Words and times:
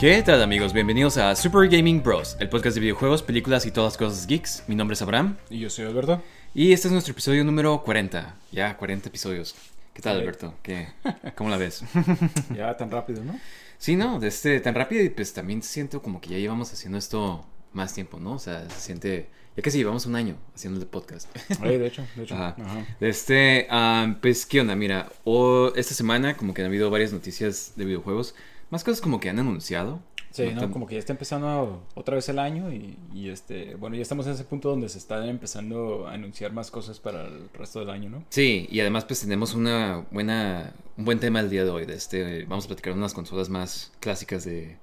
¿Qué 0.00 0.22
tal 0.22 0.42
amigos? 0.42 0.72
Bienvenidos 0.72 1.18
a 1.18 1.36
Super 1.36 1.68
Gaming 1.68 2.02
Bros, 2.02 2.36
el 2.40 2.48
podcast 2.48 2.74
de 2.74 2.80
videojuegos, 2.80 3.22
películas 3.22 3.66
y 3.66 3.70
todas 3.70 3.98
cosas 3.98 4.26
geeks. 4.26 4.64
Mi 4.66 4.74
nombre 4.74 4.94
es 4.94 5.02
Abraham 5.02 5.36
Y 5.50 5.58
yo 5.58 5.68
soy 5.68 5.84
Alberto. 5.84 6.22
y 6.54 6.72
este 6.72 6.88
es 6.88 6.92
nuestro 6.92 7.12
episodio 7.12 7.44
número 7.44 7.82
40. 7.82 8.34
Ya, 8.50 8.76
40 8.78 9.08
episodios. 9.10 9.54
¿Qué 9.92 10.00
tal 10.00 10.16
Sí. 10.16 10.22
Alberto? 10.22 10.54
¿Qué? 10.62 10.88
¿Cómo 11.36 11.50
la 11.50 11.58
ves? 11.58 11.84
Ya 12.56 12.74
tan 12.78 12.90
rápido, 12.90 13.22
¿no? 13.24 13.38
sí, 13.76 13.94
no, 13.96 14.18
de 14.18 14.28
este, 14.28 14.60
tan 14.60 14.74
rápido 14.74 15.04
y 15.04 15.10
pues 15.10 15.32
también 15.34 15.62
siento 15.62 16.00
como 16.00 16.20
que 16.20 16.30
ya 16.30 16.38
llevamos 16.38 16.72
haciendo 16.72 16.96
esto 16.96 17.44
más 17.74 17.92
tiempo, 17.94 18.18
¿no? 18.18 18.32
O 18.34 18.38
sea, 18.38 18.68
se 18.70 18.80
siente... 18.80 19.28
Ya 19.56 19.62
casi 19.64 19.78
llevamos 19.78 20.06
un 20.06 20.14
año 20.16 20.36
haciendo 20.54 20.80
el 20.80 20.86
podcast. 20.86 21.28
Oye, 21.62 21.78
de 21.78 21.88
hecho, 21.88 22.06
de 22.16 22.22
hecho. 22.22 22.34
Ajá. 22.36 22.56
Este, 23.00 23.66
ah, 23.68 24.16
pues, 24.22 24.46
¿qué 24.46 24.60
onda? 24.62 24.74
Mira, 24.76 25.10
o- 25.24 25.72
esta 25.74 25.92
semana 25.92 26.36
como 26.36 26.54
que 26.54 26.62
han 26.62 26.68
habido 26.68 26.88
varias 26.88 27.12
noticias 27.12 27.72
de 27.76 27.84
videojuegos. 27.84 28.34
Más 28.70 28.84
cosas 28.84 29.00
como 29.00 29.20
que 29.20 29.28
han 29.30 29.38
anunciado. 29.38 30.00
Sí, 30.30 30.44
No 30.46 30.52
¿no? 30.52 30.60
tan- 30.60 30.72
Como 30.72 30.86
que 30.86 30.94
ya 30.94 31.00
está 31.00 31.12
empezando 31.12 31.82
otra 31.94 32.14
vez 32.14 32.28
el 32.28 32.38
año 32.38 32.72
y, 32.72 32.96
y, 33.12 33.30
este, 33.30 33.74
bueno, 33.74 33.96
ya 33.96 34.02
estamos 34.02 34.26
en 34.26 34.32
ese 34.34 34.44
punto 34.44 34.68
donde 34.70 34.88
se 34.88 34.98
están 34.98 35.28
empezando 35.28 36.06
a 36.06 36.12
anunciar 36.14 36.52
más 36.52 36.70
cosas 36.70 37.00
para 37.00 37.26
el 37.26 37.48
resto 37.52 37.80
del 37.80 37.90
año, 37.90 38.10
¿no? 38.10 38.24
Sí, 38.28 38.68
y 38.70 38.78
además 38.78 39.04
pues 39.06 39.20
tenemos 39.22 39.54
una 39.54 40.06
buena, 40.12 40.72
un 40.96 41.04
buen 41.04 41.18
tema 41.18 41.40
el 41.40 41.50
día 41.50 41.64
de 41.64 41.70
hoy. 41.70 41.84
De 41.84 41.94
este, 41.94 42.44
vamos 42.44 42.66
a 42.66 42.68
platicar 42.68 42.92
unas 42.92 43.12
consolas 43.12 43.48
más 43.48 43.90
clásicas 43.98 44.44
de, 44.44 44.76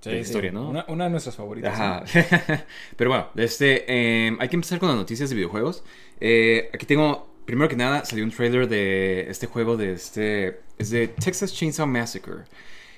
Sí, 0.00 0.08
de 0.08 0.16
la 0.16 0.22
sí, 0.24 0.28
historia, 0.30 0.52
¿no? 0.52 0.70
Una, 0.70 0.86
una 0.88 1.04
de 1.04 1.10
nuestras 1.10 1.36
favoritas. 1.36 1.74
Ajá. 1.78 2.00
¿no? 2.02 2.60
Pero 2.96 3.10
bueno, 3.10 3.26
este, 3.36 3.84
eh, 3.86 4.34
hay 4.40 4.48
que 4.48 4.56
empezar 4.56 4.78
con 4.78 4.88
las 4.88 4.96
noticias 4.96 5.28
de 5.28 5.36
videojuegos. 5.36 5.84
Eh, 6.18 6.70
aquí 6.72 6.86
tengo, 6.86 7.28
primero 7.44 7.68
que 7.68 7.76
nada, 7.76 8.06
salió 8.06 8.24
un 8.24 8.30
trailer 8.30 8.68
de 8.68 9.28
este 9.30 9.46
juego 9.48 9.76
de 9.76 9.92
este, 9.92 10.60
es 10.78 10.88
de 10.88 11.08
Texas 11.08 11.52
Chainsaw 11.52 11.86
Massacre. 11.86 12.44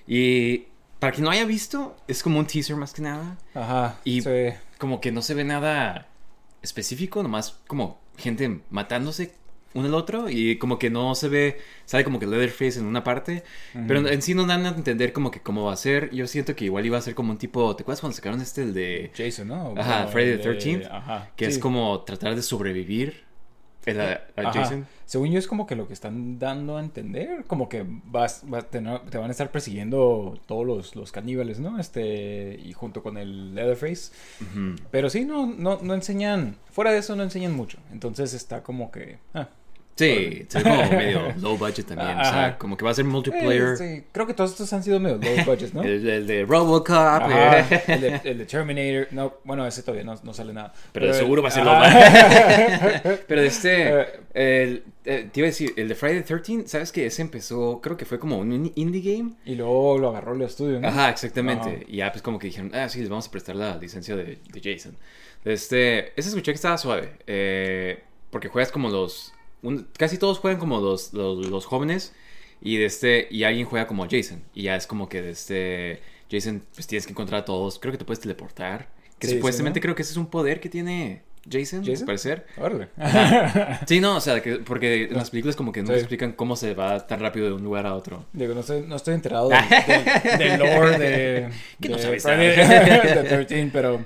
Y 0.06 0.66
para 0.98 1.12
quien 1.12 1.24
no 1.24 1.30
haya 1.30 1.44
visto, 1.44 1.96
es 2.08 2.22
como 2.22 2.38
un 2.38 2.46
teaser 2.46 2.76
más 2.76 2.92
que 2.92 3.02
nada. 3.02 3.36
Ajá. 3.54 3.98
Y 4.04 4.22
sí. 4.22 4.30
como 4.78 5.00
que 5.00 5.12
no 5.12 5.22
se 5.22 5.34
ve 5.34 5.44
nada 5.44 6.06
específico, 6.62 7.22
nomás 7.22 7.58
como 7.66 7.98
gente 8.16 8.60
matándose 8.70 9.34
uno 9.74 9.88
al 9.88 9.94
otro 9.94 10.30
y 10.30 10.56
como 10.56 10.78
que 10.78 10.88
no 10.88 11.14
se 11.14 11.28
ve, 11.28 11.58
sale 11.84 12.02
como 12.02 12.18
que 12.18 12.26
Leatherface 12.26 12.78
en 12.78 12.86
una 12.86 13.04
parte, 13.04 13.44
pero 13.86 14.08
en 14.08 14.22
sí 14.22 14.32
no 14.32 14.46
dan 14.46 14.64
a 14.64 14.70
entender 14.70 15.12
como 15.12 15.30
que 15.30 15.40
cómo 15.40 15.64
va 15.64 15.74
a 15.74 15.76
ser. 15.76 16.10
Yo 16.14 16.26
siento 16.26 16.56
que 16.56 16.64
igual 16.64 16.86
iba 16.86 16.96
a 16.96 17.02
ser 17.02 17.14
como 17.14 17.30
un 17.30 17.36
tipo, 17.36 17.76
¿te 17.76 17.82
acuerdas 17.82 18.00
cuando 18.00 18.16
sacaron 18.16 18.40
este 18.40 18.62
el 18.62 18.72
de 18.72 19.10
Jason, 19.14 19.48
¿no? 19.48 19.74
Ajá, 19.76 20.04
el 20.04 20.12
the 20.12 20.38
de- 20.38 20.42
13th, 20.42 20.88
Ajá. 20.90 21.30
que 21.36 21.44
es 21.44 21.58
como 21.58 22.00
tratar 22.04 22.34
de 22.34 22.42
sobrevivir 22.42 23.25
el. 23.86 24.18
Jason? 24.52 24.86
Según 25.04 25.30
yo 25.30 25.38
es 25.38 25.46
como 25.46 25.66
que 25.66 25.76
lo 25.76 25.86
que 25.86 25.92
están 25.92 26.38
dando 26.38 26.76
a 26.76 26.80
entender, 26.80 27.44
como 27.46 27.68
que 27.68 27.84
vas, 27.86 28.42
vas 28.46 28.68
te 28.68 28.80
van 28.80 29.28
a 29.28 29.30
estar 29.30 29.50
persiguiendo 29.50 30.38
todos 30.46 30.66
los, 30.66 30.96
los 30.96 31.12
caníbales, 31.12 31.60
¿no? 31.60 31.78
Este, 31.78 32.60
y 32.62 32.72
junto 32.72 33.02
con 33.02 33.16
el 33.16 33.54
Leatherface. 33.54 34.12
Pero 34.90 35.08
sí, 35.08 35.24
no, 35.24 35.46
no, 35.46 35.78
no 35.82 35.94
enseñan, 35.94 36.56
fuera 36.70 36.90
de 36.90 36.98
eso 36.98 37.14
no 37.16 37.22
enseñan 37.22 37.54
mucho. 37.54 37.78
Entonces 37.92 38.34
está 38.34 38.62
como 38.62 38.90
que... 38.90 39.18
ah. 39.34 39.48
Sí, 39.96 40.46
como 40.52 40.76
medio 40.90 41.32
low 41.40 41.56
budget 41.56 41.86
también, 41.86 42.18
o 42.20 42.24
sea, 42.24 42.56
como 42.58 42.76
que 42.76 42.84
va 42.84 42.90
a 42.90 42.94
ser 42.94 43.06
multiplayer. 43.06 43.68
Eh, 43.72 43.76
sí, 43.76 44.04
creo 44.12 44.26
que 44.26 44.34
todos 44.34 44.50
estos 44.50 44.70
han 44.74 44.82
sido 44.82 45.00
medio 45.00 45.16
low 45.16 45.44
budget, 45.46 45.72
¿no? 45.72 45.82
El, 45.84 46.06
el 46.08 46.26
de 46.26 46.44
Robocop, 46.44 47.30
eh. 47.30 47.64
el, 47.88 48.00
de, 48.02 48.20
el 48.24 48.38
de 48.38 48.44
Terminator, 48.46 49.08
no, 49.12 49.36
bueno, 49.44 49.66
ese 49.66 49.82
todavía 49.82 50.04
no, 50.04 50.14
no 50.22 50.34
sale 50.34 50.52
nada. 50.52 50.74
Pero 50.92 51.14
seguro 51.14 51.40
va 51.42 51.48
a 51.48 51.50
ser 51.50 51.64
lo 51.64 51.70
ajá. 51.70 53.00
Pero 53.26 53.40
de 53.40 53.46
este, 53.46 54.00
Eh. 54.34 54.82
el, 55.04 55.28
te 55.30 55.40
iba 55.40 55.46
a 55.46 55.50
decir, 55.50 55.72
el 55.76 55.88
de 55.88 55.94
Friday 55.94 56.20
the 56.22 56.26
13, 56.40 56.68
¿sabes 56.68 56.92
que 56.92 57.06
ese 57.06 57.22
empezó, 57.22 57.80
creo 57.80 57.96
que 57.96 58.04
fue 58.04 58.18
como 58.18 58.36
un 58.38 58.52
in- 58.52 58.72
indie 58.74 59.00
game? 59.16 59.32
Y 59.46 59.54
luego 59.54 59.96
lo 59.98 60.08
agarró 60.10 60.34
el 60.34 60.42
estudio, 60.42 60.78
¿no? 60.78 60.88
Ajá, 60.88 61.08
exactamente. 61.08 61.68
Ajá. 61.68 61.78
Y 61.88 61.96
ya 61.96 62.12
pues 62.12 62.20
como 62.20 62.38
que 62.38 62.48
dijeron, 62.48 62.70
ah, 62.74 62.88
sí, 62.90 63.00
les 63.00 63.08
vamos 63.08 63.28
a 63.28 63.30
prestar 63.30 63.56
la 63.56 63.76
licencia 63.78 64.14
de, 64.14 64.38
de 64.52 64.60
Jason. 64.62 64.94
Este, 65.44 66.08
ese 66.20 66.28
escuché 66.28 66.52
que 66.52 66.56
estaba 66.56 66.76
suave, 66.76 67.12
eh, 67.26 68.02
porque 68.30 68.48
juegas 68.48 68.72
como 68.72 68.88
los, 68.90 69.32
un- 69.62 69.88
casi 69.98 70.18
todos 70.18 70.38
juegan 70.38 70.58
como 70.60 70.80
los, 70.80 71.12
los, 71.12 71.46
los 71.48 71.66
jóvenes 71.66 72.14
y 72.60 72.76
de 72.78 72.86
este, 72.86 73.28
y 73.30 73.44
alguien 73.44 73.66
juega 73.66 73.86
como 73.86 74.06
Jason. 74.08 74.42
Y 74.54 74.62
ya 74.64 74.76
es 74.76 74.86
como 74.86 75.08
que 75.08 75.22
de 75.22 75.30
este, 75.30 76.00
Jason, 76.30 76.62
pues 76.74 76.86
tienes 76.86 77.06
que 77.06 77.12
encontrar 77.12 77.42
a 77.42 77.44
todos, 77.44 77.78
creo 77.78 77.92
que 77.92 77.98
te 77.98 78.04
puedes 78.04 78.20
teleportar. 78.20 78.88
Que 79.18 79.26
Sí, 79.28 79.32
sí, 79.34 79.38
supuestamente 79.38 79.80
¿no? 79.80 79.82
creo 79.82 79.94
que 79.94 80.02
ese 80.02 80.12
es 80.12 80.16
un 80.18 80.26
poder 80.26 80.60
que 80.60 80.68
tiene 80.68 81.22
Jason, 81.50 81.80
¿Jason? 81.84 82.00
al 82.02 82.06
parecer. 82.06 82.46
Órale. 82.58 82.88
Sí, 83.86 84.00
no, 84.00 84.16
o 84.16 84.20
sea, 84.20 84.42
que, 84.42 84.56
porque 84.56 85.04
en 85.04 85.14
las 85.14 85.30
películas 85.30 85.54
como 85.56 85.72
que 85.72 85.80
no 85.82 85.88
Sí. 85.92 86.00
explican 86.00 86.32
cómo 86.32 86.56
se 86.56 86.74
va 86.74 87.06
tan 87.06 87.20
rápido 87.20 87.46
de 87.46 87.52
un 87.52 87.62
lugar 87.62 87.86
a 87.86 87.94
otro. 87.94 88.26
Digo, 88.32 88.52
no 88.54 88.60
estoy, 88.60 88.82
no 88.82 88.96
estoy 88.96 89.14
enterado 89.14 89.48
del, 90.28 90.38
del 90.38 90.58
lore 90.58 90.98
de, 90.98 91.48
Que 91.80 91.88
no 91.88 91.96
de 91.96 92.02
sabes 92.02 92.24
nada. 92.24 92.36
the 93.22 93.22
13, 93.44 93.70
pero, 93.72 94.00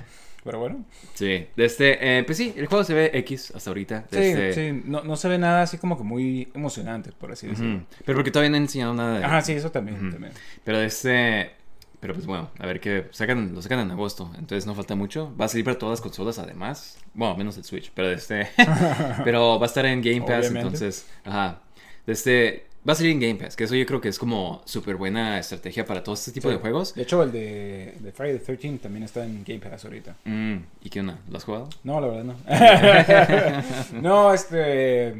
pero 0.44 0.58
bueno. 0.58 0.84
Sí, 1.14 1.46
este, 1.56 2.18
eh, 2.18 2.24
pues 2.24 2.38
sí, 2.38 2.54
el 2.56 2.66
juego 2.66 2.84
se 2.84 2.94
ve 2.94 3.10
X 3.14 3.52
hasta 3.54 3.70
ahorita. 3.70 4.06
Sí, 4.10 4.18
este- 4.18 4.52
sí, 4.52 4.82
no, 4.84 5.02
no 5.02 5.16
se 5.16 5.28
ve 5.28 5.38
nada 5.38 5.62
así 5.62 5.78
como 5.78 5.96
que 5.98 6.04
muy 6.04 6.48
emocionante, 6.54 7.12
por 7.12 7.32
así 7.32 7.46
decirlo. 7.46 7.84
Pero 8.04 8.16
porque 8.16 8.30
todavía 8.30 8.50
no 8.50 8.56
han 8.56 8.62
enseñado 8.62 8.94
nada 8.94 9.18
de... 9.18 9.24
Ajá, 9.24 9.42
sí, 9.42 9.52
eso 9.52 9.70
también, 9.70 10.10
también. 10.10 10.32
Pero 10.65 10.78
de 10.78 10.86
este... 10.86 11.50
Pero 12.00 12.15
pues 12.15 12.24
bueno, 12.24 12.50
a 12.59 12.66
ver 12.66 12.80
qué... 12.80 13.09
Sacan, 13.10 13.54
lo 13.54 13.60
sacan 13.60 13.80
en 13.80 13.91
agosto, 13.91 14.30
entonces 14.38 14.65
no 14.66 14.74
falta 14.74 14.94
mucho. 14.94 15.34
Va 15.38 15.44
a 15.44 15.48
salir 15.48 15.66
para 15.66 15.78
todas 15.78 15.98
las 15.98 16.00
consolas 16.00 16.38
además. 16.38 16.98
Bueno, 17.12 17.36
menos 17.36 17.59
el 17.59 17.65
Switch, 17.65 17.92
pero 17.94 18.09
de 18.09 18.15
este... 18.15 18.48
pero 19.24 19.59
va 19.59 19.66
a 19.66 19.68
estar 19.68 19.84
en 19.84 20.00
Game 20.00 20.22
Pass, 20.22 20.47
Obviamente. 20.47 20.60
entonces... 20.60 21.06
Ajá. 21.24 21.60
De 22.06 22.12
este... 22.15 22.69
Va 22.88 22.92
a 22.94 22.97
salir 22.97 23.12
en 23.12 23.21
Game 23.21 23.34
Pass, 23.34 23.56
que 23.56 23.65
eso 23.65 23.74
yo 23.74 23.84
creo 23.84 24.00
que 24.00 24.09
es 24.09 24.18
como 24.18 24.62
súper 24.65 24.97
buena 24.97 25.38
estrategia 25.38 25.84
para 25.84 26.03
todo 26.03 26.15
este 26.15 26.32
tipo 26.32 26.48
Sí. 26.48 26.54
de 26.54 26.60
juegos. 26.60 26.94
De 26.94 27.03
hecho, 27.03 27.22
el 27.22 27.30
de, 27.30 27.94
de 28.00 28.12
Friday 28.12 28.38
the 28.38 28.44
13 28.56 28.78
también 28.78 29.03
está 29.04 29.22
en 29.24 29.44
Game 29.44 29.60
Pass 29.60 29.84
ahorita. 29.84 30.16
Mm, 30.24 30.56
¿Y 30.82 30.88
qué 30.88 31.00
onda? 31.00 31.18
¿Lo 31.28 31.36
has 31.36 31.44
jugado? 31.44 31.68
No, 31.84 32.00
la 32.00 32.06
verdad 32.06 32.24
no. 32.24 34.00
no, 34.00 34.32
este... 34.32 35.15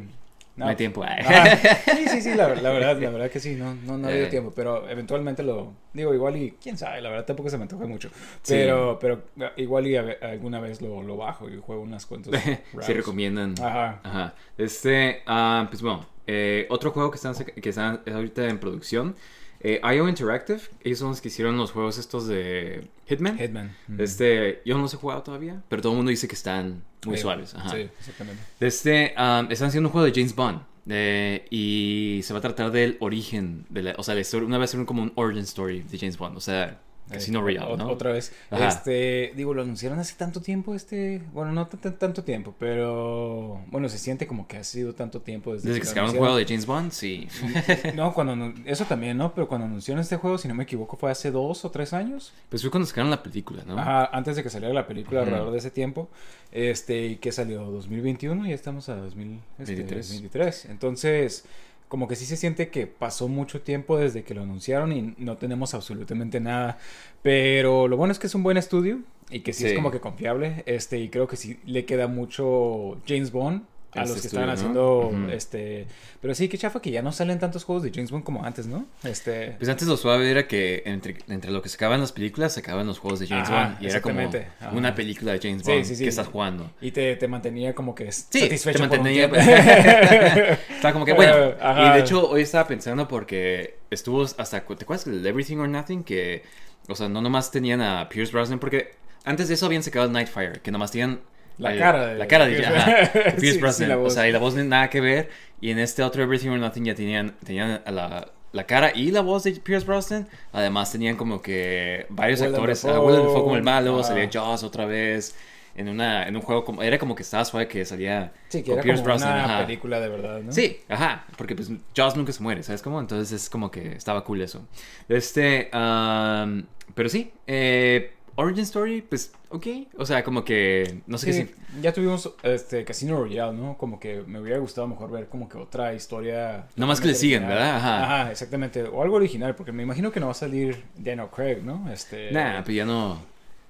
No 0.55 0.67
hay 0.67 0.75
tiempo. 0.75 1.01
Ajá. 1.03 1.55
Sí, 1.95 2.07
sí, 2.09 2.21
sí, 2.21 2.33
la, 2.35 2.49
la 2.55 2.69
verdad, 2.71 2.99
la 2.99 3.09
verdad 3.09 3.31
que 3.31 3.39
sí, 3.39 3.55
no, 3.55 3.73
no, 3.73 3.97
no 3.97 4.07
ha 4.07 4.11
habido 4.11 4.25
Eh. 4.25 4.29
tiempo, 4.29 4.51
pero 4.55 4.87
eventualmente 4.89 5.43
lo 5.43 5.71
digo 5.93 6.13
igual 6.13 6.35
y 6.37 6.51
quién 6.61 6.77
sabe, 6.77 7.01
la 7.01 7.09
verdad 7.09 7.25
tampoco 7.25 7.49
se 7.49 7.57
me 7.57 7.63
antoja 7.63 7.85
mucho, 7.87 8.09
pero, 8.47 8.99
pero 8.99 9.23
igual 9.55 9.87
y 9.87 9.95
a 9.95 10.03
alguna 10.21 10.59
vez 10.59 10.81
lo, 10.81 11.01
lo 11.03 11.15
bajo 11.15 11.49
y 11.49 11.57
juego 11.57 11.81
unas 11.81 12.05
cuantas. 12.05 12.33
Se 12.81 12.93
recomiendan. 12.93 13.55
Ajá. 13.61 14.01
Ajá. 14.03 14.33
Este, 14.57 15.21
ah, 15.25 15.65
pues 15.69 15.81
bueno, 15.81 16.05
Eh, 16.33 16.65
otro 16.69 16.91
juego 16.91 17.11
que 17.11 17.17
están, 17.17 17.35
que 17.35 17.69
están 17.69 18.01
ahorita 18.09 18.47
en 18.47 18.57
producción. 18.57 19.15
Eh, 19.59 19.79
IO 19.83 20.07
Interactive, 20.07 20.61
ellos 20.83 20.99
son 20.99 21.09
los 21.09 21.19
que 21.21 21.27
hicieron 21.27 21.57
los 21.57 21.71
juegos 21.71 21.97
estos 21.97 22.25
de 22.25 22.87
Hitman. 23.07 23.37
Hitman. 23.37 23.75
Mm. 23.87 23.99
Este, 24.01 24.61
yo 24.65 24.75
no 24.75 24.81
los 24.83 24.93
he 24.93 24.97
jugado 24.97 25.21
todavía, 25.23 25.61
pero 25.69 25.81
todo 25.81 25.91
el 25.91 25.97
mundo 25.97 26.09
dice 26.09 26.27
que 26.27 26.35
están 26.35 26.83
muy 27.05 27.17
Sí, 27.17 27.21
suaves. 27.21 27.53
Ajá. 27.53 27.69
Sí, 27.69 27.89
exactamente. 27.99 28.41
Este, 28.59 29.13
um, 29.17 29.51
están 29.51 29.67
haciendo 29.67 29.89
un 29.89 29.91
juego 29.91 30.05
de 30.05 30.13
James 30.15 30.33
Bond. 30.35 30.61
eh, 30.89 31.45
y 31.51 32.21
se 32.23 32.33
va 32.33 32.39
a 32.39 32.41
tratar 32.41 32.71
del 32.71 32.97
origen, 33.01 33.65
de 33.69 33.83
la, 33.83 33.93
o 33.97 34.03
sea, 34.03 34.15
la 34.15 34.21
historia, 34.21 34.47
una 34.47 34.57
vez 34.57 34.71
ser 34.71 34.83
como 34.85 35.03
un 35.03 35.11
origin 35.15 35.43
story 35.43 35.81
de 35.83 35.97
James 35.99 36.17
Bond, 36.17 36.37
o 36.37 36.39
sea, 36.41 36.79
Casino 37.11 37.41
Royale, 37.41 37.77
¿no? 37.77 37.87
Otra 37.89 38.11
vez. 38.11 38.33
Ajá. 38.49 38.67
Este, 38.67 39.33
digo, 39.35 39.53
lo 39.53 39.61
anunciaron 39.61 39.99
hace 39.99 40.15
tanto 40.15 40.41
tiempo, 40.41 40.73
este, 40.75 41.21
bueno, 41.33 41.51
no 41.51 41.67
tan- 41.67 41.79
tan- 41.79 41.97
tanto 41.99 42.23
tiempo, 42.23 42.55
pero 42.59 43.61
bueno, 43.67 43.89
se 43.89 43.97
siente 43.97 44.27
como 44.27 44.47
que 44.47 44.57
ha 44.57 44.63
sido 44.63 44.93
tanto 44.95 45.21
tiempo 45.21 45.53
desde, 45.53 45.69
Desde 45.69 45.81
que 45.81 45.87
sacaron 45.87 46.11
un 46.11 46.17
juego 46.17 46.35
de 46.35 46.45
James 46.45 46.65
Bond, 46.65 46.91
sí. 46.91 47.27
No, 47.95 48.13
cuando 48.13 48.53
eso 48.65 48.85
también, 48.85 49.17
¿no? 49.17 49.33
Pero 49.33 49.47
cuando 49.47 49.65
anunciaron 49.67 50.01
este 50.01 50.17
juego, 50.17 50.37
si 50.37 50.47
no 50.47 50.53
me 50.55 50.63
equivoco, 50.63 50.97
fue 50.97 51.11
hace 51.11 51.31
dos 51.31 51.63
o 51.65 51.71
tres 51.71 51.93
años. 51.93 52.33
Pues 52.49 52.61
fue 52.61 52.71
cuando 52.71 52.87
sacaron 52.87 53.09
la 53.11 53.21
película, 53.23 53.63
¿no? 53.65 53.77
Ajá, 53.77 54.05
antes 54.11 54.35
de 54.35 54.43
que 54.43 54.49
saliera 54.49 54.73
la 54.73 54.87
película, 54.87 55.21
alrededor 55.21 55.51
de 55.51 55.57
ese 55.57 55.71
tiempo. 55.71 56.09
Este, 56.51 57.05
¿y 57.05 57.15
qué 57.17 57.31
salió? 57.31 57.63
2021 57.63 58.45
y 58.45 58.49
ya 58.49 58.55
estamos 58.55 58.89
a 58.89 58.95
2023. 58.95 60.09
23. 60.11 60.65
Entonces, 60.65 61.45
como 61.91 62.07
que 62.07 62.15
sí 62.15 62.25
se 62.25 62.37
siente 62.37 62.69
que 62.69 62.87
pasó 62.87 63.27
mucho 63.27 63.63
tiempo 63.63 63.97
desde 63.97 64.23
que 64.23 64.33
lo 64.33 64.43
anunciaron 64.43 64.93
y 64.93 65.13
no 65.17 65.35
tenemos 65.35 65.73
absolutamente 65.73 66.39
nada. 66.39 66.77
Pero 67.21 67.89
lo 67.89 67.97
bueno 67.97 68.13
es 68.13 68.17
que 68.17 68.27
es 68.27 68.33
un 68.33 68.43
buen 68.43 68.55
estudio 68.55 69.01
y 69.29 69.41
que 69.41 69.51
sí, 69.51 69.65
es 69.65 69.73
como 69.73 69.91
que 69.91 69.99
confiable. 69.99 70.63
Este, 70.67 70.99
y 70.99 71.09
creo 71.09 71.27
que 71.27 71.35
sí 71.35 71.59
le 71.65 71.83
queda 71.83 72.07
mucho 72.07 72.97
James 73.05 73.33
Bond 73.33 73.63
a 73.93 74.03
Este 74.03 74.13
los 74.13 74.21
que 74.21 74.27
estudio, 74.27 74.45
estaban 74.45 74.47
¿no? 74.47 74.53
haciendo 74.53 75.33
este 75.33 75.85
pero 76.21 76.33
sí 76.33 76.47
que 76.47 76.57
chafa 76.57 76.81
que 76.81 76.91
ya 76.91 77.01
no 77.01 77.11
salen 77.11 77.39
tantos 77.39 77.63
juegos 77.65 77.83
de 77.83 77.91
James 77.93 78.09
Bond 78.11 78.23
como 78.23 78.45
antes 78.45 78.65
no 78.67 78.85
este 79.03 79.55
Pues 79.57 79.69
antes 79.69 79.87
lo 79.87 79.97
suave 79.97 80.29
era 80.31 80.47
que 80.47 80.83
entre, 80.85 81.17
entre 81.27 81.51
lo 81.51 81.61
que 81.61 81.67
sacaban 81.69 81.99
las 81.99 82.11
películas, 82.11 82.53
sacaban 82.53 82.87
los 82.87 82.99
juegos 82.99 83.19
de 83.19 83.27
James 83.27 83.49
Ajá, 83.49 83.69
Bond. 83.69 83.83
Y 83.83 83.87
era 83.87 84.01
como. 84.01 84.19
Ajá. 84.21 84.71
una 84.73 84.95
película 84.95 85.33
de 85.33 85.39
James 85.39 85.63
Bond 85.63 85.83
sí, 85.83 85.95
sí. 85.95 86.03
que 86.03 86.09
estás 86.09 86.27
jugando. 86.27 86.71
y 86.81 86.91
te, 86.91 87.15
te 87.17 87.27
mantenía 87.27 87.73
como 87.75 87.93
que 87.95 88.11
satisfecho 88.11 88.79
te 88.79 88.87
por 88.87 88.99
un 88.99 89.03
mantenía. 89.03 89.29
tiempo. 89.29 89.51
Estaba 90.75 90.93
como 90.93 91.05
que 91.05 91.13
bueno. 91.13 91.33
Eh, 91.35 91.57
ajá. 91.61 91.87
Y 91.87 91.93
de 91.93 91.99
hecho, 91.99 92.29
hoy 92.29 92.41
estaba 92.41 92.67
pensando 92.67 93.07
porque 93.07 93.77
estuvo 93.89 94.23
hasta. 94.23 94.61
¿Te 94.61 94.83
acuerdas 94.83 95.05
del 95.05 95.25
Everything 95.25 95.57
or 95.57 95.67
Nothing? 95.69 96.03
Que. 96.03 96.43
O 96.87 96.95
sea, 96.95 97.09
no 97.09 97.21
nomás 97.21 97.51
tenían 97.51 97.81
a 97.81 98.07
Pierce 98.09 98.31
Brosnan. 98.31 98.59
Porque 98.59 98.93
antes 99.23 99.47
de 99.47 99.53
eso 99.55 99.65
habían 99.65 99.83
sacado 99.83 100.09
Nightfire. 100.09 100.59
Que 100.61 100.71
nomás 100.71 100.91
tenían. 100.91 101.19
La 101.61 101.73
el- 101.73 101.79
cara 101.79 102.05
de- 102.07 102.15
La 102.15 102.27
cara 102.27 102.45
de. 102.45 102.57
Pierce- 102.57 102.75
ajá, 102.75 103.05
Sí, 103.05 103.11
Pierce 103.39 103.51
sí, 103.53 103.57
Brosnan. 103.59 103.89
la 103.89 103.97
O 103.97 104.09
sea, 104.09 104.27
y 104.27 104.31
la 104.31 104.39
voz 104.39 104.55
no 104.55 104.63
nada 104.63 104.89
que 104.89 105.01
ver. 105.01 105.29
Y 105.61 105.69
en 105.71 105.79
este 105.79 106.03
otro 106.03 106.23
Everything 106.23 106.49
or 106.49 106.59
Nothing 106.59 106.85
ya 106.85 106.95
tenían, 106.95 107.35
tenían 107.45 107.81
la. 107.85 108.27
La 108.53 108.65
cara 108.65 108.91
y 108.93 109.11
la 109.11 109.21
voz 109.21 109.43
de 109.43 109.53
Pierce 109.53 109.85
Brosnan. 109.87 110.27
Además 110.51 110.91
tenían 110.91 111.15
como 111.15 111.41
que 111.41 112.05
varios 112.09 112.41
Willem 112.41 112.55
actores. 112.55 112.83
Ah, 112.83 112.99
Willem 112.99 113.23
Dafoe 113.23 113.43
como 113.43 113.55
el 113.55 113.63
malo. 113.63 113.95
Ajá. 113.99 114.09
Salía 114.09 114.29
Jaws 114.29 114.63
otra 114.63 114.85
vez. 114.85 115.33
En, 115.73 115.87
una, 115.87 116.27
en 116.27 116.35
un 116.35 116.41
juego 116.41 116.65
como... 116.65 116.83
Era 116.83 116.97
como 116.99 117.15
que 117.15 117.23
estaba 117.23 117.45
suave 117.45 117.65
que 117.69 117.85
salía 117.85 118.33
sí 118.49 118.59
que 118.61 118.65
con 118.71 118.73
era 118.73 118.83
Pierce 118.83 119.01
como 119.03 119.13
Brosnan, 119.13 119.33
una 119.35 119.45
ajá. 119.55 119.65
película 119.65 120.01
de 120.01 120.09
verdad 120.09 120.41
no 120.41 120.51
Sí, 120.51 120.81
ajá, 120.89 121.25
porque 121.37 121.55
pues 121.55 121.71
Jaws 121.95 122.17
nunca 122.17 122.33
se 122.33 122.43
muere, 122.43 122.61
¿sabes 122.61 122.81
cómo? 122.81 122.99
Entonces 122.99 123.31
es 123.31 123.49
como 123.49 123.71
que 123.71 123.93
estaba 123.93 124.25
cool 124.25 124.41
eso. 124.41 124.67
Este, 125.07 125.69
am, 125.71 126.65
pero 126.93 127.07
sí, 127.07 127.31
eh, 127.47 128.11
Origin 128.35 128.63
Story, 128.63 129.01
pues, 129.01 129.33
ok, 129.49 129.67
o 129.97 130.05
sea, 130.05 130.23
como 130.23 130.43
que, 130.43 131.01
no 131.07 131.17
sé 131.17 131.27
qué 131.27 131.33
sí. 131.33 131.51
ya 131.81 131.93
tuvimos 131.93 132.33
este 132.43 132.83
Casino 132.85 133.17
Royale, 133.17 133.57
¿no? 133.57 133.77
Como 133.77 133.99
que 133.99 134.21
me 134.25 134.39
hubiera 134.39 134.59
gustado 134.59 134.87
mejor 134.87 135.11
ver 135.11 135.27
como 135.27 135.49
que 135.49 135.57
otra 135.57 135.93
historia. 135.93 136.67
No 136.75 136.87
más 136.87 137.01
que 137.01 137.07
le 137.07 137.15
siguen, 137.15 137.43
original. 137.43 137.63
¿verdad? 137.63 137.77
Ajá. 137.77 138.03
Ajá, 138.03 138.31
exactamente. 138.31 138.83
O 138.83 139.01
algo 139.01 139.15
original, 139.17 139.55
porque 139.55 139.71
me 139.71 139.83
imagino 139.83 140.11
que 140.11 140.19
no 140.19 140.27
va 140.27 140.31
a 140.31 140.35
salir 140.35 140.83
Daniel 140.97 141.27
Craig, 141.33 141.61
¿no? 141.63 141.91
Este. 141.91 142.31
Nah, 142.31 142.61
pero 142.61 142.73
ya 142.73 142.85
no, 142.85 143.19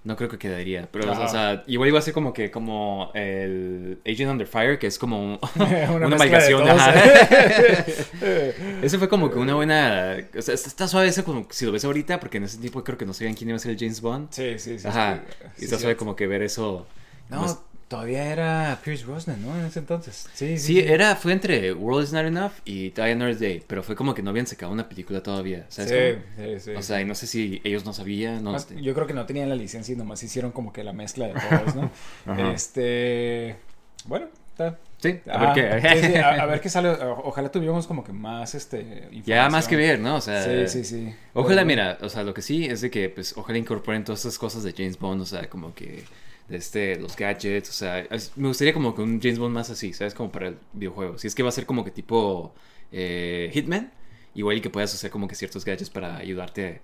no 0.04 0.16
creo 0.16 0.30
que 0.30 0.38
quedaría, 0.40 0.88
pero, 0.92 1.12
Ajá. 1.12 1.26
o 1.26 1.28
sea, 1.30 1.64
igual 1.68 1.90
iba 1.90 2.00
a 2.00 2.02
ser 2.02 2.14
como 2.14 2.34
que, 2.34 2.50
como 2.50 3.12
el 3.14 4.00
Agent 4.06 4.32
Under 4.32 4.48
Fire, 4.48 4.80
que 4.80 4.88
es 4.88 4.98
como 4.98 5.20
un- 5.34 5.40
Una 5.56 5.92
una, 6.08 6.74
ajá. 6.74 6.94
Ese 8.82 8.98
fue 8.98 9.08
como 9.10 9.30
que 9.32 9.38
una 9.38 9.56
buena, 9.56 10.18
o 10.38 10.42
sea, 10.42 10.54
está 10.56 10.88
suave 10.88 11.08
ese 11.08 11.24
como 11.24 11.46
si 11.52 11.66
lo 11.66 11.72
ves 11.72 11.86
ahorita, 11.86 12.20
porque 12.20 12.38
en 12.38 12.44
ese 12.46 12.58
tiempo 12.58 12.84
creo 12.84 12.98
que 12.98 13.06
no 13.06 13.14
sabían 13.14 13.36
quién 13.36 13.50
iba 13.50 13.58
a 13.58 13.60
ser 13.60 13.72
el 13.72 13.78
James 13.80 14.02
Bond. 14.02 14.30
Sí, 14.32 14.58
sí, 14.58 14.80
sí. 14.80 14.88
Ajá. 14.88 15.22
sí, 15.56 15.62
y 15.62 15.64
está 15.66 15.76
sí. 15.78 15.82
suave 15.82 15.96
como 15.96 16.16
que 16.16 16.28
ver 16.28 16.42
eso. 16.42 16.88
No, 17.30 17.42
más- 17.42 17.60
todavía 17.92 18.32
era 18.32 18.80
Pierce 18.84 19.06
Brosnan, 19.06 19.46
¿no? 19.46 19.54
En 19.60 19.66
ese 19.66 19.80
entonces. 19.80 20.28
Sí, 20.34 20.58
Sí, 20.58 20.80
era, 20.80 21.16
fue 21.18 21.34
entre 21.34 21.74
World 21.74 22.06
is 22.08 22.14
Not 22.14 22.26
Enough 22.26 22.52
y 22.66 22.90
Die 22.92 23.12
Another 23.12 23.38
Day, 23.38 23.62
pero 23.68 23.84
fue 23.84 23.96
como 23.96 24.14
que 24.14 24.24
no 24.24 24.30
habían 24.32 24.48
sacado 24.48 24.72
una 24.72 24.88
película 24.88 25.22
todavía, 25.22 25.66
¿sabes? 25.70 25.92
Sí, 25.92 26.22
cómo? 26.38 26.48
sí, 26.48 26.60
sí. 26.62 26.72
O 26.72 26.82
sea, 26.82 27.02
y 27.02 27.06
no 27.06 27.14
sé 27.14 27.28
si 27.28 27.62
ellos 27.66 27.86
no 27.86 27.94
sabían, 27.94 28.44
no 28.44 28.54
Más- 28.54 28.64
sé. 28.64 28.82
Yo 28.82 28.94
creo 28.96 29.06
que 29.06 29.14
no 29.14 29.26
tenían 29.26 29.50
la 29.50 29.56
licencia 29.56 29.94
y 29.94 29.98
nomás 29.98 30.24
hicieron 30.24 30.52
como 30.52 30.72
que 30.74 30.84
la 30.84 30.94
mezcla 30.94 31.28
de 31.28 31.34
todos, 31.34 31.76
¿no? 31.76 31.92
Este. 32.54 33.58
Bueno, 34.06 34.28
está. 34.52 34.78
Sí, 35.00 35.20
a 35.32 35.54
ver 35.54 35.82
qué. 35.82 36.00
sí, 36.02 36.08
sí, 36.08 36.16
a, 36.16 36.30
a 36.30 36.46
ver 36.46 36.62
qué 36.62 36.70
sale. 36.70 36.90
O- 36.90 37.22
Ojalá 37.26 37.50
tuviéramos 37.52 37.88
como 37.88 38.04
que 38.04 38.14
más 38.14 38.56
este. 38.56 39.10
ya 39.26 39.50
más 39.50 39.68
que 39.68 39.76
ver, 39.76 40.00
¿no? 40.00 40.16
O 40.16 40.22
sea, 40.22 40.44
Sí, 40.44 40.68
sí, 40.68 40.86
sí. 40.86 41.14
Ojalá, 41.34 41.58
Pero- 41.62 41.68
mira, 41.68 41.98
o 42.02 42.10
sea, 42.10 42.24
lo 42.24 42.34
que 42.34 42.42
sí 42.42 42.66
es 42.66 42.82
de 42.82 42.90
que, 42.92 43.10
pues, 43.10 43.36
ojalá 43.36 43.58
incorporen 43.58 44.04
todas 44.04 44.20
estas 44.20 44.38
cosas 44.38 44.64
de 44.64 44.74
James 44.74 44.98
Bond, 45.00 45.22
o 45.22 45.26
sea, 45.26 45.50
como 45.50 45.74
que, 45.74 46.04
de 46.50 46.58
este, 46.58 46.98
los 47.00 47.16
gadgets, 47.16 47.70
o 47.70 47.74
sea, 47.74 48.00
es- 48.00 48.32
me 48.36 48.48
gustaría 48.48 48.74
como 48.74 48.94
que 48.96 49.02
un 49.02 49.22
James 49.22 49.40
Bond 49.40 49.54
más 49.54 49.70
así, 49.70 49.94
¿sabes? 49.94 50.14
Como 50.14 50.32
para 50.32 50.50
el 50.50 50.58
videojuego. 50.74 51.18
Si 51.18 51.28
es 51.28 51.36
que 51.36 51.44
va 51.44 51.50
a 51.50 51.54
ser 51.54 51.66
como 51.66 51.84
que 51.86 51.92
tipo 51.92 52.54
eh, 52.92 53.50
Hitman, 53.54 53.92
igual 54.36 54.58
y 54.58 54.62
que 54.62 54.70
puedas 54.70 54.94
hacer 54.94 55.10
como 55.12 55.28
que 55.28 55.36
ciertos 55.36 55.64
gadgets 55.66 55.90
para 55.90 56.18
ayudarte 56.18 56.82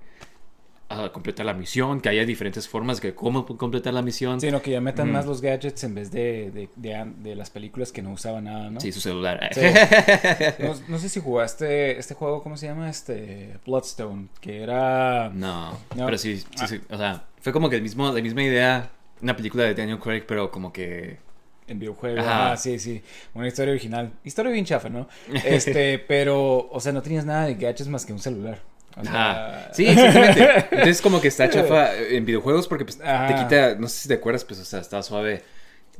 a 0.89 1.09
completar 1.11 1.45
la 1.45 1.53
misión, 1.53 1.99
que 1.99 2.07
haya 2.07 2.25
diferentes 2.25 2.65
formas 2.69 3.01
de 3.01 3.13
cómo 3.13 3.45
completar 3.45 3.93
la 3.93 4.01
misión. 4.01 4.39
Sí, 4.39 4.49
no, 4.51 4.61
que 4.61 4.71
ya 4.71 4.79
metan 4.79 5.11
más 5.11 5.25
los 5.25 5.41
gadgets 5.41 5.83
en 5.83 5.95
vez 5.95 6.11
de, 6.11 6.69
de, 6.77 7.05
de 7.17 7.35
las 7.35 7.49
películas 7.49 7.91
que 7.91 8.01
no 8.01 8.11
usaban 8.13 8.45
nada, 8.45 8.69
¿no? 8.69 8.79
Sí, 8.79 8.93
su 8.93 9.01
celular. 9.01 9.49
Sí. 9.53 9.59
No, 10.63 10.75
no 10.87 10.97
sé 10.97 11.09
si 11.09 11.19
jugaste 11.19 11.99
este 11.99 12.13
juego, 12.13 12.41
¿cómo 12.41 12.55
se 12.55 12.67
llama? 12.67 12.89
Este 12.89 13.57
Bloodstone, 13.65 14.29
que 14.39 14.61
era... 14.63 15.29
No, 15.33 15.71
No. 15.93 16.05
pero 16.05 16.17
sí, 16.17 16.37
sí, 16.37 16.45
Ah. 16.57 16.67
sí, 16.67 16.79
o 16.89 16.97
sea, 16.97 17.25
fue 17.41 17.51
como 17.51 17.69
que 17.69 17.75
el 17.75 17.81
mismo, 17.81 18.09
la 18.09 18.21
misma 18.21 18.43
idea, 18.43 18.89
una 19.21 19.35
película 19.35 19.63
de 19.63 19.73
Daniel 19.75 19.99
Craig, 19.99 20.23
pero 20.27 20.51
como 20.51 20.71
que 20.71 21.17
En 21.67 21.79
videojuego, 21.79 22.19
Ajá. 22.21 22.51
ah, 22.53 22.57
sí, 22.57 22.79
sí, 22.79 23.01
una 23.33 23.47
historia 23.47 23.71
original. 23.71 24.13
Historia 24.23 24.51
bien 24.51 24.65
chafa, 24.65 24.89
¿no? 24.89 25.07
Este, 25.45 25.99
pero, 25.99 26.69
o 26.71 26.79
sea, 26.79 26.91
no 26.93 27.01
tenías 27.01 27.25
nada 27.25 27.45
de 27.45 27.55
gadgets 27.55 27.87
más 27.89 28.05
que 28.05 28.13
un 28.13 28.19
celular. 28.19 28.59
O 28.95 29.03
sea, 29.03 29.11
Ajá. 29.11 29.73
Sí, 29.73 29.85
exactamente. 29.87 30.41
Entonces 30.71 31.01
como 31.01 31.19
que 31.21 31.27
está 31.27 31.49
chafa 31.49 31.95
en 32.09 32.25
videojuegos 32.25 32.67
porque 32.67 32.85
pues, 32.85 32.97
te 32.97 33.35
quita, 33.35 33.75
no 33.75 33.87
sé 33.89 34.01
si 34.03 34.07
te 34.07 34.15
acuerdas, 34.15 34.45
pues 34.45 34.59
o 34.59 34.65
sea, 34.65 34.79
está 34.79 35.03
suave. 35.03 35.43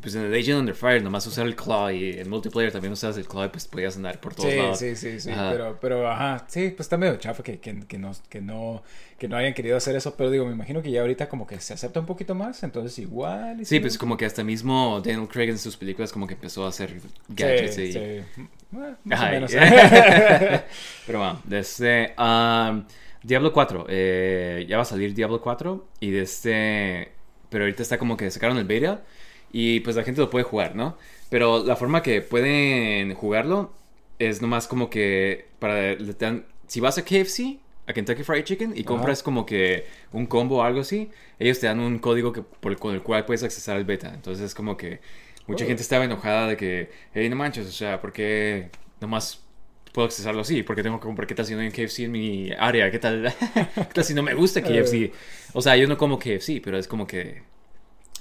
Pues 0.01 0.13
en 0.13 0.21
el 0.25 0.33
Agent 0.33 0.59
Under 0.59 0.75
Fire 0.75 1.01
nomás 1.01 1.25
usar 1.25 1.47
el 1.47 1.55
claw 1.55 1.89
y 1.89 2.11
en 2.19 2.29
multiplayer 2.29 2.71
también 2.71 2.93
usas 2.93 3.17
el 3.17 3.27
claw 3.27 3.45
y 3.45 3.49
pues 3.49 3.67
podías 3.67 3.95
andar 3.97 4.19
por 4.21 4.35
todos 4.35 4.51
Sí, 4.51 4.57
lados. 4.57 4.77
sí, 4.77 4.95
sí, 4.95 5.19
sí, 5.19 5.31
Ajá. 5.31 5.49
pero, 5.51 5.77
pero, 5.81 6.07
ajá, 6.09 6.45
sí, 6.47 6.69
pues 6.69 6.81
está 6.85 6.97
medio 6.97 7.15
chafa 7.17 7.41
que, 7.41 7.59
que, 7.59 7.79
que, 7.87 7.97
no, 7.97 8.11
que, 8.29 8.39
no, 8.39 8.83
que 9.17 9.27
no 9.27 9.35
hayan 9.37 9.55
querido 9.55 9.75
hacer 9.75 9.95
eso, 9.95 10.15
pero 10.15 10.29
digo, 10.29 10.45
me 10.45 10.51
imagino 10.53 10.83
que 10.83 10.91
ya 10.91 11.01
ahorita 11.01 11.27
como 11.29 11.47
que 11.47 11.59
se 11.59 11.73
acepta 11.73 11.99
un 11.99 12.05
poquito 12.05 12.35
más, 12.35 12.61
entonces 12.61 12.99
igual. 12.99 13.59
y 13.61 13.65
Sí, 13.65 13.79
pues 13.79 13.97
como 13.97 14.17
que 14.17 14.25
hasta 14.25 14.43
mismo 14.43 15.01
Daniel 15.03 15.27
Craig 15.27 15.49
en 15.49 15.57
sus 15.57 15.75
películas 15.75 16.11
como 16.13 16.27
que 16.27 16.35
empezó 16.35 16.65
a 16.65 16.69
hacer 16.69 16.93
gadgets 17.29 17.75
Sí, 17.75 17.81
y... 17.81 17.93
sí. 17.93 18.21
Bueno, 18.69 18.97
más 19.03 19.19
Ajá, 19.19 19.29
o 19.29 19.31
menos. 19.31 19.51
y- 19.53 19.57
Pero 21.07 21.19
bueno, 21.19 21.41
desde 21.45 22.13
um, 22.19 22.83
Diablo 23.23 23.51
4, 23.51 23.85
eh, 23.89 24.65
ya 24.69 24.77
va 24.77 24.83
a 24.83 24.85
salir 24.85 25.13
Diablo 25.13 25.41
4 25.41 25.87
y 25.99 26.11
desde... 26.11 27.11
Pero 27.49 27.63
ahorita 27.63 27.81
está 27.81 27.97
como 27.97 28.17
que 28.17 28.29
sacaron 28.29 28.57
el 28.57 28.65
beta 28.65 29.03
y 29.51 29.79
pues 29.81 29.95
la 29.95 30.03
gente 30.03 30.21
lo 30.21 30.29
puede 30.29 30.43
jugar, 30.43 30.75
¿no? 30.75 30.97
Pero 31.29 31.63
la 31.65 31.75
forma 31.75 32.03
que 32.03 32.21
pueden 32.21 33.13
jugarlo 33.15 33.73
es 34.19 34.41
nomás 34.41 34.67
como 34.67 34.89
que 34.89 35.47
para... 35.59 35.95
dan- 35.95 36.45
si 36.67 36.79
vas 36.79 36.97
a 36.97 37.03
KFC, 37.03 37.59
a 37.87 37.93
Kentucky 37.93 38.23
Fried 38.23 38.43
Chicken, 38.43 38.73
y 38.75 38.83
compras 38.83 39.23
como 39.23 39.45
que 39.45 39.85
un 40.11 40.25
combo 40.25 40.57
o 40.57 40.63
algo 40.63 40.81
así, 40.81 41.09
ellos 41.39 41.59
te 41.59 41.67
dan 41.67 41.79
un 41.79 41.99
código 41.99 42.33
que, 42.33 42.41
por, 42.41 42.75
con 42.77 42.93
el 42.93 43.01
cual 43.01 43.25
puedes 43.25 43.43
accesar 43.43 43.77
al 43.77 43.85
beta. 43.85 44.11
Entonces 44.13 44.45
es 44.45 44.55
como 44.55 44.75
que 44.75 44.99
mucha 45.47 45.63
Oh. 45.63 45.67
gente 45.67 45.81
estaba 45.81 46.03
enojada 46.05 46.47
de 46.47 46.57
que, 46.57 46.89
hey, 47.13 47.29
no 47.29 47.35
manches, 47.37 47.67
o 47.67 47.71
sea, 47.71 48.01
¿por 48.01 48.11
qué 48.11 48.69
nomás 48.99 49.41
puedo 49.93 50.05
accesarlo 50.07 50.41
así? 50.41 50.61
¿Por 50.63 50.75
qué 50.75 50.83
tengo 50.83 50.99
que 50.99 51.05
comprar 51.05 51.25
qué 51.27 51.35
tal 51.35 51.45
si 51.45 51.53
no 51.53 51.61
hay 51.61 51.67
un 51.67 51.71
KFC 51.71 51.99
en 52.03 52.11
mi 52.11 52.51
área? 52.51 52.91
¿Qué 52.91 52.99
tal, 52.99 53.33
¿Qué 53.75 53.83
tal 53.93 54.03
si 54.03 54.13
no 54.13 54.23
me 54.23 54.33
gusta 54.33 54.61
KFC? 54.61 55.11
O 55.53 55.61
sea, 55.61 55.77
yo 55.77 55.87
no 55.87 55.97
como 55.97 56.19
KFC, 56.19 56.59
pero 56.61 56.77
es 56.77 56.87
como 56.87 57.07
que 57.07 57.43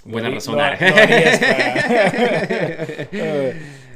buena 0.07 0.29
Lo- 0.29 0.35
razón. 0.37 0.55
lo- 0.57 0.63
lo 0.63 0.67
harías 0.71 1.39
para- 1.39 2.97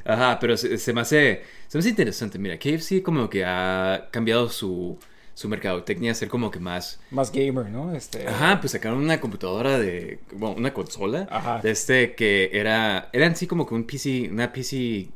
Ajá, 0.14 0.38
pero 0.40 0.56
se, 0.56 0.78
se 0.78 0.92
me 0.92 1.00
hace, 1.02 1.42
se 1.68 1.78
me 1.78 1.80
hace 1.80 1.88
interesante. 1.90 2.38
Mira, 2.38 2.58
KFC 2.58 3.02
como 3.02 3.28
que 3.28 3.44
ha 3.44 4.08
cambiado 4.10 4.48
su, 4.48 4.98
su 5.34 5.48
mercadotecnia 5.48 6.12
a 6.12 6.14
ser 6.14 6.28
como 6.28 6.50
que 6.50 6.58
más... 6.58 7.00
Más 7.10 7.30
gamer, 7.30 7.66
¿no? 7.66 7.94
Este, 7.94 8.26
Ajá, 8.26 8.60
pues 8.60 8.72
sacaron 8.72 8.98
una 8.98 9.20
computadora 9.20 9.78
de... 9.78 10.20
Bueno, 10.32 10.56
una 10.56 10.72
consola. 10.72 11.28
Ajá. 11.30 11.60
De 11.62 11.70
este 11.70 12.14
que 12.14 12.50
era... 12.52 13.10
Era 13.12 13.26
en 13.26 13.36
sí 13.36 13.46
como 13.46 13.66
que 13.66 13.74
un 13.74 13.84
PC... 13.84 14.30
Una 14.32 14.52
PC 14.52 15.08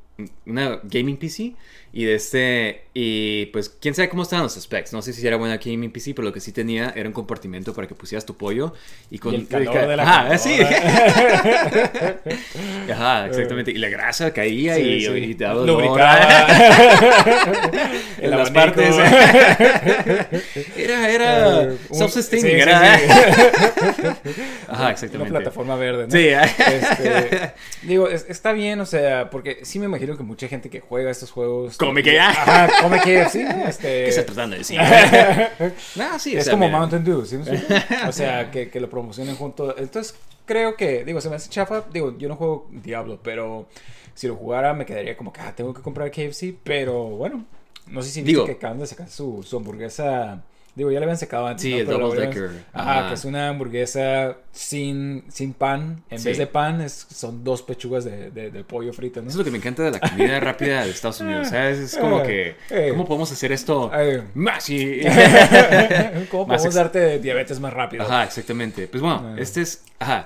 una 0.46 0.78
gaming 0.84 1.16
PC 1.16 1.54
y 1.92 2.04
de 2.04 2.14
este 2.14 2.84
y 2.94 3.46
pues 3.46 3.68
quién 3.68 3.94
sabe 3.94 4.08
cómo 4.08 4.22
estaban 4.22 4.44
los 4.44 4.54
specs 4.54 4.92
no 4.92 5.02
sé 5.02 5.12
si 5.12 5.26
era 5.26 5.36
buena 5.36 5.56
gaming 5.56 5.90
PC 5.90 6.14
pero 6.14 6.26
lo 6.26 6.32
que 6.32 6.38
sí 6.40 6.52
tenía 6.52 6.92
era 6.94 7.08
un 7.08 7.12
compartimento 7.12 7.74
para 7.74 7.88
que 7.88 7.96
pusieras 7.96 8.24
tu 8.24 8.36
pollo 8.36 8.74
y 9.10 9.18
con 9.18 9.34
Y 9.34 9.38
el 9.38 9.48
calor 9.48 9.88
de 9.88 9.96
la 9.96 10.02
ajá, 10.04 10.38
sí 10.38 10.56
ajá 12.90 13.26
exactamente 13.26 13.70
y 13.70 13.78
la 13.78 13.88
grasa 13.88 14.32
caía 14.32 14.76
Sí, 14.76 14.80
y, 14.82 15.00
sí. 15.04 15.10
y 15.12 15.34
te 15.34 15.44
daba 15.44 15.62
olor. 15.62 15.82
Lubricaba. 15.82 16.46
en 18.20 18.30
las 18.30 18.50
partes 18.50 18.94
era 20.76 21.10
era 21.10 21.62
Eh, 21.64 21.76
un- 21.88 21.98
self-sustaining 21.98 22.56
era 22.60 22.94
ajá 24.68 24.68
Una 24.68 24.90
exactamente 24.90 25.30
plataforma 25.30 25.76
verde, 25.76 26.04
¿no? 26.04 26.10
Sí. 26.10 26.28
Este, 26.28 27.52
digo, 27.82 28.08
es- 28.08 28.26
está 28.28 28.52
bien, 28.52 28.80
o 28.80 28.86
sea, 28.86 29.30
porque 29.30 29.60
sí 29.62 29.78
me 29.78 29.86
imagino 29.86 30.03
que 30.16 30.22
mucha 30.22 30.46
gente 30.48 30.68
que 30.70 30.80
juega 30.80 31.10
estos 31.10 31.30
juegos. 31.30 31.76
Come 31.78 32.02
que 32.04 32.14
ya. 32.14 32.30
Ajá, 32.30 32.68
come 32.82 33.00
que 33.00 33.28
sí. 33.28 33.42
Este, 33.66 33.86
¿Qué 33.88 34.08
está 34.08 34.26
tratando 34.26 34.54
de 34.54 34.58
decir? 34.58 34.78
no, 35.96 36.18
sí, 36.18 36.36
o 36.36 36.38
es 36.38 36.44
sea, 36.44 36.52
como 36.52 36.66
mira. 36.66 36.78
Mountain 36.78 37.04
Dew, 37.04 37.24
¿sí? 37.26 37.38
O 38.06 38.12
sea, 38.12 38.50
que, 38.52 38.68
que 38.70 38.80
lo 38.80 38.88
promocionen 38.90 39.34
junto. 39.36 39.76
Entonces, 39.78 40.14
creo 40.44 40.76
que, 40.76 41.04
digo, 41.04 41.20
se 41.20 41.30
me 41.30 41.36
hace 41.36 41.48
chafa. 41.50 41.84
Digo, 41.92 42.16
yo 42.18 42.28
no 42.28 42.36
juego 42.36 42.68
Diablo, 42.70 43.18
pero 43.22 43.66
si 44.14 44.28
lo 44.28 44.36
jugara 44.36 44.74
me 44.74 44.86
quedaría 44.86 45.16
como 45.16 45.32
que, 45.32 45.40
ah, 45.40 45.52
tengo 45.56 45.72
que 45.74 45.82
comprar 45.82 46.10
KFC. 46.10 46.54
Pero 46.62 47.04
bueno, 47.10 47.44
no 47.86 48.02
sé 48.02 48.10
si 48.10 48.22
Digo- 48.22 48.44
que 48.44 48.52
acaban 48.52 48.78
de 48.78 48.86
sacar 48.86 49.08
su, 49.08 49.42
su 49.42 49.56
hamburguesa. 49.56 50.42
Digo, 50.76 50.90
ya 50.90 50.98
le 50.98 51.04
habían 51.04 51.18
sacado 51.18 51.46
antes. 51.46 51.62
Sí, 51.62 51.70
¿no? 51.72 51.78
el 51.78 51.86
Pero 51.86 51.98
double 52.00 52.26
habían- 52.26 52.30
decker. 52.34 52.64
Ajá, 52.72 52.98
Ajá. 52.98 53.08
que 53.08 53.14
es 53.14 53.24
una 53.24 53.48
hamburguesa 53.48 54.36
sin, 54.50 55.22
sin 55.28 55.52
pan. 55.54 56.02
En 56.10 56.18
Sí. 56.18 56.28
vez 56.30 56.38
de 56.38 56.46
pan, 56.48 56.80
es, 56.80 57.06
son 57.14 57.44
dos 57.44 57.62
pechugas 57.62 58.04
de, 58.04 58.30
de, 58.32 58.50
de 58.50 58.64
pollo 58.64 58.92
frito, 58.92 59.22
¿no? 59.22 59.28
Eso 59.28 59.36
es 59.36 59.38
lo 59.38 59.44
que 59.44 59.50
me 59.52 59.58
encanta 59.58 59.84
de 59.84 59.92
la 59.92 60.00
comida 60.00 60.40
rápida 60.40 60.84
de 60.84 60.90
Estados 60.90 61.20
Unidos, 61.20 61.48
¿sabes? 61.48 61.78
Es 61.78 61.96
como 61.96 62.22
que, 62.24 62.56
Eh. 62.70 62.88
¿cómo 62.90 63.04
podemos 63.06 63.30
hacer 63.30 63.52
esto 63.52 63.88
Ay. 63.92 64.22
más 64.34 64.68
y... 64.68 65.00
¿Cómo 66.30 66.46
Más 66.46 66.56
podemos 66.62 66.64
ex- 66.66 66.74
darte 66.74 67.18
diabetes 67.20 67.60
más 67.60 67.72
rápido? 67.72 68.02
Ajá, 68.04 68.24
exactamente. 68.24 68.88
Pues 68.88 69.02
bueno, 69.02 69.36
este 69.36 69.62
es... 69.62 69.84
Ajá. 69.98 70.24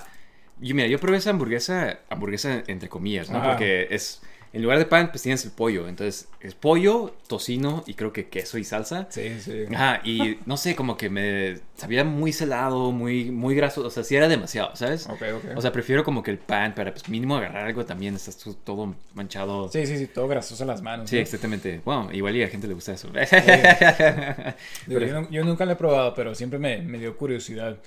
Yo, 0.59 0.75
mira, 0.75 0.87
yo 0.87 0.99
probé 0.99 1.17
esa 1.17 1.29
hamburguesa, 1.29 1.99
hamburguesa 2.09 2.63
entre 2.67 2.89
comillas, 2.89 3.29
¿no? 3.29 3.37
Ajá. 3.37 3.49
Porque 3.51 3.87
es... 3.91 4.21
En 4.51 4.63
lugar 4.63 4.79
de 4.79 4.85
pan, 4.85 5.11
pues 5.11 5.21
tienes 5.21 5.45
el 5.45 5.51
pollo. 5.51 5.87
Entonces, 5.87 6.27
es 6.41 6.55
pollo, 6.55 7.13
tocino 7.27 7.83
y 7.85 7.93
creo 7.93 8.11
que 8.11 8.29
queso 8.29 8.57
y 8.57 8.63
salsa. 8.63 9.07
Sí, 9.11 9.39
sí. 9.39 9.65
Ajá, 9.71 10.01
y 10.03 10.39
no 10.47 10.57
sé, 10.57 10.75
como 10.75 10.97
que 10.97 11.09
me 11.09 11.59
sabía 11.77 12.03
muy 12.03 12.33
salado, 12.33 12.91
muy, 12.91 13.29
muy 13.29 13.53
graso. 13.53 13.85
O 13.85 13.89
sea, 13.91 14.03
sí 14.03 14.15
era 14.15 14.27
demasiado, 14.27 14.75
¿sabes? 14.75 15.05
Ok, 15.07 15.21
ok. 15.35 15.45
O 15.57 15.61
sea, 15.61 15.71
prefiero 15.71 16.03
como 16.03 16.23
que 16.23 16.31
el 16.31 16.39
pan 16.39 16.73
para, 16.73 16.91
pues, 16.91 17.07
mínimo 17.09 17.35
agarrar 17.37 17.67
algo 17.67 17.85
también. 17.85 18.15
Estás 18.15 18.37
todo 18.63 18.95
manchado. 19.13 19.69
Sí, 19.71 19.85
sí, 19.85 19.97
sí, 19.97 20.07
todo 20.07 20.27
grasoso 20.27 20.63
en 20.63 20.67
las 20.69 20.81
manos. 20.81 21.09
Sí, 21.09 21.17
¿no? 21.17 21.21
exactamente. 21.21 21.81
Bueno, 21.85 22.09
igual 22.11 22.35
y 22.35 22.41
a 22.41 22.45
la 22.45 22.51
gente 22.51 22.67
le 22.67 22.73
gusta 22.73 22.93
eso. 22.93 23.09
Digo, 24.87 24.99
yo, 25.01 25.21
no- 25.21 25.29
yo 25.29 25.43
nunca 25.43 25.65
lo 25.65 25.73
he 25.73 25.75
probado, 25.75 26.13
pero 26.15 26.33
siempre 26.35 26.59
me, 26.59 26.81
me 26.81 26.97
dio 26.97 27.15
curiosidad. 27.17 27.77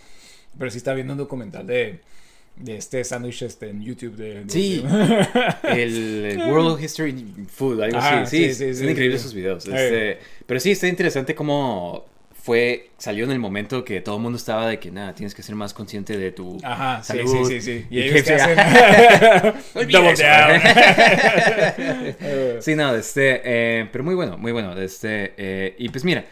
Pero 0.59 0.71
sí 0.71 0.79
estaba 0.79 0.95
viendo 0.97 1.15
un 1.15 1.19
documental 1.19 1.67
de, 1.67 2.01
de 2.57 2.77
este 2.77 3.03
sándwich 3.05 3.43
este, 3.43 3.71
en 3.71 3.83
YouTube. 3.83 4.15
De, 4.17 4.45
de- 4.45 4.51
Sí. 4.51 4.83
de- 4.85 5.27
el, 5.83 6.25
el 6.25 6.39
World 6.53 6.81
History 6.85 7.25
Food, 7.49 7.83
algo 7.83 7.99
así. 7.99 8.37
Sí, 8.37 8.49
sí, 8.49 8.55
sí, 8.55 8.75
son 8.75 8.85
sí, 8.87 8.91
increíbles 8.91 9.21
sí. 9.21 9.25
esos 9.27 9.35
videos. 9.35 9.67
Este, 9.67 10.19
pero 10.47 10.61
sí, 10.61 10.71
está 10.73 10.87
interesante 10.89 11.35
cómo 11.35 12.07
fue, 12.45 12.91
salió 12.99 13.25
en 13.25 13.31
el 13.31 13.39
momento 13.39 13.85
que 13.85 14.01
todo 14.01 14.17
el 14.17 14.23
mundo 14.23 14.37
estaba 14.37 14.67
de 14.67 14.81
que 14.81 14.91
nada, 14.91 15.15
tienes 15.15 15.33
que 15.33 15.45
ser 15.45 15.55
más 15.55 15.73
consciente 15.73 16.19
de 16.19 16.33
tu 16.33 16.59
Ajá, 16.65 17.01
sí, 17.01 17.19
salud. 17.19 17.47
sí, 17.49 17.61
sí, 17.61 17.61
sí. 17.61 17.87
Y, 17.89 17.99
Y 17.99 18.03
ellos 18.03 18.23
que 18.25 18.35
hacen 18.35 18.57
double 19.89 20.15
down. 20.15 20.61
Eh, 22.21 22.57
Sí, 22.61 22.75
no, 22.75 22.95
este, 22.95 23.41
eh, 23.45 23.89
pero 23.93 24.05
muy 24.05 24.15
bueno, 24.15 24.37
muy 24.39 24.53
bueno. 24.53 24.77
Este, 24.81 25.35
eh, 25.37 25.75
y 25.79 25.89
pues 25.89 26.05
mira, 26.05 26.25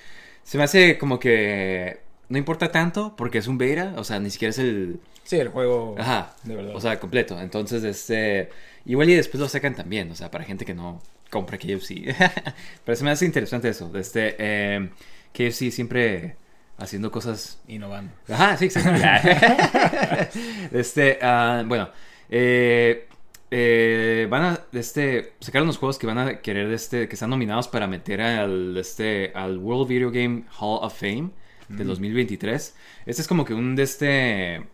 se 0.43 0.59
me 0.59 0.65
hace 0.65 0.99
como 0.99 1.19
que 1.19 1.99
no 2.29 2.39
importa 2.39 2.71
tanto 2.71 3.15
porque 3.17 3.39
es 3.39 3.47
un 3.47 3.59
beta, 3.59 3.95
o 3.97 4.05
sea, 4.05 4.21
ni 4.21 4.31
siquiera 4.31 4.51
es 4.51 4.59
el, 4.59 5.01
sí, 5.31 5.37
el 5.37 5.49
juego. 5.49 5.95
ajá, 5.97 6.35
De 6.43 6.57
verdad. 6.57 6.75
o 6.75 6.81
sea, 6.81 6.99
completo. 6.99 7.41
Entonces, 7.41 7.85
este, 7.85 8.51
igual 8.85 9.09
y 9.09 9.15
después 9.15 9.41
lo 9.41 9.49
sacan 9.49 9.75
también, 9.77 10.11
o 10.11 10.17
sea, 10.17 10.31
para 10.31 10.45
gente 10.45 10.65
que 10.65 10.75
no 10.75 11.01
compra 11.31 11.57
KFC. 11.57 12.15
pero 12.85 12.97
se 12.97 13.05
me 13.05 13.11
hace 13.11 13.25
interesante 13.25 13.69
eso. 13.69 13.91
Este, 13.97 14.35
eh, 14.39 14.91
KFC 15.33 15.71
siempre 15.71 16.37
haciendo 16.79 17.13
cosas 17.13 17.61
Innovando. 17.69 18.13
Ajá, 18.29 18.57
sí, 18.57 18.65
exacto. 18.65 18.91
este, 20.73 21.19
ah, 21.23 21.63
bueno, 21.65 21.91
eh, 22.29 23.07
eh, 23.53 24.27
van 24.29 24.43
a, 24.43 24.61
este, 24.73 25.35
sacar 25.39 25.63
unos 25.63 25.79
juegos 25.79 25.97
que 25.99 26.09
van 26.09 26.19
a 26.19 26.41
querer, 26.41 26.73
este, 26.73 27.07
que 27.09 27.15
están 27.15 27.31
nominados 27.31 27.69
para 27.69 27.87
meter 27.87 28.21
al, 28.21 28.77
este, 28.77 29.31
al 29.35 29.59
World 29.59 29.89
Video 29.89 30.11
Game 30.11 30.45
Hall 30.59 30.81
of 30.83 30.99
Fame 30.99 31.31
del 31.69 31.87
2023. 31.87 32.75
Este 33.07 33.23
es 33.23 33.29
como 33.29 33.45
que 33.45 33.55
un, 33.55 33.77
de 33.77 33.85
este, 33.85 34.67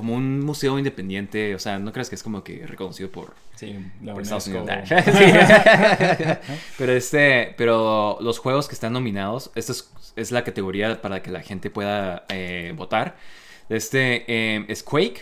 como 0.00 0.14
un 0.14 0.40
museo 0.40 0.78
independiente, 0.78 1.54
o 1.54 1.58
sea, 1.58 1.78
no 1.78 1.92
creas 1.92 2.08
que 2.08 2.14
es 2.14 2.22
como 2.22 2.42
que 2.42 2.66
reconocido 2.66 3.10
por, 3.10 3.34
Sí, 3.54 3.76
la 4.02 4.14
por 4.14 4.22
Estados 4.22 4.46
UNESCO. 4.46 4.72
Unidos. 4.72 4.88
Sí. 6.16 6.54
pero 6.78 6.92
este, 6.92 7.54
pero 7.58 8.16
los 8.22 8.38
juegos 8.38 8.66
que 8.66 8.74
están 8.74 8.94
nominados, 8.94 9.50
esta 9.54 9.72
es, 9.72 9.92
es 10.16 10.32
la 10.32 10.42
categoría 10.42 11.02
para 11.02 11.22
que 11.22 11.30
la 11.30 11.42
gente 11.42 11.68
pueda 11.68 12.24
eh, 12.30 12.72
votar. 12.74 13.18
Este 13.68 14.24
eh, 14.26 14.64
es 14.68 14.82
Quake, 14.82 15.20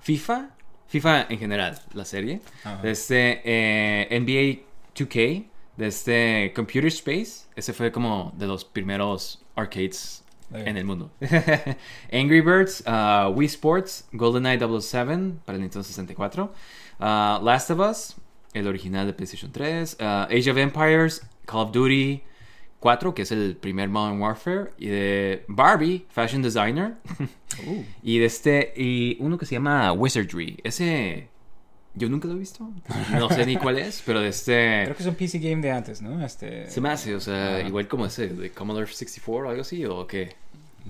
FIFA, 0.00 0.48
FIFA 0.88 1.26
en 1.28 1.38
general, 1.38 1.78
la 1.92 2.06
serie. 2.06 2.40
Ajá. 2.64 2.80
Este 2.82 3.42
eh, 3.44 4.08
NBA 4.18 4.64
2K, 4.96 5.44
de 5.76 5.86
este 5.86 6.52
Computer 6.56 6.86
Space, 6.86 7.46
ese 7.54 7.74
fue 7.74 7.92
como 7.92 8.32
de 8.38 8.46
los 8.46 8.64
primeros 8.64 9.44
arcades. 9.54 10.24
En 10.52 10.76
el 10.76 10.84
mundo. 10.84 11.10
Angry 12.12 12.40
Birds, 12.40 12.82
uh, 12.86 13.30
Wii 13.34 13.46
Sports, 13.46 14.08
GoldenEye 14.12 14.58
007 14.58 15.40
para 15.44 15.56
el 15.56 15.62
Nintendo 15.62 15.84
64, 15.84 16.44
uh, 16.44 17.44
Last 17.44 17.70
of 17.70 17.80
Us, 17.80 18.16
el 18.54 18.66
original 18.66 19.06
de 19.06 19.12
PlayStation 19.12 19.50
3, 19.52 19.96
uh, 20.00 20.04
Age 20.30 20.50
of 20.50 20.56
Empires, 20.56 21.22
Call 21.46 21.62
of 21.62 21.72
Duty 21.72 22.22
4, 22.80 23.14
que 23.14 23.22
es 23.22 23.32
el 23.32 23.56
primer 23.56 23.88
Modern 23.88 24.20
Warfare, 24.20 24.72
y 24.78 24.86
de 24.86 25.44
Barbie, 25.48 26.06
Fashion 26.08 26.42
Designer, 26.42 26.96
y 28.02 28.18
de 28.18 28.24
este, 28.24 28.72
y 28.76 29.16
uno 29.20 29.38
que 29.38 29.46
se 29.46 29.54
llama 29.54 29.92
Wizardry, 29.92 30.60
ese 30.62 31.28
yo 31.96 32.08
nunca 32.08 32.28
lo 32.28 32.34
he 32.34 32.38
visto, 32.38 32.68
no 33.12 33.28
sé 33.30 33.44
ni 33.46 33.56
cuál 33.56 33.78
es, 33.78 34.02
pero 34.06 34.20
de 34.20 34.28
este... 34.28 34.82
creo 34.84 34.96
que 34.96 35.02
es 35.02 35.08
un 35.08 35.14
PC 35.16 35.38
game 35.40 35.60
de 35.62 35.70
antes, 35.72 36.00
¿no? 36.02 36.24
Este. 36.24 36.70
Se 36.70 36.80
me 36.80 36.90
hace, 36.90 37.14
o 37.14 37.20
sea, 37.20 37.60
igual 37.66 37.88
como 37.88 38.06
ese 38.06 38.28
de 38.28 38.50
Commodore 38.50 38.86
64 38.86 39.46
o 39.46 39.50
algo 39.50 39.62
así, 39.62 39.84
o 39.84 40.06
qué. 40.06 40.34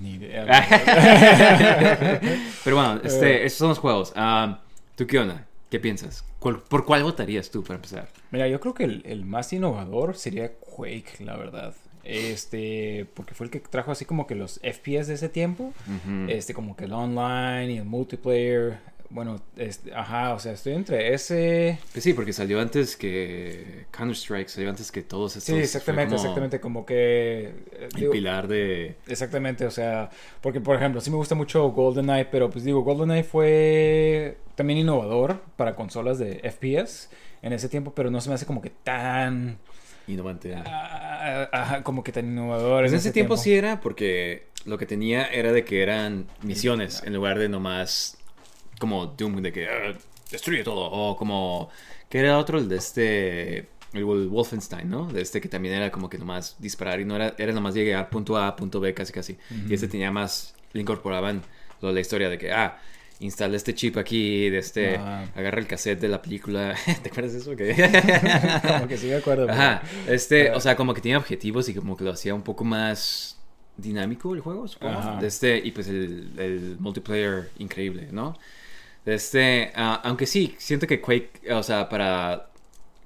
Ni 0.00 0.14
idea. 0.16 0.44
Pero 2.64 2.76
bueno, 2.76 3.00
este, 3.02 3.44
estos 3.46 3.58
son 3.58 3.68
los 3.70 3.78
juegos. 3.78 4.12
Ah, 4.16 4.60
¿Tú 4.94 5.06
qué 5.06 5.18
onda? 5.18 5.46
¿Qué 5.70 5.80
piensas? 5.80 6.24
¿Cuál- 6.38 6.62
¿Por 6.62 6.84
cuál 6.84 7.02
votarías 7.02 7.50
tú 7.50 7.62
para 7.62 7.76
empezar? 7.76 8.08
Mira, 8.30 8.46
yo 8.48 8.60
creo 8.60 8.74
que 8.74 8.84
el, 8.84 9.02
el 9.06 9.24
más 9.24 9.52
innovador 9.52 10.16
sería 10.16 10.52
Quake, 10.54 11.24
la 11.24 11.36
verdad. 11.36 11.74
Este, 12.04 13.06
porque 13.14 13.34
fue 13.34 13.46
el 13.46 13.50
que 13.50 13.58
trajo 13.60 13.90
así 13.90 14.04
como 14.04 14.26
que 14.26 14.34
los 14.36 14.60
FPS 14.62 15.08
de 15.08 15.14
ese 15.14 15.28
tiempo. 15.28 15.72
Este, 16.28 16.54
como 16.54 16.76
que 16.76 16.84
el 16.84 16.92
online 16.92 17.72
y 17.72 17.78
el 17.78 17.84
multiplayer. 17.84 18.78
Bueno, 19.08 19.40
este, 19.56 19.94
ajá, 19.94 20.34
o 20.34 20.38
sea, 20.38 20.52
estoy 20.52 20.74
entre 20.74 21.14
ese. 21.14 21.78
Pues 21.92 22.02
sí, 22.02 22.12
porque 22.12 22.32
salió 22.32 22.60
antes 22.60 22.96
que 22.96 23.86
Counter-Strike, 23.92 24.48
salió 24.48 24.68
antes 24.70 24.90
que 24.90 25.02
todos 25.02 25.36
estos. 25.36 25.54
Sí, 25.54 25.60
exactamente, 25.60 26.10
como 26.14 26.22
exactamente. 26.22 26.60
Como 26.60 26.86
que. 26.86 27.44
eh, 27.72 27.88
El 27.92 28.00
digo, 28.00 28.12
pilar 28.12 28.48
de. 28.48 28.96
Exactamente, 29.06 29.64
o 29.64 29.70
sea, 29.70 30.10
porque 30.40 30.60
por 30.60 30.76
ejemplo, 30.76 31.00
sí 31.00 31.10
me 31.10 31.16
gusta 31.16 31.34
mucho 31.34 31.68
GoldenEye, 31.70 32.24
pero 32.26 32.50
pues 32.50 32.64
digo, 32.64 32.82
GoldenEye 32.82 33.22
fue 33.24 34.38
también 34.54 34.78
innovador 34.80 35.40
para 35.56 35.74
consolas 35.76 36.18
de 36.18 36.40
FPS 36.42 37.08
en 37.42 37.52
ese 37.52 37.68
tiempo, 37.68 37.92
pero 37.94 38.10
no 38.10 38.20
se 38.20 38.28
me 38.28 38.34
hace 38.34 38.46
como 38.46 38.60
que 38.60 38.70
tan, 38.70 39.58
Innovante. 40.08 40.54
ah, 40.56 41.48
ajá, 41.52 41.82
como 41.82 42.02
que 42.02 42.12
tan 42.12 42.26
innovador. 42.26 42.82
Pues 42.82 42.92
en 42.92 42.98
ese 42.98 43.12
tiempo, 43.12 43.36
sí 43.36 43.54
era 43.54 43.80
porque 43.80 44.46
lo 44.64 44.78
que 44.78 44.86
tenía 44.86 45.26
era 45.26 45.52
de 45.52 45.64
que 45.64 45.82
eran 45.82 46.26
misiones 46.42 47.02
en 47.04 47.14
lugar 47.14 47.38
de 47.38 47.48
nomás 47.48 48.15
como 48.78 49.06
Doom 49.06 49.42
de 49.42 49.52
que 49.52 49.66
"Ah, 49.68 49.92
destruye 50.30 50.62
todo 50.64 50.80
o 50.90 51.16
como 51.16 51.70
que 52.08 52.18
era 52.18 52.38
otro 52.38 52.58
el 52.58 52.68
de 52.68 52.76
este 52.76 53.58
el 53.92 54.04
Wol- 54.04 54.28
Wolfenstein, 54.28 54.90
¿no? 54.90 55.06
De 55.10 55.22
este 55.22 55.40
que 55.40 55.48
también 55.48 55.74
era 55.74 55.90
como 55.90 56.10
que 56.10 56.18
nomás 56.18 56.56
disparar 56.58 57.00
y 57.00 57.04
no 57.04 57.16
era 57.16 57.34
era 57.38 57.52
nomás 57.52 57.74
llegar 57.74 58.10
punto 58.10 58.36
A 58.36 58.54
punto 58.56 58.80
B 58.80 58.92
casi 58.94 59.12
casi 59.12 59.36
y 59.68 59.72
este 59.74 59.88
tenía 59.88 60.10
más 60.10 60.54
le 60.72 60.80
incorporaban 60.82 61.42
lo 61.80 61.88
de 61.88 61.94
la 61.94 62.00
historia 62.00 62.28
de 62.28 62.36
que 62.38 62.52
ah 62.52 62.78
instala 63.20 63.56
este 63.56 63.74
chip 63.74 63.96
aquí 63.96 64.50
de 64.50 64.58
este 64.58 64.96
Ah. 64.98 65.24
agarra 65.34 65.58
el 65.60 65.66
cassette 65.66 66.00
de 66.00 66.08
la 66.08 66.20
película 66.20 66.74
¿te 67.02 67.08
acuerdas 67.08 67.32
de 67.32 67.38
eso? 67.38 67.56
Que 67.56 67.72
como 68.68 68.88
que 68.88 68.96
sí 68.98 69.06
me 69.06 69.14
acuerdo. 69.16 69.46
pero- 69.46 69.58
Ajá, 69.58 69.82
este, 70.08 70.44
Pero- 70.44 70.56
o 70.58 70.60
sea, 70.60 70.76
como 70.76 70.92
que 70.92 71.00
tenía 71.00 71.16
objetivos 71.16 71.68
y 71.70 71.74
como 71.74 71.96
que 71.96 72.04
lo 72.04 72.10
hacía 72.10 72.34
un 72.34 72.42
poco 72.42 72.64
más 72.64 73.38
dinámico 73.78 74.34
el 74.34 74.40
juego, 74.40 74.68
supongo. 74.68 75.18
De 75.20 75.26
este, 75.28 75.56
y 75.58 75.70
pues 75.70 75.88
el, 75.88 76.30
el 76.38 76.76
multiplayer 76.78 77.50
increíble, 77.58 78.08
¿no? 78.10 78.36
Este, 79.06 79.72
ah, 79.76 80.00
aunque 80.04 80.26
sí, 80.26 80.54
siento 80.58 80.86
que 80.86 81.00
Quake, 81.00 81.52
o 81.52 81.62
sea, 81.62 81.88
para 81.88 82.50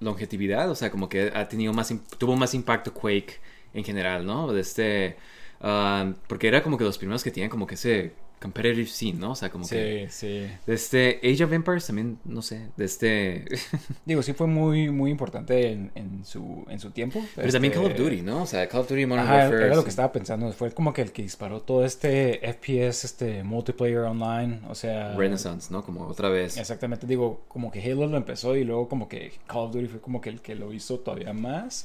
longevidad, 0.01 0.71
o 0.71 0.75
sea, 0.75 0.91
como 0.91 1.09
que 1.09 1.31
ha 1.35 1.49
tenido 1.49 1.73
más, 1.75 1.95
tuvo 2.19 2.37
más 2.37 2.55
impacto 2.55 2.95
Quake 2.95 3.39
en 3.75 3.85
general, 3.85 4.25
¿no? 4.27 4.57
Este, 4.57 5.17
ah, 5.61 6.13
porque 6.27 6.49
era 6.49 6.63
como 6.63 6.79
que 6.79 6.85
los 6.85 6.99
primeros 6.99 7.23
que 7.23 7.31
tenían 7.31 7.51
como 7.51 7.67
que 7.67 7.75
ese 7.75 8.15
competitive 8.41 8.87
scene, 8.87 9.19
¿no? 9.19 9.33
O 9.33 9.35
sea, 9.35 9.51
como 9.51 9.69
que... 9.69 10.09
Sí, 10.11 10.47
sí. 10.47 10.51
De 10.67 10.75
este 10.75 11.21
Age 11.23 11.45
of 11.45 11.53
Empires 11.53 11.87
también, 11.87 12.19
no 12.25 12.41
sé, 12.41 12.69
de 12.77 12.85
este... 12.87 13.45
Digo, 14.07 14.23
sí 14.23 14.33
fue 14.33 14.47
muy, 14.47 14.91
muy 14.91 15.11
importante 15.11 15.71
en, 15.73 15.91
en 15.95 16.25
su, 16.25 16.65
en 16.71 16.81
su 16.81 16.91
tiempo. 16.91 17.23
Pero 17.37 17.53
también 17.53 17.75
Call 17.75 17.85
of 17.85 17.91
Este, 17.91 18.03
Duty, 18.03 18.23
¿no? 18.23 18.43
O 18.43 18.47
sea, 18.47 18.67
Call 18.69 18.81
of 18.81 18.89
Duty 18.89 19.05
Modern 19.05 19.27
Ajá, 19.27 19.35
Warfare. 19.37 19.67
era 19.67 19.77
lo 19.77 19.85
que 19.85 19.91
estaba 19.91 20.11
pensando. 20.11 20.51
Fue 20.53 20.73
como 20.73 20.93
que 20.95 21.03
el 21.03 21.13
que 21.13 21.23
disparó 21.23 21.61
todo 21.61 21.85
este 21.85 22.41
FPS, 22.43 23.05
este 23.05 23.45
multiplayer 23.45 23.99
online. 23.99 24.61
O 24.69 24.75
sea. 24.75 25.15
Renaissance, 25.15 25.71
¿no? 25.71 25.85
Como 25.85 26.07
otra 26.07 26.31
vez. 26.31 26.57
Exactamente, 26.57 27.07
digo, 27.07 27.43
como 27.47 27.71
que 27.71 27.81
Halo 27.83 28.07
lo 28.07 28.17
empezó 28.17 28.57
y 28.57 28.65
luego 28.65 28.89
como 28.89 29.07
que 29.09 29.33
Call 29.47 29.65
of 29.67 29.73
Duty 29.75 29.87
fue 29.89 30.01
como 30.01 30.21
que 30.23 30.31
el 30.31 30.41
que 30.41 30.55
lo 30.55 30.73
hizo 30.73 30.99
todavía 31.01 31.35
más. 31.35 31.85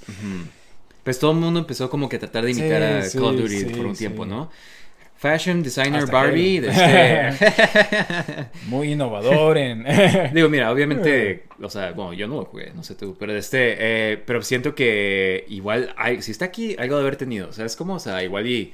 Pues 1.03 1.19
todo 1.19 1.31
el 1.31 1.37
mundo 1.37 1.59
empezó 1.59 1.89
como 1.89 2.07
que 2.09 2.15
a 2.15 2.19
tratar 2.19 2.45
de 2.45 2.53
Sí, 2.53 2.61
imitar 2.61 2.81
a 2.81 3.09
Call 3.11 3.23
of 3.25 3.35
Duty 3.41 3.59
sí, 3.59 3.65
por 3.65 3.85
un 3.85 3.95
tiempo, 3.95 4.25
¿no? 4.25 4.49
Fashion 5.17 5.63
designer 5.63 6.03
Hasta 6.03 6.11
Barbie. 6.11 6.57
Halo. 6.57 6.67
de 6.67 7.27
este- 7.29 8.47
Muy 8.67 8.91
innovador 8.91 9.57
en... 9.57 9.85
Digo, 10.33 10.49
mira, 10.49 10.71
obviamente, 10.71 11.45
o 11.61 11.69
sea, 11.69 11.91
bueno, 11.91 12.13
yo 12.13 12.27
no 12.27 12.35
lo 12.35 12.45
jugué, 12.45 12.71
no 12.75 12.83
sé 12.83 12.95
tú, 12.95 13.15
pero 13.17 13.33
de 13.33 13.39
este, 13.39 13.75
eh, 13.79 14.17
pero 14.25 14.41
siento 14.41 14.75
que 14.75 15.45
igual, 15.49 15.93
hay, 15.97 16.21
si 16.21 16.31
está 16.31 16.45
aquí, 16.45 16.75
algo 16.77 16.95
de 16.97 17.01
haber 17.01 17.15
tenido, 17.15 17.51
¿sabes 17.53 17.75
cómo? 17.75 17.95
O 17.95 17.99
sea, 17.99 18.23
igual 18.23 18.45
y 18.47 18.73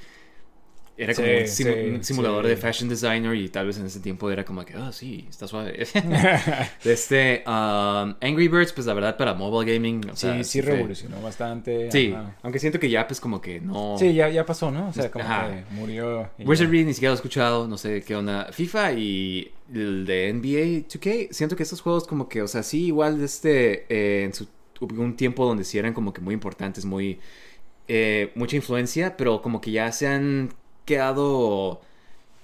era 0.97 1.15
como 1.15 1.27
Sí, 1.45 1.63
un, 1.63 1.71
simu- 1.71 1.97
sí, 1.97 2.03
simulador 2.03 2.43
sí. 2.43 2.49
de 2.49 2.57
fashion 2.57 2.89
designer 2.89 3.33
y 3.35 3.49
tal 3.49 3.65
vez 3.67 3.77
en 3.79 3.85
ese 3.85 3.99
tiempo 3.99 4.29
era 4.29 4.45
como 4.45 4.63
que, 4.65 4.73
ah, 4.75 4.91
sí, 4.91 5.25
está 5.29 5.47
suave. 5.47 5.77
este, 6.85 7.43
um, 7.47 8.15
Angry 8.21 8.47
Birds, 8.47 8.73
pues 8.73 8.85
la 8.87 8.93
verdad 8.93 9.17
para 9.17 9.33
mobile 9.33 9.73
gaming, 9.73 10.09
o 10.11 10.15
sea, 10.15 10.37
sí, 10.37 10.43
sí 10.43 10.61
revolucionó 10.61 11.21
bastante. 11.21 11.91
Sí, 11.91 12.13
ajá. 12.15 12.35
aunque 12.43 12.59
siento 12.59 12.79
que 12.79 12.89
ya 12.89 13.07
pues 13.07 13.19
como 13.19 13.41
que 13.41 13.59
no... 13.61 13.95
Sí, 13.97 14.13
ya, 14.13 14.29
ya 14.29 14.45
pasó, 14.45 14.69
¿no? 14.71 14.89
O 14.89 14.93
sea, 14.93 15.09
como 15.09 15.25
Ajá. 15.25 15.49
que 15.49 15.73
murió. 15.75 16.29
Wizardry 16.39 16.83
ni 16.85 16.93
siquiera 16.93 17.11
lo 17.11 17.15
he 17.15 17.19
escuchado, 17.21 17.67
no 17.67 17.77
sé 17.77 18.03
qué 18.03 18.15
onda. 18.15 18.49
FIFA 18.51 18.93
y 18.93 19.51
el 19.73 20.05
de 20.05 20.31
NBA 20.33 20.87
2K, 20.87 21.29
siento 21.31 21.55
que 21.55 21.63
estos 21.63 21.81
juegos 21.81 22.05
como 22.05 22.27
que, 22.29 22.41
o 22.41 22.47
sea, 22.47 22.61
sí, 22.63 22.85
igual 22.87 23.23
este, 23.23 23.85
eh, 23.89 24.23
en 24.25 24.33
su, 24.33 24.47
hubo 24.79 25.01
un 25.01 25.15
tiempo 25.15 25.45
donde 25.45 25.63
sí 25.63 25.77
eran 25.77 25.93
como 25.93 26.13
que 26.13 26.21
muy 26.21 26.33
importantes, 26.33 26.85
muy, 26.85 27.19
eh, 27.87 28.31
mucha 28.35 28.55
influencia, 28.55 29.15
pero 29.17 29.41
como 29.41 29.61
que 29.61 29.71
ya 29.71 29.91
se 29.91 30.07
han 30.07 30.49
quedado 30.85 31.81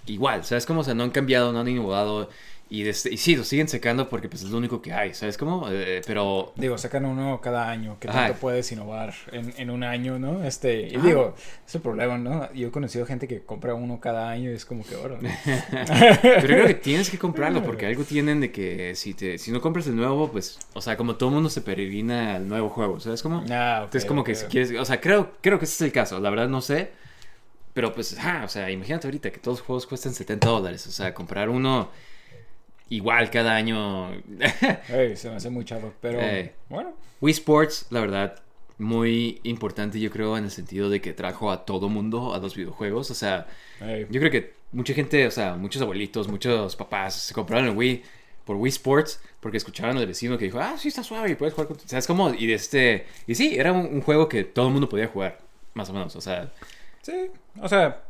igual, 0.05 0.43
¿sabes? 0.43 0.65
Como, 0.65 0.81
o 0.81 0.83
sea, 0.83 0.93
no 0.93 1.03
han 1.03 1.11
cambiado, 1.11 1.51
no 1.51 1.59
han 1.59 1.67
innovado. 1.67 2.29
Y, 2.69 2.91
sí, 2.91 3.37
lo 3.37 3.45
siguen 3.45 3.69
sacando 3.69 4.09
porque 4.09 4.27
pues 4.27 4.43
es 4.43 4.49
lo 4.49 4.57
único 4.57 4.81
que 4.81 4.91
hay, 4.91 5.13
¿sabes 5.13 5.37
cómo? 5.37 5.67
Eh, 5.71 6.01
pero... 6.05 6.51
Digo, 6.57 6.77
sacan 6.77 7.05
uno 7.05 7.39
cada 7.39 7.69
año. 7.69 7.95
¿Qué 7.97 8.09
Ajá. 8.09 8.25
tanto 8.25 8.39
puedes 8.41 8.69
innovar 8.73 9.13
en, 9.31 9.53
en 9.55 9.69
un 9.69 9.85
año, 9.85 10.19
no? 10.19 10.43
Este, 10.43 10.81
y 10.81 10.97
digo, 10.97 11.33
es 11.65 11.75
el 11.75 11.81
problema, 11.81 12.17
¿no? 12.17 12.51
Yo 12.51 12.67
he 12.67 12.71
conocido 12.71 13.05
gente 13.05 13.25
que 13.25 13.39
compra 13.39 13.73
uno 13.73 14.01
cada 14.01 14.29
año 14.29 14.51
y 14.51 14.53
es 14.53 14.65
como 14.65 14.85
que 14.85 14.97
oro. 14.97 15.17
Pero 16.21 16.41
creo 16.41 16.67
que 16.67 16.73
tienes 16.73 17.09
que 17.09 17.17
comprarlo 17.17 17.63
porque 17.63 17.85
algo 17.85 18.03
tienen 18.03 18.41
de 18.41 18.51
que 18.51 18.95
si 18.95 19.13
te 19.13 19.37
si 19.37 19.51
no 19.51 19.61
compras 19.61 19.87
el 19.87 19.95
nuevo, 19.95 20.29
pues, 20.29 20.59
o 20.73 20.81
sea, 20.81 20.97
como 20.97 21.15
todo 21.15 21.29
mundo 21.29 21.49
se 21.49 21.61
peregrina 21.61 22.35
al 22.35 22.49
nuevo 22.49 22.67
juego, 22.67 22.99
¿sabes 22.99 23.23
cómo? 23.23 23.45
Ah, 23.49 23.77
ok, 23.79 23.85
Entonces 23.85 24.05
como 24.05 24.25
que 24.25 24.35
si 24.35 24.45
quieres, 24.47 24.77
o 24.77 24.83
sea, 24.83 24.99
creo 24.99 25.31
creo 25.39 25.57
que 25.57 25.63
ese 25.63 25.75
es 25.75 25.81
el 25.81 25.93
caso, 25.93 26.19
la 26.19 26.29
verdad 26.29 26.49
no 26.49 26.59
sé, 26.59 26.91
pero 27.77 27.93
pues, 27.93 28.17
ah, 28.19 28.41
o 28.43 28.47
sea, 28.47 28.71
imagínate 28.71 29.05
ahorita 29.05 29.29
que 29.29 29.37
todos 29.37 29.59
los 29.59 29.67
juegos 29.67 29.85
cuestan 29.85 30.11
70 30.11 30.49
dólares, 30.49 30.87
o 30.87 30.91
sea, 30.91 31.13
comprar 31.13 31.47
uno 31.47 31.91
igual 32.89 33.29
cada 33.29 33.55
año. 33.55 34.13
Ey, 34.89 35.15
se 35.15 35.29
me 35.29 35.35
hace 35.35 35.51
muy 35.51 35.63
chavo, 35.63 35.93
pero 36.01 36.19
Ey. 36.19 36.53
bueno. 36.69 36.95
Wii 37.21 37.33
Sports, 37.33 37.85
la 37.91 37.99
verdad, 37.99 38.39
muy 38.79 39.39
importante 39.43 39.99
yo 39.99 40.09
creo 40.09 40.39
en 40.39 40.45
el 40.45 40.49
sentido 40.49 40.89
de 40.89 41.01
que 41.01 41.13
trajo 41.13 41.51
a 41.51 41.65
todo 41.65 41.87
mundo 41.87 42.33
a 42.33 42.39
los 42.39 42.55
videojuegos, 42.55 43.11
o 43.11 43.13
sea, 43.13 43.45
ey. 43.79 44.07
yo 44.09 44.19
creo 44.21 44.31
que 44.31 44.53
mucha 44.71 44.95
gente, 44.95 45.27
o 45.27 45.31
sea, 45.31 45.53
muchos 45.53 45.79
abuelitos, 45.79 46.27
muchos 46.27 46.75
papás 46.75 47.13
se 47.13 47.33
compraron 47.35 47.67
el 47.67 47.77
Wii 47.77 48.01
por 48.43 48.55
Wii 48.55 48.71
Sports 48.71 49.21
porque 49.39 49.57
escucharon 49.57 49.99
al 49.99 50.07
vecino 50.07 50.35
que 50.39 50.45
dijo, 50.45 50.57
ah, 50.59 50.77
sí 50.79 50.87
está 50.87 51.03
suave 51.03 51.29
y 51.29 51.35
puedes 51.35 51.53
jugar 51.53 51.67
con... 51.67 51.77
tu-". 51.77 51.87
¿Sabes 51.87 52.07
cómo? 52.07 52.33
Y 52.33 52.47
de 52.47 52.55
este... 52.55 53.05
Y 53.27 53.35
sí, 53.35 53.55
era 53.55 53.71
un, 53.71 53.85
un 53.85 54.01
juego 54.01 54.27
que 54.27 54.43
todo 54.45 54.65
el 54.65 54.73
mundo 54.73 54.89
podía 54.89 55.05
jugar, 55.05 55.37
más 55.75 55.91
o 55.91 55.93
menos, 55.93 56.15
o 56.15 56.21
sea... 56.21 56.51
Sí, 57.07 57.31
o 57.61 57.69
sea, 57.69 58.03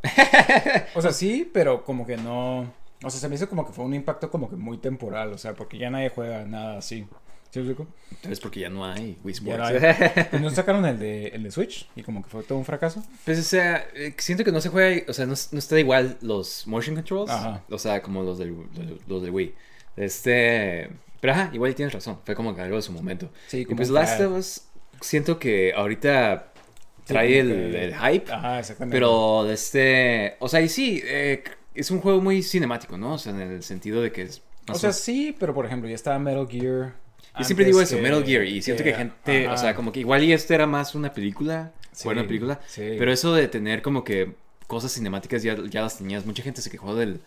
o 0.96 1.02
sea, 1.04 1.12
sí, 1.12 1.48
pero 1.54 1.84
como 1.84 2.08
que 2.08 2.18
no, 2.18 2.62
o 2.62 3.10
sea, 3.12 3.12
se 3.12 3.30
me 3.30 3.36
hizo 3.36 3.48
como 3.48 3.64
que 3.68 3.72
fue 3.72 3.86
un 3.86 3.94
impacto 3.94 4.32
como 4.32 4.50
que 4.50 4.56
muy 4.56 4.80
temporal, 4.80 5.32
o 5.34 5.38
sea, 5.38 5.54
porque 5.54 5.78
ya 5.78 5.92
nadie 5.92 6.10
juega 6.10 6.46
nada 6.46 6.80
así. 6.80 7.06
¿Sí 7.52 7.60
explico? 7.60 7.86
Tal 8.22 8.32
vez 8.32 8.40
porque 8.40 8.60
ya 8.62 8.70
no 8.70 8.84
hay 8.84 9.20
Wii 9.24 9.34
Sports. 9.34 9.60
no 9.60 9.66
hay- 9.66 10.26
Pues 10.32 10.42
no 10.42 10.50
sacaron 10.50 10.84
el 10.88 10.98
de, 10.98 11.28
el 11.28 11.44
de 11.44 11.52
Switch 11.52 11.88
y 11.96 12.02
como 12.02 12.24
que 12.24 12.30
fue 12.30 12.42
todo 12.42 12.58
un 12.58 12.66
fracaso. 12.66 13.04
Pues, 13.24 13.38
o 13.38 13.44
sea, 13.44 13.86
eh, 13.94 14.16
siento 14.18 14.44
que 14.44 14.52
no 14.52 14.60
se 14.62 14.70
juega, 14.70 15.04
o 15.08 15.14
sea, 15.14 15.28
no, 15.28 15.36
no 15.52 15.60
está 15.60 15.80
igual 15.80 16.18
los 16.22 16.66
motion 16.66 16.96
controls, 16.96 17.30
Ajá. 17.30 17.62
o 17.70 17.78
sea, 17.78 18.02
como 18.02 18.24
los 18.24 18.40
del, 18.40 18.56
los 19.08 19.22
del 19.22 19.30
Wii. 19.32 19.54
Este, 19.96 20.90
pero 21.22 21.34
ajá, 21.34 21.50
igual 21.54 21.76
tienes 21.76 21.94
razón, 21.94 22.20
fue 22.26 22.34
como 22.36 22.56
que 22.56 22.62
algo 22.62 22.76
de 22.78 22.82
su 22.82 22.92
momento. 22.92 23.30
Sí, 23.48 23.60
y 23.60 23.66
como 23.66 23.78
pues 23.78 23.90
un 23.90 23.96
Last 23.96 24.22
of 24.22 24.38
Us, 24.38 24.62
siento 25.02 25.38
que 25.38 25.74
ahorita 25.76 26.52
trae 27.08 27.40
el, 27.40 27.52
el 27.76 27.96
hype, 27.96 28.32
Ajá, 28.32 28.60
exactamente. 28.60 28.96
pero 28.96 29.44
de 29.46 29.54
este, 29.54 30.36
o 30.40 30.48
sea, 30.50 30.62
y 30.62 30.70
sí, 30.70 31.02
eh, 31.06 31.44
es 31.74 31.90
un 31.92 32.00
juego 32.02 32.22
muy 32.22 32.44
cinemático, 32.44 32.98
¿no? 32.98 33.14
O 33.14 33.18
sea, 33.18 33.32
en 33.34 33.42
el 33.42 33.64
sentido 33.64 34.02
de 34.02 34.12
que 34.12 34.24
es... 34.24 34.42
O 34.70 34.76
sea, 34.76 34.92
sí, 34.92 35.36
pero 35.40 35.54
por 35.54 35.66
ejemplo, 35.66 35.88
ya 35.90 35.96
estaba 35.96 36.20
Metal 36.20 36.48
Gear. 36.50 36.94
yo 37.38 37.44
siempre 37.46 37.66
digo 37.66 37.82
eso, 37.82 37.96
que- 37.96 38.02
Metal 38.02 38.24
Gear, 38.26 38.44
y 38.46 38.62
siento 38.62 38.84
que, 38.84 38.94
gente, 38.94 39.46
ajá. 39.46 39.54
o 39.54 39.58
sea, 39.58 39.76
como 39.76 39.92
que 39.92 40.02
igual 40.02 40.24
y 40.24 40.34
este 40.34 40.54
era 40.56 40.68
más 40.68 40.94
una 40.96 41.14
película, 41.14 41.72
Sí, 41.94 42.04
fue 42.04 42.14
una 42.14 42.28
película, 42.28 42.60
sí. 42.68 42.96
pero 43.00 43.12
eso 43.12 43.34
de 43.34 43.48
tener 43.48 43.82
como 43.82 44.04
que 44.04 44.34
cosas 44.68 44.94
cinemáticas 44.94 45.42
ya, 45.42 45.56
ya 45.70 45.82
las 45.82 45.98
tenías, 45.98 46.26
mucha 46.26 46.44
gente 46.44 46.62
se 46.62 46.70
quejó 46.70 46.96
del 46.96 47.22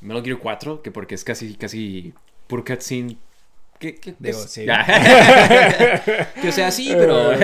Metal 0.00 0.22
Gear 0.24 0.38
4, 0.38 0.82
que 0.82 0.90
porque 0.90 1.14
es 1.14 1.24
casi, 1.24 1.54
casi 1.54 2.12
puro 2.48 2.64
cutscene. 2.64 3.16
¿Qué, 3.84 3.96
qué, 3.96 4.14
Digo, 4.18 4.38
sí. 4.38 4.64
que 6.40 6.48
o 6.48 6.52
sea, 6.52 6.70
sí, 6.72 6.90
pero... 6.96 7.34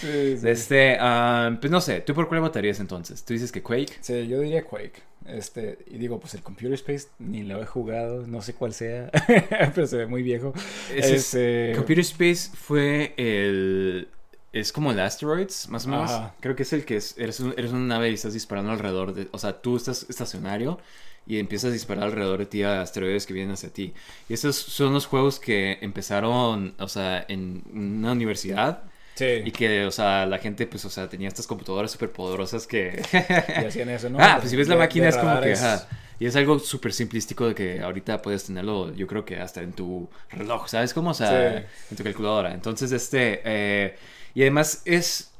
Sí, 0.00 0.36
sí. 0.40 0.48
este, 0.48 0.96
ah, 1.00 1.56
pues 1.60 1.72
no 1.72 1.80
sé, 1.80 2.02
¿tú 2.02 2.14
por 2.14 2.28
cuál 2.28 2.40
votarías 2.40 2.78
entonces? 2.78 3.24
¿Tú 3.24 3.32
dices 3.32 3.50
que 3.50 3.60
Quake? 3.60 3.94
Sí, 4.00 4.28
yo 4.28 4.38
diría 4.38 4.62
Quake. 4.64 5.02
Este, 5.26 5.78
y 5.88 5.98
digo, 5.98 6.20
pues 6.20 6.34
el 6.34 6.42
Computer 6.42 6.72
Space 6.74 7.08
ni 7.18 7.42
lo 7.42 7.60
he 7.60 7.66
jugado, 7.66 8.26
no 8.28 8.42
sé 8.42 8.54
cuál 8.54 8.72
sea, 8.72 9.10
pero 9.74 9.86
se 9.88 9.96
ve 9.96 10.06
muy 10.06 10.22
viejo. 10.22 10.52
Ese 10.94 11.16
es- 11.16 11.34
Este, 11.34 11.72
Computer 11.74 12.00
Space 12.02 12.50
fue 12.56 13.12
el... 13.16 14.08
Es 14.52 14.72
como 14.72 14.92
el 14.92 15.00
Asteroids, 15.00 15.68
más 15.68 15.86
o 15.86 15.90
menos. 15.90 16.10
Ajá. 16.12 16.34
Creo 16.40 16.54
que 16.54 16.62
es 16.62 16.72
el 16.72 16.84
que 16.84 16.96
es... 16.96 17.16
Eres, 17.18 17.40
un- 17.40 17.54
eres 17.56 17.72
una 17.72 17.86
nave 17.96 18.10
y 18.10 18.14
estás 18.14 18.34
disparando 18.34 18.70
alrededor 18.70 19.14
de... 19.14 19.26
O 19.32 19.38
sea, 19.38 19.60
tú 19.60 19.76
estás 19.76 20.06
estacionario 20.08 20.78
y 21.26 21.38
empiezas 21.38 21.70
a 21.70 21.72
disparar 21.72 22.04
alrededor 22.04 22.38
de 22.40 22.46
ti 22.46 22.62
a 22.62 22.80
asteroides 22.82 23.26
que 23.26 23.34
vienen 23.34 23.52
hacia 23.52 23.70
ti. 23.72 23.92
Y 24.28 24.34
estos 24.34 24.56
son 24.56 24.92
los 24.92 25.06
juegos 25.06 25.38
que 25.38 25.78
empezaron, 25.80 26.74
o 26.78 26.88
sea, 26.88 27.24
en 27.28 27.62
una 27.72 28.12
universidad. 28.12 28.82
Sí, 29.14 29.26
Y 29.44 29.50
que, 29.50 29.84
o 29.84 29.90
sea, 29.90 30.24
la 30.24 30.38
gente, 30.38 30.66
pues, 30.66 30.84
o 30.86 30.90
sea, 30.90 31.08
tenía 31.08 31.28
estas 31.28 31.46
computadoras 31.46 31.90
súper 31.90 32.10
poderosas 32.10 32.66
que... 32.66 33.02
y 33.12 33.64
hacían 33.66 33.90
eso, 33.90 34.08
¿no? 34.08 34.18
Ah, 34.20 34.38
pues 34.38 34.50
si 34.50 34.56
ves 34.56 34.66
la 34.68 34.76
De- 34.76 34.80
máquina 34.80 35.04
de 35.04 35.10
es 35.10 35.16
como 35.18 35.40
que... 35.40 35.52
ajá. 35.52 35.86
Y 36.18 36.26
es 36.26 36.36
algo 36.36 36.58
súper 36.58 36.92
simplístico 36.92 37.46
de 37.48 37.54
que 37.54 37.80
ahorita 37.80 38.20
puedes 38.22 38.44
tenerlo, 38.44 38.94
yo 38.94 39.06
creo 39.06 39.24
que 39.24 39.38
hasta 39.38 39.62
en 39.62 39.72
tu 39.72 40.08
reloj, 40.30 40.68
¿sabes 40.68 40.92
cómo? 40.94 41.10
O 41.10 41.14
sea, 41.14 41.58
Sí. 41.60 41.64
en 41.90 41.96
tu 41.96 42.02
calculadora. 42.04 42.52
Entonces, 42.54 42.92
este... 42.92 43.40
eh, 43.44 43.96
y 44.34 44.42
además 44.42 44.82
es... 44.84 45.30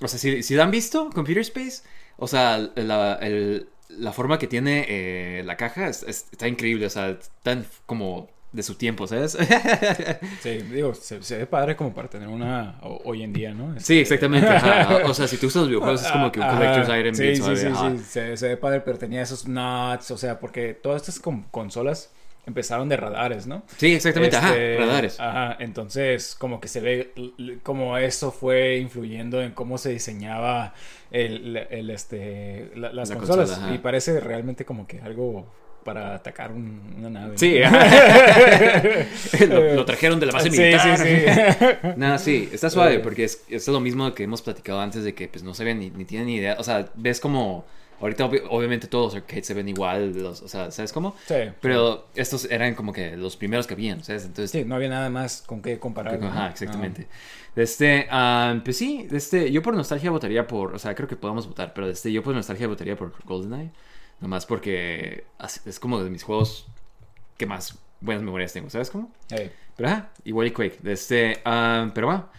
O 0.00 0.08
sea, 0.08 0.18
si, 0.18 0.42
si 0.42 0.54
lo 0.54 0.62
han 0.62 0.70
visto, 0.70 1.10
Computer 1.10 1.42
Space, 1.42 1.82
o 2.16 2.26
sea, 2.26 2.58
la, 2.76 3.14
el- 3.22 3.68
la 3.98 4.12
forma 4.12 4.38
que 4.38 4.46
tiene 4.46 4.86
eh, 4.88 5.42
la 5.44 5.56
caja 5.56 5.88
es- 5.88 6.02
es- 6.04 6.26
está 6.32 6.48
increíble, 6.48 6.86
o 6.86 6.90
sea, 6.90 7.18
tan 7.42 7.64
como 7.86 8.28
de 8.52 8.62
su 8.64 8.74
tiempo, 8.74 9.06
¿sabes? 9.06 9.36
Sí, 10.42 10.50
digo, 10.72 10.94
se, 10.94 11.22
se 11.22 11.38
ve 11.38 11.46
padre 11.46 11.76
como 11.76 11.94
para 11.94 12.08
tener 12.08 12.28
una 12.28 12.78
ho- 12.82 13.00
hoy 13.04 13.22
en 13.22 13.32
día, 13.32 13.52
¿no? 13.54 13.72
sí, 13.78 14.00
Este, 14.00 14.14
exactamente. 14.14 14.48
ajá. 14.48 15.02
O 15.06 15.14
sea, 15.14 15.28
si 15.28 15.36
tú 15.36 15.46
usas 15.46 15.60
los 15.62 15.68
videojuegos 15.68 16.02
es 16.04 16.10
como 16.10 16.32
que 16.32 16.40
un 16.40 16.48
collector's 16.48 16.88
item 16.88 17.14
sí, 17.14 17.36
sí, 17.36 17.42
sí, 17.56 17.66
sí, 17.74 17.98
se, 18.04 18.36
se 18.36 18.48
ve 18.48 18.56
padre, 18.56 18.80
pero 18.80 18.98
tenía 18.98 19.22
esos 19.22 19.46
nuts, 19.46 20.10
o 20.10 20.18
sea, 20.18 20.40
porque 20.40 20.74
todas 20.74 21.02
estas 21.02 21.20
con- 21.20 21.42
consolas 21.50 22.10
empezaron 22.50 22.88
de 22.88 22.96
radares, 22.96 23.46
¿no? 23.46 23.62
Sí, 23.78 23.94
exactamente, 23.94 24.36
ajá, 24.36 24.48
Este, 24.50 24.76
radares. 24.78 25.18
Ajá, 25.20 25.56
entonces 25.60 26.34
como 26.38 26.60
que 26.60 26.68
se 26.68 26.80
ve 26.80 27.12
como 27.62 27.96
eso 27.96 28.30
fue 28.32 28.76
influyendo 28.78 29.40
en 29.42 29.52
cómo 29.52 29.78
se 29.78 29.90
diseñaba 29.90 30.74
el, 31.10 31.56
el, 31.70 31.90
este, 31.90 32.70
la- 32.76 32.92
las 32.92 33.08
La 33.10 33.16
consolas. 33.16 33.50
consola, 33.50 33.74
y 33.74 33.78
parece 33.78 34.20
realmente 34.20 34.64
como 34.64 34.86
que 34.86 35.00
algo 35.00 35.46
para 35.84 36.14
atacar 36.14 36.52
un- 36.52 36.94
una 36.98 37.08
nave. 37.08 37.38
Sí, 37.38 37.58
lo, 39.48 39.74
lo 39.74 39.84
trajeron 39.84 40.20
de 40.20 40.26
la 40.26 40.32
base 40.32 40.50
Sí, 40.50 40.58
militar. 40.60 40.98
sí, 40.98 41.04
sí. 41.06 41.88
No, 41.96 42.18
sí, 42.18 42.48
está 42.52 42.70
suave 42.70 42.96
Eh. 42.96 42.98
porque 43.00 43.24
es, 43.24 43.44
es 43.48 43.66
lo 43.68 43.80
mismo 43.80 44.12
que 44.14 44.24
hemos 44.24 44.42
platicado 44.42 44.80
antes 44.80 45.04
de 45.04 45.14
que 45.14 45.28
pues 45.28 45.42
no 45.42 45.54
sabían 45.54 45.78
ni, 45.78 45.90
ni 45.90 46.04
tienen 46.04 46.26
ni 46.26 46.36
idea. 46.36 46.56
O 46.58 46.64
sea, 46.64 46.90
ves 46.94 47.20
como 47.20 47.64
ahorita 48.00 48.26
obvi- 48.28 48.42
obviamente 48.48 48.86
todos 48.86 49.12
los 49.14 49.22
arcades 49.22 49.46
se 49.46 49.54
ven 49.54 49.68
igual, 49.68 50.12
los- 50.22 50.42
o 50.42 50.48
sea, 50.48 50.70
¿sabes 50.70 50.92
cómo? 50.92 51.14
Sí. 51.26 51.34
Pero 51.60 52.08
estos 52.14 52.46
eran 52.50 52.74
como 52.74 52.92
que 52.92 53.16
los 53.16 53.36
primeros 53.36 53.66
que 53.66 53.74
habían, 53.74 54.02
¿sabes? 54.02 54.24
Entonces, 54.24 54.50
Sí, 54.50 54.64
no 54.64 54.74
había 54.76 54.88
nada 54.88 55.10
más 55.10 55.42
con 55.42 55.62
qué 55.62 55.78
comparar. 55.78 56.18
¿no? 56.18 56.28
Ajá, 56.28 56.48
exactamente. 56.50 57.06
Este, 57.56 58.06
ah, 58.10 58.60
pues 58.64 58.76
sí, 58.76 59.06
este, 59.10 59.50
yo 59.50 59.62
por 59.62 59.74
nostalgia 59.74 60.10
votaría 60.10 60.46
por, 60.46 60.74
o 60.74 60.78
sea, 60.78 60.94
creo 60.94 61.08
que 61.08 61.16
podemos 61.16 61.46
votar, 61.46 61.72
pero 61.74 61.88
este, 61.88 62.10
yo 62.12 62.22
por 62.22 62.34
nostalgia 62.34 62.68
votaría 62.68 62.96
por 62.96 63.12
GoldenEye, 63.24 63.70
nomás 64.20 64.46
porque 64.46 65.24
es 65.66 65.80
como 65.80 66.02
de 66.02 66.10
mis 66.10 66.22
juegos 66.22 66.66
que 67.36 67.46
más 67.46 67.78
buenas 68.00 68.22
memorias 68.22 68.52
tengo, 68.52 68.70
¿sabes 68.70 68.88
cómo? 68.90 69.10
Hey. 69.30 69.50
Pero 69.76 69.88
ajá, 69.88 70.10
igual 70.24 70.46
y 70.46 70.50
Quake. 70.52 70.78
Este, 70.84 71.40
ah, 71.44 71.90
pero 71.94 72.06
va. 72.08 72.30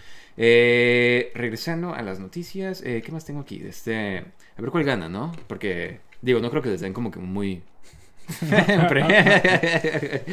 Eh, 0.44 1.32
regresando 1.36 1.94
a 1.94 2.02
las 2.02 2.20
noticias, 2.20 2.82
eh, 2.84 3.04
¿qué 3.06 3.12
más 3.12 3.26
tengo 3.26 3.42
aquí? 3.42 3.62
Este, 3.64 4.18
a 4.58 4.62
ver 4.62 4.72
cuál 4.72 4.84
gana, 4.84 5.08
¿no? 5.08 5.32
Porque, 5.48 6.00
digo, 6.22 6.40
no 6.40 6.50
creo 6.50 6.64
que 6.64 6.70
les 6.70 6.82
den 6.82 6.94
como 6.94 7.12
que 7.12 7.20
muy... 7.20 7.62
un 8.42 8.88
pre- 8.88 10.24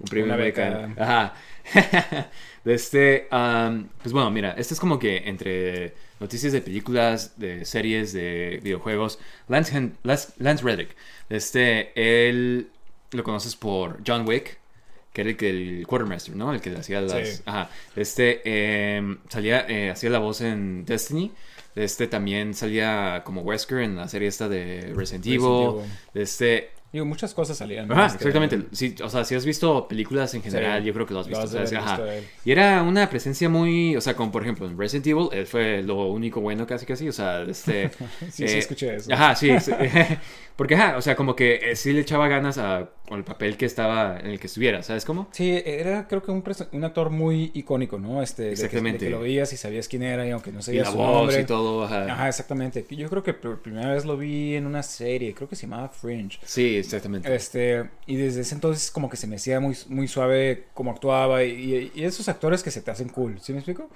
un 0.00 0.06
premio 0.08 0.36
beca. 0.38 0.90
Ajá. 0.98 1.34
De 2.64 2.74
este, 2.74 3.28
am, 3.30 3.88
pues 4.02 4.12
bueno, 4.12 4.30
mira, 4.30 4.52
este 4.58 4.74
es 4.74 4.80
como 4.80 4.98
que 4.98 5.28
entre 5.28 5.94
noticias 6.20 6.52
de 6.52 6.60
películas, 6.60 7.38
de 7.38 7.64
series, 7.64 8.12
de 8.12 8.60
videojuegos. 8.62 9.18
Lance, 9.48 9.76
Hen- 9.76 9.96
Lance, 10.02 10.32
Lance 10.38 10.64
Reddick, 10.64 10.96
este, 11.28 11.92
él 11.94 12.68
lo 13.12 13.22
conoces 13.24 13.56
por 13.56 14.00
John 14.06 14.26
Wick, 14.28 14.57
que 15.18 15.22
era 15.22 15.30
el, 15.30 15.36
que, 15.36 15.50
el 15.50 15.86
quartermaster, 15.86 16.36
¿no? 16.36 16.52
El 16.52 16.60
que 16.60 16.70
hacía 16.70 17.00
las... 17.00 17.28
Sí. 17.28 17.42
Ajá. 17.44 17.68
Este, 17.96 18.96
em, 18.96 19.18
salía, 19.28 19.66
eh, 19.68 19.90
hacía 19.90 20.10
la 20.10 20.20
voz 20.20 20.42
en 20.42 20.84
Destiny. 20.84 21.32
Este 21.74 22.06
también 22.06 22.54
salía 22.54 23.22
como 23.24 23.42
Wesker 23.42 23.80
en 23.80 23.96
la 23.96 24.06
serie 24.06 24.28
esta 24.28 24.48
de 24.48 24.92
Resident, 24.94 25.26
Evil. 25.26 25.38
Evil. 25.38 25.92
Este, 26.14 26.70
Digo, 26.92 27.04
muchas 27.04 27.34
cosas 27.34 27.56
salían. 27.58 27.90
Ajá, 27.92 28.06
exactamente. 28.14 28.62
Sí, 28.72 28.94
o 29.04 29.10
sea, 29.10 29.24
si 29.24 29.34
has 29.34 29.44
visto 29.44 29.86
películas 29.88 30.32
en 30.34 30.42
general, 30.42 30.80
Sí. 30.80 30.86
yo 30.86 30.94
creo 30.94 31.06
que 31.06 31.12
lo 31.14 31.20
has 31.20 31.28
Lo 31.28 31.40
visto. 31.42 31.58
Ajá. 31.78 31.96
visto 31.96 32.10
él. 32.10 32.24
Y 32.44 32.50
era 32.52 32.82
una 32.82 33.10
presencia 33.10 33.48
muy, 33.48 33.94
o 33.96 34.00
sea, 34.00 34.14
como 34.14 34.32
por 34.32 34.42
ejemplo 34.42 34.66
en 34.66 34.78
Resident 34.78 35.06
Evil, 35.06 35.28
él 35.32 35.46
fue 35.46 35.82
lo 35.82 36.06
único 36.06 36.40
bueno 36.40 36.66
casi 36.66 36.86
casi, 36.86 37.08
o 37.08 37.12
sea, 37.12 37.42
este... 37.42 37.90
Sí, 38.30 38.48
sí, 38.48 38.58
escuché 38.58 38.94
eso. 38.96 39.12
Ajá, 39.12 39.34
sí. 39.34 39.50
sí. 39.60 39.72
Porque, 40.56 40.74
ajá, 40.74 40.96
o 40.96 41.02
sea, 41.02 41.14
como 41.14 41.36
que 41.36 41.70
eh, 41.70 41.76
sí 41.76 41.92
le 41.92 42.00
echaba 42.00 42.26
ganas 42.26 42.58
a, 42.58 42.90
con 43.08 43.18
el 43.18 43.24
papel 43.24 43.56
que 43.56 43.64
estaba, 43.64 44.18
en 44.18 44.26
el 44.30 44.40
que 44.40 44.48
estuviera, 44.48 44.82
¿sabes 44.82 45.04
cómo? 45.04 45.28
Sí, 45.30 45.62
era 45.64 46.08
creo 46.08 46.20
que 46.20 46.32
un, 46.32 46.42
un 46.72 46.84
actor 46.84 47.10
muy 47.10 47.52
icónico, 47.54 48.00
¿no? 48.00 48.20
Este, 48.24 48.42
de 48.42 48.48
que- 48.48 48.54
Exactamente. 48.54 49.04
De 49.04 49.10
que, 49.12 49.16
lo 49.16 49.20
veías 49.20 49.52
y 49.52 49.56
sabías 49.56 49.86
quién 49.86 50.02
era 50.02 50.26
y 50.26 50.30
aunque 50.32 50.50
no 50.50 50.58
Y 50.58 50.62
sabías 50.64 50.86
la 50.86 50.92
su 50.92 50.98
voz 50.98 51.12
nombre. 51.16 51.40
y 51.42 51.44
todo, 51.44 51.84
ajá. 51.84 52.12
Ajá, 52.12 52.28
exactamente. 52.28 52.84
Yo 52.90 53.08
creo 53.08 53.22
que 53.22 53.34
por 53.34 53.62
primera 53.62 53.92
vez 53.94 54.04
lo 54.04 54.16
vi 54.16 54.56
en 54.56 54.66
una 54.66 54.82
serie, 54.82 55.32
creo 55.32 55.48
que 55.48 55.54
se 55.54 55.68
llamaba 55.68 55.90
Fringe. 55.90 56.40
Sí, 56.44 56.77
exactamente. 56.78 57.34
Este, 57.34 57.88
y 58.06 58.16
desde 58.16 58.40
ese 58.42 58.54
entonces 58.54 58.90
como 58.90 59.08
que 59.10 59.16
se 59.16 59.26
me 59.26 59.36
hacía 59.36 59.60
muy, 59.60 59.76
muy 59.88 60.08
suave 60.08 60.64
cómo 60.74 60.90
actuaba 60.90 61.44
y, 61.44 61.90
y- 61.94 62.04
esos 62.04 62.28
actores 62.28 62.62
que 62.62 62.70
se 62.70 62.80
te 62.82 62.90
hacen 62.90 63.08
cool, 63.08 63.38
¿sí 63.40 63.52
me 63.52 63.58
explico? 63.58 63.88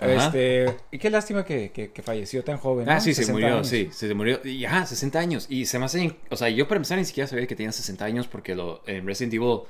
Ajá. 0.00 0.26
Este, 0.26 0.74
y 0.90 0.98
qué 0.98 1.10
lástima 1.10 1.44
que, 1.44 1.70
que- 1.72 1.90
que 1.92 2.02
falleció 2.02 2.42
tan 2.44 2.58
joven. 2.58 2.88
Ah, 2.88 2.94
¿no? 2.94 3.00
sí, 3.00 3.14
se 3.14 3.22
60 3.22 3.32
murió, 3.32 3.54
años. 3.56 3.68
sí, 3.68 3.88
se 3.92 4.14
murió. 4.14 4.40
Y 4.44 4.64
ajá, 4.64 4.86
60 4.86 5.18
años. 5.18 5.46
Y 5.48 5.66
se 5.66 5.78
me 5.78 5.84
hace. 5.86 6.16
O 6.30 6.36
sea, 6.36 6.48
yo 6.48 6.66
para 6.68 6.76
empezar 6.76 6.98
ni 6.98 7.04
siquiera 7.04 7.26
sabía 7.28 7.46
que 7.46 7.56
tenía 7.56 7.72
60 7.72 8.04
años 8.04 8.26
porque 8.28 8.54
lo, 8.54 8.82
en 8.86 9.06
Resident 9.06 9.34
Evil. 9.34 9.60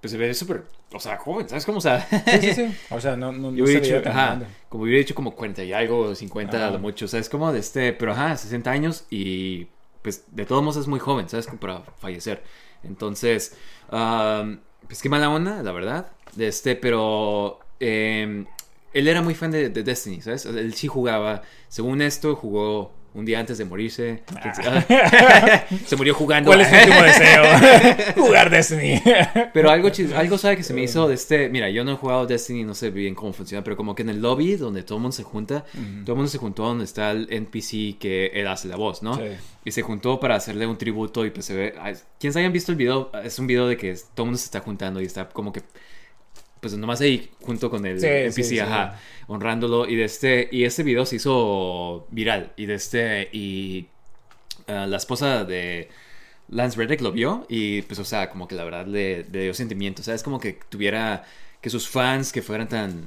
Pues 0.00 0.10
se 0.10 0.18
ve 0.18 0.34
súper. 0.34 0.64
O 0.92 0.98
sea, 0.98 1.16
joven, 1.16 1.48
¿sabes 1.48 1.64
cómo? 1.64 1.78
O 1.78 1.80
sea. 1.80 2.04
Sí, 2.10 2.38
sí, 2.40 2.52
sí. 2.54 2.74
O 2.90 3.00
sea, 3.00 3.16
no, 3.16 3.30
no, 3.30 3.50
no 3.52 3.56
Yo 3.56 3.66
se 3.66 3.78
hubiera 3.78 3.98
dicho, 3.98 4.08
ajá, 4.10 4.42
como 4.68 4.82
hubiera 4.82 4.98
dicho 4.98 5.14
como 5.14 5.32
40 5.36 5.62
y 5.62 5.72
algo, 5.72 6.12
50 6.12 6.56
a 6.56 6.60
Ajá. 6.64 6.70
lo 6.72 6.80
mucho, 6.80 7.06
¿sabes? 7.06 7.28
Como 7.28 7.52
de 7.52 7.60
este, 7.60 7.92
pero 7.92 8.10
ajá, 8.10 8.36
60 8.36 8.68
años 8.68 9.04
y 9.10 9.68
pues 10.02 10.24
de 10.30 10.44
todos 10.44 10.62
modos 10.62 10.76
es 10.76 10.88
muy 10.88 10.98
joven, 10.98 11.28
¿sabes? 11.28 11.46
Como 11.46 11.60
para 11.60 11.80
fallecer. 11.98 12.42
Entonces, 12.82 13.56
pues 13.88 15.02
qué 15.02 15.08
mala 15.08 15.30
onda, 15.30 15.62
la 15.62 15.72
verdad. 15.72 16.12
Este, 16.38 16.76
pero 16.76 17.60
em, 17.80 18.46
él 18.92 19.08
era 19.08 19.22
muy 19.22 19.34
fan 19.34 19.50
de, 19.50 19.68
de 19.70 19.82
Destiny, 19.82 20.20
¿sabes? 20.20 20.46
Él 20.46 20.74
sí 20.74 20.88
jugaba, 20.88 21.42
según 21.68 22.02
esto, 22.02 22.34
jugó 22.36 22.92
un 23.14 23.24
día 23.24 23.40
antes 23.40 23.58
de 23.58 23.64
morirse. 23.64 24.22
¿Quién 24.40 24.54
sabe? 24.56 24.84
se 25.86 25.96
murió 25.96 26.14
jugando. 26.14 26.48
¿Cuál 26.48 26.62
es 26.62 26.70
tu 26.70 26.76
último 26.76 27.02
deseo? 27.02 27.44
Jugar 28.16 28.50
Destiny. 28.50 29.02
Pero 29.52 29.70
algo, 29.70 29.90
algo 30.16 30.38
sabe 30.38 30.56
que 30.56 30.62
se 30.62 30.72
me 30.74 30.82
hizo 30.82 31.08
de 31.08 31.14
este. 31.14 31.48
Mira, 31.48 31.68
yo 31.70 31.84
no 31.84 31.92
he 31.92 31.96
jugado 31.96 32.26
Destiny, 32.26 32.64
no 32.64 32.74
sé 32.74 32.90
bien 32.90 33.14
cómo 33.14 33.32
funciona, 33.32 33.62
pero 33.62 33.76
como 33.76 33.94
que 33.94 34.02
en 34.02 34.08
el 34.10 34.20
lobby 34.22 34.56
donde 34.56 34.82
todo 34.82 34.98
el 34.98 35.02
mundo 35.02 35.16
se 35.16 35.22
junta, 35.24 35.64
todo 36.04 36.12
el 36.12 36.16
mundo 36.16 36.28
se 36.28 36.38
juntó 36.38 36.64
donde 36.64 36.84
está 36.84 37.10
el 37.10 37.28
NPC 37.30 37.98
que 37.98 38.30
él 38.34 38.46
hace 38.46 38.68
la 38.68 38.76
voz, 38.76 39.02
¿no? 39.02 39.16
Sí. 39.16 39.22
Y 39.64 39.70
se 39.70 39.82
juntó 39.82 40.18
para 40.18 40.34
hacerle 40.34 40.66
un 40.66 40.76
tributo 40.78 41.24
y 41.24 41.30
pues 41.30 41.46
se 41.46 41.54
ve. 41.54 41.74
ay, 41.80 41.94
Quienes 42.18 42.36
hayan 42.36 42.52
visto 42.52 42.72
el 42.72 42.78
video, 42.78 43.10
es 43.22 43.38
un 43.38 43.46
video 43.46 43.66
de 43.68 43.76
que 43.76 43.94
todo 44.14 44.24
el 44.24 44.26
mundo 44.26 44.38
se 44.38 44.46
está 44.46 44.60
juntando 44.60 45.00
y 45.00 45.04
está 45.04 45.28
como 45.28 45.52
que. 45.52 45.62
Pues 46.62 46.72
nomás 46.78 47.00
ahí 47.02 47.28
junto 47.42 47.68
con 47.68 47.84
el 47.84 48.00
Sí, 48.00 48.06
NPC, 48.06 48.32
sí, 48.34 48.44
sí. 48.44 48.58
ajá, 48.60 48.98
honrándolo. 49.26 49.86
Y 49.86 49.96
de 49.96 50.04
este. 50.04 50.48
Y 50.50 50.64
este 50.64 50.82
video 50.84 51.04
se 51.04 51.16
hizo 51.16 52.06
viral. 52.10 52.52
Y 52.56 52.64
de 52.66 52.74
este. 52.74 53.28
Y. 53.32 53.88
ah, 54.68 54.86
la 54.86 54.96
esposa 54.96 55.44
de. 55.44 55.90
Lance 56.48 56.76
Reddick 56.78 57.00
lo 57.00 57.12
vio 57.12 57.46
y 57.48 57.82
pues 57.82 57.98
o 57.98 58.04
sea 58.04 58.28
como 58.28 58.46
que 58.46 58.54
la 58.54 58.64
verdad 58.64 58.86
le, 58.86 59.24
le 59.24 59.44
dio 59.44 59.54
sentimiento, 59.54 60.02
o 60.02 60.04
sea, 60.04 60.14
es 60.14 60.22
como 60.22 60.38
que 60.38 60.58
tuviera 60.68 61.24
que 61.62 61.70
sus 61.70 61.88
fans 61.88 62.30
que 62.30 62.42
fueran 62.42 62.68
tan 62.68 63.04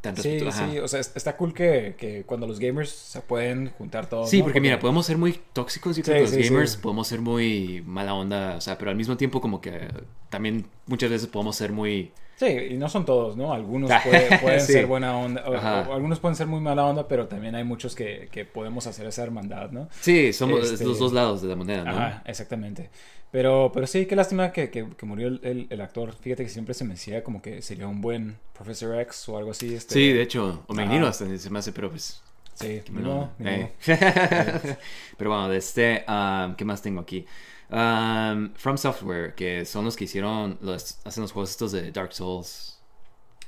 tan 0.00 0.16
Sí, 0.16 0.40
sí, 0.50 0.78
o 0.78 0.88
sea, 0.88 0.98
es- 1.00 1.12
está 1.14 1.36
cool 1.36 1.54
que, 1.54 1.94
que 1.96 2.24
cuando 2.24 2.46
los 2.46 2.58
gamers 2.58 2.90
se 2.90 3.20
pueden 3.20 3.70
juntar 3.70 4.08
todos. 4.08 4.28
Sí, 4.30 4.38
¿no? 4.38 4.44
porque 4.44 4.60
mira, 4.60 4.80
podemos 4.80 5.06
ser 5.06 5.16
muy 5.16 5.38
tóxicos, 5.52 5.96
yo 5.96 6.02
creo 6.02 6.16
que 6.16 6.22
los 6.22 6.32
gamers 6.48 6.76
podemos 6.76 7.06
ser 7.06 7.20
muy 7.20 7.82
mala 7.86 8.14
onda, 8.14 8.56
o 8.56 8.60
sea, 8.60 8.76
pero 8.78 8.90
al 8.90 8.96
mismo 8.96 9.16
tiempo 9.16 9.40
como 9.40 9.60
que 9.60 9.88
también 10.28 10.66
muchas 10.86 11.10
veces 11.10 11.28
podemos 11.28 11.54
ser 11.56 11.70
muy 11.72 12.10
Sí, 12.36 12.46
y 12.46 12.76
no 12.76 12.88
son 12.88 13.04
todos, 13.06 13.36
¿no? 13.36 13.52
Algunos 13.52 13.90
puede- 14.04 14.38
pueden 14.38 14.60
sí. 14.60 14.72
ser 14.74 14.86
buena 14.86 15.16
onda, 15.16 15.42
o- 15.48 15.54
Ajá. 15.54 15.86
o 15.88 15.94
algunos 15.94 16.20
pueden 16.20 16.36
ser 16.36 16.46
muy 16.46 16.60
mala 16.60 16.84
onda, 16.84 17.08
pero 17.08 17.26
también 17.28 17.54
hay 17.54 17.64
muchos 17.64 17.94
que, 17.94 18.28
que 18.30 18.44
podemos 18.44 18.86
hacer 18.86 19.06
esa 19.06 19.22
hermandad, 19.22 19.70
¿no? 19.70 19.88
Sí, 20.00 20.32
somos 20.32 20.70
Este- 20.70 20.84
los 20.84 20.98
dos 20.98 21.12
lados 21.12 21.40
de 21.42 21.48
la 21.48 21.56
moneda, 21.56 21.84
¿no? 21.84 21.90
Ajá, 21.92 22.22
exactamente. 22.26 22.90
Pero, 23.30 23.70
pero 23.74 23.86
sí, 23.86 24.06
qué 24.06 24.14
lástima 24.16 24.52
que, 24.52 24.70
que, 24.70 24.86
que 24.96 25.06
murió 25.06 25.28
el, 25.28 25.40
el- 25.42 25.66
el 25.70 25.80
actor. 25.80 26.12
Fíjate 26.14 26.42
que 26.44 26.48
siempre 26.48 26.74
se 26.74 26.84
me 26.84 26.90
decía 26.94 27.24
como 27.24 27.42
que 27.42 27.60
sería 27.62 27.86
un 27.88 28.00
buen 28.00 28.36
Professor 28.52 28.98
X 29.00 29.28
o 29.28 29.36
algo 29.38 29.50
así. 29.50 29.74
Este, 29.74 29.94
Sí, 29.94 30.12
de 30.12 30.22
hecho, 30.22 30.62
o 30.66 30.74
Magneto 30.74 31.06
hasta 31.06 31.26
se 31.38 31.50
me 31.50 31.58
hace, 31.58 31.72
pero 31.72 31.90
pues 31.90 32.22
Sí, 32.54 32.80
onda. 32.88 33.30
ni 33.38 33.50
Eh. 33.50 33.72
Pero 35.18 35.30
bueno, 35.30 35.48
de 35.48 35.58
este, 35.58 36.04
um, 36.08 36.54
¿qué 36.54 36.64
más 36.64 36.80
tengo 36.82 37.00
aquí? 37.00 37.26
Um, 37.70 38.54
From 38.54 38.76
Software, 38.76 39.34
que 39.34 39.64
son 39.64 39.84
los 39.84 39.96
que 39.96 40.04
hicieron, 40.04 40.58
los, 40.60 40.98
hacen 41.04 41.22
los 41.22 41.32
juegos 41.32 41.50
estos 41.50 41.72
de 41.72 41.90
Dark 41.90 42.12
Souls, 42.12 42.78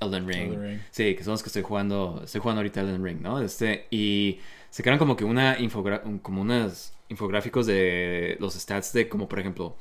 Elden 0.00 0.26
Ring. 0.26 0.52
Elden 0.52 0.62
Ring. 0.62 0.80
Sí, 0.90 1.14
que 1.14 1.22
son 1.22 1.32
los 1.32 1.42
que 1.42 1.48
estoy 1.48 1.62
jugando, 1.62 2.22
estoy 2.24 2.40
jugando 2.40 2.60
ahorita 2.60 2.80
Elden 2.80 3.04
Ring, 3.04 3.20
¿no? 3.20 3.40
Este, 3.40 3.86
y 3.90 4.40
sacaron 4.70 4.98
como 4.98 5.16
que 5.16 5.24
una 5.24 5.58
infogra 5.58 6.02
como 6.22 6.42
unas 6.42 6.94
infográficos 7.08 7.66
de 7.66 8.36
los 8.40 8.54
stats 8.54 8.92
de 8.92 9.08
como 9.08 9.28
por 9.28 9.38
ejemplo 9.38 9.76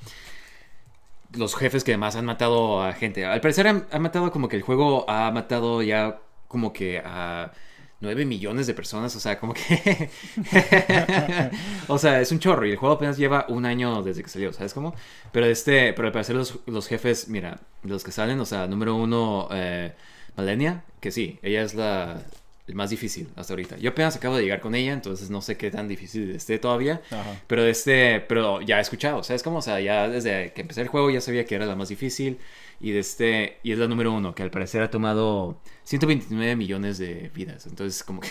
los 1.34 1.56
jefes 1.56 1.84
que 1.84 1.98
más 1.98 2.16
han 2.16 2.26
matado 2.26 2.82
a 2.82 2.94
gente. 2.94 3.26
Al 3.26 3.42
parecer 3.42 3.68
han, 3.68 3.88
han 3.92 4.02
matado 4.02 4.32
como 4.32 4.48
que 4.48 4.56
el 4.56 4.62
juego 4.62 5.10
ha 5.10 5.32
matado 5.32 5.82
ya 5.82 6.20
como 6.48 6.74
que 6.74 7.00
a 7.04 7.52
9 8.00 8.26
millones 8.26 8.68
de 8.68 8.74
personas. 8.74 9.16
O 9.16 9.20
sea, 9.20 9.40
como 9.40 9.54
que... 9.54 10.10
o 11.88 11.98
sea, 11.98 12.22
es 12.22 12.32
un 12.32 12.40
chorro 12.40 12.66
y 12.66 12.72
el 12.72 12.78
juego 12.78 12.96
apenas 12.96 13.18
lleva 13.18 13.46
un 13.50 13.66
año 13.66 14.04
desde 14.04 14.24
que 14.24 14.30
salió, 14.30 14.54
¿sabes 14.54 14.74
cómo? 14.74 14.94
Pero 15.32 15.46
este, 15.46 15.94
pero 15.94 16.08
al 16.08 16.12
parecer 16.12 16.36
los, 16.36 16.60
los 16.66 16.88
jefes, 16.88 17.28
mira, 17.28 17.60
los 17.84 18.04
que 18.04 18.12
salen, 18.12 18.40
o 18.40 18.46
sea, 18.46 18.68
número 18.68 18.96
uno, 18.96 19.48
eh, 19.52 19.94
Malenia, 20.36 20.84
que 21.00 21.12
sí, 21.12 21.40
ella 21.42 21.64
es 21.64 21.74
la... 21.74 22.22
El 22.68 22.76
más 22.76 22.90
difícil 22.90 23.30
hasta 23.38 23.54
ahorita. 23.54 23.78
Yo 23.78 23.92
apenas 23.92 24.18
acabo 24.18 24.36
de 24.36 24.44
llegar 24.44 24.60
con 24.60 24.76
ella, 24.76 24.92
entonces 24.92 25.30
no 25.30 25.40
sé 25.40 25.56
qué 25.56 25.72
tan 25.72 25.88
difícil 25.88 26.32
esté 26.32 26.60
todavía. 26.60 27.02
Ajá. 27.12 27.40
Pero 27.48 27.64
este, 27.64 28.20
pero 28.20 28.60
ya 28.60 28.80
he 28.80 28.82
escuchado, 28.82 29.24
¿sabes 29.24 29.42
cómo? 29.42 29.60
O 29.60 29.62
sea, 29.62 29.80
ya 29.80 30.10
desde 30.10 30.52
que 30.52 30.64
empecé 30.64 30.82
el 30.82 30.90
juego 30.90 31.10
ya 31.10 31.22
sabía 31.22 31.46
que 31.46 31.56
era 31.56 31.66
la 31.66 31.78
más 31.78 31.88
difícil. 31.88 32.40
Y 32.80 32.92
de 32.92 33.00
este, 33.00 33.58
y 33.64 33.72
es 33.72 33.80
la 33.80 33.88
número 33.88 34.14
uno, 34.14 34.36
que 34.36 34.44
al 34.44 34.52
parecer 34.52 34.84
ha 34.84 34.92
tomado 34.92 35.60
129 35.84 36.56
millones 36.56 37.00
de 37.00 37.32
vidas. 37.34 37.66
Entonces, 37.66 38.04
como 38.04 38.20
que. 38.20 38.30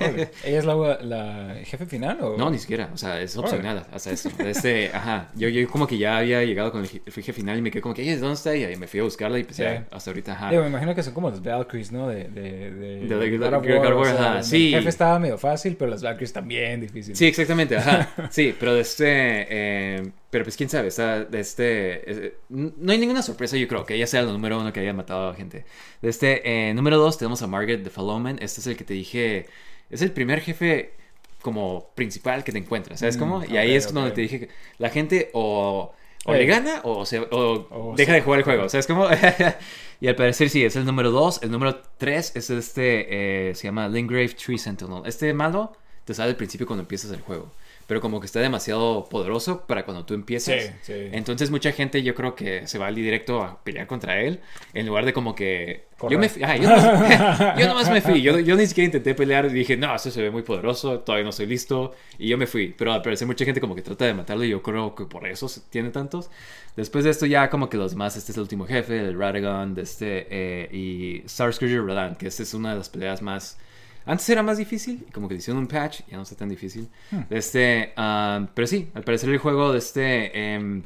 Órale. 0.00 0.30
¿Ella 0.44 0.58
es 0.60 0.64
la, 0.64 0.74
la 1.02 1.54
jefe 1.64 1.84
final 1.84 2.18
o...? 2.22 2.36
no, 2.38 2.48
ni 2.50 2.58
siquiera. 2.58 2.90
O 2.94 2.96
sea, 2.96 3.20
es 3.20 3.36
opcional 3.36 3.86
hasta 3.92 4.10
eso. 4.12 4.30
Este, 4.38 4.90
ajá. 4.94 5.30
Yo, 5.34 5.48
yo 5.50 5.68
como 5.68 5.86
que 5.86 5.98
ya 5.98 6.16
había 6.18 6.42
llegado 6.42 6.72
con 6.72 6.80
el 6.80 6.88
je- 6.88 7.02
el 7.04 7.12
jefe 7.12 7.32
final 7.34 7.58
y 7.58 7.62
me 7.62 7.70
quedé 7.70 7.82
como 7.82 7.94
que, 7.94 8.00
"Oye, 8.00 8.16
¿dónde 8.16 8.34
está 8.34 8.54
ella? 8.54 8.70
Y 8.70 8.76
me 8.76 8.86
fui 8.86 9.00
a 9.00 9.02
buscarla 9.02 9.38
y 9.38 9.44
pues 9.44 9.56
Sí. 9.56 9.62
ya, 9.62 9.86
hasta 9.90 10.10
ahorita, 10.10 10.32
ajá. 10.32 10.50
Digo, 10.50 10.62
me 10.62 10.68
imagino 10.70 10.94
que 10.94 11.02
son 11.02 11.12
como 11.12 11.28
los 11.28 11.42
Valkyries, 11.42 11.92
¿no? 11.92 12.08
De, 12.08 12.24
de, 12.28 12.70
de, 12.70 13.06
De- 13.06 13.06
de- 13.30 13.38
War, 13.38 13.54
War, 13.60 13.92
o 13.94 14.04
sea, 14.06 14.14
ajá, 14.14 14.38
el 14.38 14.44
sí. 14.44 14.70
jefe 14.70 14.88
estaba 14.88 15.18
medio 15.18 15.36
fácil, 15.36 15.76
pero 15.76 15.90
las 15.90 16.02
Valkyries 16.02 16.32
también 16.32 16.80
difíciles. 16.80 17.18
Sí, 17.18 17.26
exactamente, 17.26 17.76
ajá. 17.76 18.08
Sí, 18.30 18.54
pero 18.58 18.74
de 18.74 18.80
este. 18.80 19.06
eh, 19.50 20.12
pero 20.32 20.44
pues 20.44 20.56
quién 20.56 20.70
sabe, 20.70 20.88
está 20.88 21.26
de 21.26 21.40
este. 21.40 22.10
eh, 22.10 22.36
no 22.48 22.90
hay 22.90 22.96
ninguna 22.96 23.20
sorpresa, 23.20 23.58
yo 23.58 23.68
creo, 23.68 23.84
que 23.84 23.94
ella 23.94 24.06
sea 24.06 24.22
la 24.22 24.32
número 24.32 24.58
uno 24.58 24.72
que 24.72 24.80
haya 24.80 24.94
matado 24.94 25.28
a 25.28 25.34
gente. 25.34 25.66
De 26.00 26.08
este, 26.08 26.70
eh, 26.70 26.72
número 26.72 26.96
dos, 26.96 27.18
tenemos 27.18 27.42
a 27.42 27.46
Margaret 27.46 27.84
de 27.84 27.90
Fallowman. 27.90 28.38
Este 28.40 28.62
es 28.62 28.66
el 28.66 28.78
que 28.78 28.84
te 28.84 28.94
dije. 28.94 29.46
Es 29.90 30.00
el 30.00 30.10
primer 30.10 30.40
jefe 30.40 30.94
como 31.42 31.90
principal 31.94 32.44
que 32.44 32.52
te 32.52 32.56
encuentras, 32.56 33.00
¿sabes 33.00 33.18
cómo? 33.18 33.40
Mm, 33.40 33.52
y 33.52 33.56
ahí 33.58 33.74
es 33.74 33.92
donde 33.92 34.08
ok. 34.08 34.14
te 34.14 34.20
dije 34.22 34.40
que 34.40 34.48
la 34.78 34.88
gente 34.88 35.28
o, 35.34 35.92
o 36.24 36.32
le 36.32 36.46
gana 36.46 36.80
o, 36.82 37.04
se, 37.04 37.18
o 37.18 37.92
deja 37.94 38.14
de 38.14 38.22
jugar 38.22 38.38
el 38.38 38.44
juego, 38.44 38.70
¿sabes 38.70 38.86
cómo? 38.86 39.08
y 40.00 40.08
al 40.08 40.16
parecer 40.16 40.48
sí, 40.48 40.64
es 40.64 40.76
el 40.76 40.86
número 40.86 41.10
2. 41.10 41.42
El 41.42 41.50
número 41.50 41.78
3 41.98 42.36
es 42.36 42.48
este, 42.48 43.50
eh, 43.50 43.54
se 43.54 43.64
llama 43.64 43.86
Lingrave 43.86 44.30
Tree 44.30 44.56
Sentinel. 44.56 45.02
Este 45.04 45.34
malo 45.34 45.76
te 46.06 46.14
sale 46.14 46.30
al 46.30 46.36
principio 46.36 46.66
cuando 46.66 46.84
empiezas 46.84 47.10
el 47.10 47.20
juego. 47.20 47.52
Pero 47.92 48.00
como 48.00 48.20
que 48.20 48.24
está 48.24 48.40
demasiado 48.40 49.04
poderoso 49.04 49.66
para 49.66 49.84
cuando 49.84 50.06
tú 50.06 50.14
empiezas. 50.14 50.62
Sí, 50.62 50.70
sí. 50.80 50.94
Entonces 51.12 51.50
mucha 51.50 51.72
gente 51.72 52.02
yo 52.02 52.14
creo 52.14 52.34
que 52.34 52.66
se 52.66 52.78
va 52.78 52.86
ali 52.86 53.02
directo 53.02 53.42
a 53.42 53.62
pelear 53.62 53.86
contra 53.86 54.18
él. 54.18 54.40
En 54.72 54.86
lugar 54.86 55.04
de 55.04 55.12
como 55.12 55.34
que... 55.34 55.88
Yo, 56.08 56.18
me, 56.18 56.30
ah, 56.42 56.56
yo, 56.56 56.70
nomás, 56.70 57.58
yo 57.58 57.66
nomás 57.66 57.90
me 57.90 58.00
fui. 58.00 58.22
Yo, 58.22 58.38
yo 58.38 58.56
ni 58.56 58.66
siquiera 58.66 58.86
intenté 58.86 59.14
pelear. 59.14 59.44
y 59.44 59.50
Dije, 59.50 59.76
no, 59.76 59.94
esto 59.94 60.10
se 60.10 60.22
ve 60.22 60.30
muy 60.30 60.40
poderoso. 60.40 61.00
Todavía 61.00 61.24
no 61.24 61.28
estoy 61.28 61.44
listo. 61.44 61.92
Y 62.18 62.28
yo 62.28 62.38
me 62.38 62.46
fui. 62.46 62.74
Pero 62.78 62.94
al 62.94 63.02
parecer 63.02 63.26
mucha 63.26 63.44
gente 63.44 63.60
como 63.60 63.74
que 63.74 63.82
trata 63.82 64.06
de 64.06 64.14
matarlo. 64.14 64.42
Y 64.42 64.48
yo 64.48 64.62
creo 64.62 64.94
que 64.94 65.04
por 65.04 65.26
eso 65.26 65.50
tiene 65.68 65.90
tantos. 65.90 66.30
Después 66.74 67.04
de 67.04 67.10
esto 67.10 67.26
ya 67.26 67.50
como 67.50 67.68
que 67.68 67.76
los 67.76 67.90
demás. 67.90 68.16
Este 68.16 68.32
es 68.32 68.38
el 68.38 68.42
último 68.44 68.64
jefe. 68.64 69.00
El 69.00 69.18
Radagon. 69.18 69.74
De 69.74 69.82
este, 69.82 70.28
eh, 70.30 70.68
y 70.72 71.28
Starscreamer 71.28 71.84
Radan. 71.84 72.14
Que 72.16 72.28
esta 72.28 72.42
es 72.42 72.54
una 72.54 72.70
de 72.70 72.78
las 72.78 72.88
peleas 72.88 73.20
más... 73.20 73.58
Antes 74.04 74.28
era 74.28 74.42
más 74.42 74.58
difícil, 74.58 75.06
como 75.12 75.28
que 75.28 75.34
le 75.34 75.38
hicieron 75.38 75.62
un 75.62 75.68
patch, 75.68 76.02
ya 76.08 76.16
no 76.16 76.22
está 76.22 76.36
tan 76.36 76.48
difícil. 76.48 76.88
De 77.28 77.38
Este, 77.38 77.92
ah, 77.96 78.46
pero 78.54 78.66
sí, 78.66 78.90
al 78.94 79.04
parecer 79.04 79.30
el 79.30 79.38
juego 79.38 79.72
de 79.72 79.78
este... 79.78 80.54
em, 80.54 80.82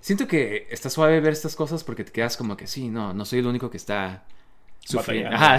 siento 0.00 0.26
que 0.26 0.66
está 0.70 0.90
suave 0.90 1.20
ver 1.20 1.32
estas 1.32 1.56
cosas 1.56 1.84
porque 1.84 2.04
te 2.04 2.12
quedas 2.12 2.36
como 2.36 2.56
que 2.56 2.66
sí, 2.66 2.88
no, 2.88 3.14
no 3.14 3.24
soy 3.24 3.40
el 3.40 3.46
único 3.46 3.70
que 3.70 3.76
está 3.78 4.24
sufriendo. 4.84 5.30
Ajá. 5.32 5.58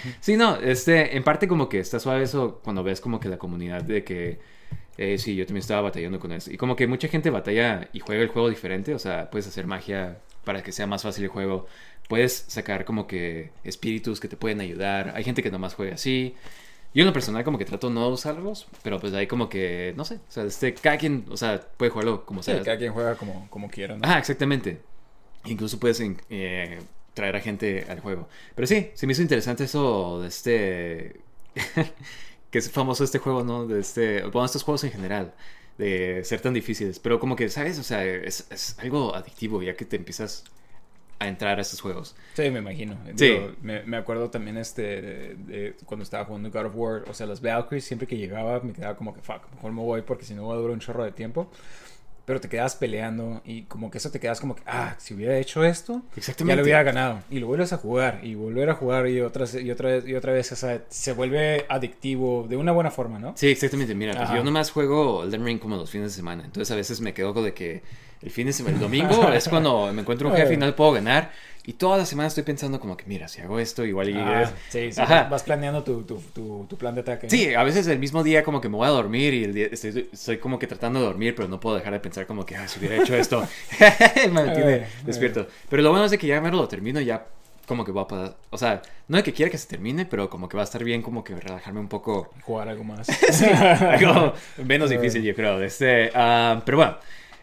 sí, 0.20 0.36
no, 0.36 0.56
este, 0.56 1.16
en 1.16 1.24
parte 1.24 1.48
como 1.48 1.68
que 1.68 1.80
está 1.80 1.98
suave 2.00 2.22
eso 2.24 2.60
cuando 2.62 2.82
ves 2.82 3.00
como 3.00 3.20
que 3.20 3.28
la 3.28 3.38
comunidad 3.38 3.82
de 3.82 4.04
que... 4.04 4.40
eh, 4.96 5.18
sí, 5.18 5.36
yo 5.36 5.46
también 5.46 5.60
estaba 5.60 5.82
batallando 5.82 6.18
con 6.20 6.32
eso. 6.32 6.50
Y 6.52 6.56
como 6.56 6.76
que 6.76 6.86
mucha 6.86 7.08
gente 7.08 7.30
batalla 7.30 7.88
y 7.92 8.00
juega 8.00 8.22
el 8.22 8.28
juego 8.28 8.48
diferente. 8.48 8.94
O 8.94 8.98
sea, 8.98 9.30
puedes 9.30 9.46
hacer 9.46 9.66
magia 9.66 10.18
para 10.44 10.62
que 10.62 10.72
sea 10.72 10.86
más 10.86 11.02
fácil 11.02 11.24
el 11.24 11.30
juego. 11.30 11.66
Puedes 12.08 12.44
sacar 12.48 12.84
como 12.84 13.06
que 13.06 13.50
espíritus 13.64 14.20
que 14.20 14.28
te 14.28 14.36
pueden 14.36 14.60
ayudar. 14.60 15.12
Hay 15.14 15.24
gente 15.24 15.42
que 15.42 15.50
nomás 15.50 15.74
juega 15.74 15.94
así. 15.94 16.34
Yo 16.94 17.02
en 17.02 17.06
lo 17.06 17.12
personal 17.12 17.44
como 17.44 17.58
que 17.58 17.64
trato 17.66 17.90
no 17.90 18.08
usarlos, 18.08 18.66
pero 18.82 18.98
pues 18.98 19.12
hay 19.14 19.26
como 19.26 19.48
que, 19.50 19.92
no 19.96 20.04
sé, 20.04 20.14
o 20.16 20.30
sea, 20.30 20.44
este, 20.44 20.72
cada 20.74 20.96
quien, 20.96 21.26
o 21.28 21.36
sea, 21.36 21.60
puede 21.76 21.90
jugarlo 21.90 22.24
como 22.24 22.42
Sí, 22.42 22.52
sea. 22.52 22.62
cada 22.62 22.78
quien 22.78 22.92
juega 22.92 23.14
como, 23.16 23.48
como 23.50 23.70
quiera, 23.70 23.96
¿no? 23.96 24.02
Ah, 24.04 24.18
exactamente. 24.18 24.80
Incluso 25.44 25.78
puedes 25.78 26.00
eh, 26.30 26.78
traer 27.14 27.36
a 27.36 27.40
gente 27.40 27.86
al 27.88 28.00
juego. 28.00 28.28
Pero 28.54 28.66
sí, 28.66 28.90
se 28.94 29.06
me 29.06 29.12
hizo 29.12 29.22
interesante 29.22 29.64
eso 29.64 30.20
de 30.22 30.28
este... 30.28 31.20
que 32.50 32.58
es 32.58 32.70
famoso 32.70 33.04
este 33.04 33.18
juego, 33.18 33.44
¿no? 33.44 33.66
De 33.66 33.80
este... 33.80 34.22
Bueno, 34.24 34.46
estos 34.46 34.62
juegos 34.64 34.84
en 34.84 34.92
general. 34.92 35.34
De 35.78 36.22
ser 36.24 36.40
tan 36.40 36.54
difíciles. 36.54 36.98
Pero 36.98 37.20
como 37.20 37.36
que, 37.36 37.48
¿sabes? 37.48 37.78
O 37.78 37.82
sea, 37.82 38.04
es, 38.04 38.46
es 38.50 38.78
algo 38.78 39.14
adictivo 39.14 39.62
ya 39.62 39.76
que 39.76 39.84
te 39.84 39.96
empiezas 39.96 40.44
a 41.18 41.28
entrar 41.28 41.58
a 41.58 41.62
estos 41.62 41.80
juegos. 41.80 42.14
Sí, 42.34 42.50
me 42.50 42.60
imagino. 42.60 42.96
Sí. 43.16 43.26
Digo, 43.26 43.52
me, 43.62 43.82
me 43.82 43.96
acuerdo 43.96 44.30
también 44.30 44.56
este 44.56 44.82
de, 44.82 45.34
de 45.34 45.76
cuando 45.84 46.04
estaba 46.04 46.24
jugando 46.24 46.50
God 46.50 46.66
of 46.66 46.72
War, 46.76 47.04
o 47.08 47.14
sea, 47.14 47.26
las 47.26 47.40
Valkyries, 47.40 47.84
siempre 47.84 48.06
que 48.06 48.16
llegaba 48.16 48.60
me 48.60 48.72
quedaba 48.72 48.96
como 48.96 49.14
que, 49.14 49.20
fuck, 49.20 49.42
mejor 49.54 49.72
me 49.72 49.82
voy 49.82 50.02
porque 50.02 50.24
si 50.24 50.34
no 50.34 50.44
voy 50.44 50.54
a 50.54 50.60
durar 50.60 50.72
un 50.74 50.80
chorro 50.80 51.04
de 51.04 51.12
tiempo. 51.12 51.50
Pero 52.24 52.42
te 52.42 52.48
quedas 52.50 52.76
peleando 52.76 53.40
y 53.46 53.62
como 53.62 53.90
que 53.90 53.96
eso 53.96 54.10
te 54.10 54.20
quedas 54.20 54.38
como 54.38 54.54
que, 54.54 54.62
ah, 54.66 54.94
si 54.98 55.14
hubiera 55.14 55.38
hecho 55.38 55.64
esto, 55.64 56.02
Exactamente. 56.14 56.52
ya 56.52 56.56
lo 56.56 56.62
hubiera 56.62 56.82
ganado. 56.82 57.20
Y 57.30 57.38
lo 57.38 57.46
vuelves 57.46 57.72
a 57.72 57.78
jugar 57.78 58.20
y 58.22 58.34
volver 58.34 58.68
a 58.68 58.74
jugar 58.74 59.08
y 59.08 59.22
otra, 59.22 59.46
y 59.58 59.70
otra 59.70 59.88
vez, 59.88 60.06
y 60.06 60.14
otra 60.14 60.34
vez, 60.34 60.52
o 60.52 60.56
sea, 60.56 60.84
se 60.90 61.14
vuelve 61.14 61.64
adictivo 61.70 62.44
de 62.46 62.58
una 62.58 62.72
buena 62.72 62.90
forma, 62.90 63.18
¿no? 63.18 63.32
Sí, 63.34 63.48
exactamente. 63.48 63.94
Mira, 63.94 64.14
pues 64.14 64.28
yo 64.30 64.44
nomás 64.44 64.70
juego 64.70 65.24
Elden 65.24 65.42
Ring 65.42 65.58
como 65.58 65.76
los 65.76 65.90
fines 65.90 66.12
de 66.12 66.16
semana. 66.16 66.44
Entonces 66.44 66.70
a 66.70 66.76
veces 66.76 67.00
me 67.00 67.14
quedo 67.14 67.32
con 67.32 67.44
de 67.44 67.54
que 67.54 67.82
el 68.22 68.30
fin 68.30 68.46
de 68.46 68.52
semana, 68.52 68.76
el 68.76 68.80
domingo 68.82 69.32
es 69.32 69.48
cuando 69.48 69.92
me 69.92 70.00
encuentro 70.02 70.28
un 70.28 70.36
jefe 70.36 70.54
y 70.54 70.56
no 70.56 70.66
le 70.66 70.72
puedo 70.72 70.92
ganar. 70.92 71.30
Y 71.64 71.74
toda 71.74 71.98
la 71.98 72.06
semana 72.06 72.28
estoy 72.28 72.44
pensando 72.44 72.80
como 72.80 72.96
que, 72.96 73.04
mira, 73.04 73.28
si 73.28 73.42
hago 73.42 73.58
esto, 73.58 73.84
igual 73.84 74.08
y... 74.08 74.14
Ah, 74.16 74.50
sí, 74.70 74.90
sí, 74.90 74.98
Ajá. 75.02 75.24
vas 75.24 75.42
planeando 75.42 75.84
tu, 75.84 76.02
tu, 76.02 76.16
tu, 76.34 76.64
tu 76.66 76.78
plan 76.78 76.94
de 76.94 77.02
ataque. 77.02 77.28
Sí, 77.28 77.52
a 77.52 77.62
veces 77.62 77.86
el 77.88 77.98
mismo 77.98 78.24
día 78.24 78.42
como 78.42 78.62
que 78.62 78.70
me 78.70 78.76
voy 78.78 78.86
a 78.86 78.90
dormir 78.90 79.34
y 79.34 79.44
el 79.44 79.52
día- 79.52 79.68
estoy, 79.70 80.08
estoy 80.10 80.38
como 80.38 80.58
que 80.58 80.66
tratando 80.66 80.98
de 80.98 81.04
dormir, 81.04 81.34
pero 81.34 81.46
no 81.46 81.60
puedo 81.60 81.76
dejar 81.76 81.92
de 81.92 82.00
pensar 82.00 82.26
como 82.26 82.46
que, 82.46 82.56
ah, 82.56 82.66
si 82.66 82.78
hubiera 82.78 82.96
hecho 82.96 83.14
esto, 83.14 83.46
me 84.16 84.28
mantiene 84.28 84.86
despierto. 85.04 85.46
Pero 85.68 85.82
lo 85.82 85.90
bueno 85.90 86.06
es 86.06 86.10
de 86.10 86.16
que 86.16 86.26
ya 86.26 86.40
me 86.40 86.50
lo 86.50 86.66
termino, 86.68 87.02
ya 87.02 87.26
como 87.66 87.84
que 87.84 87.92
va 87.92 88.02
a 88.02 88.08
pasar, 88.08 88.36
o 88.48 88.56
sea, 88.56 88.80
no 89.08 89.18
de 89.18 89.22
que 89.22 89.34
quiera 89.34 89.50
que 89.50 89.58
se 89.58 89.68
termine, 89.68 90.06
pero 90.06 90.30
como 90.30 90.48
que 90.48 90.56
va 90.56 90.62
a 90.62 90.64
estar 90.64 90.82
bien 90.82 91.02
como 91.02 91.22
que 91.22 91.34
relajarme 91.36 91.80
un 91.80 91.88
poco 91.88 92.30
Jugar 92.40 92.70
algo 92.70 92.82
más. 92.82 93.06
algo 93.82 94.32
menos 94.64 94.88
difícil, 94.88 95.22
yo 95.22 95.34
creo. 95.34 95.62
Este, 95.62 96.10
ah, 96.14 96.62
pero 96.64 96.78
bueno. 96.78 96.96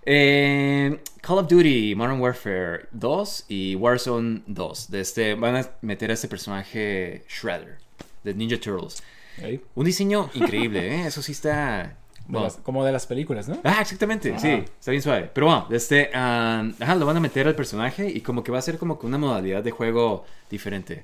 Eh, 0.06 1.00
Call 1.22 1.40
of 1.40 1.48
Duty 1.48 1.96
Modern 1.96 2.20
Warfare 2.20 2.88
2 2.92 3.46
y 3.50 3.76
Warzone 3.76 4.44
2. 4.46 4.92
De 4.92 5.02
este, 5.02 5.36
van 5.36 5.56
a 5.56 5.70
meter 5.82 6.12
a 6.12 6.14
este 6.14 6.28
personaje 6.28 7.24
Shredder 7.28 7.78
de 8.24 8.34
Ninja 8.34 8.60
Turtles. 8.60 9.02
Ahí. 9.44 9.60
Un 9.74 9.86
diseño 9.86 10.30
increíble, 10.36 10.96
¿eh? 10.96 11.08
Eso 11.08 11.22
sí 11.22 11.32
está. 11.32 11.84
De 12.28 12.32
bueno. 12.32 12.46
las- 12.48 12.58
como 12.58 12.84
de 12.86 12.92
las 12.92 13.06
películas, 13.06 13.48
¿no? 13.48 13.60
Ah, 13.64 13.80
exactamente, 13.82 14.38
sí, 14.40 14.50
está 14.80 14.92
bien 14.92 15.02
suave. 15.04 15.30
Pero 15.34 15.46
bueno, 15.48 15.68
este, 15.72 16.10
ah, 16.14 16.64
ajá, 16.80 16.96
lo 16.96 17.06
van 17.06 17.18
a 17.18 17.20
meter 17.20 17.48
al 17.48 17.56
personaje 17.56 18.10
y 18.10 18.22
como 18.22 18.44
que 18.44 18.52
va 18.52 18.58
a 18.60 18.62
ser 18.64 18.78
como 18.80 18.98
que 18.98 19.06
una 19.06 19.18
modalidad 19.20 19.64
de 19.64 19.70
juego 19.72 20.26
diferente. 20.50 21.04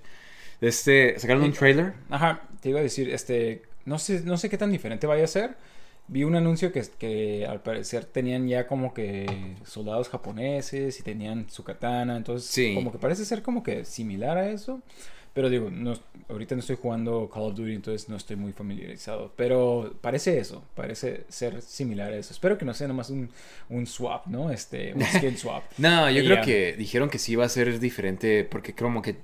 De 0.60 0.70
este, 0.70 1.20
sacaron 1.20 1.44
un 1.44 1.54
trailer. 1.54 1.94
Ajá, 2.10 2.42
te 2.62 2.70
iba 2.70 2.80
a 2.80 2.84
decir, 2.84 3.10
este, 3.14 3.64
no 3.86 4.00
sé, 4.00 4.22
no 4.22 4.38
sé 4.38 4.50
qué 4.50 4.58
tan 4.58 4.72
diferente 4.72 5.06
vaya 5.08 5.24
a 5.26 5.28
ser. 5.28 5.58
Vi 6.08 6.24
un 6.26 6.36
anuncio 6.36 6.72
que, 6.74 6.84
que 6.98 7.46
al 7.46 7.62
parecer 7.62 8.04
tenían 8.06 8.48
ya 8.48 8.68
como 8.68 8.94
que 8.94 9.56
soldados 9.66 10.10
japoneses 10.10 11.00
y 11.00 11.04
tenían 11.04 11.50
su 11.50 11.64
katana, 11.64 12.18
entonces 12.18 12.50
Sí. 12.50 12.76
como 12.76 12.92
que 12.92 12.98
parece 12.98 13.24
ser 13.24 13.42
como 13.42 13.64
que 13.64 13.86
similar 13.86 14.38
a 14.38 14.50
eso. 14.50 14.82
Pero 15.34 15.50
digo, 15.50 15.70
no, 15.72 15.94
ahorita 16.28 16.56
no 16.56 16.60
estoy 16.60 16.76
jugando 16.76 17.30
Call 17.34 17.44
of 17.44 17.56
Duty, 17.56 17.74
entonces 17.76 18.10
no 18.10 18.18
estoy 18.18 18.36
muy 18.36 18.52
familiarizado. 18.52 19.32
Pero 19.38 19.96
parece 20.02 20.38
eso, 20.38 20.66
parece 20.76 21.24
ser 21.30 21.62
similar 21.62 22.12
a 22.12 22.18
eso. 22.18 22.34
Espero 22.34 22.58
que 22.58 22.66
no 22.66 22.74
sea 22.74 22.90
nomás 22.90 23.10
un, 23.10 23.30
un 23.70 23.88
swap, 23.88 24.28
¿no? 24.28 24.52
Este, 24.52 24.94
un 24.94 25.02
skin 25.06 25.38
swap. 25.38 25.64
No, 25.78 26.10
yo 26.12 26.22
Y 26.22 26.26
creo 26.26 26.36
ya. 26.36 26.42
que 26.42 26.74
dijeron 26.74 27.10
que 27.10 27.18
sí 27.18 27.38
va 27.38 27.46
a 27.46 27.50
ser 27.50 27.80
diferente 27.80 28.44
porque 28.44 28.74
como 28.76 29.02
que 29.02 29.16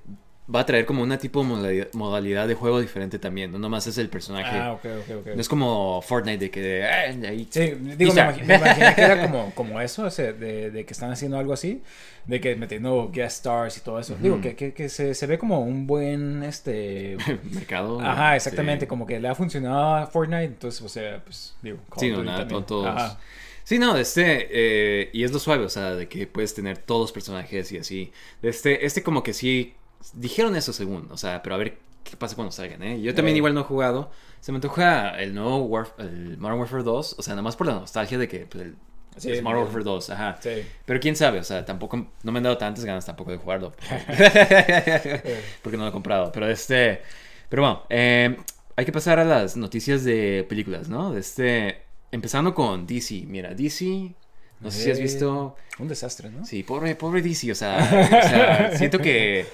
va 0.52 0.60
a 0.60 0.66
traer 0.66 0.86
como 0.86 1.02
una 1.02 1.18
tipo 1.18 1.44
de 1.44 1.88
modalidad, 1.92 2.48
de 2.48 2.54
juego 2.54 2.80
diferente 2.80 3.18
también. 3.18 3.52
No 3.52 3.58
nomás 3.58 3.86
es 3.86 3.98
el 3.98 4.08
personaje. 4.08 4.56
Ah, 4.56 4.72
ok, 4.72 4.84
ok, 4.84 5.16
ok. 5.20 5.26
No 5.34 5.40
es 5.40 5.48
como 5.48 6.00
Fortnite 6.00 6.38
de 6.38 6.50
que... 6.50 6.80
eh, 6.80 6.86
ahí- 7.28 7.46
Sí, 7.50 7.74
digo, 7.96 8.14
me, 8.14 8.54
imaginé 8.56 8.94
que 8.94 9.02
era 9.02 9.22
como, 9.30 9.52
como 9.54 9.80
eso, 9.80 10.04
o 10.04 10.10
sea, 10.10 10.32
de, 10.32 10.70
de 10.70 10.84
que 10.86 10.92
están 10.94 11.10
haciendo 11.12 11.38
algo 11.38 11.52
así, 11.52 11.82
de 12.24 12.40
que 12.40 12.56
metiendo 12.56 13.10
guest 13.12 13.36
stars 13.38 13.76
y 13.76 13.80
todo 13.80 13.98
eso. 14.00 14.16
Digo, 14.22 14.40
que, 14.40 14.56
que, 14.56 14.72
que 14.72 14.88
se, 14.88 15.14
se 15.14 15.26
ve 15.26 15.38
como 15.38 15.60
un 15.60 15.86
buen, 15.86 16.42
este... 16.42 17.16
Mercado. 17.52 18.00
Ajá, 18.00 18.34
exactamente, 18.36 18.86
sí. 18.86 18.88
como 18.88 19.06
que 19.06 19.20
le 19.20 19.28
ha 19.28 19.34
funcionado 19.34 19.96
a 19.96 20.06
Fortnite, 20.06 20.44
entonces, 20.44 20.80
o 20.80 20.88
sea, 20.88 21.22
pues, 21.24 21.56
digo, 21.62 21.78
Sí, 21.98 22.10
no, 22.10 22.24
nada, 22.24 22.38
también. 22.40 22.64
todos. 22.64 22.86
Ajá. 22.86 23.18
Sí, 23.64 23.78
no, 23.78 23.92
de 23.92 24.00
este, 24.00 24.48
eh, 24.50 25.10
y 25.12 25.24
es 25.24 25.30
lo 25.32 25.38
suave, 25.38 25.62
o 25.66 25.68
sea, 25.68 25.94
de 25.94 26.08
que 26.08 26.26
puedes 26.26 26.54
tener 26.54 26.78
todos 26.78 27.02
los 27.02 27.12
personajes 27.12 27.70
y 27.72 27.76
así. 27.76 28.12
De 28.40 28.48
este, 28.48 28.86
este 28.86 29.02
como 29.02 29.22
que 29.22 29.34
sí, 29.34 29.74
dijeron 30.14 30.56
eso 30.56 30.72
según, 30.72 31.08
o 31.10 31.16
sea, 31.16 31.42
pero 31.42 31.54
a 31.54 31.58
ver 31.58 31.78
qué 32.04 32.16
pasa 32.16 32.34
cuando 32.34 32.52
salgan, 32.52 32.82
¿eh? 32.82 33.00
Yo 33.02 33.14
también 33.14 33.34
Eh. 33.34 33.38
igual 33.38 33.54
no 33.54 33.60
he 33.60 33.64
jugado, 33.64 34.10
se 34.40 34.52
me 34.52 34.56
antoja 34.56 35.18
el 35.20 35.34
nuevo 35.34 35.68
Warf- 35.68 35.98
el 35.98 36.38
Modern 36.38 36.58
Warfare 36.60 36.82
2, 36.82 37.16
o 37.18 37.22
sea, 37.22 37.32
nada 37.34 37.42
más 37.42 37.56
por 37.56 37.66
la 37.66 37.74
nostalgia 37.74 38.16
de 38.18 38.28
que 38.28 38.40
pues, 38.46 38.64
el, 38.64 38.76
Sí, 39.16 39.32
es 39.32 39.42
Modern 39.42 39.62
Warfare 39.64 39.82
2, 39.84 40.10
ajá. 40.10 40.36
Sí. 40.40 40.62
Pero 40.84 41.00
quién 41.00 41.16
sabe, 41.16 41.40
o 41.40 41.44
sea, 41.44 41.64
tampoco, 41.64 41.96
no 42.22 42.30
me 42.32 42.38
han 42.38 42.44
dado 42.44 42.56
tantas 42.56 42.84
ganas 42.84 43.04
tampoco 43.04 43.32
de 43.32 43.38
jugarlo. 43.38 43.72
porque 45.62 45.76
no 45.76 45.82
lo 45.84 45.88
he 45.88 45.92
comprado. 45.92 46.30
Pero 46.32 46.48
este, 46.48 47.02
pero 47.48 47.62
bueno, 47.62 47.82
eh, 47.90 48.36
hay 48.76 48.84
que 48.84 48.92
pasar 48.92 49.18
a 49.18 49.24
las 49.24 49.56
noticias 49.56 50.04
de 50.04 50.46
películas, 50.48 50.88
¿no? 50.88 51.12
De 51.12 51.20
Este, 51.20 51.82
empezando 52.12 52.54
con 52.54 52.86
DC. 52.86 53.24
Mira, 53.26 53.54
DC, 53.54 54.14
no 54.60 54.70
sé 54.70 54.84
si 54.84 54.90
has 54.90 55.00
visto. 55.00 55.56
Un 55.78 55.88
desastre, 55.88 56.30
¿no? 56.30 56.44
Sí, 56.44 56.62
pobre, 56.62 56.94
pobre 56.94 57.20
DC, 57.22 57.50
o 57.52 57.54
sea, 57.54 57.76
o 57.78 58.28
sea, 58.28 58.76
siento 58.76 58.98
que 58.98 59.46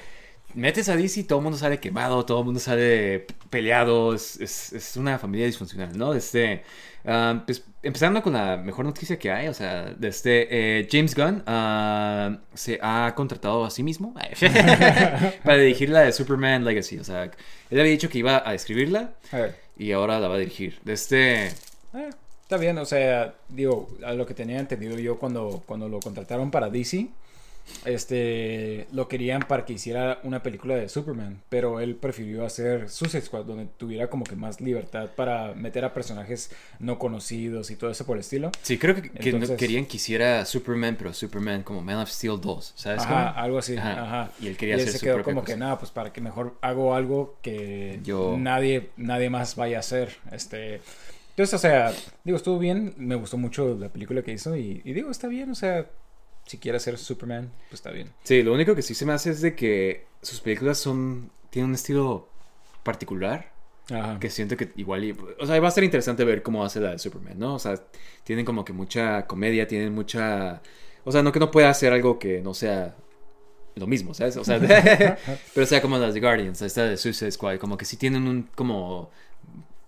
metes 0.54 0.88
a 0.88 0.96
DC 0.96 1.24
todo 1.24 1.38
el 1.40 1.42
mundo 1.44 1.58
sale 1.58 1.80
quemado, 1.80 2.24
todo 2.24 2.40
el 2.40 2.44
mundo 2.46 2.60
sale 2.60 3.26
peleado, 3.50 4.14
es, 4.14 4.40
es- 4.40 4.72
es 4.72 4.96
una 4.96 5.18
familia 5.18 5.46
disfuncional, 5.46 5.96
¿no? 5.96 6.14
Este, 6.14 6.62
ah, 7.04 7.42
pues, 7.46 7.64
empezando 7.82 8.22
con 8.22 8.32
la 8.34 8.56
mejor 8.56 8.84
noticia 8.84 9.18
que 9.18 9.30
hay, 9.30 9.48
o 9.48 9.54
sea, 9.54 9.92
desde 9.98 10.48
eh, 10.80 10.88
James 10.90 11.14
Gunn 11.14 11.42
ah, 11.46 12.38
se 12.54 12.78
ha 12.82 13.12
contratado 13.14 13.64
a 13.64 13.70
sí 13.70 13.82
mismo 13.82 14.14
para 15.44 15.56
dirigir 15.58 15.90
la 15.90 16.00
de 16.02 16.12
Superman 16.12 16.64
Legacy, 16.64 16.98
o 16.98 17.04
sea, 17.04 17.24
él 17.24 17.80
había 17.80 17.92
dicho 17.92 18.08
que 18.08 18.18
iba 18.18 18.42
a 18.48 18.54
escribirla 18.54 19.14
A 19.32 19.48
y 19.76 19.92
ahora 19.92 20.20
la 20.20 20.28
va 20.28 20.36
a 20.36 20.38
dirigir. 20.38 20.80
Este, 20.86 21.46
Eh, 21.46 22.10
está 22.42 22.56
bien, 22.56 22.78
o 22.78 22.84
sea, 22.84 23.34
digo, 23.48 23.88
a 24.04 24.12
lo 24.14 24.26
que 24.26 24.34
tenía 24.34 24.58
entendido 24.58 24.98
yo 24.98 25.18
cuando, 25.18 25.62
cuando 25.66 25.88
lo 25.88 26.00
contrataron 26.00 26.50
para 26.50 26.68
DC, 26.70 27.08
este, 27.85 28.87
lo 28.92 29.09
querían 29.09 29.42
para 29.42 29.64
que 29.64 29.74
hiciera 29.74 30.20
una 30.22 30.42
película 30.42 30.74
de 30.77 30.88
Superman, 30.88 31.42
pero 31.48 31.81
él 31.81 31.96
prefirió 31.96 32.44
hacer 32.44 32.88
Suicide 32.88 33.22
Squad, 33.22 33.44
donde 33.44 33.66
tuviera 33.77 34.09
como 34.09 34.24
que 34.24 34.37
más 34.37 34.61
libertad 34.61 35.11
para 35.14 35.55
meter 35.55 35.85
a 35.85 35.92
personajes 35.94 36.50
no 36.79 36.98
conocidos 36.98 37.70
y 37.70 37.77
todo 37.77 37.90
eso 37.90 38.07
por 38.07 38.16
el 38.16 38.20
estilo. 38.20 38.50
Sí, 38.62 38.79
creo 38.79 38.94
que, 38.94 39.11
que 39.11 39.33
no 39.33 39.57
querían 39.57 39.87
que 39.87 39.96
hiciera 39.96 40.44
Superman, 40.44 40.96
pero 40.98 41.12
Superman 41.12 41.62
como 41.62 41.81
Man 41.83 41.98
of 41.98 42.11
Steel 42.11 42.40
2, 42.40 42.72
¿sabes? 42.77 43.03
Ajá, 43.03 43.33
cómo? 43.33 43.44
algo 43.44 43.59
así. 43.59 43.77
Ajá. 43.77 44.03
Ajá. 44.05 44.31
Y 44.40 44.46
él 44.48 44.57
quería 44.57 44.77
hacer 44.77 44.88
se 44.88 45.00
quedó 45.00 45.22
como 45.22 45.40
cosa. 45.40 45.53
que 45.53 45.59
nada, 45.59 45.79
pues 45.79 45.90
para 45.90 46.12
que 46.12 46.20
mejor 46.20 46.57
hago 46.61 46.94
algo 46.94 47.37
que 47.42 48.00
Yo- 48.03 48.37
nadie, 48.38 48.90
nadie 48.96 49.31
más 49.31 49.57
vaya 49.57 49.79
a 49.79 49.81
hacer. 49.81 50.16
Este, 50.33 50.81
entonces, 51.31 51.55
o 51.55 51.59
sea, 51.59 51.92
digo, 52.22 52.37
estuvo 52.37 52.59
bien, 52.59 52.94
me 52.96 53.16
gustó 53.16 53.37
mucho 53.37 53.77
la 53.79 53.88
película 53.88 54.22
que 54.22 54.33
hizo 54.33 54.57
y, 54.57 54.81
y 54.85 54.92
digo, 54.92 55.11
está 55.11 55.27
bien, 55.27 55.50
o 55.50 55.55
sea, 55.55 55.87
si 56.46 56.59
quiere 56.59 56.76
hacer 56.76 56.98
Superman, 56.98 57.50
pues 57.68 57.80
está 57.80 57.90
bien. 57.90 58.11
Sí, 58.22 58.42
lo 58.42 58.52
único 58.52 58.74
que 58.74 58.83
sí 58.83 58.94
se 58.94 59.07
me 59.07 59.12
hace 59.12 59.30
es 59.30 59.40
de 59.40 59.54
que 59.54 60.07
sus 60.22 60.40
películas 60.40 60.78
son. 60.78 61.30
tienen 61.50 61.70
un 61.70 61.74
estilo 61.74 62.28
particular. 62.83 63.52
Ajá. 63.90 64.18
Que 64.18 64.30
siento 64.30 64.57
que 64.57 64.70
igual. 64.76 65.14
o 65.38 65.46
sea, 65.46 65.61
va 65.61 65.68
a 65.68 65.70
ser 65.70 65.85
interesante 65.85 66.24
ver 66.24 66.42
cómo 66.42 66.64
hace 66.64 66.80
la 66.80 66.92
de 66.92 66.98
Superman, 66.98 67.38
¿no? 67.38 67.54
O 67.54 67.59
sea, 67.59 67.74
tienen 68.24 68.44
como 68.44 68.64
que 68.64 68.72
mucha 68.72 69.26
comedia, 69.26 69.66
tienen 69.66 69.94
mucha. 69.94 70.62
O 71.04 71.12
sea, 71.12 71.22
no 71.22 71.33
que 71.33 71.40
no 71.40 71.50
pueda 71.50 71.68
hacer 71.68 71.92
algo 71.92 72.18
que 72.18 72.40
no 72.40 72.54
sea 72.54 72.94
lo 73.76 73.87
mismo, 73.87 74.14
¿sabes? 74.14 74.37
O 74.37 74.44
sea, 74.44 74.59
pero 75.54 75.66
sea 75.66 75.83
como 75.83 75.98
las 75.98 76.14
de 76.14 76.20
Guardians, 76.20 76.62
esta 76.62 76.85
de 76.85 76.96
Suicide 76.96 77.33
Squad, 77.33 77.59
como 77.59 77.76
que 77.76 77.85
sí 77.85 77.96
tienen 77.96 78.26
un. 78.26 78.44
como. 78.54 79.11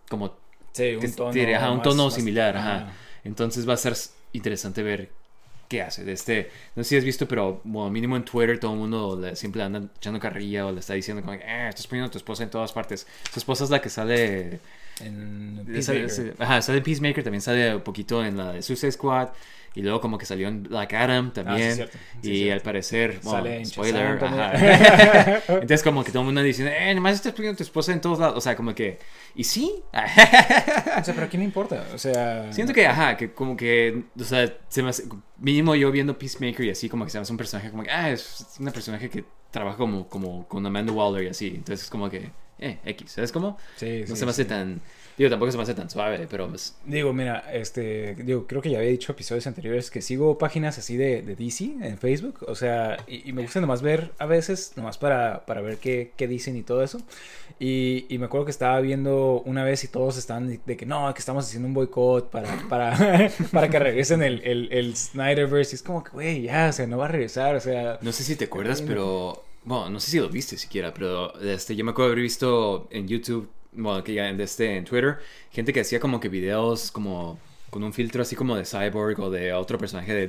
como. 0.08 0.34
Sí, 0.72 0.94
un 0.94 1.12
tono, 1.14 1.30
ajá, 1.56 1.70
un 1.70 1.80
tono 1.82 2.04
más- 2.04 2.14
similar, 2.14 2.56
ajá. 2.56 2.92
Entonces 3.24 3.66
va 3.68 3.72
a 3.74 3.78
ser 3.78 3.94
interesante 4.32 4.82
ver 4.82 5.10
qué 5.68 5.82
hace. 5.82 6.04
De 6.04 6.12
este, 6.12 6.50
no 6.74 6.82
sé 6.82 6.90
si 6.90 6.96
has 6.96 7.04
visto, 7.04 7.26
pero 7.28 7.60
mínimo 7.64 8.16
en 8.16 8.24
Twitter 8.24 8.58
todo 8.60 8.72
el 8.72 8.78
mundo 8.78 9.18
le- 9.20 9.36
siempre 9.36 9.62
anda 9.62 9.82
echando 9.96 10.18
carrilla 10.20 10.66
o 10.66 10.72
le 10.72 10.80
está 10.80 10.94
diciendo 10.94 11.22
como, 11.22 11.34
eh, 11.34 11.68
estás 11.68 11.86
poniendo 11.86 12.08
a 12.08 12.10
tu 12.10 12.18
esposa 12.18 12.42
en 12.44 12.50
todas 12.50 12.72
partes. 12.72 13.06
Su 13.32 13.38
esposa 13.40 13.64
es 13.64 13.70
la 13.70 13.80
que 13.80 13.90
sale... 13.90 14.60
En 15.00 15.64
sale- 15.82 16.00
Peacemaker. 16.06 16.42
ajá, 16.42 16.62
sale 16.62 16.78
en 16.78 16.84
Peacemaker, 16.84 17.22
también 17.24 17.42
sale 17.42 17.74
un 17.76 17.82
poquito 17.82 18.24
en 18.24 18.36
la 18.36 18.52
de 18.52 18.62
Suicide 18.62 18.92
Squad. 18.92 19.28
Y 19.74 19.82
luego 19.82 20.00
como 20.00 20.16
que 20.16 20.24
salió 20.24 20.48
en 20.48 20.62
Black 20.62 20.94
Adam 20.94 21.34
también. 21.34 21.68
Ah, 21.68 21.70
sí, 21.70 21.76
cierto. 21.76 21.98
Sí, 22.22 22.30
y 22.30 22.36
cierto. 22.38 22.54
al 22.54 22.60
parecer, 22.62 23.20
bueno, 23.22 23.38
Sale 23.38 23.56
en 23.58 23.66
spoiler, 23.66 24.24
ajá. 24.24 25.42
Entonces 25.48 25.82
como 25.82 26.02
que 26.02 26.12
todo 26.12 26.20
el 26.22 26.26
mundo 26.26 26.42
dice, 26.42 26.66
eh, 26.66 26.94
nomás 26.94 27.16
estás 27.16 27.34
poniendo 27.34 27.56
a 27.56 27.58
tu 27.58 27.62
esposa 27.62 27.92
en 27.92 28.00
todos 28.00 28.18
lados. 28.18 28.38
O 28.38 28.40
sea, 28.40 28.56
como 28.56 28.74
que, 28.74 28.98
¿y 29.34 29.44
sí? 29.44 29.70
O 29.92 31.04
sea, 31.04 31.12
pero 31.14 31.24
¿a 31.24 31.28
quién 31.28 31.40
le 31.40 31.44
importa? 31.44 31.84
O 31.94 31.98
sea... 31.98 32.50
Siento 32.54 32.72
que, 32.72 32.86
ajá, 32.86 33.18
que 33.18 33.32
como 33.32 33.54
que, 33.54 34.04
o 34.18 34.24
sea, 34.24 34.50
se 34.68 34.82
me 34.82 34.88
hace- 34.88 35.04
mínimo 35.38 35.74
yo 35.74 35.90
viendo 35.90 36.18
Peacemaker 36.18 36.64
y 36.64 36.70
así, 36.70 36.88
como 36.88 37.04
que 37.04 37.10
se 37.10 37.18
me 37.18 37.22
hace 37.22 37.32
un 37.32 37.38
personaje 37.38 37.70
como 37.70 37.82
que, 37.82 37.90
ah, 37.90 38.10
es 38.10 38.46
una 38.58 38.70
personaje 38.70 39.10
que 39.10 39.24
trabaja 39.50 39.76
como, 39.76 40.08
como 40.08 40.48
con 40.48 40.64
Amanda 40.64 40.90
Waller 40.90 41.24
y 41.24 41.28
así, 41.28 41.48
entonces 41.48 41.84
es 41.84 41.90
como 41.90 42.08
que, 42.08 42.30
eh, 42.58 42.78
X, 42.84 43.12
¿sabes 43.12 43.32
cómo? 43.32 43.58
Sí, 43.76 44.04
No 44.08 44.14
sí, 44.14 44.16
se 44.16 44.24
me 44.24 44.30
hace 44.30 44.44
sí. 44.44 44.48
tan, 44.48 44.80
digo, 45.16 45.30
tampoco 45.30 45.50
se 45.52 45.56
me 45.58 45.62
hace 45.64 45.74
tan 45.74 45.90
suave, 45.90 46.26
pero 46.30 46.48
pues, 46.48 46.74
Digo, 46.84 47.12
mira, 47.12 47.52
este, 47.52 48.14
digo, 48.16 48.46
creo 48.46 48.62
que 48.62 48.70
ya 48.70 48.78
había 48.78 48.90
dicho 48.90 49.12
episodios 49.12 49.46
anteriores 49.46 49.90
que 49.90 50.00
sigo 50.02 50.38
páginas 50.38 50.78
así 50.78 50.96
de, 50.96 51.22
de 51.22 51.36
DC 51.36 51.64
en 51.82 51.98
Facebook, 51.98 52.44
o 52.48 52.54
sea, 52.54 52.96
y, 53.06 53.28
y 53.28 53.32
me 53.32 53.42
gusta 53.42 53.60
nomás 53.60 53.82
ver 53.82 54.12
a 54.18 54.26
veces, 54.26 54.72
nomás 54.76 54.98
para, 54.98 55.44
para 55.46 55.60
ver 55.60 55.78
qué, 55.78 56.12
qué 56.16 56.26
dicen 56.28 56.56
y 56.56 56.62
todo 56.62 56.82
eso. 56.82 57.00
Y, 57.58 58.04
y 58.10 58.18
me 58.18 58.26
acuerdo 58.26 58.44
que 58.44 58.50
estaba 58.50 58.78
viendo 58.80 59.40
una 59.46 59.64
vez 59.64 59.82
y 59.84 59.88
todos 59.88 60.18
están 60.18 60.60
de, 60.66 60.76
que 60.76 60.84
no, 60.84 61.12
que 61.14 61.20
estamos 61.20 61.46
haciendo 61.46 61.68
un 61.68 61.74
boicot 61.74 62.28
para, 62.30 62.54
para, 62.68 63.30
para 63.52 63.68
que 63.70 63.78
regresen 63.78 64.22
el, 64.22 64.42
el, 64.44 64.68
el 64.72 64.94
Snyderverse. 64.96 65.74
Y 65.74 65.76
es 65.76 65.82
como 65.82 66.04
que, 66.04 66.10
güey, 66.10 66.42
ya, 66.42 66.68
o 66.68 66.72
sea, 66.72 66.86
no 66.86 66.98
va 66.98 67.06
a 67.06 67.08
regresar, 67.08 67.56
o 67.56 67.60
sea. 67.60 67.98
no 68.02 68.12
sé 68.12 68.24
si 68.24 68.36
te 68.36 68.44
acuerdas, 68.44 68.82
pero, 68.82 69.42
bueno, 69.66 69.90
no 69.90 70.00
sé 70.00 70.12
si 70.12 70.20
lo 70.20 70.28
viste 70.28 70.56
siquiera, 70.56 70.94
pero 70.94 71.38
este, 71.40 71.74
yo 71.74 71.84
me 71.84 71.90
acuerdo 71.90 72.12
haber 72.12 72.22
visto 72.22 72.86
en 72.90 73.08
YouTube, 73.08 73.50
bueno, 73.72 74.02
que 74.04 74.14
ya 74.14 74.28
en, 74.28 74.40
este, 74.40 74.76
en 74.76 74.84
Twitter, 74.84 75.18
gente 75.50 75.72
que 75.72 75.80
hacía 75.80 75.98
como 76.00 76.20
que 76.20 76.28
videos 76.28 76.92
como 76.92 77.38
con 77.76 77.84
un 77.84 77.92
filtro 77.92 78.22
así 78.22 78.34
como 78.34 78.56
de 78.56 78.64
Cyborg 78.64 79.20
o 79.20 79.28
de 79.28 79.52
otro 79.52 79.76
personaje 79.76 80.14
de 80.14 80.28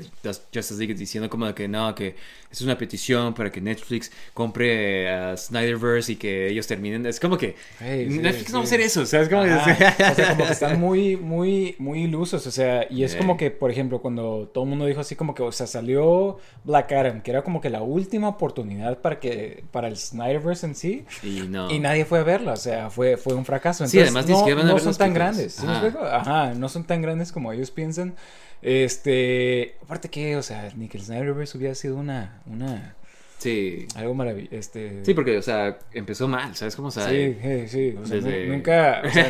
Justice 0.54 0.74
League 0.78 0.96
diciendo 0.96 1.30
como 1.30 1.46
de 1.46 1.54
que 1.54 1.70
no, 1.70 1.96
que 1.96 2.18
es 2.52 2.60
una 2.60 2.78
petición 2.78 3.34
para 3.34 3.50
que 3.50 3.62
Netflix 3.62 4.12
compre 4.34 5.10
a 5.10 5.38
Snyderverse 5.38 6.12
y 6.12 6.16
que 6.18 6.50
ellos 6.50 6.68
terminen. 6.68 7.06
Es 7.06 7.22
como 7.22 7.38
que 7.38 7.56
Hey, 7.80 8.08
sí, 8.10 8.20
Netflix 8.20 8.52
no 8.52 8.58
va 8.58 8.64
a 8.64 8.66
hacer 8.66 8.82
eso. 8.82 9.02
O 9.02 9.06
sea, 9.06 9.30
como 9.30 10.46
que 10.46 10.52
están 10.52 10.78
muy, 10.78 11.16
muy, 11.16 11.76
muy 11.80 12.04
ilusos. 12.04 12.46
O 12.48 12.52
sea, 12.52 12.86
y 12.90 13.04
es 13.04 13.16
como 13.16 13.38
que, 13.38 13.50
por 13.50 13.72
ejemplo, 13.72 14.02
cuando 14.02 14.50
todo 14.54 14.66
el 14.66 14.70
mundo 14.70 14.86
dijo 14.86 15.00
así 15.00 15.16
como 15.16 15.34
que, 15.34 15.44
o 15.44 15.52
sea, 15.54 15.68
salió 15.68 16.40
Black 16.66 16.92
Adam, 16.92 17.22
que 17.22 17.32
era 17.32 17.44
como 17.44 17.62
que 17.62 17.70
la 17.70 17.82
última 17.82 18.28
oportunidad 18.28 19.00
para 19.00 19.22
que, 19.22 19.64
para 19.72 19.88
el 19.88 19.96
Snyderverse 19.96 20.66
en 20.66 20.76
sí. 20.76 21.06
Y 21.24 21.48
no. 21.48 21.72
Y 21.72 21.80
nadie 21.80 22.04
fue 22.04 22.20
a 22.20 22.24
verla, 22.24 22.54
o 22.54 22.58
sea, 22.58 22.90
fue, 22.90 23.16
fue 23.16 23.36
un 23.36 23.46
fracaso. 23.46 23.88
Sí, 23.88 24.00
además 24.02 24.26
ni 24.26 24.34
no, 24.34 24.40
siquiera 24.40 24.62
van 24.62 24.70
a 24.70 24.74
no 24.74 24.80
son 24.80 24.96
tan 24.96 25.14
películas. 25.14 25.38
grandes. 25.38 25.54
¿sí? 25.54 25.98
Ajá, 26.12 26.54
no 26.54 26.68
son 26.68 26.84
tan 26.84 27.02
grandes 27.02 27.32
como 27.38 27.54
ellos 27.54 27.70
piensan. 27.72 28.16
Este, 28.62 29.76
aparte 29.84 30.10
que, 30.10 30.36
o 30.38 30.42
sea, 30.44 30.72
ni 30.76 30.88
que 30.88 30.98
el 30.98 31.04
Snyderverse 31.04 31.58
hubiera 31.58 31.76
sido 31.76 31.98
una, 31.98 32.42
una, 32.48 32.96
Sí. 33.38 33.88
algo 33.96 34.16
maravilloso. 34.16 34.56
Este, 34.56 35.06
Sí, 35.06 35.14
porque, 35.14 35.38
o 35.38 35.42
sea, 35.44 35.78
empezó 35.94 36.28
mal, 36.28 36.56
¿sabes 36.56 36.76
cómo? 36.76 36.90
Sea, 36.90 37.08
Sí, 37.10 37.38
sí, 37.42 37.68
sí. 37.68 37.96
O 38.02 38.06
sea, 38.06 38.18
nu- 38.18 38.24
desde- 38.24 38.48
nunca. 38.48 39.02
o 39.06 39.10
sea, 39.10 39.30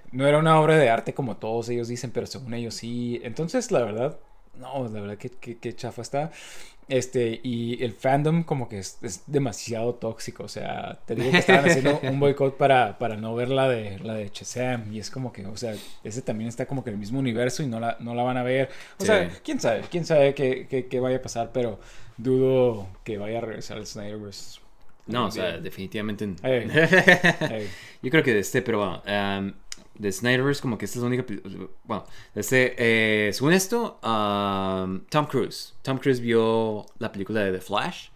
no 0.12 0.26
era 0.26 0.38
una 0.38 0.60
obra 0.60 0.76
de 0.76 0.88
arte 0.90 1.14
como 1.14 1.36
todos 1.38 1.68
ellos 1.70 1.88
dicen, 1.88 2.10
pero 2.10 2.26
según 2.26 2.52
ellos 2.54 2.74
sí. 2.74 3.20
Entonces, 3.24 3.70
la 3.70 3.82
verdad, 3.82 4.18
no, 4.58 4.88
la 4.88 5.00
verdad 5.00 5.18
que, 5.18 5.30
que, 5.30 5.58
que 5.58 5.74
chafa 5.74 6.02
está. 6.02 6.30
Este, 6.88 7.40
y 7.42 7.82
el 7.82 7.92
fandom 7.94 8.44
como 8.44 8.68
que 8.68 8.78
es, 8.78 8.98
es 9.02 9.22
demasiado 9.26 9.94
tóxico. 9.96 10.44
O 10.44 10.48
sea, 10.48 11.00
te 11.04 11.16
digo 11.16 11.30
que 11.32 11.38
estaban 11.38 11.68
haciendo 11.68 11.98
un 12.04 12.20
boicot 12.20 12.56
para, 12.56 12.96
para 12.98 13.16
no 13.16 13.34
ver 13.34 13.48
la 13.48 13.68
de, 13.68 13.98
la 13.98 14.14
de 14.14 14.30
Shazam. 14.32 14.92
Y 14.92 15.00
es 15.00 15.10
como 15.10 15.32
que, 15.32 15.44
o 15.46 15.56
sea, 15.56 15.74
ese 16.04 16.22
también 16.22 16.48
está 16.48 16.66
como 16.66 16.84
que 16.84 16.90
en 16.90 16.94
el 16.94 17.00
mismo 17.00 17.18
universo 17.18 17.62
y 17.64 17.66
no 17.66 17.80
la, 17.80 17.96
no 17.98 18.14
la 18.14 18.22
van 18.22 18.36
a 18.36 18.44
ver. 18.44 18.68
O 18.98 19.00
Sí. 19.00 19.06
sea, 19.06 19.28
quién 19.42 19.58
sabe, 19.60 19.82
quién 19.90 20.04
sabe 20.06 20.32
qué, 20.34 20.68
qué, 20.70 20.86
qué 20.86 21.00
vaya 21.00 21.16
a 21.16 21.22
pasar, 21.22 21.50
pero 21.52 21.80
dudo 22.16 22.86
que 23.02 23.18
vaya 23.18 23.38
a 23.38 23.40
regresar 23.40 23.78
el 23.78 23.86
Snyderverse. 23.86 24.60
No, 25.08 25.26
o 25.26 25.30
sea, 25.30 25.58
definitivamente. 25.58 26.24
Ey. 26.42 26.68
Ey. 27.50 27.68
Yo 28.02 28.10
creo 28.10 28.22
que 28.24 28.32
de 28.34 28.40
este, 28.40 28.62
pero 28.62 28.78
bueno, 28.78 29.02
um, 29.38 29.52
de 29.98 30.12
Snyderverse, 30.12 30.60
como 30.60 30.78
que 30.78 30.84
esta 30.84 30.98
es 30.98 31.02
la 31.02 31.08
única. 31.08 31.24
Bueno, 31.84 32.04
este, 32.34 32.74
eh, 32.78 33.32
según 33.32 33.52
esto, 33.52 33.98
um, 34.02 35.00
Tom 35.08 35.26
Cruise. 35.26 35.74
Tom 35.82 35.98
Cruise 35.98 36.20
vio 36.20 36.86
la 36.98 37.12
película 37.12 37.40
de 37.40 37.52
The 37.52 37.60
Flash. 37.60 38.08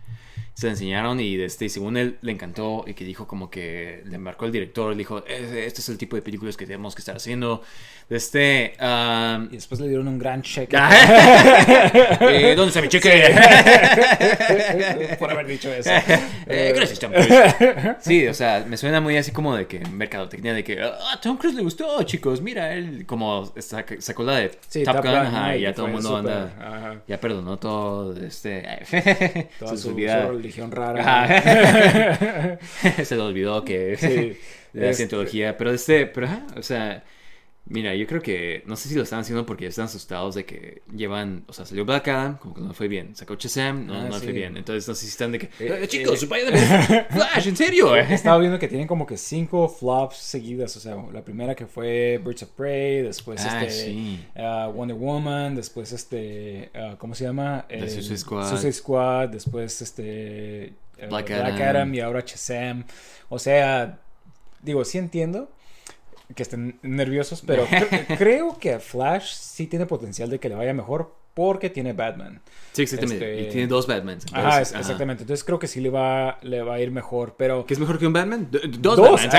Se 0.61 0.67
la 0.67 0.73
enseñaron 0.73 1.19
y, 1.21 1.41
este, 1.41 1.65
y 1.65 1.69
según 1.71 1.97
él 1.97 2.19
le 2.21 2.33
encantó 2.33 2.85
y 2.87 2.93
que 2.93 3.03
dijo 3.03 3.27
como 3.27 3.49
que 3.49 4.03
le 4.05 4.19
marcó 4.19 4.45
el 4.45 4.53
director, 4.53 4.95
dijo, 4.95 5.25
"Eh, 5.27 5.65
este 5.67 5.81
es 5.81 5.89
el 5.89 5.97
tipo 5.97 6.17
de 6.17 6.23
películas 6.23 6.55
que 6.59 6.67
tenemos 6.67 6.95
que 6.95 7.01
estar 7.01 7.17
haciendo. 7.17 7.63
Este, 8.11 8.75
um, 8.81 9.45
Y 9.53 9.55
después 9.55 9.81
le 9.81 9.87
dieron 9.89 10.07
un 10.09 10.19
gran 10.19 10.43
cheque. 10.43 10.77
eh, 12.21 12.55
¿Dónde 12.57 12.69
está 12.69 12.83
mi 12.83 12.89
cheque? 12.89 13.35
por 15.19 15.31
haber 15.31 15.47
dicho 15.47 15.73
eso. 15.73 15.91
Eh, 16.53 16.73
gracias, 16.75 16.99
Tom 16.99 17.13
Cruise. 17.13 17.31
Sí, 18.01 18.27
o 18.27 18.35
sea, 18.35 18.65
me 18.69 18.77
suena 18.77 19.01
muy 19.01 19.17
así 19.17 19.31
como 19.31 19.55
de 19.55 19.69
que 19.69 19.79
mercadotecnia, 19.87 20.53
de 20.53 20.65
que 20.65 20.83
ah, 20.83 21.21
Tom 21.23 21.37
Cruise 21.37 21.55
le 21.55 21.63
gustó, 21.63 22.03
chicos, 22.03 22.41
mira, 22.43 22.73
él 22.75 23.07
como 23.07 23.47
sac- 23.55 24.01
sacó 24.01 24.25
la 24.25 24.37
de 24.39 24.51
Sí, 24.69 24.83
Top, 24.83 24.97
Top 24.97 25.05
Gun, 25.05 25.15
Gun, 25.15 25.21
ajá, 25.27 25.49
¿no? 25.51 25.57
y 25.57 25.61
ya 25.61 25.73
todo 25.75 25.87
el 25.87 25.93
mundo 25.93 26.17
anda, 26.17 26.53
ajá. 26.59 26.97
ya 27.07 27.21
perdonó 27.21 27.57
todo, 27.59 28.17
este, 28.21 28.67
Toda 29.61 29.77
su, 29.77 29.91
les 29.91 29.95
olvida- 29.95 30.27
su 30.27 30.33
religión 30.51 30.71
rara. 30.73 32.59
Se 33.05 33.15
le 33.17 33.23
olvidó 33.23 33.65
que 33.65 33.97
Sí, 33.97 34.07
de 34.07 34.37
la 34.73 34.85
este- 34.91 34.95
cientología, 34.95 35.57
pero 35.57 35.73
este, 35.73 36.07
pero 36.07 36.27
ajá, 36.27 36.47
o 36.57 36.63
sea, 36.63 37.05
mira, 37.67 37.95
yo 37.95 38.05
creo 38.07 38.21
que, 38.21 38.65
no 38.67 38.75
sé 38.75 38.89
si 38.89 38.97
lo 38.97 39.03
están 39.03 39.21
haciendo 39.21 39.47
porque 39.47 39.67
están 39.67 39.85
asustados 39.85 40.35
de 40.35 40.45
que 40.45 40.83
llevan, 40.93 41.45
o 41.47 41.53
sea, 41.53 41.65
salió 41.65 41.85
Black 41.85 42.09
Adam, 42.09 42.37
como 42.39 42.55
que 42.55 42.61
no 42.63 42.73
fue 42.75 42.89
bien, 42.89 43.15
sacó 43.15 43.37
Shazam, 43.37 43.87
no, 43.87 43.95
Ah, 43.95 44.05
no 44.09 44.19
sí. 44.19 44.25
fue 44.25 44.33
bien, 44.33 44.57
entonces 44.57 44.89
no 44.89 44.95
sé 44.95 45.03
si 45.03 45.09
están 45.11 45.31
de 45.31 45.39
que, 45.39 45.47
Eh, 45.61 45.79
"Eh, 45.83 45.87
chicos, 45.87 46.21
eh, 46.23 46.27
vayan 46.27 46.53
ver 46.53 47.07
Flash, 47.11 47.47
en 47.47 47.57
serio, 47.57 47.95
Estaba 47.95 48.39
viendo 48.39 48.59
que 48.59 48.67
tienen 48.67 48.89
como 48.89 49.07
que 49.07 49.17
cinco 49.17 49.69
flops 49.69 50.17
seguidas. 50.17 50.77
O 50.77 50.81
sea, 50.81 50.97
la 51.13 51.23
primera 51.23 51.55
que 51.55 51.67
fue 51.67 52.21
Birds 52.25 52.43
of 52.43 52.51
Prey, 52.51 53.03
después 53.03 53.41
Ah, 53.47 53.65
este, 53.65 53.85
sí. 53.85 54.25
ah, 54.37 54.69
Wonder 54.75 54.97
Woman, 54.97 55.55
después 55.55 55.93
este, 55.93 56.71
ah, 56.75 56.97
¿cómo 56.99 57.15
se 57.15 57.25
llama? 57.25 57.67
The 57.69 57.89
Suicide 57.89 58.19
Squad. 58.19 58.49
Suicide 58.49 58.73
Squad, 58.73 59.29
después 59.29 59.81
este, 59.81 60.65
eh, 60.65 60.73
Black 61.09 61.29
Black, 61.29 61.31
Adam. 61.55 61.63
Adam. 61.63 61.95
y 61.95 62.01
ahora 62.01 62.21
Shazam. 62.27 62.85
O 63.29 63.39
sea, 63.39 64.01
digo, 64.63 64.85
sí 64.85 64.99
entiendo 64.99 65.51
que 66.35 66.43
estén 66.43 66.79
nerviosos, 66.83 67.43
pero 67.47 67.67
cre- 67.67 68.07
creo 68.19 68.59
que 68.59 68.79
Flash 68.79 69.33
sí 69.35 69.67
tiene 69.67 69.87
potencial 69.87 70.31
de 70.31 70.39
que 70.39 70.49
le 70.49 70.55
vaya 70.55 70.73
mejor 70.75 71.15
porque 71.35 71.71
tiene 71.71 71.93
Batman. 71.93 72.41
Sí, 72.73 72.83
exactamente. 72.83 73.33
Este- 73.39 73.49
Y 73.49 73.53
tiene 73.53 73.67
dos 73.69 73.87
Batmans. 73.87 74.27
Ajá, 74.33 74.39
entonces, 74.41 74.63
es- 74.69 74.73
ajá. 74.75 74.81
exactamente. 74.81 75.23
Entonces 75.23 75.45
creo 75.45 75.59
que 75.59 75.69
sí 75.69 75.81
le 75.81 75.89
va, 75.91 76.39
le 76.43 76.63
va 76.63 76.75
a 76.75 76.81
ir 76.81 76.91
mejor, 76.91 77.35
pero... 77.39 77.65
¿Qué 77.67 77.75
es 77.75 77.81
mejor 77.81 77.99
que 77.99 78.07
un 78.07 78.13
Batman? 78.13 78.49
Dos, 78.51 78.97
Dos. 78.97 79.27
Batmans. 79.27 79.35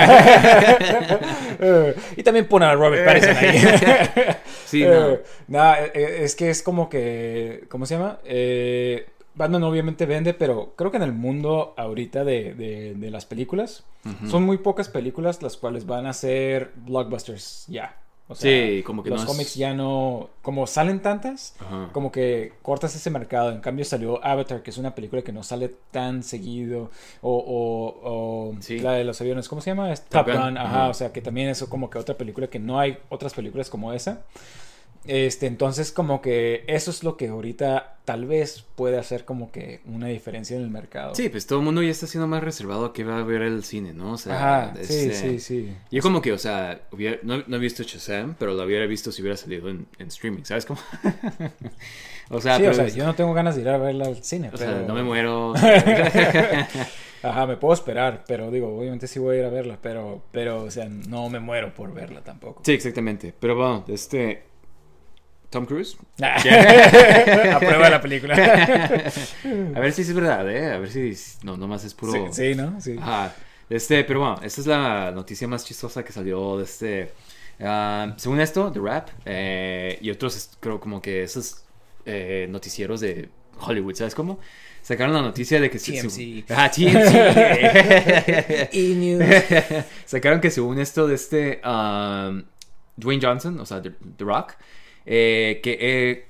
Eh, 1.60 1.94
y 2.16 2.22
también 2.22 2.46
pone 2.48 2.66
a 2.66 2.74
Robert 2.74 3.04
Pattinson 3.04 3.36
ahí. 3.36 3.58
sí, 4.66 4.84
no. 4.84 5.10
Eh, 5.12 5.22
nada, 5.48 5.84
eh, 5.84 5.92
eh, 5.94 6.18
es 6.22 6.34
que 6.34 6.50
es 6.50 6.62
como 6.62 6.88
que. 6.88 7.64
¿Cómo 7.68 7.86
se 7.86 7.94
llama? 7.96 8.18
Eh, 8.24 9.06
Batman 9.34 9.62
obviamente 9.62 10.06
vende, 10.06 10.34
pero 10.34 10.74
creo 10.76 10.90
que 10.90 10.98
en 10.98 11.02
el 11.04 11.12
mundo 11.12 11.74
ahorita 11.76 12.24
de, 12.24 12.54
de, 12.54 12.94
de 12.94 13.10
las 13.10 13.24
películas, 13.26 13.84
son 14.28 14.42
muy 14.44 14.58
pocas 14.58 14.88
películas 14.88 15.42
las 15.42 15.56
cuales 15.56 15.86
van 15.86 16.06
a 16.06 16.12
ser 16.12 16.72
blockbusters 16.76 17.64
ya. 17.68 17.96
O 18.28 18.34
sea, 18.34 18.50
Sí, 18.50 18.82
como 18.84 19.02
que 19.02 19.10
los 19.10 19.20
no 19.20 19.24
es- 19.26 19.30
cómics 19.30 19.54
ya 19.56 19.74
no, 19.74 20.30
como 20.42 20.66
salen 20.66 21.02
tantas, 21.02 21.54
Ajá. 21.60 21.90
como 21.92 22.10
que 22.12 22.52
cortas 22.62 22.94
ese 22.94 23.10
mercado. 23.10 23.50
En 23.50 23.60
cambio 23.60 23.84
salió 23.84 24.24
Avatar, 24.24 24.62
que 24.62 24.70
es 24.70 24.78
una 24.78 24.94
película 24.94 25.22
que 25.22 25.32
no 25.32 25.42
sale 25.42 25.70
tan 25.90 26.22
seguido, 26.22 26.90
o, 27.20 27.36
o, 27.36 28.50
o 28.52 28.54
Sí. 28.60 28.78
la 28.78 28.92
de 28.92 29.04
los 29.04 29.20
aviones, 29.20 29.48
¿cómo 29.48 29.60
se 29.60 29.70
llama? 29.70 29.92
Es 29.92 30.02
Top 30.02 30.24
Top 30.26 30.34
Gun, 30.34 30.44
Gun, 30.44 30.58
ajá, 30.58 30.68
ajá. 30.82 30.88
o 30.88 30.94
sea, 30.94 31.12
que 31.12 31.20
también 31.20 31.48
es 31.48 31.62
como 31.64 31.90
que 31.90 31.98
otra 31.98 32.16
película 32.16 32.46
que 32.46 32.58
no 32.58 32.78
hay 32.78 32.96
otras 33.10 33.34
películas 33.34 33.68
como 33.68 33.92
esa. 33.92 34.22
Este, 35.04 35.46
entonces 35.46 35.90
como 35.90 36.22
que 36.22 36.64
eso 36.68 36.90
es 36.92 37.02
lo 37.02 37.16
que 37.16 37.28
ahorita 37.28 37.98
tal 38.04 38.24
vez 38.26 38.64
puede 38.76 38.98
hacer 38.98 39.24
como 39.24 39.50
que 39.50 39.80
una 39.84 40.06
diferencia 40.08 40.56
en 40.56 40.62
el 40.62 40.70
mercado. 40.70 41.14
Sí, 41.14 41.28
pues 41.28 41.46
todo 41.46 41.58
el 41.58 41.64
mundo 41.64 41.82
ya 41.82 41.90
está 41.90 42.06
siendo 42.06 42.26
más 42.28 42.42
reservado 42.42 42.84
a 42.86 42.92
que 42.92 43.02
va 43.04 43.18
a 43.18 43.22
ver 43.24 43.42
el 43.42 43.64
cine, 43.64 43.92
¿no? 43.94 44.12
O 44.12 44.18
sea, 44.18 44.68
Ajá, 44.68 44.74
sí, 44.82 45.12
sí, 45.12 45.38
sí. 45.40 45.72
Yo 45.90 46.02
como 46.02 46.22
que, 46.22 46.32
o 46.32 46.38
sea, 46.38 46.82
hubiera- 46.92 47.18
no, 47.22 47.42
no 47.46 47.56
he 47.56 47.60
visto 47.60 47.82
Shazam, 47.82 48.36
pero 48.38 48.54
lo 48.54 48.62
hubiera 48.64 48.86
visto 48.86 49.10
si 49.10 49.22
hubiera 49.22 49.36
salido 49.36 49.68
en, 49.68 49.86
en 49.98 50.08
streaming, 50.08 50.44
¿sabes 50.44 50.66
cómo? 50.66 50.80
o 52.30 52.40
sea, 52.40 52.56
sí, 52.56 52.62
pero 52.62 52.72
o 52.72 52.74
sea, 52.74 52.88
yo 52.88 53.04
no 53.04 53.14
tengo 53.14 53.34
ganas 53.34 53.56
de 53.56 53.62
ir 53.62 53.68
a 53.68 53.78
verla 53.78 54.06
al 54.06 54.22
cine, 54.22 54.48
o 54.48 54.52
pero... 54.52 54.64
sea, 54.72 54.82
no 54.86 54.94
me 54.94 55.02
muero. 55.02 55.52
Ajá, 57.22 57.46
me 57.46 57.56
puedo 57.56 57.74
esperar, 57.74 58.24
pero 58.26 58.50
digo, 58.50 58.76
obviamente 58.76 59.06
sí 59.06 59.18
voy 59.20 59.36
a 59.36 59.38
ir 59.40 59.44
a 59.44 59.50
verla, 59.50 59.78
pero, 59.80 60.22
pero, 60.32 60.62
o 60.64 60.70
sea, 60.70 60.86
no 60.88 61.28
me 61.28 61.38
muero 61.38 61.72
por 61.72 61.92
verla 61.94 62.22
tampoco. 62.22 62.62
sí, 62.64 62.72
exactamente. 62.72 63.32
Pero 63.38 63.54
bueno, 63.56 63.84
este... 63.88 64.51
Tom 65.52 65.66
Cruise. 65.66 65.96
Aprueba 66.18 67.90
la 67.90 68.00
película. 68.00 68.34
A 68.34 69.80
ver 69.80 69.92
si 69.92 70.02
es 70.02 70.12
verdad, 70.12 70.50
¿eh? 70.50 70.72
A 70.72 70.78
ver 70.78 70.90
si... 70.90 71.14
No, 71.44 71.56
nomás 71.56 71.84
es 71.84 71.94
puro... 71.94 72.12
sí, 72.12 72.20
sí, 72.32 72.54
¿no? 72.56 72.80
Sí. 72.80 72.96
Ajá. 72.98 73.34
Este, 73.68 74.02
pero 74.04 74.20
bueno, 74.20 74.40
esta 74.42 74.60
es 74.62 74.66
la 74.66 75.12
noticia 75.12 75.46
más 75.46 75.64
chistosa 75.64 76.02
que 76.04 76.12
salió 76.12 76.56
de 76.58 76.64
este. 76.64 77.12
ah, 77.60 78.14
según 78.16 78.40
esto, 78.40 78.72
The 78.72 78.80
Rap 78.80 79.08
eh, 79.24 79.98
y 80.00 80.10
otros, 80.10 80.50
creo 80.58 80.80
como 80.80 81.00
que 81.00 81.22
esos 81.22 81.62
eh, 82.06 82.46
noticieros 82.50 83.00
de 83.00 83.28
Hollywood, 83.60 83.94
¿sabes 83.94 84.14
cómo? 84.14 84.40
Sacaron 84.82 85.14
la 85.14 85.22
noticia 85.22 85.60
de 85.60 85.70
que. 85.70 85.78
se- 85.78 85.92
TMZ. 85.92 86.14
se- 86.14 86.44
Ajá, 86.52 86.70
TMZ. 86.70 87.14
E-News. 88.72 89.22
Sacaron 90.06 90.40
que 90.40 90.50
según 90.50 90.78
esto 90.80 91.06
de 91.06 91.14
este. 91.14 91.60
um, 91.64 92.42
Dwayne 92.96 93.22
Johnson, 93.24 93.58
o 93.58 93.64
sea, 93.64 93.80
The, 93.80 93.90
The 94.18 94.24
Rock, 94.24 94.54
eh, 95.06 95.60
que, 95.62 95.78
eh, 95.80 96.26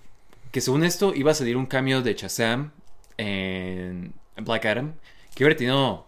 que 0.51 0.61
según 0.61 0.85
esto 0.85 1.15
iba 1.15 1.31
a 1.31 1.35
salir 1.35 1.57
un 1.57 1.67
cambio 1.67 2.03
de 2.03 2.15
Shazam 2.15 2.73
en, 3.17 4.13
Black 4.37 4.67
Adam, 4.67 4.95
que 5.35 5.45
hubiera 5.45 5.57
tenido 5.57 6.07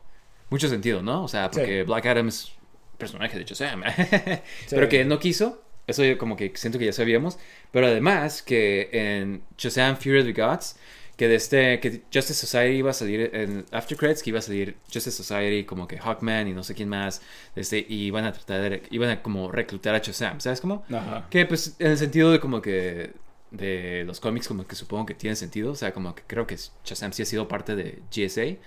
mucho 0.50 0.68
sentido, 0.68 1.02
¿no? 1.02 1.24
O 1.24 1.28
sea, 1.28 1.50
porque 1.50 1.80
Sí. 1.80 1.86
Black 1.86 2.06
Adam 2.06 2.28
es 2.28 2.52
personaje 2.98 3.38
de 3.38 3.44
Shazam, 3.44 3.82
pero 4.70 4.88
que 4.88 5.04
no 5.04 5.18
quiso. 5.18 5.62
Eso 5.86 6.02
yo 6.02 6.16
como 6.16 6.36
que 6.36 6.52
siento 6.54 6.78
que 6.78 6.86
ya 6.86 6.92
sabíamos. 6.92 7.38
Pero 7.70 7.86
además 7.86 8.42
que 8.42 8.88
en 8.92 9.42
Shazam 9.58 9.96
Fury 9.96 10.20
of 10.20 10.24
the 10.24 10.32
Gods, 10.32 10.76
que 11.16 11.28
de 11.28 11.36
este, 11.36 11.80
que 11.80 12.02
Justice 12.12 12.34
Society 12.34 12.78
iba 12.78 12.90
a 12.90 12.94
salir 12.94 13.30
en 13.32 13.64
After 13.70 13.96
Credits, 13.96 14.22
que 14.22 14.30
iba 14.30 14.38
a 14.38 14.42
salir 14.42 14.76
Justice 14.92 15.12
Society 15.12 15.64
como 15.64 15.86
que 15.86 15.98
Hawkman 15.98 16.48
y 16.48 16.52
no 16.52 16.62
sé 16.62 16.74
quién 16.74 16.88
más, 16.88 17.22
este, 17.54 17.84
y 17.88 18.06
iban 18.06 18.24
a 18.24 18.32
tratar 18.32 18.70
de, 18.70 18.82
iban 18.90 19.10
a 19.10 19.22
como 19.22 19.50
reclutar 19.50 19.94
a 19.94 19.98
Shazam, 19.98 20.40
¿sabes 20.40 20.60
cómo? 20.60 20.84
Ajá. 20.90 21.26
Que 21.30 21.46
pues 21.46 21.76
en 21.78 21.92
el 21.92 21.98
sentido 21.98 22.32
de 22.32 22.40
como 22.40 22.60
que 22.60 23.12
de 23.50 24.04
los 24.04 24.18
cómics 24.20 24.48
como 24.48 24.66
que 24.66 24.74
supongo 24.74 25.06
que 25.06 25.14
tiene 25.14 25.36
sentido, 25.36 25.72
o 25.72 25.76
sea, 25.76 25.92
como 25.92 26.14
que 26.14 26.22
creo 26.26 26.46
que 26.46 26.56
Shazam 26.84 27.12
sí 27.12 27.22
ha 27.22 27.26
sido 27.26 27.46
parte 27.46 27.76
de 27.76 28.02
GSA 28.10 28.58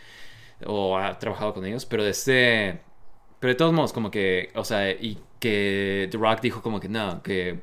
o 0.65 0.97
ha 0.97 1.19
trabajado 1.19 1.53
con 1.53 1.65
ellos, 1.65 1.85
pero 1.85 2.03
de 2.03 2.11
este 2.11 2.79
pero 3.39 3.53
de 3.53 3.55
todos 3.55 3.73
modos 3.73 3.93
como 3.93 4.09
que, 4.09 4.51
o 4.55 4.63
sea, 4.63 4.91
y 4.91 5.19
que 5.39 6.07
The 6.11 6.17
Rock 6.17 6.41
dijo 6.41 6.61
como 6.61 6.79
que 6.79 6.89
no, 6.89 7.21
que 7.21 7.59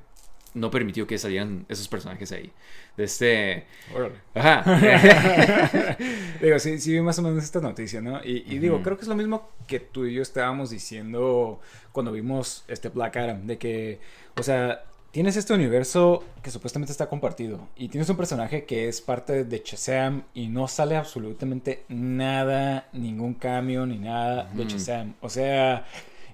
no 0.54 0.70
permitió 0.70 1.06
que 1.06 1.18
salieran 1.18 1.66
esos 1.68 1.88
personajes 1.88 2.30
ahí. 2.32 2.52
De 2.96 3.04
este 3.04 3.66
Órale. 3.94 4.14
Ajá. 4.34 5.98
Digo, 6.40 6.58
sí, 6.58 6.78
sí 6.78 6.92
vi 6.92 7.00
más 7.00 7.18
o 7.18 7.22
menos 7.22 7.42
esta 7.42 7.60
noticia, 7.60 8.00
¿no? 8.00 8.20
Y, 8.24 8.44
y 8.46 8.58
digo, 8.58 8.82
creo 8.82 8.96
que 8.96 9.02
es 9.02 9.08
lo 9.08 9.16
mismo 9.16 9.48
que 9.66 9.80
tú 9.80 10.06
y 10.06 10.14
yo 10.14 10.22
estábamos 10.22 10.70
diciendo 10.70 11.60
cuando 11.92 12.12
vimos 12.12 12.64
este 12.68 12.88
Black 12.88 13.16
Adam, 13.16 13.46
de 13.46 13.58
que, 13.58 14.00
o 14.36 14.42
sea, 14.42 14.84
tienes 15.14 15.36
este 15.36 15.54
universo 15.54 16.24
que 16.42 16.50
supuestamente 16.50 16.90
está 16.90 17.08
compartido 17.08 17.68
y 17.76 17.88
tienes 17.88 18.08
un 18.08 18.16
personaje 18.16 18.64
que 18.64 18.88
es 18.88 19.00
parte 19.00 19.44
de 19.44 19.62
Shazam 19.64 20.24
y 20.34 20.48
no 20.48 20.66
sale 20.66 20.96
absolutamente 20.96 21.84
nada, 21.88 22.88
ningún 22.92 23.34
cambio 23.34 23.86
ni 23.86 23.96
nada 23.96 24.50
de 24.52 24.64
Shazam. 24.64 25.14
O 25.20 25.28
sea, 25.28 25.86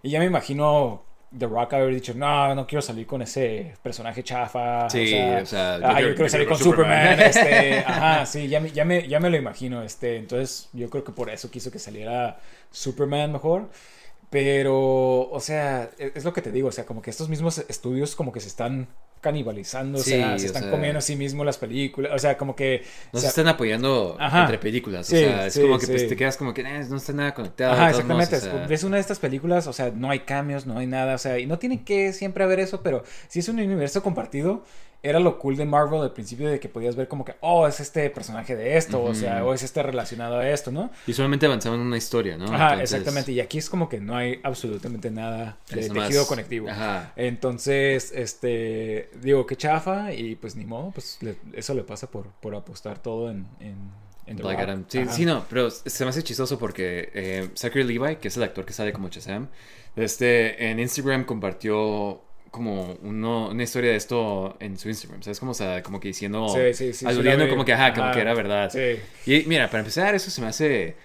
y 0.02 0.08
ya 0.08 0.18
me 0.18 0.24
imagino 0.24 1.02
The 1.38 1.46
Rock 1.46 1.74
haber 1.74 1.94
dicho, 1.94 2.12
no, 2.14 2.54
no 2.56 2.66
quiero 2.66 2.82
salir 2.82 3.06
con 3.06 3.22
ese 3.22 3.74
personaje 3.82 4.22
chafa. 4.24 4.90
Sí, 4.90 5.14
o 5.14 5.46
sea, 5.46 5.78
yo 5.78 5.86
ah, 5.86 5.94
quiero- 5.94 6.08
yo 6.08 6.14
quiero 6.16 6.28
salir 6.28 6.48
con 6.48 6.58
Superman. 6.58 7.16
Superman. 7.16 7.20
este, 7.30 7.78
ajá, 7.86 8.26
sí, 8.26 8.48
ya 8.48 8.58
me, 8.60 8.70
ya, 8.72 8.84
me, 8.84 9.06
ya 9.06 9.20
me 9.20 9.30
lo 9.30 9.36
imagino. 9.36 9.82
Este, 9.82 10.16
entonces, 10.16 10.68
yo 10.72 10.90
creo 10.90 11.04
que 11.04 11.12
por 11.12 11.30
eso 11.30 11.50
quiso 11.50 11.70
que 11.70 11.78
saliera 11.78 12.40
Superman 12.72 13.32
mejor. 13.32 13.70
Pero, 14.30 15.28
o 15.30 15.40
sea, 15.40 15.90
e- 15.98 16.12
es 16.14 16.24
lo 16.24 16.32
que 16.32 16.42
te 16.42 16.52
digo, 16.52 16.68
o 16.68 16.72
sea, 16.72 16.86
como 16.86 17.02
que 17.02 17.10
estos 17.10 17.28
mismos 17.28 17.58
estudios 17.68 18.14
como 18.16 18.32
que 18.32 18.40
se 18.40 18.48
están 18.48 18.88
canibalizando, 19.20 19.98
Sí, 19.98 20.14
o 20.14 20.16
sea, 20.16 20.38
se 20.38 20.46
están 20.46 20.62
sea- 20.62 20.70
comiendo 20.70 20.98
a 20.98 21.02
sí 21.02 21.16
mismos 21.16 21.44
las 21.46 21.58
películas, 21.58 22.12
o 22.14 22.18
sea, 22.18 22.36
como 22.36 22.56
que... 22.56 22.82
No 23.12 23.18
o 23.18 23.20
se 23.20 23.28
están 23.28 23.48
apoyando 23.48 24.16
Ajá. 24.18 24.42
entre 24.42 24.58
películas. 24.58 25.06
Sí, 25.06 25.16
o 25.16 25.18
sea, 25.18 25.46
es 25.46 25.54
sí, 25.54 25.60
como 25.62 25.78
que 25.78 25.86
pues, 25.86 26.08
te 26.08 26.16
quedas 26.16 26.36
como 26.36 26.54
que 26.54 26.62
eh, 26.62 26.84
no 26.88 26.96
está 26.96 27.12
nada 27.12 27.34
conectado. 27.34 27.72
Ajá, 27.72 27.82
modos, 27.82 27.98
exactamente. 28.00 28.36
o 28.36 28.40
sea, 28.40 28.66
Ves 28.66 28.84
una 28.84 28.96
de 28.96 29.00
estas 29.02 29.18
películas, 29.18 29.66
o 29.66 29.72
sea, 29.72 29.90
no 29.94 30.10
hay 30.10 30.20
cambios, 30.20 30.66
no 30.66 30.78
hay 30.78 30.86
nada, 30.86 31.14
o 31.14 31.18
sea, 31.18 31.38
y 31.38 31.46
no 31.46 31.58
tiene 31.58 31.84
que 31.84 32.12
siempre 32.12 32.44
haber 32.44 32.60
eso, 32.60 32.82
pero 32.82 33.02
si 33.28 33.40
es 33.40 33.48
un 33.48 33.56
universo 33.60 34.02
compartido, 34.02 34.64
era 35.02 35.18
lo 35.18 35.38
cool 35.38 35.56
de 35.56 35.64
Marvel 35.64 36.02
al 36.02 36.12
principio 36.12 36.48
de 36.48 36.60
que 36.60 36.68
podías 36.68 36.94
ver 36.94 37.08
como 37.08 37.24
que, 37.24 37.34
oh, 37.40 37.66
es 37.66 37.80
este 37.80 38.10
personaje 38.10 38.54
de 38.54 38.76
esto, 38.76 39.02
o 39.02 39.14
sea, 39.14 39.44
o 39.44 39.54
es 39.54 39.62
este 39.62 39.82
relacionado 39.82 40.38
a 40.38 40.48
esto, 40.50 40.70
¿no? 40.70 40.90
Y 41.06 41.12
solamente 41.14 41.46
avanzaban 41.46 41.80
en 41.80 41.86
una 41.86 41.96
historia, 41.96 42.36
¿no? 42.36 42.44
Ajá, 42.46 42.72
Entonces, 42.74 42.92
exactamente. 42.92 43.32
Y 43.32 43.40
aquí 43.40 43.56
es 43.58 43.70
como 43.70 43.88
que 43.88 43.98
no 43.98 44.14
hay 44.16 44.40
absolutamente 44.42 45.10
nada 45.10 45.56
de 45.70 45.80
Es 45.80 45.92
tejido 45.92 46.26
conectivo. 46.26 46.68
Ajá. 46.68 47.12
Entonces, 47.16 48.12
este, 48.14 49.08
digo, 49.22 49.46
qué 49.46 49.56
chafa 49.56 50.12
y 50.12 50.34
pues 50.36 50.54
ni 50.56 50.66
modo, 50.66 50.90
pues 50.90 51.16
le- 51.22 51.36
eso 51.54 51.72
le 51.74 51.82
pasa 51.82 52.10
por, 52.10 52.26
por 52.40 52.54
apostar 52.54 52.98
todo 52.98 53.30
en, 53.30 53.46
en, 53.60 54.36
Black 54.36 54.58
Rock. 54.58 54.68
Adam. 54.68 54.84
Sí, 54.86 54.98
Ajá. 54.98 55.12
sí, 55.12 55.24
no, 55.24 55.44
pero 55.48 55.70
se 55.70 56.04
me 56.04 56.10
hace 56.10 56.22
chistoso 56.22 56.56
porque 56.58 57.10
eh, 57.14 57.48
Zachary 57.56 57.82
Levi, 57.84 58.16
que 58.16 58.28
es 58.28 58.36
el 58.36 58.42
actor 58.44 58.64
que 58.64 58.72
sale 58.72 58.92
como 58.92 59.08
Shazam, 59.08 59.48
este, 59.96 60.70
en 60.70 60.78
Instagram 60.78 61.24
compartió 61.24 62.22
como 62.50 62.98
uno- 63.02 63.48
una 63.50 63.62
historia 63.62 63.90
de 63.90 63.96
esto 63.96 64.56
en 64.60 64.76
su 64.78 64.88
Instagram, 64.88 65.22
¿sabes? 65.22 65.38
Como, 65.38 65.52
o 65.52 65.54
sea, 65.54 65.82
como 65.82 66.00
que 66.00 66.08
diciendo, 66.08 66.48
Sí, 66.48 66.60
sí, 66.74 66.86
sí, 66.86 66.92
sí, 67.00 67.06
aludiendo 67.06 67.48
como 67.48 67.64
que, 67.64 67.72
ajá, 67.72 67.92
como 67.92 68.04
Ajá. 68.06 68.14
que 68.14 68.20
era 68.20 68.34
verdad. 68.34 68.72
Y 69.26 69.42
mira, 69.46 69.66
para 69.68 69.80
empezar, 69.80 70.14
eso 70.14 70.30
se 70.30 70.40
me 70.40 70.48
hace... 70.48 70.96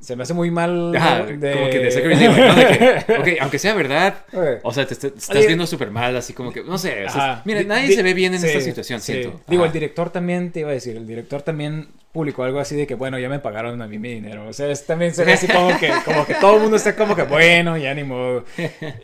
Se 0.00 0.16
me 0.16 0.22
hace 0.24 0.34
muy 0.34 0.50
mal. 0.50 0.94
Ajá, 0.94 1.24
de- 1.24 1.52
como 1.52 1.70
que 1.70 1.78
de 1.78 1.90
Zachary 1.90 2.16
Levi, 2.16 2.38
¿no? 2.38 2.54
De 2.54 2.66
que, 3.06 3.12
ok, 3.18 3.28
aunque 3.40 3.58
sea 3.58 3.72
verdad, 3.72 4.14
o 4.62 4.70
sea, 4.74 4.86
te, 4.86 4.94
te- 4.96 5.06
estás 5.06 5.30
Oye. 5.34 5.46
viendo 5.46 5.66
súper 5.66 5.90
mal, 5.90 6.14
así 6.14 6.34
como 6.34 6.52
que, 6.52 6.62
no 6.62 6.76
sé, 6.76 7.06
o 7.06 7.10
sea, 7.10 7.40
mira, 7.46 7.60
Di- 7.60 7.64
nadie 7.66 7.88
di- 7.88 7.94
se 7.94 8.02
ve 8.02 8.12
bien 8.12 8.34
en 8.34 8.44
esta 8.44 8.60
situación, 8.60 9.00
siento. 9.00 9.40
Digo, 9.48 9.64
el 9.64 9.72
director 9.72 10.10
también, 10.10 10.52
te 10.52 10.60
iba 10.60 10.68
a 10.68 10.74
decir, 10.74 10.94
el 10.98 11.06
director 11.06 11.40
también 11.40 11.88
publicó 12.14 12.44
algo 12.44 12.60
así 12.60 12.76
de 12.76 12.86
que, 12.86 12.94
bueno, 12.94 13.18
ya 13.18 13.28
me 13.28 13.40
pagaron 13.40 13.82
a 13.82 13.88
mí 13.88 13.98
mi 13.98 14.14
dinero. 14.14 14.48
O 14.48 14.52
sea, 14.52 14.70
es, 14.70 14.86
también 14.86 15.12
se 15.12 15.24
ve 15.24 15.32
así 15.32 15.48
como 15.48 15.76
que, 15.80 15.92
como 16.04 16.24
que 16.24 16.34
todo 16.34 16.54
el 16.54 16.62
mundo 16.62 16.76
está 16.76 16.94
como 16.94 17.16
que, 17.16 17.24
bueno, 17.24 17.76
ya 17.76 17.92
ni 17.92 18.04
modo. 18.04 18.44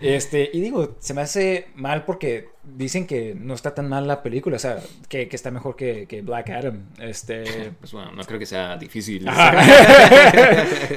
Este, 0.01 0.49
y 0.53 0.61
digo, 0.61 0.97
se 1.01 1.13
me 1.13 1.23
hace 1.23 1.67
mal 1.75 2.05
porque 2.05 2.51
dicen 2.63 3.09
que 3.09 3.35
no 3.37 3.55
está 3.55 3.75
tan 3.75 3.89
mal 3.89 4.07
la 4.07 4.23
película, 4.23 4.55
o 4.55 4.59
sea, 4.61 4.79
que, 5.09 5.29
que 5.29 5.35
está 5.35 5.51
mejor 5.51 5.75
que, 5.75 6.07
que 6.07 6.23
Black 6.23 6.51
Adam. 6.51 6.85
Este. 7.01 7.73
Pues 7.81 7.93
bueno, 7.93 8.13
no 8.13 8.23
creo 8.23 8.39
que 8.39 8.47
sea 8.47 8.77
difícil. 8.77 9.29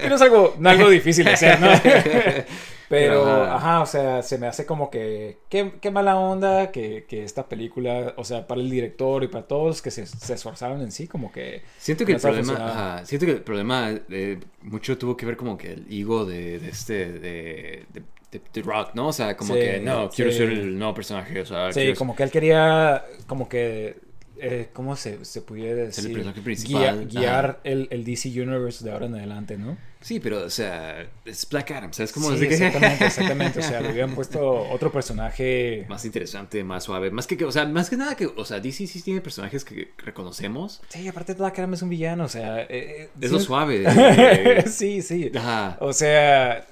No 0.07 0.15
es 0.15 0.21
algo, 0.21 0.55
no 0.59 0.69
algo 0.69 0.89
difícil 0.89 1.27
hacer, 1.27 1.59
¿no? 1.59 1.67
Pero, 2.95 3.23
Ajá. 3.23 3.55
ajá, 3.55 3.81
o 3.81 3.85
sea, 3.87 4.21
se 4.21 4.37
me 4.37 4.45
hace 4.45 4.67
como 4.67 4.91
que, 4.91 5.39
qué, 5.49 5.73
qué 5.81 5.89
mala 5.89 6.15
onda 6.15 6.71
que, 6.71 7.05
que 7.07 7.23
esta 7.23 7.49
película, 7.49 8.13
o 8.17 8.23
sea, 8.23 8.45
para 8.45 8.61
el 8.61 8.69
director 8.69 9.23
y 9.23 9.27
para 9.29 9.47
todos 9.47 9.65
los 9.67 9.81
que 9.81 9.89
se, 9.89 10.05
se 10.05 10.33
esforzaron 10.35 10.79
en 10.81 10.91
sí, 10.91 11.07
como 11.07 11.31
que... 11.31 11.63
Siento 11.77 12.05
que 12.05 12.11
no 12.11 12.17
el 12.17 12.21
problema, 12.21 12.53
ajá, 12.69 13.05
siento 13.05 13.25
que 13.25 13.31
el 13.31 13.41
problema 13.41 13.89
eh, 14.09 14.39
mucho 14.61 14.95
tuvo 14.97 15.17
que 15.17 15.25
ver 15.25 15.37
como 15.37 15.57
que 15.57 15.73
el 15.73 15.87
ego 15.91 16.25
de, 16.25 16.59
de 16.59 16.69
este, 16.69 17.11
de, 17.13 17.85
de, 17.93 18.61
Rock, 18.61 18.91
¿no? 18.95 19.07
O 19.07 19.13
sea, 19.13 19.35
como 19.37 19.53
Sí, 19.55 19.59
que 19.59 19.79
no, 19.79 20.09
quiero 20.09 20.31
sí. 20.31 20.37
ser 20.37 20.49
el 20.49 20.77
nuevo 20.77 20.93
personaje, 20.93 21.41
o 21.41 21.45
sea, 21.45 21.71
Sí, 21.73 21.93
como 21.93 22.15
que 22.15 22.23
él 22.23 22.31
quería, 22.31 23.03
como 23.27 23.47
que 23.49 23.97
eh, 24.39 24.69
¿cómo 24.73 24.95
se, 24.95 25.23
se 25.25 25.41
pudiera 25.41 25.75
decir? 25.75 26.13
personaje 26.13 27.05
guiar 27.07 27.59
el, 27.63 27.87
el 27.91 28.03
DC 28.03 28.29
Universe 28.29 28.83
de 28.83 28.91
ahora 28.91 29.05
en 29.05 29.15
adelante, 29.15 29.57
¿no? 29.57 29.77
Sí, 30.01 30.19
pero, 30.19 30.43
o 30.43 30.49
sea, 30.49 31.07
es 31.23 31.47
Black 31.49 31.71
Adam, 31.71 31.93
¿sabes 31.93 32.11
cómo? 32.11 32.29
Sí, 32.35 32.39
que- 32.47 32.53
exactamente, 32.55 33.05
exactamente. 33.05 33.59
O 33.59 33.61
sea, 33.61 33.79
le 33.79 33.91
hubieran 33.91 34.13
puesto 34.15 34.43
otro 34.69 34.91
personaje. 34.91 35.85
más 35.87 36.03
interesante, 36.03 36.61
más 36.63 36.83
suave. 36.83 37.09
Más 37.09 37.25
que, 37.25 37.37
que, 37.37 37.45
o 37.45 37.51
sea, 37.51 37.65
más 37.65 37.89
que 37.89 37.95
nada 37.95 38.15
que, 38.15 38.25
o 38.25 38.43
sea, 38.43 38.59
DC 38.59 38.85
sí 38.87 39.01
tiene 39.01 39.21
personajes 39.21 39.63
que 39.63 39.91
reconocemos. 39.99 40.81
Sí, 40.89 41.07
aparte 41.07 41.33
Black 41.35 41.57
Adam 41.59 41.73
es 41.75 41.81
un 41.83 41.89
villano, 41.89 42.25
o 42.25 42.27
sea. 42.29 42.63
eh, 42.63 43.09
Es 43.21 43.29
sí- 43.29 43.33
lo 43.35 43.39
suave. 43.39 43.83
eh, 43.87 44.63
sí, 44.67 45.01
sí. 45.01 45.31
Ajá. 45.35 45.77
O 45.79 45.93
sea, 45.93 46.65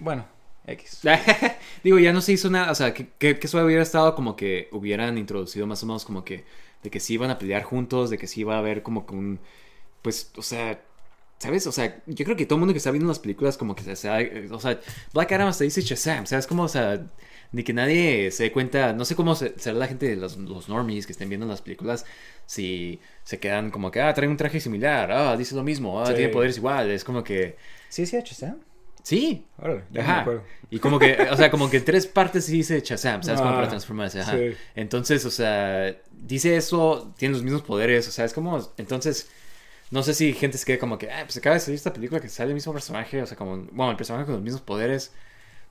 bueno, 0.00 0.26
X. 0.66 1.02
Digo, 1.84 1.98
ya 2.00 2.12
no 2.12 2.20
se 2.20 2.32
hizo 2.32 2.50
nada, 2.50 2.72
o 2.72 2.74
sea, 2.74 2.92
que, 2.94 3.08
que, 3.18 3.38
que 3.38 3.46
suave 3.48 3.66
hubiera 3.66 3.82
estado 3.84 4.14
como 4.16 4.34
que 4.34 4.68
hubieran 4.72 5.18
introducido 5.18 5.66
más 5.68 5.82
o 5.84 5.86
menos 5.86 6.04
como 6.04 6.24
que, 6.24 6.44
de 6.82 6.90
que 6.90 7.00
sí 7.00 7.14
iban 7.14 7.30
a 7.30 7.38
pelear 7.38 7.62
juntos, 7.62 8.10
de 8.10 8.18
que 8.18 8.26
sí 8.26 8.40
iba 8.42 8.56
a 8.56 8.58
haber 8.58 8.82
como 8.82 9.06
que 9.06 9.14
un, 9.14 9.40
pues, 10.02 10.32
o 10.36 10.42
sea, 10.42 10.82
¿sabes? 11.38 11.66
O 11.66 11.72
sea, 11.72 12.02
yo 12.06 12.24
creo 12.24 12.36
que 12.36 12.46
todo 12.46 12.56
el 12.56 12.60
mundo 12.60 12.74
que 12.74 12.78
está 12.78 12.90
viendo 12.90 13.08
las 13.08 13.18
películas 13.18 13.56
como 13.58 13.74
que 13.74 13.82
se, 13.84 13.96
se- 13.96 14.48
o 14.50 14.60
sea, 14.60 14.80
Black 15.12 15.32
Adam 15.32 15.48
hasta 15.48 15.64
dice 15.64 15.82
Shazam, 15.82 16.26
¿sabes? 16.26 16.46
Como, 16.46 16.64
o 16.64 16.68
sea, 16.68 17.04
ni 17.52 17.64
que 17.64 17.72
nadie 17.72 18.30
se 18.30 18.44
dé 18.44 18.52
cuenta, 18.52 18.92
no 18.92 19.04
sé 19.04 19.14
cómo 19.16 19.34
se- 19.34 19.58
será 19.58 19.76
la 19.78 19.86
gente, 19.88 20.16
los, 20.16 20.36
los 20.38 20.68
normies 20.68 21.06
que 21.06 21.12
estén 21.12 21.28
viendo 21.28 21.46
las 21.46 21.62
películas, 21.62 22.04
si 22.46 23.00
se 23.24 23.38
quedan 23.40 23.70
como 23.70 23.90
que, 23.90 24.00
ah, 24.00 24.12
trae 24.14 24.28
un 24.28 24.36
traje 24.36 24.60
similar, 24.60 25.10
ah, 25.12 25.36
dice 25.36 25.54
lo 25.54 25.62
mismo, 25.64 26.00
ah, 26.02 26.06
Sí. 26.06 26.14
tiene 26.14 26.30
poderes 26.30 26.56
iguales, 26.58 26.96
es 26.96 27.04
como 27.04 27.22
que, 27.24 27.56
Sí, 27.88 28.06
sí, 28.06 28.16
Shazam. 28.24 28.58
sí, 29.02 29.44
Órale, 29.58 29.84
ya 29.90 30.02
no 30.02 30.08
me 30.08 30.12
Ajá. 30.20 30.24
Y 30.70 30.78
como 30.78 30.98
que, 30.98 31.16
o 31.30 31.36
sea, 31.36 31.50
como 31.50 31.68
que 31.68 31.76
en 31.78 31.84
tres 31.84 32.06
partes 32.06 32.46
sí 32.46 32.52
dice 32.58 32.80
Shazam, 32.80 33.22
¿sabes? 33.22 33.40
Como 33.40 33.52
Ah, 33.52 33.56
para 33.56 33.68
transformarse, 33.68 34.20
ajá. 34.20 34.38
sí. 34.38 34.56
Entonces, 34.74 35.24
o 35.26 35.30
sea, 35.30 35.94
dice 36.22 36.56
eso, 36.56 37.12
tiene 37.18 37.34
los 37.34 37.42
mismos 37.42 37.62
poderes, 37.62 38.08
o 38.08 38.12
sea, 38.12 38.24
es 38.24 38.32
como, 38.32 38.58
entonces, 38.76 39.28
no 39.90 40.02
sé 40.02 40.14
si 40.14 40.32
gente 40.32 40.58
se 40.58 40.64
quede 40.64 40.78
como 40.78 40.98
que, 40.98 41.10
ah, 41.10 41.22
pues 41.24 41.36
acaba 41.36 41.54
de 41.54 41.60
salir 41.60 41.76
esta 41.76 41.92
película 41.92 42.20
que 42.20 42.28
sale 42.28 42.50
el 42.50 42.54
mismo 42.54 42.72
personaje, 42.72 43.20
o 43.22 43.26
sea, 43.26 43.36
como, 43.36 43.56
bueno, 43.72 43.90
el 43.90 43.96
personaje 43.96 44.24
con 44.24 44.34
los 44.34 44.42
mismos 44.42 44.62
poderes, 44.62 45.12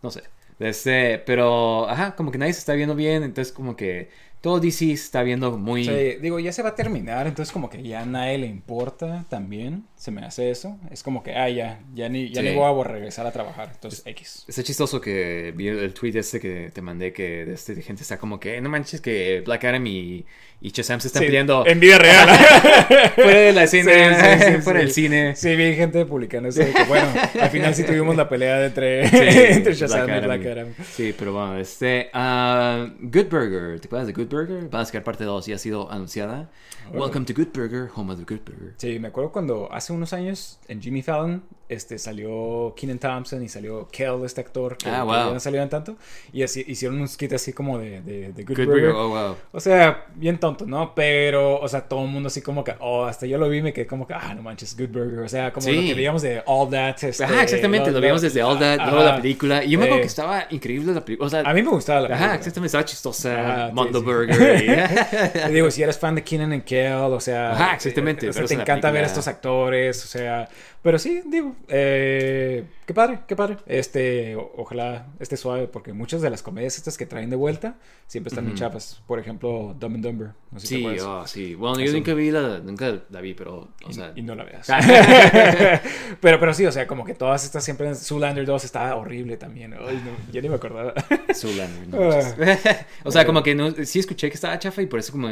no 0.04 0.12
sé. 0.12 0.24
Este, 0.60 1.18
pero, 1.20 1.90
ajá, 1.90 2.16
como 2.16 2.32
que 2.32 2.38
nadie 2.38 2.54
se 2.54 2.60
está 2.60 2.74
viendo 2.74 2.96
bien, 2.96 3.24
entonces 3.24 3.52
como 3.54 3.76
que 3.76 4.10
todo 4.42 4.60
DC 4.60 4.92
está 4.92 5.24
viendo 5.24 5.58
muy... 5.58 5.88
Digo, 6.22 6.40
ya 6.40 6.54
se 6.54 6.62
va 6.64 6.70
a 6.70 6.76
terminar, 6.76 7.28
entonces 7.28 7.52
como 7.52 7.70
que 7.70 7.82
ya 7.84 8.02
a 8.02 8.06
nadie 8.06 8.38
le 8.40 8.48
importa 8.48 9.26
también, 9.30 9.86
se 10.02 10.10
me 10.10 10.26
hace 10.26 10.50
eso. 10.50 10.80
Es 10.90 11.04
como 11.04 11.22
que, 11.22 11.36
ah, 11.36 11.48
ya, 11.48 11.80
ya 11.94 12.10
ni, 12.10 12.30
ya 12.30 12.42
Sí. 12.42 12.48
ni 12.50 12.56
voy 12.56 12.82
a 12.82 12.84
regresar 12.88 13.28
a 13.28 13.32
trabajar, 13.32 13.70
entonces 13.72 14.02
X. 14.04 14.46
Está 14.48 14.64
chistoso 14.64 15.00
que 15.00 15.54
vi 15.56 15.68
el 15.68 15.94
tweet 15.94 16.18
este 16.18 16.40
que 16.40 16.72
te 16.74 16.82
mandé 16.82 17.14
que 17.14 17.46
de 17.46 17.54
este 17.54 17.80
gente 17.84 18.02
está 18.02 18.18
como 18.18 18.40
que 18.40 18.56
"Eh, 18.58 18.62
no 18.62 18.70
manches 18.70 19.00
que 19.00 19.44
Black 19.46 19.64
Adam 19.66 19.86
y, 19.86 20.26
y 20.60 20.70
Shazam 20.72 21.00
se 21.02 21.08
están 21.10 21.22
Sí, 21.22 21.28
peleando 21.28 21.68
En 21.68 21.80
vida 21.80 22.00
real. 22.00 22.28
fuera 23.16 23.40
de 23.42 23.54
la 23.54 23.64
escena, 23.66 24.40
Sí, 24.56 24.62
fuera 24.64 24.80
del 24.80 24.92
cine. 24.92 25.36
Sí, 25.36 25.56
vi 25.56 25.76
gente 25.76 26.04
publicando 26.08 26.50
eso 26.50 26.62
de 26.62 26.74
que, 26.74 26.84
bueno, 26.86 27.08
al 27.40 27.50
final 27.52 27.76
sí 27.76 27.84
tuvimos 27.84 28.16
la 28.16 28.28
pelea 28.28 28.66
entre, 28.66 29.04
entre 29.54 29.76
Shazam 29.76 30.08
Black 30.08 30.24
y 30.24 30.26
Black 30.26 30.46
Adam. 30.48 30.68
Sí, 30.96 31.14
pero 31.16 31.34
bueno, 31.34 31.58
este 31.60 32.10
ah, 32.14 32.88
Good 33.02 33.28
Burger, 33.30 33.80
¿te 33.80 33.86
acuerdas 33.86 34.08
de 34.08 34.14
Good 34.14 34.30
Burger? 34.30 34.74
Va 34.74 34.80
a 34.82 34.86
sacar 34.86 35.04
parte 35.04 35.26
2 35.26 35.48
y 35.50 35.54
ha 35.54 35.60
sido 35.60 35.92
anunciada. 35.92 36.50
Welcome 36.92 37.26
to 37.28 37.34
Good 37.34 37.50
Burger, 37.54 37.90
home 37.96 38.12
of 38.12 38.20
the 38.20 38.26
Good 38.26 38.42
Burger. 38.44 38.74
Sí, 38.78 38.98
me 39.00 39.10
acuerdo 39.10 39.32
cuando 39.32 39.72
hace 39.72 39.91
unos 39.94 40.14
años 40.14 40.60
en 40.68 40.82
Jimmy 40.82 41.02
Fallon 41.02 41.44
este, 41.74 41.98
salió 41.98 42.74
Keenan 42.76 43.00
Thompson 43.00 43.42
y 43.44 43.50
salió 43.50 43.88
Kel, 43.92 44.24
este 44.26 44.42
actor 44.42 44.78
que, 44.78 44.90
Ah, 44.90 44.98
que 45.00 45.04
wow. 45.04 45.14
ya 45.14 45.34
no 45.34 45.40
salieron 45.40 45.70
tanto. 45.70 45.96
Y 46.34 46.44
así, 46.44 46.64
hicieron 46.68 47.00
un 47.00 47.08
skit 47.08 47.34
así 47.34 47.54
como 47.54 47.78
de, 47.80 48.02
de, 48.02 48.34
de 48.34 48.44
Good, 48.44 48.58
Good 48.58 48.66
Burger. 48.66 48.92
Burger, 48.92 48.96
oh 48.96 49.10
wow. 49.10 49.36
O 49.52 49.60
sea, 49.60 50.06
bien 50.16 50.38
tonto, 50.40 50.66
¿no? 50.66 50.94
Pero, 50.96 51.60
o 51.60 51.68
sea, 51.68 51.82
todo 51.82 52.04
el 52.04 52.10
mundo 52.12 52.28
así 52.28 52.42
como 52.42 52.64
que, 52.64 52.74
oh, 52.80 53.06
hasta 53.06 53.26
yo 53.26 53.38
lo 53.38 53.48
vi 53.50 53.62
me 53.62 53.74
quedé 53.74 53.88
como 53.88 54.06
que, 54.06 54.14
ah, 54.14 54.34
no 54.36 54.42
manches, 54.42 54.76
Good 54.78 54.90
Burger. 54.90 55.20
O 55.20 55.30
sea, 55.30 55.52
como 55.54 55.66
Sí. 55.66 55.76
lo 55.76 55.82
que 55.82 55.94
veíamos 55.94 56.22
de 56.22 56.44
All 56.46 56.70
That. 56.70 57.04
este, 57.04 57.24
Ajá, 57.24 57.44
exactamente, 57.44 57.92
lo, 57.92 58.02
vimos 58.02 58.22
desde 58.22 58.44
All 58.44 58.60
That, 58.60 58.78
luego 58.82 59.04
la 59.04 59.12
ajá. 59.14 59.22
película. 59.22 59.64
Y 59.64 59.72
yo 59.72 59.80
me 59.80 59.86
acuerdo 59.86 60.00
Eh, 60.00 60.02
que 60.02 60.08
estaba 60.08 60.46
increíble 60.50 60.94
la 60.94 61.06
película. 61.06 61.28
O 61.28 61.30
sea, 61.30 61.42
A 61.42 61.54
mí 61.54 61.62
me 61.62 61.70
gustaba 61.70 62.02
la 62.02 62.06
Ajá, 62.08 62.16
película. 62.16 62.36
exactamente, 62.36 62.66
estaba 62.68 62.86
chistosa. 62.86 63.42
Ajá, 63.42 63.68
sí, 63.70 63.74
Mondo 63.74 64.00
sí. 64.00 64.06
Burger. 64.06 64.64
y- 64.64 65.30
Te 65.40 65.50
digo, 65.54 65.72
si 65.72 65.84
eres 65.84 65.98
fan 65.98 66.16
de 66.16 66.24
Keenan 66.24 66.54
y 66.54 66.62
Kel, 66.62 66.94
o 66.94 67.20
sea, 67.20 67.52
Ajá, 67.54 67.76
exactamente, 67.76 68.26
eh, 68.26 68.30
o 68.30 68.34
sea, 68.34 68.46
te 68.46 68.54
encanta 68.56 68.92
ver 68.92 69.02
película- 69.04 69.08
estos 69.08 69.28
actores, 69.28 70.04
o 70.04 70.08
sea, 70.08 70.50
pero 70.84 70.98
sí, 71.00 71.22
digo, 71.28 71.56
eh, 71.68 72.66
qué 72.86 72.94
padre, 72.94 73.20
qué 73.28 73.36
padre. 73.36 73.58
Este, 73.68 74.36
o- 74.36 74.52
ojalá 74.58 75.08
esté 75.20 75.38
suave, 75.38 75.68
porque 75.68 75.94
muchas 75.94 76.22
de 76.22 76.30
las 76.30 76.42
comedias 76.42 76.78
estas 76.78 76.98
que 76.98 77.06
traen 77.06 77.30
de 77.30 77.36
vuelta 77.36 77.76
siempre 78.08 78.30
están 78.30 78.46
bien 78.46 78.58
chapas. 78.58 79.02
Por 79.08 79.20
ejemplo, 79.20 79.76
Dumb 79.80 79.96
and 79.96 80.04
Dumber. 80.06 80.30
No 80.52 80.60
sé 80.60 80.68
Sí, 80.68 80.86
oh, 81.02 81.26
sí. 81.28 81.56
Bueno, 81.56 81.80
yo 81.80 81.92
nunca 81.94 82.14
vi 82.14 82.32
la, 82.32 82.60
nunca 82.60 83.00
la 83.10 83.22
vi, 83.22 83.34
pero, 83.34 83.70
o 83.86 83.94
sea, 83.94 84.12
y 84.16 84.22
no 84.24 84.34
la 84.36 84.44
veas. 84.44 84.68
pero, 86.20 86.40
pero 86.40 86.54
sí, 86.54 86.66
o 86.66 86.72
sea, 86.72 86.88
como 86.88 87.06
que 87.06 87.14
todas 87.14 87.44
estas 87.44 87.64
siempre. 87.64 87.94
Zoolander 87.96 88.46
2 88.46 88.64
está 88.66 88.96
horrible 88.96 89.38
también. 89.38 89.74
Ay, 89.74 90.02
no, 90.04 90.32
ya 90.32 90.42
ni 90.42 90.50
me 90.50 90.56
acordaba. 90.56 90.94
Zoolander, 91.34 91.88
no 91.88 92.02
Ah. 92.12 92.86
o 93.04 93.12
sea, 93.12 93.26
como 93.26 93.44
que 93.44 93.56
no, 93.56 93.72
sí 93.86 94.00
escuché 94.00 94.30
que 94.30 94.36
estaba 94.36 94.58
chafa 94.60 94.82
y 94.82 94.88
por 94.88 95.00
eso 95.00 95.12
como, 95.12 95.30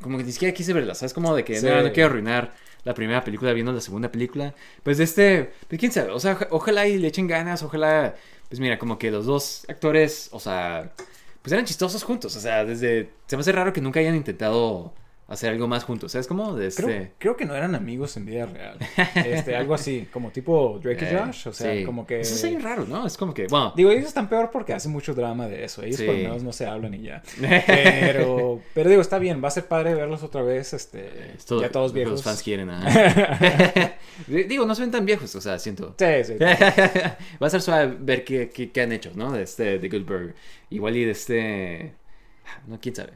como 0.00 0.18
que 0.18 0.24
ni 0.24 0.32
siquiera 0.32 0.52
quise 0.54 0.72
verla, 0.72 0.94
¿sabes? 0.94 1.14
Como 1.14 1.34
de 1.34 1.44
que 1.44 1.58
Sí. 1.60 1.66
no, 1.66 1.82
no 1.82 1.92
quiero 1.92 2.10
arruinar 2.10 2.52
la 2.84 2.94
primera 2.94 3.22
película 3.24 3.52
viendo 3.52 3.72
la 3.72 3.80
segunda 3.80 4.10
película. 4.10 4.54
Pues 4.82 5.00
este, 5.00 5.52
pues 5.68 5.78
quién 5.78 5.92
sabe, 5.92 6.10
o 6.12 6.20
sea, 6.20 6.32
oja- 6.34 6.48
ojalá 6.50 6.86
y 6.88 6.98
le 6.98 7.08
echen 7.08 7.26
ganas, 7.26 7.62
ojalá, 7.62 8.14
pues 8.48 8.60
mira, 8.60 8.78
como 8.78 8.98
que 8.98 9.10
los 9.10 9.26
dos 9.26 9.64
actores, 9.68 10.28
o 10.32 10.40
sea, 10.40 10.92
pues 11.42 11.52
eran 11.52 11.64
chistosos 11.64 12.02
juntos, 12.02 12.34
o 12.36 12.40
sea, 12.40 12.64
desde, 12.64 13.10
se 13.26 13.36
me 13.36 13.40
hace 13.40 13.52
raro 13.52 13.72
que 13.72 13.80
nunca 13.80 14.00
hayan 14.00 14.14
intentado 14.16 14.92
hacer 15.28 15.50
algo 15.50 15.68
más 15.68 15.84
juntos, 15.84 16.12
¿sabes? 16.12 16.26
Como 16.26 16.56
de 16.56 16.68
este... 16.68 16.82
Creo, 16.82 17.08
creo 17.18 17.36
que 17.36 17.44
no 17.44 17.54
eran 17.54 17.74
amigos 17.74 18.16
en 18.16 18.24
vida 18.24 18.46
real. 18.46 18.78
Este, 19.14 19.54
algo 19.54 19.74
así, 19.74 20.08
como 20.10 20.30
tipo 20.30 20.80
Drake 20.82 21.04
y 21.04 21.14
eh, 21.14 21.18
Josh. 21.18 21.48
O 21.48 21.52
sea, 21.52 21.74
sí. 21.74 21.84
como 21.84 22.06
que. 22.06 22.20
Eso 22.20 22.34
es 22.34 22.42
bien 22.50 22.62
raro, 22.62 22.86
¿no? 22.86 23.06
Es 23.06 23.16
como 23.16 23.34
que, 23.34 23.46
bueno... 23.46 23.74
Digo, 23.76 23.90
ellos 23.90 24.06
están 24.06 24.28
peor 24.28 24.50
porque 24.50 24.72
hacen 24.72 24.90
mucho 24.90 25.14
drama 25.14 25.46
de 25.46 25.64
eso. 25.64 25.82
Ellos 25.82 25.98
Sí. 25.98 26.06
por 26.06 26.14
lo 26.14 26.22
menos 26.22 26.42
no 26.42 26.52
se 26.52 26.66
hablan 26.66 26.94
y 26.94 27.02
ya. 27.02 27.22
Pero, 27.66 28.60
pero 28.72 28.88
digo, 28.88 29.02
está 29.02 29.18
bien. 29.18 29.42
Va 29.42 29.48
a 29.48 29.50
ser 29.50 29.66
padre 29.66 29.94
verlos 29.94 30.22
otra 30.22 30.42
vez. 30.42 30.72
Este, 30.72 31.34
es 31.36 31.44
todo 31.44 31.60
ya 31.60 31.70
todos 31.70 31.92
viejos. 31.92 32.12
Los 32.12 32.22
fans 32.22 32.42
quieren, 32.42 32.70
ajá. 32.70 33.96
Digo, 34.26 34.64
no 34.64 34.74
se 34.74 34.82
ven 34.82 34.90
tan 34.90 35.04
viejos, 35.04 35.34
o 35.34 35.40
sea, 35.40 35.58
siento. 35.58 35.94
Sí, 35.98 36.24
sí. 36.24 36.34
Va 36.40 37.46
a 37.46 37.50
ser 37.50 37.60
suave 37.60 37.96
ver 38.00 38.24
qué, 38.24 38.48
qué, 38.48 38.70
qué 38.70 38.80
han 38.80 38.92
hecho, 38.92 39.12
¿no? 39.14 39.32
De 39.32 39.42
este, 39.42 39.78
de 39.78 39.88
Good 39.88 40.06
Burger. 40.06 40.34
Igual 40.70 40.96
y 40.96 41.04
de 41.04 41.10
este... 41.12 41.92
No, 42.66 42.78
quién 42.80 42.94
sabe. 42.94 43.12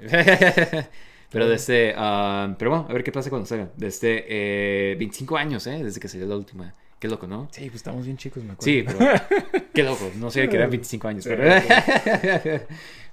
Pero 1.32 1.48
de 1.48 1.54
este... 1.54 1.94
ah, 1.96 2.54
pero 2.58 2.70
bueno, 2.70 2.86
a 2.88 2.92
ver 2.92 3.02
qué 3.02 3.10
pasa 3.12 3.30
cuando 3.30 3.46
salga. 3.46 3.70
De 3.76 3.86
este... 3.86 4.24
Eh, 4.28 4.96
25 4.96 5.36
años, 5.36 5.66
¿eh? 5.66 5.82
Desde 5.82 5.98
que 5.98 6.08
salió 6.08 6.26
la 6.26 6.36
última. 6.36 6.72
Qué 6.98 7.08
loco, 7.08 7.26
¿no? 7.26 7.48
Sí, 7.50 7.62
pues 7.62 7.76
estamos 7.76 8.04
bien 8.04 8.16
chicos, 8.16 8.44
me 8.44 8.52
acuerdo. 8.52 8.64
Sí, 8.64 8.84
pero... 8.86 9.64
Qué 9.74 9.82
loco. 9.82 10.10
No 10.16 10.30
sé 10.30 10.48
que 10.48 10.56
eran 10.56 10.70
25 10.70 11.08
años, 11.08 11.24
pero... 11.26 11.42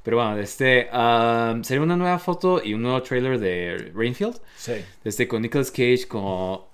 pero 0.03 0.17
bueno, 0.17 0.35
de 0.35 0.43
este... 0.43 0.89
ah, 0.91 1.57
salió 1.63 1.81
una 1.81 1.95
nueva 1.95 2.19
foto 2.19 2.61
y 2.63 2.73
un 2.73 2.83
nuevo 2.83 3.01
trailer 3.01 3.39
de 3.39 3.91
Rainfield. 3.95 4.39
Sí. 4.57 4.73
Este 5.03 5.27
con 5.27 5.41
Nicolas 5.41 5.71
Cage 5.71 6.07
como 6.07 6.69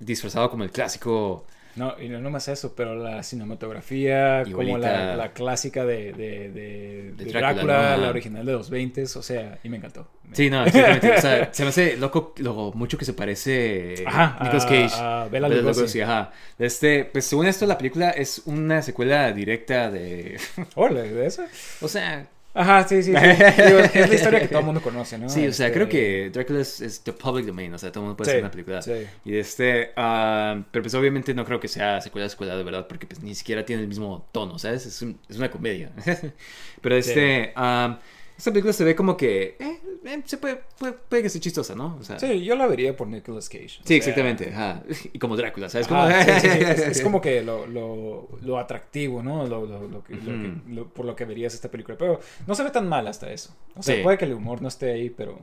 disfrazado 0.00 0.50
como 0.50 0.64
el 0.64 0.70
clásico. 0.70 1.46
No, 1.76 1.94
y 2.00 2.08
no 2.08 2.20
nomás 2.20 2.48
eso, 2.48 2.74
pero 2.74 2.94
la 2.96 3.22
cinematografía, 3.22 4.42
como 4.52 4.76
la, 4.78 5.14
la 5.16 5.32
clásica 5.32 5.84
de, 5.84 6.12
de, 6.12 6.50
de, 6.50 7.12
de 7.16 7.24
Drácula, 7.26 7.52
Drácula, 7.52 7.96
¿no? 7.96 8.02
la 8.02 8.08
original 8.10 8.44
de 8.46 8.52
los 8.52 8.70
20 8.70 9.02
o 9.04 9.06
sea, 9.22 9.58
y 9.62 9.68
me 9.68 9.76
encantó. 9.76 10.08
Sí, 10.32 10.50
no, 10.50 10.64
exactamente. 10.64 11.12
O 11.12 11.20
sea, 11.20 11.48
se 11.54 11.62
me 11.62 11.68
hace 11.70 11.96
loco 11.96 12.34
lo 12.38 12.72
mucho 12.72 12.96
que 12.98 13.04
se 13.04 13.12
parece 13.14 14.04
Ajá, 14.06 14.38
Nicolas 14.42 14.64
a- 14.64 14.68
Cage. 14.68 14.94
a 14.98 15.28
Bela 15.30 15.48
Lugosi. 15.48 16.00
ajá. 16.00 16.32
Este, 16.58 17.04
pues 17.04 17.24
según 17.24 17.46
esto, 17.46 17.66
la 17.66 17.78
película 17.78 18.10
es 18.10 18.42
una 18.46 18.82
secuela 18.82 19.32
directa 19.32 19.90
de. 19.90 20.38
Órale, 20.74 21.02
¿de 21.12 21.26
eso? 21.26 21.44
o 21.80 21.88
sea. 21.88 22.26
Ajá, 22.52 22.86
sí, 22.88 23.02
sí. 23.02 23.12
sí. 23.12 23.16
Digo, 23.66 23.78
es 23.78 24.08
la 24.08 24.14
historia 24.14 24.40
que 24.40 24.48
todo 24.48 24.58
el 24.60 24.64
mundo 24.66 24.82
conoce, 24.82 25.18
¿no? 25.18 25.28
Sí, 25.28 25.46
o 25.46 25.52
sea, 25.52 25.68
Este, 25.68 25.78
creo 25.78 25.88
que 25.88 26.30
Dracula 26.30 26.60
es, 26.60 26.80
es 26.80 27.00
the 27.02 27.12
public 27.12 27.46
domain, 27.46 27.72
o 27.72 27.78
sea, 27.78 27.92
todo 27.92 28.02
el 28.02 28.06
mundo 28.08 28.16
puede 28.16 28.26
Sí, 28.26 28.30
hacer 28.32 28.42
una 28.42 28.50
película. 28.50 28.82
sí. 28.82 29.06
Y 29.24 29.36
este, 29.36 29.92
ah, 29.96 30.60
pero 30.72 30.82
pues 30.82 30.94
obviamente 30.94 31.32
no 31.32 31.44
creo 31.44 31.60
que 31.60 31.68
sea 31.68 32.00
secuela 32.00 32.24
de 32.24 32.30
secuela 32.30 32.56
de 32.56 32.64
verdad, 32.64 32.86
porque 32.88 33.06
pues 33.06 33.22
ni 33.22 33.34
siquiera 33.36 33.64
tiene 33.64 33.82
el 33.82 33.88
mismo 33.88 34.28
tono, 34.32 34.58
¿sabes? 34.58 34.84
Es, 34.86 35.00
un- 35.02 35.18
es 35.28 35.36
una 35.36 35.50
comedia. 35.50 35.92
pero 36.80 36.96
este, 36.96 37.52
ah, 37.54 38.00
esta 38.40 38.50
película 38.52 38.72
se 38.72 38.84
ve 38.84 38.96
como 38.96 39.16
que, 39.16 39.56
eh, 39.60 39.78
eh, 40.04 40.22
se 40.24 40.38
puede, 40.38 40.60
puede, 40.78 40.94
puede 40.94 41.22
que 41.22 41.28
sea 41.28 41.40
chistosa, 41.40 41.74
¿no? 41.74 41.96
O 42.00 42.02
sea, 42.02 42.18
Sí, 42.18 42.42
yo 42.42 42.56
la 42.56 42.66
vería 42.66 42.96
por 42.96 43.06
Nicolas 43.06 43.48
Cage. 43.50 43.80
sí, 43.84 43.94
exactamente, 43.94 44.48
ajá. 44.50 44.82
Y 45.12 45.18
como 45.18 45.36
Drácula, 45.36 45.68
¿sabes? 45.68 45.86
ajá, 45.90 46.24
Como- 46.24 46.40
sí, 46.40 46.48
sí, 46.48 46.48
sí, 46.50 46.58
Es, 46.64 46.80
es 46.80 47.00
como 47.02 47.20
que 47.20 47.42
lo, 47.42 47.66
lo, 47.66 48.28
lo 48.40 48.58
atractivo, 48.58 49.22
¿no? 49.22 49.46
Lo, 49.46 49.66
lo, 49.66 49.86
lo 49.88 50.02
que, 50.02 50.14
lo 50.14 50.22
que- 50.22 50.84
por 50.94 51.04
lo 51.04 51.14
que 51.14 51.26
verías 51.26 51.52
esta 51.52 51.70
película. 51.70 51.98
Pero 51.98 52.18
no 52.46 52.54
se 52.54 52.64
ve 52.64 52.70
tan 52.70 52.88
mal 52.88 53.06
hasta 53.08 53.30
eso. 53.30 53.54
O 53.76 53.82
sea, 53.82 54.02
puede 54.02 54.16
que 54.16 54.24
el 54.24 54.32
humor 54.32 54.62
no 54.62 54.68
esté 54.68 54.90
ahí, 54.90 55.10
pero 55.10 55.38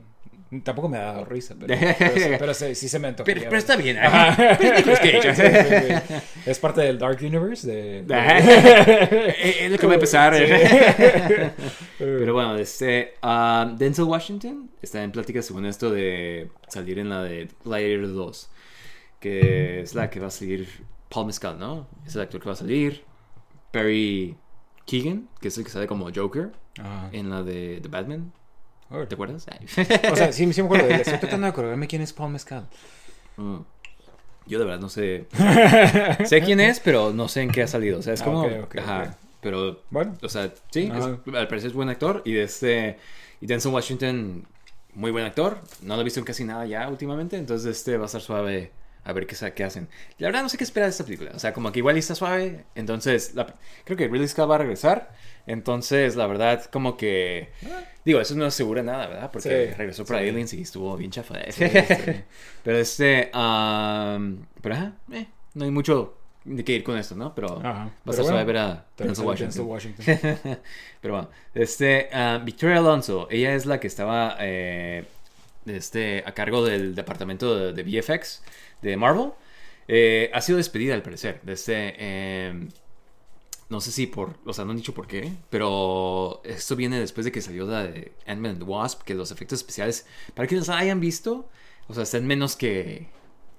tampoco 0.64 0.88
me 0.88 0.98
ha 0.98 1.02
dado 1.02 1.24
risa. 1.24 1.54
Pero, 1.58 1.74
pero, 1.98 2.14
sí- 2.14 2.30
pero 2.38 2.54
sí, 2.54 2.74
sí 2.74 2.88
se 2.88 2.98
me 2.98 3.08
antojaría 3.08 3.44
Pero, 3.44 3.56
está 3.58 3.76
bien, 3.76 3.96
¿eh? 3.98 4.56
Pero 4.58 4.92
es 4.92 5.00
Cage. 5.00 5.34
Sí. 5.34 6.16
Es 6.46 6.58
parte 6.58 6.80
del 6.82 6.98
Dark 6.98 7.18
Universe 7.20 7.66
de... 7.66 8.02
de-. 8.02 9.34
Es 9.66 9.70
lo 9.70 9.78
que 9.78 9.86
va 9.86 9.92
a 9.92 9.96
empezar. 9.96 10.34
Pero 11.98 12.32
bueno, 12.32 12.56
este, 12.56 13.14
ah, 13.22 13.72
Denzel 13.76 14.04
Washington 14.04 14.70
está 14.80 15.02
en 15.02 15.12
pláticas 15.12 15.46
según 15.46 15.66
esto 15.66 15.90
de 15.90 16.50
salir 16.68 16.98
en 16.98 17.08
la 17.08 17.22
de 17.22 17.48
Gladiator 17.64 18.14
2, 18.14 18.50
que 19.20 19.80
es 19.80 19.94
la 19.94 20.08
que 20.10 20.20
va 20.20 20.28
a 20.28 20.30
salir 20.30 20.68
Paul 21.08 21.26
Mescal, 21.26 21.58
¿no? 21.58 21.88
Es 22.06 22.14
el 22.14 22.22
actor 22.22 22.40
que 22.40 22.46
va 22.46 22.52
a 22.52 22.56
salir. 22.56 23.04
Perry 23.70 24.36
Keegan, 24.86 25.28
que 25.40 25.48
es 25.48 25.58
el 25.58 25.64
que 25.64 25.70
sale 25.70 25.86
como 25.86 26.08
Joker 26.14 26.50
en 27.12 27.28
la 27.30 27.42
de 27.42 27.80
The 27.82 27.88
Batman. 27.88 28.32
¿Te 29.08 29.14
acuerdas? 29.14 29.46
O 30.12 30.16
sea, 30.16 30.32
sí, 30.32 30.50
sí 30.52 30.62
me 30.62 30.66
acuerdo. 30.66 30.88
Estoy 30.88 31.18
tratando 31.20 31.44
de 31.46 31.50
acordarme 31.50 31.86
quién 31.86 32.02
es 32.02 32.12
Paul 32.12 32.32
Mescal. 32.32 32.66
Mm. 33.36 33.58
Yo 34.46 34.58
de 34.58 34.64
verdad 34.64 34.80
no 34.80 34.88
sé. 34.88 35.26
sé 36.24 36.40
quién 36.42 36.58
es, 36.60 36.80
pero 36.80 37.12
no 37.12 37.28
sé 37.28 37.42
en 37.42 37.50
qué 37.50 37.62
ha 37.62 37.66
salido. 37.66 37.98
O 37.98 38.02
sea, 38.02 38.14
es 38.14 38.22
Ah, 38.22 38.24
como. 38.24 38.48
ajá. 38.78 39.16
Pero. 39.42 39.82
Bueno. 39.90 40.14
O 40.22 40.28
sea, 40.28 40.52
sí, 40.70 40.90
es- 40.94 41.04
al 41.04 41.48
parecer 41.48 41.68
es 41.68 41.72
buen 41.74 41.88
actor. 41.90 42.22
Y 42.24 42.32
de 42.32 42.42
este. 42.44 42.98
Y 43.40 43.46
Denzel 43.46 43.72
Washington, 43.72 44.46
muy 44.94 45.10
buen 45.10 45.24
actor. 45.26 45.58
No 45.82 45.94
lo 45.94 46.00
he 46.00 46.04
visto 46.04 46.18
en 46.20 46.26
casi 46.26 46.44
nada 46.44 46.64
ya 46.66 46.88
últimamente. 46.88 47.36
Entonces, 47.36 47.76
este 47.76 47.96
va 47.98 48.04
a 48.04 48.06
estar 48.06 48.20
suave 48.22 48.72
a 49.08 49.12
ver 49.14 49.26
qué, 49.26 49.34
qué 49.54 49.64
hacen. 49.64 49.88
La 50.18 50.28
verdad, 50.28 50.42
no 50.42 50.48
sé 50.50 50.58
qué 50.58 50.64
esperar 50.64 50.86
de 50.88 50.90
esta 50.90 51.04
película. 51.04 51.32
O 51.34 51.38
sea, 51.38 51.52
como 51.54 51.72
que 51.72 51.78
igual 51.78 51.96
está 51.96 52.14
suave. 52.14 52.64
Entonces, 52.74 53.34
la- 53.34 53.54
creo 53.84 53.96
que 53.96 54.06
Ridley 54.06 54.28
Scott 54.28 54.50
va 54.50 54.56
a 54.56 54.58
regresar. 54.58 55.10
Entonces, 55.46 56.14
la 56.14 56.26
verdad, 56.26 56.64
como 56.66 56.96
que. 56.98 57.48
Digo, 58.04 58.20
eso 58.20 58.34
no 58.34 58.44
asegura 58.44 58.82
nada, 58.82 59.06
¿verdad? 59.06 59.30
Porque 59.32 59.68
Sí, 59.68 59.74
regresó 59.74 60.04
para 60.04 60.20
sí. 60.20 60.28
Aliens 60.28 60.52
y 60.52 60.60
estuvo 60.60 60.94
bien 60.98 61.10
chafa. 61.10 61.36
sí. 61.50 61.64
pero 62.62 62.76
este. 62.78 63.30
am, 63.32 64.46
pero 64.60 64.74
ajá, 64.74 64.92
eh, 65.12 65.26
no 65.54 65.64
hay 65.64 65.70
mucho 65.70 66.14
de 66.44 66.64
qué 66.64 66.72
ir 66.72 66.84
con 66.84 66.98
esto, 66.98 67.14
¿no? 67.14 67.34
Pero 67.34 67.58
Ajá. 67.64 67.90
va 68.08 68.12
a 68.14 68.22
bueno, 68.22 68.44
ver 68.46 68.56
a 68.58 68.86
Denzel 68.96 69.24
Washington. 69.24 69.66
Washington. 69.66 70.04
Pero 71.00 71.14
bueno, 71.14 71.30
este, 71.54 72.08
ah, 72.12 72.40
Victoria 72.44 72.78
Alonso, 72.78 73.26
ella 73.30 73.54
es 73.54 73.66
la 73.66 73.78
que 73.80 73.86
estaba 73.86 74.36
eh, 74.40 75.04
este, 75.66 76.22
a 76.26 76.32
cargo 76.32 76.64
del 76.64 76.94
departamento 76.94 77.72
de, 77.72 77.72
de 77.82 78.00
VFX 78.00 78.42
de 78.82 78.96
Marvel. 78.96 79.32
Eh, 79.88 80.30
ha 80.34 80.40
sido 80.40 80.58
despedida 80.58 80.94
al 80.94 81.02
parecer. 81.02 81.40
De 81.42 81.54
este, 81.54 81.94
eh, 81.98 82.68
no 83.68 83.80
sé 83.80 83.92
si 83.92 84.06
por, 84.06 84.34
o 84.44 84.52
sea, 84.52 84.64
no 84.64 84.70
han 84.70 84.76
dicho 84.78 84.94
por 84.94 85.06
qué, 85.06 85.32
pero 85.50 86.40
esto 86.44 86.74
viene 86.76 86.98
después 87.00 87.24
de 87.24 87.32
que 87.32 87.40
salió 87.42 87.66
la 87.66 87.84
de 87.84 88.12
Ant-Man 88.26 88.52
and 88.52 88.58
the 88.60 88.64
Wasp, 88.64 89.02
que 89.02 89.14
los 89.14 89.30
efectos 89.30 89.58
especiales, 89.58 90.06
para 90.34 90.48
quienes 90.48 90.68
la 90.68 90.78
hayan 90.78 91.00
visto, 91.00 91.48
o 91.86 91.94
sea, 91.94 92.02
están 92.02 92.26
menos 92.26 92.56
que 92.56 93.08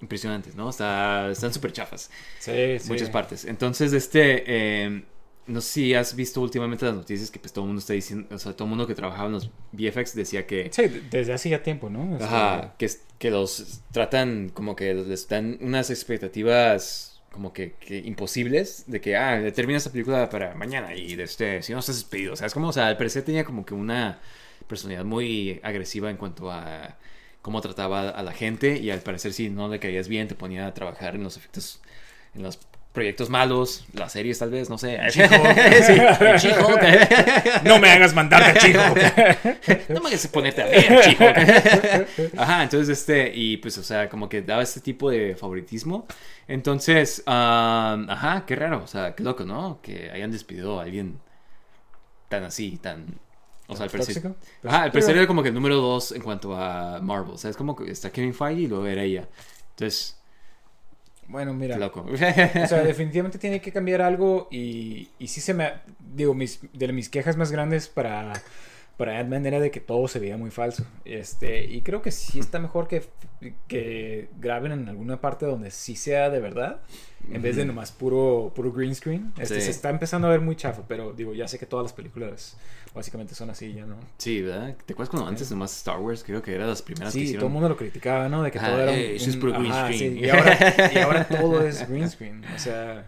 impresionantes, 0.00 0.54
¿no? 0.56 0.70
Está, 0.70 1.30
están 1.30 1.52
súper 1.52 1.72
chafas 1.72 2.10
Sí, 2.38 2.78
sí. 2.78 2.88
muchas 2.88 3.10
partes. 3.10 3.44
Entonces, 3.44 3.92
este, 3.92 4.44
eh, 4.46 5.04
no 5.50 5.60
sé 5.60 5.68
si 5.72 5.94
has 5.94 6.14
visto 6.16 6.40
últimamente 6.40 6.84
las 6.86 6.94
noticias 6.94 7.30
que 7.30 7.38
pues 7.38 7.52
todo 7.52 7.64
el 7.64 7.68
mundo 7.68 7.80
está 7.80 7.92
diciendo, 7.94 8.28
o 8.34 8.38
sea, 8.38 8.52
todo 8.54 8.64
el 8.64 8.70
mundo 8.70 8.86
que 8.86 8.94
trabajaba 8.94 9.26
en 9.26 9.32
los 9.32 9.50
VFX 9.72 10.14
decía 10.14 10.46
que, 10.46 10.70
Sí, 10.72 10.82
de- 10.88 11.00
desde 11.10 11.32
hace 11.32 11.50
ya 11.50 11.62
tiempo, 11.62 11.90
¿no? 11.90 12.16
Este, 12.16 12.24
ajá, 12.24 12.74
que, 12.78 12.90
que 13.18 13.30
los 13.30 13.80
tratan 13.92 14.50
como 14.54 14.76
que 14.76 14.94
les 14.94 15.28
dan 15.28 15.58
unas 15.60 15.90
expectativas 15.90 17.20
como 17.32 17.52
que, 17.52 17.74
que 17.74 17.98
imposibles 17.98 18.84
de 18.86 19.00
que, 19.00 19.16
ah, 19.16 19.40
termina 19.54 19.78
esta 19.78 19.90
película 19.92 20.28
para 20.30 20.54
mañana 20.54 20.94
y 20.94 21.14
de 21.16 21.24
este, 21.24 21.62
si 21.62 21.72
no 21.72 21.78
estás 21.78 21.96
despedido, 21.96 22.32
o 22.32 22.36
sea, 22.36 22.46
es 22.48 22.54
como, 22.54 22.68
o 22.68 22.72
sea, 22.72 22.88
al 22.88 22.96
parecer 22.96 23.22
tenía 23.24 23.44
como 23.44 23.64
que 23.64 23.74
una 23.74 24.20
personalidad 24.68 25.04
muy 25.04 25.60
agresiva 25.62 26.10
en 26.10 26.16
cuanto 26.16 26.50
a 26.50 26.96
cómo 27.42 27.60
trataba 27.60 28.10
a 28.10 28.22
la 28.22 28.32
gente 28.32 28.78
y 28.78 28.90
al 28.90 29.00
parecer 29.00 29.32
si 29.32 29.48
no 29.50 29.68
le 29.68 29.78
caías 29.80 30.08
bien 30.08 30.28
te 30.28 30.34
ponía 30.34 30.66
a 30.66 30.74
trabajar 30.74 31.14
en 31.14 31.22
los 31.22 31.36
efectos, 31.36 31.80
en 32.34 32.42
los 32.42 32.58
proyectos 32.92 33.30
malos, 33.30 33.84
las 33.92 34.12
series 34.12 34.38
tal 34.38 34.50
vez, 34.50 34.68
no 34.68 34.76
sé. 34.78 34.98
Sí, 35.10 35.20
en 35.22 36.36
She-Hulk. 36.36 37.62
No 37.64 37.78
me 37.78 37.90
hagas 37.90 38.14
mandarte 38.14 38.50
a 38.50 38.54
Chico. 38.54 38.80
No 39.88 40.00
me 40.00 40.08
hagas 40.08 40.26
ponerte 40.26 40.62
a 40.62 40.66
ver, 40.66 40.82
She-Hulk. 40.82 42.38
Ajá, 42.38 42.62
entonces 42.64 42.98
este, 42.98 43.32
y 43.34 43.58
pues, 43.58 43.78
o 43.78 43.82
sea, 43.82 44.08
como 44.08 44.28
que 44.28 44.42
daba 44.42 44.62
este 44.62 44.80
tipo 44.80 45.10
de 45.10 45.36
favoritismo. 45.36 46.06
Entonces, 46.48 47.22
ah, 47.26 47.96
ajá, 48.08 48.44
qué 48.46 48.56
raro, 48.56 48.82
o 48.82 48.86
sea, 48.86 49.14
qué 49.14 49.22
loco, 49.22 49.44
¿no? 49.44 49.80
Que 49.82 50.10
hayan 50.10 50.32
despedido 50.32 50.80
a 50.80 50.82
alguien 50.82 51.20
tan 52.28 52.44
así, 52.44 52.78
tan... 52.78 53.18
O 53.68 53.76
sea, 53.76 53.84
al 53.84 53.90
parecer... 53.90 54.34
Ajá, 54.64 54.82
al 54.82 54.90
parecer 54.90 55.16
era 55.16 55.28
como 55.28 55.44
que 55.44 55.50
el 55.50 55.54
número 55.54 55.76
dos 55.76 56.10
en 56.10 56.22
cuanto 56.22 56.56
a 56.56 56.98
Marvel. 57.00 57.34
O 57.34 57.38
sea, 57.38 57.50
es 57.50 57.56
como 57.56 57.76
que 57.76 57.88
está 57.88 58.10
Kevin 58.10 58.34
Feige 58.34 58.62
y 58.62 58.66
luego 58.66 58.84
era 58.86 59.04
ella. 59.04 59.28
Entonces, 59.70 60.19
Bueno, 61.30 61.54
mira. 61.54 61.78
loco. 61.78 62.04
O 62.10 62.16
sea, 62.16 62.82
definitivamente 62.82 63.38
tiene 63.38 63.60
que 63.60 63.72
cambiar 63.72 64.02
algo 64.02 64.48
y, 64.50 65.08
y 65.18 65.28
sí 65.28 65.40
se 65.40 65.54
me... 65.54 65.72
Digo, 66.14 66.34
mis, 66.34 66.60
de 66.72 66.92
mis 66.92 67.08
quejas 67.08 67.36
más 67.36 67.52
grandes 67.52 67.88
para, 67.88 68.32
para 68.96 69.18
Ant-Man 69.18 69.46
era 69.46 69.60
de 69.60 69.70
que 69.70 69.80
todo 69.80 70.08
se 70.08 70.18
veía 70.18 70.36
muy 70.36 70.50
falso. 70.50 70.84
Este, 71.04 71.64
y 71.64 71.82
creo 71.82 72.02
que 72.02 72.10
sí 72.10 72.40
está 72.40 72.58
mejor 72.58 72.88
que, 72.88 73.04
que 73.68 74.28
graben 74.40 74.72
en 74.72 74.88
alguna 74.88 75.20
parte 75.20 75.46
donde 75.46 75.70
sí 75.70 75.94
sea 75.96 76.30
de 76.30 76.40
verdad, 76.40 76.80
en 77.32 77.42
vez 77.42 77.56
de 77.56 77.64
nomás 77.64 77.92
puro, 77.92 78.52
puro 78.54 78.72
green 78.72 78.94
screen. 78.94 79.32
Este, 79.38 79.56
Sí. 79.56 79.66
Se 79.66 79.70
está 79.70 79.90
empezando 79.90 80.26
a 80.26 80.30
ver 80.30 80.40
muy 80.40 80.56
chafa, 80.56 80.82
pero 80.88 81.12
digo, 81.12 81.34
ya 81.34 81.46
sé 81.48 81.58
que 81.58 81.66
todas 81.66 81.84
las 81.84 81.92
películas 81.92 82.56
básicamente 82.94 83.34
son 83.34 83.50
así, 83.50 83.72
ya 83.72 83.86
no. 83.86 83.96
Sí, 84.18 84.42
¿verdad? 84.42 84.74
¿Te 84.84 84.94
acuerdas 84.94 85.10
cuando 85.10 85.28
antes 85.28 85.50
nomás 85.50 85.76
Star 85.76 85.98
Wars 86.00 86.24
creo 86.24 86.42
que 86.42 86.54
era 86.54 86.64
de 86.64 86.70
las 86.70 86.82
primeras 86.82 87.12
que 87.12 87.18
Sí, 87.20 87.24
hicieron? 87.24 87.40
todo 87.40 87.46
el 87.48 87.52
mundo 87.52 87.68
lo 87.68 87.76
criticaba, 87.76 88.28
¿no? 88.28 88.42
De 88.42 88.50
que 88.50 88.58
Ajá, 88.58 88.68
todo 88.70 88.80
era 88.80 88.92
un, 88.92 88.98
eh, 88.98 89.14
eso 89.16 89.28
es 89.30 89.34
un- 89.36 89.40
puro 89.40 89.52
green 89.52 89.70
ajá, 89.72 89.92
screen. 89.92 90.14
sí, 90.14 90.20
y, 90.24 90.28
ahora, 90.28 90.58
y 90.92 90.98
ahora 90.98 91.28
todo 91.28 91.64
es 91.64 91.88
green 91.88 92.10
screen. 92.10 92.44
O 92.54 92.58
sea, 92.58 93.06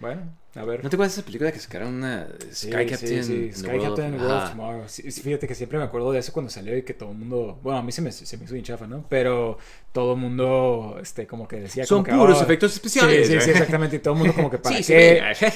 bueno, 0.00 0.22
a 0.56 0.64
ver. 0.64 0.84
¿No 0.84 0.90
te 0.90 0.96
acuerdas 0.96 1.14
de 1.16 1.20
esa 1.20 1.26
película 1.26 1.50
que 1.52 1.58
sacaron 1.58 1.94
una 1.94 2.28
Sí, 2.50 2.68
Sky 2.68 2.78
sí, 2.82 2.86
Captain? 2.86 3.24
sí, 3.24 3.48
the 3.50 3.54
Sky 3.56 3.66
World 3.68 3.80
of- 3.80 3.88
Captain 3.88 4.14
World 4.14 4.30
Ajá. 4.30 4.44
of 4.44 4.50
Tomorrow. 4.50 4.84
Sí, 4.88 5.10
sí, 5.10 5.20
fíjate 5.22 5.48
que 5.48 5.54
siempre 5.54 5.78
me 5.78 5.84
acuerdo 5.84 6.12
de 6.12 6.18
eso 6.18 6.32
cuando 6.32 6.50
salió 6.50 6.76
y 6.76 6.82
que 6.82 6.92
todo 6.94 7.10
el 7.12 7.16
mundo, 7.18 7.58
bueno, 7.62 7.78
a 7.78 7.82
mí 7.82 7.92
se 7.92 8.02
me, 8.02 8.12
se 8.12 8.36
me 8.36 8.44
hizo 8.44 8.52
bien 8.52 8.64
chafa, 8.64 8.86
¿no? 8.86 9.04
Pero 9.08 9.58
todo 9.94 10.14
el 10.14 10.18
mundo, 10.20 10.98
este, 11.00 11.26
como 11.26 11.46
que 11.48 11.60
decía 11.60 11.86
Son 11.86 12.02
como 12.04 12.16
que, 12.18 12.20
puros 12.20 12.40
"Oh". 12.40 12.44
efectos 12.44 12.74
especiales. 12.74 13.28
Sí, 13.28 13.34
sí, 13.34 13.40
sí, 13.40 13.50
exactamente. 13.50 13.96
Y 13.96 13.98
todo 14.00 14.14
el 14.14 14.18
mundo 14.18 14.34
como 14.34 14.50
que 14.50 14.58
para 14.62 14.76
Sí, 14.76 14.82
qué. 14.92 15.22
sí, 15.34 15.46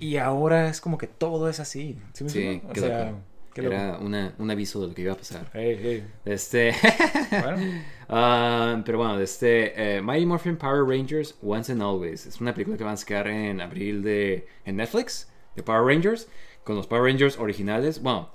Y, 0.00 0.06
y 0.08 0.16
ahora 0.16 0.68
es 0.70 0.80
como 0.80 0.96
que 0.98 1.06
todo 1.06 1.48
es 1.50 1.60
así. 1.60 1.98
¿Sí 2.14 2.28
Sí? 2.28 2.62
O 2.68 2.74
sea. 2.74 3.14
Era 3.56 3.98
una, 4.00 4.34
un 4.38 4.50
aviso 4.50 4.80
de 4.80 4.88
lo 4.88 4.94
que 4.94 5.02
iba 5.02 5.12
a 5.12 5.16
pasar. 5.16 5.48
Hey, 5.52 5.78
hey. 5.80 6.04
Este. 6.24 6.74
Bueno, 7.30 7.82
Ah, 8.08 8.82
pero 8.84 8.98
bueno, 8.98 9.20
este. 9.20 9.96
eh, 9.98 10.02
Mighty 10.02 10.26
Morphin 10.26 10.56
Power 10.56 10.84
Rangers 10.84 11.36
Once 11.42 11.70
and 11.70 11.80
Always. 11.82 12.26
Es 12.26 12.40
una 12.40 12.52
película 12.52 12.76
que 12.76 12.82
van 12.84 12.94
a 12.94 12.96
sacar 12.96 13.28
en 13.28 13.60
abril 13.60 14.02
de, 14.02 14.48
en 14.64 14.76
Netflix. 14.76 15.28
De 15.54 15.62
Power 15.62 15.82
Rangers. 15.84 16.26
Con 16.64 16.74
los 16.76 16.86
Power 16.88 17.04
Rangers 17.04 17.38
originales. 17.38 18.02
Bueno. 18.02 18.30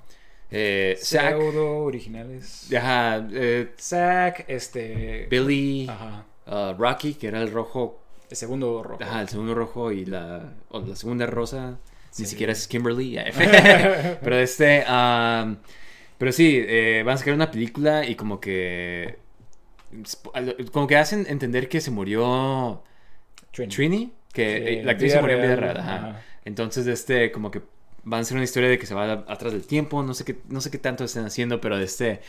Eh, 0.50 0.96
Zack. 1.00 1.36
pseudo 1.36 1.78
originales. 1.84 2.72
Ajá. 2.76 3.26
eh, 3.32 3.72
Zack, 3.78 4.44
este. 4.48 5.26
Billy. 5.30 5.88
Ajá. 5.88 6.24
ah, 6.46 6.74
Rocky, 6.76 7.14
que 7.14 7.28
era 7.28 7.40
el 7.40 7.50
rojo. 7.52 8.00
El 8.28 8.36
segundo 8.36 8.82
rojo. 8.82 9.02
Ajá, 9.02 9.22
el 9.22 9.28
segundo 9.28 9.54
rojo 9.54 9.92
y 9.92 10.04
la, 10.06 10.52
o 10.70 10.80
la 10.80 10.96
segunda 10.96 11.26
rosa. 11.26 11.78
Ni 12.18 12.26
siquiera 12.26 12.52
es 12.52 12.66
Kimberly. 12.66 13.18
pero 14.22 14.36
este. 14.38 14.84
ah, 14.86 15.54
pero 16.18 16.32
sí, 16.32 16.62
eh, 16.66 17.02
van 17.04 17.14
a 17.14 17.18
sacar 17.18 17.34
una 17.34 17.50
película 17.50 18.04
y 18.04 18.14
como 18.14 18.40
que. 18.40 19.18
Como 20.72 20.86
que 20.86 20.96
hacen 20.96 21.26
entender 21.28 21.68
que 21.68 21.80
se 21.80 21.90
murió 21.90 22.82
Trini. 23.52 23.74
Trini. 23.74 24.12
Que 24.32 24.56
Sí, 24.58 24.78
eh, 24.78 24.82
la 24.84 24.92
actriz 24.92 25.12
se 25.12 25.20
murió 25.20 25.36
en 25.36 25.42
vida 25.42 25.56
real, 25.56 25.74
real. 25.74 25.86
Ajá. 25.86 25.94
ajá. 25.96 26.22
Entonces, 26.44 26.86
este, 26.86 27.32
como 27.32 27.50
que 27.50 27.62
van 28.04 28.20
a 28.20 28.24
ser 28.24 28.36
una 28.36 28.44
historia 28.44 28.68
de 28.68 28.78
que 28.78 28.86
se 28.86 28.94
va 28.94 29.24
atrás 29.28 29.52
del 29.52 29.66
tiempo. 29.66 30.02
No 30.02 30.14
sé 30.14 30.24
qué, 30.24 30.38
no 30.48 30.60
sé 30.60 30.70
qué 30.70 30.78
tanto 30.78 31.04
están 31.04 31.26
haciendo, 31.26 31.60
pero 31.60 31.78
este. 31.78 32.20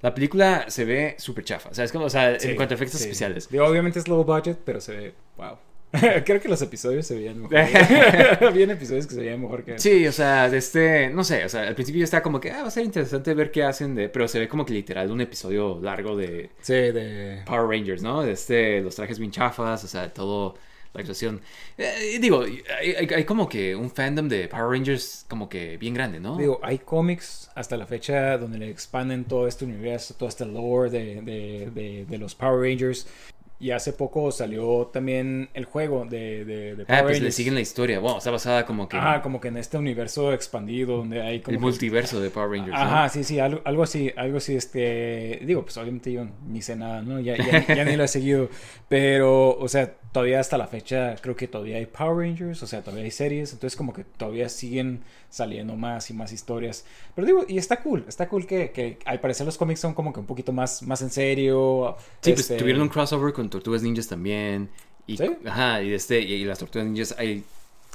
La 0.00 0.14
película 0.14 0.66
se 0.70 0.84
ve 0.84 1.16
súper 1.18 1.44
chafa. 1.44 1.70
O 1.70 1.74
sea, 1.74 1.84
es 1.84 1.90
como, 1.90 2.04
o 2.04 2.10
sea, 2.10 2.38
Sí, 2.38 2.50
en 2.50 2.56
cuanto 2.56 2.74
a 2.74 2.76
efectos 2.76 3.00
sí. 3.00 3.06
especiales. 3.06 3.48
Obviamente 3.52 3.98
es 3.98 4.06
low 4.06 4.22
budget, 4.24 4.58
pero 4.64 4.80
se 4.80 4.96
ve. 4.96 5.14
Wow. 5.36 5.58
Creo 6.24 6.40
que 6.40 6.48
los 6.48 6.60
episodios 6.60 7.06
se 7.06 7.14
veían 7.16 7.40
mejor. 7.40 7.56
Habían 8.46 8.70
episodios 8.70 9.06
que 9.06 9.14
se 9.14 9.20
veían 9.20 9.40
mejor 9.40 9.64
que. 9.64 9.78
Sí, 9.78 10.06
o 10.06 10.12
sea, 10.12 10.50
de 10.50 10.58
este, 10.58 11.08
no 11.08 11.24
sé, 11.24 11.44
o 11.46 11.48
sea, 11.48 11.62
al 11.62 11.74
principio 11.74 12.04
está 12.04 12.22
como 12.22 12.40
que, 12.40 12.50
ah, 12.50 12.60
va 12.62 12.68
a 12.68 12.70
ser 12.70 12.84
interesante 12.84 13.32
ver 13.32 13.50
qué 13.50 13.64
hacen 13.64 13.94
de, 13.94 14.10
pero 14.10 14.28
se 14.28 14.38
ve 14.38 14.48
como 14.48 14.66
que 14.66 14.74
literal 14.74 15.10
un 15.10 15.22
episodio 15.22 15.80
largo 15.82 16.14
de 16.16 16.50
Sí, 16.60 16.74
de. 16.74 17.42
Power 17.46 17.66
Rangers, 17.66 18.02
¿no? 18.02 18.22
De 18.22 18.32
este, 18.32 18.82
los 18.82 18.96
trajes 18.96 19.18
bien 19.18 19.30
chafas, 19.30 19.82
o 19.82 19.88
sea, 19.88 20.12
todo, 20.12 20.56
la 20.98 21.02
actuación. 21.02 21.40
Eh, 21.76 22.18
digo, 22.20 22.42
hay, 22.42 22.62
hay- 22.96 23.08
hay 23.14 23.24
como 23.24 23.48
que 23.48 23.74
un 23.76 23.90
fandom 23.90 24.28
de 24.28 24.48
Power 24.48 24.70
Rangers 24.78 25.24
como 25.28 25.48
que 25.48 25.76
bien 25.78 25.94
grande, 25.94 26.20
¿no? 26.20 26.36
Digo, 26.36 26.60
hay 26.62 26.78
cómics 26.78 27.50
hasta 27.54 27.76
la 27.76 27.86
fecha 27.86 28.36
donde 28.38 28.58
le 28.58 28.68
expanden 28.70 29.24
todo 29.24 29.46
este 29.48 29.64
universo, 29.64 30.14
todo 30.14 30.28
este 30.28 30.44
lore 30.46 30.90
de, 30.90 31.22
de, 31.22 31.70
de, 31.74 32.04
de 32.06 32.18
los 32.18 32.34
Power 32.34 32.60
Rangers. 32.68 33.06
y 33.60 33.72
hace 33.72 33.92
poco 33.92 34.30
salió 34.30 34.86
también 34.92 35.48
el 35.52 35.64
juego 35.64 36.04
de, 36.08 36.44
de, 36.44 36.76
de 36.76 36.82
Ah, 36.84 36.86
Power 36.86 37.02
pues 37.02 37.12
le 37.14 37.18
Rangers. 37.18 37.34
siguen 37.34 37.54
la 37.56 37.60
historia. 37.60 37.98
Wow, 37.98 38.18
está 38.18 38.30
basada 38.30 38.64
como 38.64 38.88
que 38.88 38.96
Ajá, 38.96 39.20
como 39.20 39.40
que 39.40 39.48
en 39.48 39.56
este 39.56 39.76
universo 39.76 40.32
expandido 40.32 40.96
donde 40.98 41.20
hay 41.22 41.40
como 41.40 41.54
el 41.54 41.58
que- 41.58 41.64
multiverso 41.64 42.20
de 42.20 42.30
Power 42.30 42.50
Rangers. 42.50 42.68
¿no? 42.78 42.80
Ajá, 42.84 43.08
sí, 43.08 43.24
sí, 43.24 43.40
algo, 43.40 43.60
algo 43.64 43.82
así, 43.82 44.12
algo 44.16 44.36
así, 44.38 44.54
este, 44.54 45.40
digo, 45.44 45.62
pues 45.64 45.76
obviamente 45.76 46.12
yo 46.12 46.24
ni 46.46 46.62
sé 46.62 46.76
nada, 46.76 47.02
¿no? 47.02 47.18
Ya, 47.18 47.36
ya, 47.36 47.66
ya 47.74 47.84
ni 47.84 47.96
lo 47.96 48.04
he 48.04 48.08
seguido, 48.08 48.48
pero, 48.88 49.58
o 49.58 49.66
sea, 49.68 49.92
todavía 50.12 50.40
hasta 50.40 50.56
la 50.56 50.66
fecha 50.66 51.16
creo 51.20 51.36
que 51.36 51.48
todavía 51.48 51.76
hay 51.76 51.86
Power 51.86 52.26
Rangers, 52.26 52.62
o 52.62 52.66
sea, 52.66 52.82
todavía 52.82 53.04
hay 53.04 53.10
series, 53.10 53.52
entonces 53.52 53.76
como 53.76 53.92
que 53.92 54.04
todavía 54.04 54.48
siguen 54.48 55.02
saliendo 55.30 55.76
más 55.76 56.10
y 56.10 56.14
más 56.14 56.32
historias, 56.32 56.84
pero 57.14 57.26
digo, 57.26 57.44
y 57.46 57.58
está 57.58 57.82
cool, 57.82 58.04
está 58.08 58.28
cool 58.28 58.46
que, 58.46 58.70
que 58.70 58.98
al 59.04 59.20
parecer 59.20 59.46
los 59.46 59.58
cómics 59.58 59.80
son 59.80 59.94
como 59.94 60.12
que 60.12 60.20
un 60.20 60.26
poquito 60.26 60.52
más, 60.52 60.82
más 60.82 61.02
en 61.02 61.10
serio. 61.10 61.96
Sí, 62.20 62.32
pues 62.32 62.40
este, 62.40 62.56
tuvieron 62.56 62.82
un 62.82 62.88
crossover 62.88 63.32
con 63.32 63.50
Tortugas 63.50 63.82
Ninjas 63.82 64.08
también. 64.08 64.70
Y, 65.06 65.16
¿Sí? 65.16 65.30
Ajá, 65.46 65.82
y, 65.82 65.92
este, 65.92 66.20
y, 66.20 66.34
y 66.34 66.44
las 66.44 66.58
Tortugas 66.58 66.86
Ninjas 66.86 67.14
hay... 67.18 67.44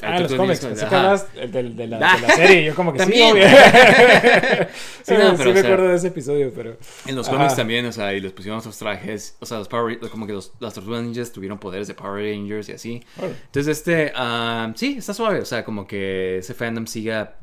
Ah, 0.02 0.20
los 0.20 0.34
cómics, 0.34 0.60
pensé 0.60 0.80
que 0.82 0.86
ajá. 0.88 0.98
hablabas 0.98 1.34
del- 1.52 1.76
de, 1.78 1.88
la, 1.88 1.98
de 2.16 2.22
la 2.28 2.36
serie, 2.36 2.66
yo 2.66 2.76
como 2.76 2.92
que 2.92 3.00
sí, 3.06 3.22
obvio. 3.22 3.46
Sí, 5.04 5.14
no, 5.14 5.32
Sí, 5.32 5.36
pero, 5.38 5.50
o 5.52 5.54
me 5.54 5.60
sea, 5.62 5.72
acuerdo 5.74 5.88
de 5.90 5.96
ese 5.96 6.08
episodio, 6.08 6.52
pero... 6.56 6.78
En 7.06 7.16
los 7.16 7.28
cómics 7.30 7.56
también, 7.56 7.86
o 7.86 7.92
sea, 7.92 8.14
y 8.14 8.20
les 8.22 8.32
pusieron 8.32 8.60
otros 8.60 8.78
trajes. 8.78 9.36
O 9.40 9.46
sea, 9.46 9.58
los 9.60 9.68
Power 9.68 10.00
como 10.10 10.26
que 10.26 10.34
los, 10.34 10.54
las 10.60 10.74
Tortugas 10.74 11.04
Ninjas 11.04 11.32
tuvieron 11.32 11.60
poderes 11.60 11.88
de 11.88 11.94
Power 11.94 12.24
Rangers 12.24 12.70
y 12.70 12.72
así. 12.72 13.04
Entonces, 13.22 13.78
este, 13.80 14.12
ah, 14.16 14.72
sí, 14.76 14.96
está 14.98 15.14
suave. 15.14 15.40
O 15.42 15.46
sea, 15.46 15.64
como 15.66 15.86
que 15.88 16.38
ese 16.40 16.54
fandom 16.54 16.88
siga 16.88 17.36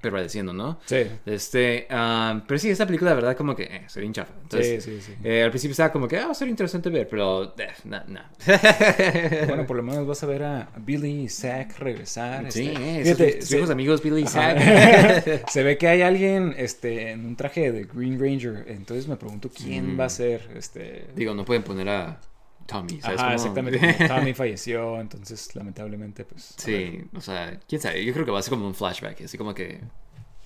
prevaleciendo, 0.00 0.52
¿no? 0.52 0.78
Sí. 0.86 1.04
Este, 1.26 1.86
ah, 1.90 2.42
pero 2.46 2.58
sí, 2.58 2.70
esta 2.70 2.86
película, 2.86 3.10
la 3.10 3.16
verdad, 3.16 3.36
como 3.36 3.54
que 3.56 3.64
eh, 3.64 3.82
se 3.88 3.98
ve 4.00 4.02
bien 4.02 4.12
chafa. 4.12 4.32
Entonces, 4.42 4.84
Sí, 4.84 5.00
sí, 5.00 5.00
sí. 5.00 5.12
eh, 5.24 5.42
al 5.42 5.50
principio 5.50 5.72
estaba 5.72 5.90
como 5.92 6.06
que, 6.08 6.18
ah, 6.18 6.26
va 6.26 6.32
a 6.32 6.34
ser 6.34 6.48
interesante 6.48 6.88
ver, 6.90 7.08
pero, 7.08 7.54
eh, 7.58 7.68
no, 7.84 8.00
no. 8.06 8.20
Bueno, 9.48 9.66
por 9.66 9.76
lo 9.76 9.82
menos 9.82 10.06
vas 10.06 10.22
a 10.22 10.26
ver 10.26 10.42
a 10.44 10.68
Billy 10.78 11.22
y 11.24 11.28
Zack 11.28 11.78
regresar. 11.78 12.50
sí, 12.52 12.68
este, 12.68 13.00
eh, 13.00 13.04
fíjate, 13.04 13.42
sus, 13.42 13.70
amigos 13.70 14.02
Billy 14.02 14.22
y. 14.22 14.26
Zack. 14.26 15.48
se 15.50 15.62
ve 15.62 15.78
que 15.78 15.88
hay 15.88 16.02
alguien 16.02 16.54
este, 16.56 17.10
en 17.10 17.24
un 17.26 17.36
traje 17.36 17.72
de 17.72 17.84
Green 17.84 18.18
Ranger. 18.20 18.64
Entonces 18.68 19.08
me 19.08 19.16
pregunto 19.16 19.50
quién 19.50 19.94
Mm. 19.94 20.00
va 20.00 20.04
a 20.06 20.08
ser. 20.10 20.48
Este... 20.56 21.06
Digo, 21.14 21.34
no 21.34 21.44
pueden 21.44 21.62
poner 21.62 21.88
a 21.88 22.20
Tommy, 22.68 23.00
¿sabes? 23.00 23.18
Ajá, 23.18 23.32
exactamente. 23.34 23.78
como 23.96 24.08
Tommy 24.08 24.34
falleció, 24.34 25.00
entonces 25.00 25.56
lamentablemente, 25.56 26.24
pues. 26.24 26.54
Sí, 26.58 27.02
o 27.16 27.20
sea, 27.22 27.58
quién 27.66 27.80
sabe. 27.80 28.04
Yo 28.04 28.12
creo 28.12 28.26
que 28.26 28.30
va 28.30 28.40
a 28.40 28.42
ser 28.42 28.50
como 28.50 28.66
un 28.66 28.74
flashback, 28.74 29.22
así 29.22 29.38
como 29.38 29.54
que. 29.54 29.80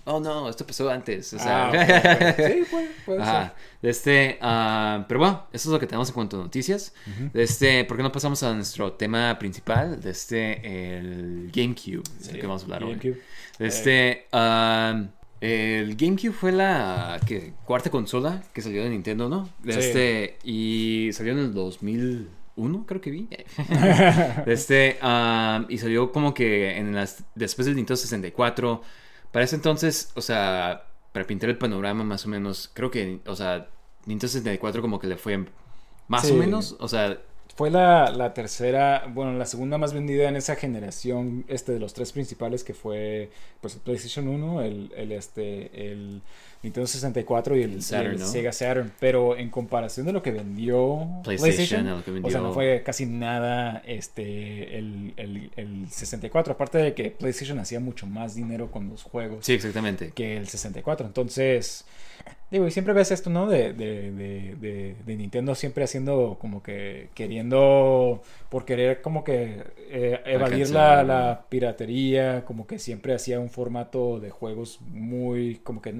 Oh 0.04 0.18
no, 0.20 0.48
esto 0.48 0.64
pasó 0.66 0.88
antes. 0.90 1.32
O 1.32 1.38
sea, 1.38 1.70
Ah. 1.70 2.34
Sí, 2.36 2.62
puede, 2.70 2.88
puede 3.04 3.22
Ajá. 3.22 3.54
De 3.80 3.90
Este, 3.90 4.38
ah, 4.40 5.04
pero 5.08 5.18
bueno, 5.20 5.46
eso 5.52 5.68
es 5.68 5.72
lo 5.72 5.80
que 5.80 5.86
tenemos 5.86 6.08
en 6.08 6.14
cuanto 6.14 6.40
a 6.40 6.44
noticias. 6.44 6.94
De 7.32 7.42
Este, 7.42 7.84
¿por 7.84 7.96
qué 7.96 8.02
no 8.04 8.12
pasamos 8.12 8.40
a 8.44 8.54
nuestro 8.54 8.92
tema 8.92 9.36
principal? 9.38 10.00
De 10.00 10.10
este, 10.10 10.96
el 10.96 11.50
GameCube, 11.52 12.02
es 12.20 12.28
el 12.28 12.34
Sí, 12.34 12.40
que 12.40 12.46
vamos 12.46 12.62
a 12.62 12.64
hablar 12.66 12.84
hoy. 12.84 12.90
GameCube. 12.94 13.20
De 13.58 13.66
Este, 13.66 14.26
ah, 14.32 15.04
el 15.43 15.97
GameCube 15.97 16.32
fue 16.32 16.53
la 16.53 17.18
¿qué? 17.26 17.53
cuarta 17.64 17.90
consola 17.90 18.43
que 18.53 18.62
salió 18.62 18.82
de 18.84 18.90
Nintendo, 18.90 19.28
¿no? 19.28 19.47
Sí. 19.64 19.70
Este, 19.70 20.38
y 20.45 21.11
salió 21.12 21.32
en 21.32 21.38
el 21.40 21.53
2001, 21.55 22.86
creo 22.86 23.01
que 23.01 23.11
vi. 23.11 23.28
Este, 24.47 24.99
y 25.68 25.78
salió 25.78 26.12
como 26.12 26.32
que 26.32 26.76
en 26.78 26.95
las, 26.95 27.24
después 27.34 27.66
del 27.66 27.74
Nintendo 27.76 27.97
64. 27.97 28.82
Para 29.32 29.45
ese 29.45 29.57
entonces, 29.57 30.12
o 30.14 30.20
sea, 30.20 30.84
para 31.12 31.26
pintar 31.26 31.51
el 31.51 31.59
panorama 31.59 32.05
más 32.05 32.24
o 32.24 32.28
menos, 32.28 32.70
creo 32.72 32.90
que, 32.90 33.20
o 33.26 33.34
sea, 33.34 33.68
Nintendo 34.07 34.28
64 34.32 34.80
como 34.82 34.99
que 34.99 35.07
le 35.07 35.16
fue 35.16 35.45
más 36.09 36.26
Sí. 36.26 36.32
o 36.32 36.36
menos, 36.36 36.76
o 36.78 36.86
sea, 36.88 37.18
Fue 37.55 37.70
la, 37.70 38.11
la 38.11 38.32
tercera, 38.32 39.05
bueno, 39.12 39.34
la 39.34 39.44
segunda 39.44 39.76
más 39.76 39.92
vendida 39.92 40.28
en 40.28 40.36
esa 40.36 40.57
generación 40.57 41.44
este, 41.48 41.72
de 41.72 41.80
los 41.80 41.92
tres 41.92 42.12
principales, 42.12 42.64
que 42.64 42.72
fue 42.72 43.30
pues, 43.61 43.74
el 43.74 43.80
PlayStation 43.80 44.26
1, 44.26 44.62
el, 44.62 44.92
el, 44.96 45.12
este, 45.12 45.90
el 45.92 46.22
Nintendo 46.62 46.86
64 46.86 47.57
y 47.57 47.62
el, 47.62 47.72
El 47.74 47.82
Saturn, 47.82 48.12
y 48.12 48.14
el 48.14 48.20
¿no? 48.20 48.26
Sega 48.26 48.53
Saturn. 48.53 48.92
Pero 48.98 49.36
en 49.36 49.50
comparación 49.50 50.07
de 50.07 50.12
lo 50.12 50.22
que 50.22 50.30
vendió 50.30 51.07
PlayStation, 51.24 51.86
o 52.22 52.30
sea, 52.30 52.40
no 52.40 52.55
fue 52.55 52.82
casi 52.82 53.05
nada 53.05 53.82
este, 53.86 54.78
el, 54.78 55.12
el, 55.16 55.50
el 55.57 55.90
64. 55.90 56.55
Aparte 56.55 56.78
de 56.78 56.94
que 56.94 57.11
PlayStation 57.11 57.59
hacía 57.59 57.80
mucho 57.80 58.07
más 58.07 58.34
dinero 58.34 58.70
con 58.70 58.88
los 58.88 59.03
juegos 59.03 59.44
sí, 59.44 59.53
exactamente. 59.53 60.12
que 60.14 60.38
el 60.38 60.48
64. 60.48 61.07
Entonces, 61.07 61.84
digo, 62.53 62.66
y 62.68 62.70
siempre 62.70 62.94
ves 62.94 63.11
esto, 63.11 63.30
¿no? 63.30 63.46
De, 63.48 63.72
de, 63.72 64.12
de, 64.12 64.55
de- 64.61 64.96
de 65.05 65.16
Nintendo 65.16 65.55
siempre 65.55 65.82
haciendo 65.84 66.36
como 66.40 66.62
que 66.62 67.09
queriendo, 67.14 68.22
por 68.50 68.64
querer 68.64 69.00
como 69.03 69.24
que 69.24 69.62
eh, 69.90 70.20
evadir 70.26 70.70
la, 70.70 71.44
piratería, 71.48 72.44
como 72.44 72.66
que 72.66 72.78
siempre 72.78 73.14
hacía 73.14 73.40
un 73.40 73.50
formato 73.50 74.20
de 74.20 74.30
juegos 74.30 74.80
muy, 74.92 75.57
como 75.64 75.82
que... 75.82 75.92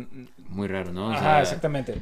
Muy 0.49 0.69
raro, 0.69 0.93
¿no? 0.93 1.09
O 1.09 1.13
Ajá, 1.13 1.41
exactamente. 1.41 1.95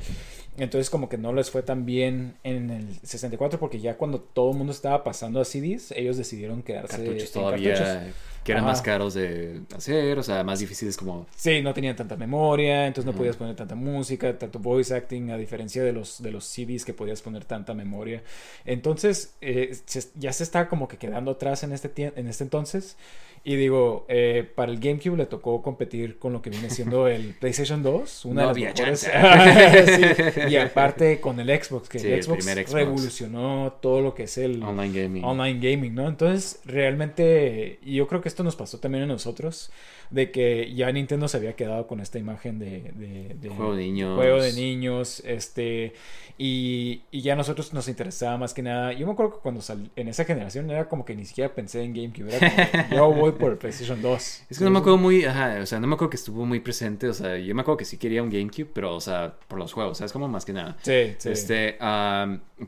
Entonces 0.59 0.91
como 0.91 1.09
que 1.09 1.17
no 1.17 1.33
les 1.33 1.51
fue 1.51 1.63
tan 1.63 1.87
bien 1.87 2.35
en 2.43 2.71
el 2.71 2.97
64 3.03 3.59
porque 3.59 3.81
ya 3.81 3.97
cuando 3.97 4.19
todo 4.21 4.51
el 4.51 4.59
mundo 4.59 4.73
estaba 4.73 5.05
pasando 5.05 5.41
a 5.41 5.45
CDs, 5.45 5.93
ellos 5.93 6.17
decidieron 6.17 6.63
quedarse 6.63 6.97
cartuchos 6.97 7.35
en 7.37 7.43
todavía 7.43 7.75
cartuchos. 7.75 8.15
Que 8.45 8.53
eran 8.53 8.65
Ajá. 8.65 8.73
más 8.73 8.83
caros 8.83 9.15
de 9.15 9.61
hacer, 9.77 10.19
o 10.19 10.23
sea, 10.23 10.43
más 10.45 10.61
difíciles 10.61 10.97
como... 10.97 11.27
Sí, 11.37 11.61
no 11.63 11.75
tenían 11.75 11.95
tanta 11.95 12.17
memoria, 12.17 12.87
entonces 12.87 13.11
no 13.13 13.17
podías 13.17 13.37
poner 13.37 13.55
tanta 13.55 13.75
música, 13.75 14.39
tanto 14.39 14.59
voice 14.59 14.95
acting, 14.95 15.31
a 15.31 15.37
diferencia 15.37 15.83
de 15.85 15.93
los, 15.93 16.23
de 16.23 16.31
los 16.31 16.45
CDs 16.45 16.85
que 16.87 16.95
podías 16.95 17.21
poner 17.21 17.45
tanta 17.45 17.75
memoria. 17.75 18.23
Entonces, 18.65 19.35
eh, 19.41 19.77
se- 19.85 20.09
ya 20.15 20.33
se 20.33 20.43
está 20.45 20.69
como 20.69 20.89
que 20.89 20.97
quedando 20.97 21.33
atrás 21.33 21.63
en 21.65 21.73
este, 21.73 22.13
en 22.17 22.27
este 22.29 22.45
entonces. 22.45 22.97
Y 23.43 23.57
digo, 23.57 24.05
eh, 24.11 24.47
para 24.55 24.71
el 24.71 24.79
GameCube 24.79 25.17
le 25.17 25.25
tocó 25.25 25.63
competir 25.63 26.19
con 26.19 26.35
lo 26.35 26.43
que 26.43 26.51
viene 26.51 26.69
siendo 26.69 27.09
el 27.09 27.35
PlayStation 27.41 27.83
2, 27.83 28.27
una 28.27 28.43
No 28.43 28.53
de 28.55 28.61
las 28.61 28.77
mejores. 28.77 29.11
Sí, 30.41 30.41
Y 30.51 30.57
aparte 30.57 31.21
con 31.21 31.41
el 31.41 31.49
Xbox, 31.49 31.89
que 31.89 31.99
Sí, 31.99 32.07
el 32.09 32.13
el 32.15 32.23
Xbox, 32.23 32.45
primer 32.45 32.59
Xbox. 32.67 32.73
revolucionó 32.75 33.79
todo 33.81 34.03
lo 34.03 34.15
que 34.15 34.25
es 34.25 34.37
el 34.37 34.63
Online 34.63 35.03
gaming. 35.03 35.25
online 35.25 35.59
gaming, 35.73 35.95
¿no? 35.95 36.07
Entonces, 36.09 36.61
realmente, 36.67 37.79
yo 37.85 38.07
creo 38.09 38.21
que 38.21 38.29
esto 38.29 38.40
nos 38.45 38.57
pasó 38.57 38.79
también 38.79 39.05
a 39.05 39.07
nosotros, 39.07 39.71
de 40.11 40.31
que 40.31 40.73
ya 40.75 40.91
Nintendo 40.93 41.29
se 41.29 41.37
había 41.37 41.55
quedado 41.57 41.87
con 41.87 42.01
esta 42.01 42.19
imagen 42.19 42.59
de, 42.59 42.93
de- 42.95 43.37
de- 43.41 43.49
Juego 43.51 43.75
de 43.77 43.83
niños. 43.85 44.17
juego 44.17 44.43
de 44.43 44.53
niños, 44.53 45.23
este, 45.27 45.93
y, 46.39 47.03
y 47.11 47.21
ya 47.23 47.35
a 47.35 47.37
nosotros 47.37 47.73
nos 47.73 47.89
interesaba 47.89 48.37
más 48.39 48.55
que 48.55 48.63
nada. 48.63 48.93
Yo 48.93 49.07
me 49.07 49.13
acuerdo 49.13 49.35
que 49.35 49.39
cuando 49.41 49.61
salí 49.61 49.91
en 49.97 50.09
esa 50.09 50.25
generación 50.25 50.71
era 50.71 50.89
como 50.89 51.05
que 51.05 51.15
ni 51.15 51.25
siquiera 51.25 51.55
pensé 51.55 51.83
en 51.83 51.93
GameCube, 51.95 52.35
era 52.35 52.51
como, 52.51 52.89
yo 52.97 53.13
voy 53.13 53.33
por 53.33 53.53
el 53.53 53.59
PlayStation 53.59 54.01
2. 54.01 54.43
Es 54.49 54.59
que 54.59 54.65
no 54.65 54.71
me 54.71 54.79
acuerdo 54.79 54.99
muy, 54.99 55.25
ajá, 55.25 55.59
o 55.63 55.67
sea, 55.67 55.81
no 55.81 55.87
me 55.87 55.95
acuerdo 55.95 56.11
que 56.11 56.17
estuvo 56.17 56.47
muy 56.47 56.61
presente, 56.61 57.09
o 57.09 57.15
sea, 57.15 57.37
yo 57.37 57.55
me 57.55 57.63
acuerdo 57.63 57.77
que 57.79 57.85
sí 57.85 57.99
quería 57.99 58.23
un 58.23 58.31
GameCube, 58.31 58.71
pero, 58.73 58.95
o 58.95 59.01
sea, 59.01 59.35
por 59.49 59.59
los 59.59 59.73
juegos, 59.73 59.99
¿sabes? 59.99 60.13
Como 60.13 60.29
más 60.29 60.45
que 60.45 60.53
nada. 60.53 60.77
Sí, 60.83 61.15
sí. 61.19 61.29
Este, 61.31 61.77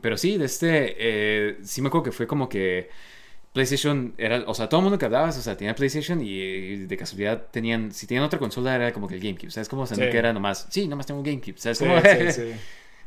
pero 0.01 0.17
sí, 0.17 0.37
de 0.37 0.45
este, 0.45 0.95
eh, 0.97 1.57
sí 1.63 1.81
me 1.81 1.87
acuerdo 1.87 2.03
que 2.05 2.11
fue 2.11 2.27
como 2.27 2.47
que 2.49 2.89
PlayStation 3.53 4.15
era, 4.17 4.43
o 4.47 4.53
sea, 4.55 4.67
todo 4.67 4.79
el 4.79 4.83
mundo 4.85 4.97
que 4.99 5.05
hablabas, 5.05 5.37
o 5.37 5.41
sea, 5.41 5.55
tenía 5.55 5.75
PlayStation 5.75 6.19
y, 6.21 6.77
de 6.87 6.97
casualidad 6.97 7.43
tenían, 7.51 7.91
si 7.91 8.07
tenían 8.07 8.25
otra 8.25 8.39
consola 8.39 8.75
era 8.75 8.91
como 8.91 9.07
que 9.07 9.15
el 9.15 9.21
GameCube, 9.21 9.51
¿sabes? 9.51 9.69
Como, 9.69 9.83
o 9.83 9.85
sea, 9.87 9.95
Sí. 9.95 10.09
que 10.09 10.17
era 10.17 10.33
nomás, 10.33 10.67
sí, 10.69 10.87
nomás 10.87 11.05
tengo 11.05 11.19
un 11.19 11.25
GameCube, 11.25 11.57
¿sabes? 11.57 11.77
Sí, 11.77 11.85
Como, 11.85 11.99
sí, 12.01 12.31
sí. 12.31 12.51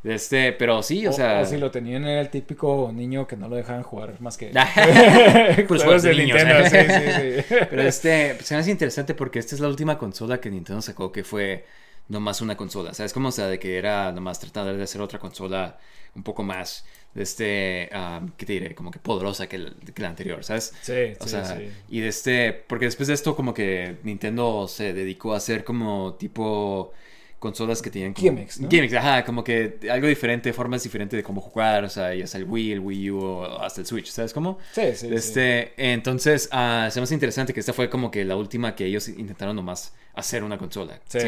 este, 0.04 0.52
pero 0.52 0.82
sí, 0.84 1.04
o 1.06 1.10
O, 1.10 1.12
sea... 1.12 1.40
o 1.40 1.44
si 1.46 1.56
lo 1.56 1.70
tenían 1.72 2.04
era 2.06 2.20
el 2.20 2.30
típico 2.30 2.92
niño 2.94 3.26
que 3.26 3.36
no 3.36 3.48
lo 3.48 3.56
dejaban 3.56 3.82
jugar 3.82 4.20
más 4.20 4.36
que 4.36 4.52
Pues 5.66 5.82
juegos 5.82 6.04
de 6.04 6.14
niños, 6.14 6.36
Nintendo, 6.38 6.64
¿eh? 6.64 6.70
sí, 6.70 7.42
sí, 7.42 7.42
sí. 7.48 7.56
Pero 7.68 7.82
este, 7.82 8.34
pues, 8.36 8.46
se 8.46 8.54
me 8.54 8.60
hace 8.60 8.70
interesante 8.70 9.14
porque 9.14 9.40
esta 9.40 9.56
es 9.56 9.60
la 9.60 9.68
última 9.68 9.98
consola 9.98 10.40
que 10.40 10.48
Nintendo 10.50 10.80
sacó 10.80 11.10
que 11.10 11.24
fue 11.24 11.66
nomás 12.08 12.40
una 12.40 12.56
consola. 12.56 12.94
¿Sabes 12.94 13.12
cómo? 13.12 13.28
O 13.30 13.32
sea, 13.32 13.48
de 13.48 13.58
que 13.58 13.78
era 13.78 14.12
nomás 14.12 14.38
tratar 14.38 14.76
de 14.76 14.82
hacer 14.82 15.00
otra 15.00 15.18
consola 15.18 15.78
un 16.14 16.22
poco 16.22 16.42
más, 16.44 16.86
este, 17.16 17.88
ah, 17.92 18.20
¿qué 18.36 18.46
te 18.46 18.52
diré? 18.52 18.74
Como 18.74 18.90
que 18.90 18.98
poderosa 18.98 19.48
que, 19.48 19.56
el- 19.56 19.74
que 19.94 20.02
la 20.02 20.08
anterior, 20.08 20.44
¿sabes? 20.44 20.72
Sí, 20.82 20.92
O 21.20 21.24
sí, 21.24 21.30
sea, 21.30 21.56
sí. 21.56 21.68
y 21.88 22.00
de 22.00 22.08
este, 22.08 22.52
porque 22.52 22.84
después 22.86 23.08
de 23.08 23.14
esto 23.14 23.34
como 23.34 23.54
que 23.54 23.96
Nintendo 24.04 24.68
se 24.68 24.92
dedicó 24.92 25.34
a 25.34 25.38
hacer 25.38 25.64
como 25.64 26.14
tipo 26.18 26.92
consolas 27.38 27.82
que 27.82 27.90
tenían 27.90 28.14
como- 28.14 28.22
Gimmicks, 28.28 28.60
¿no? 28.60 28.68
Gimmicks, 28.68 28.94
ajá, 28.94 29.24
como 29.24 29.44
que 29.44 29.78
algo 29.90 30.06
diferente, 30.08 30.52
formas 30.54 30.82
diferentes 30.82 31.16
de 31.18 31.22
cómo 31.22 31.40
jugar, 31.42 31.84
o 31.84 31.88
sea, 31.88 32.14
ya 32.14 32.26
sea 32.26 32.40
el 32.40 32.46
Wii, 32.46 32.72
el 32.72 32.80
Wii 32.80 33.10
U 33.10 33.20
o 33.20 33.60
hasta 33.60 33.82
el 33.82 33.86
Switch, 33.86 34.08
¿sabes 34.08 34.32
cómo? 34.32 34.58
Sí, 34.72 34.82
sí, 34.94 35.08
sí. 35.08 35.14
Este, 35.14 35.72
entonces, 35.76 36.48
ah, 36.50 36.88
se 36.90 36.98
me 36.98 37.04
hace 37.04 37.14
interesante 37.14 37.52
que 37.52 37.60
esta 37.60 37.74
fue 37.74 37.90
como 37.90 38.10
que 38.10 38.24
la 38.24 38.36
última 38.36 38.74
que 38.74 38.86
ellos 38.86 39.06
intentaron 39.08 39.54
nomás 39.54 39.94
hacer 40.14 40.42
una 40.44 40.56
consola. 40.56 40.98
Sí. 41.08 41.18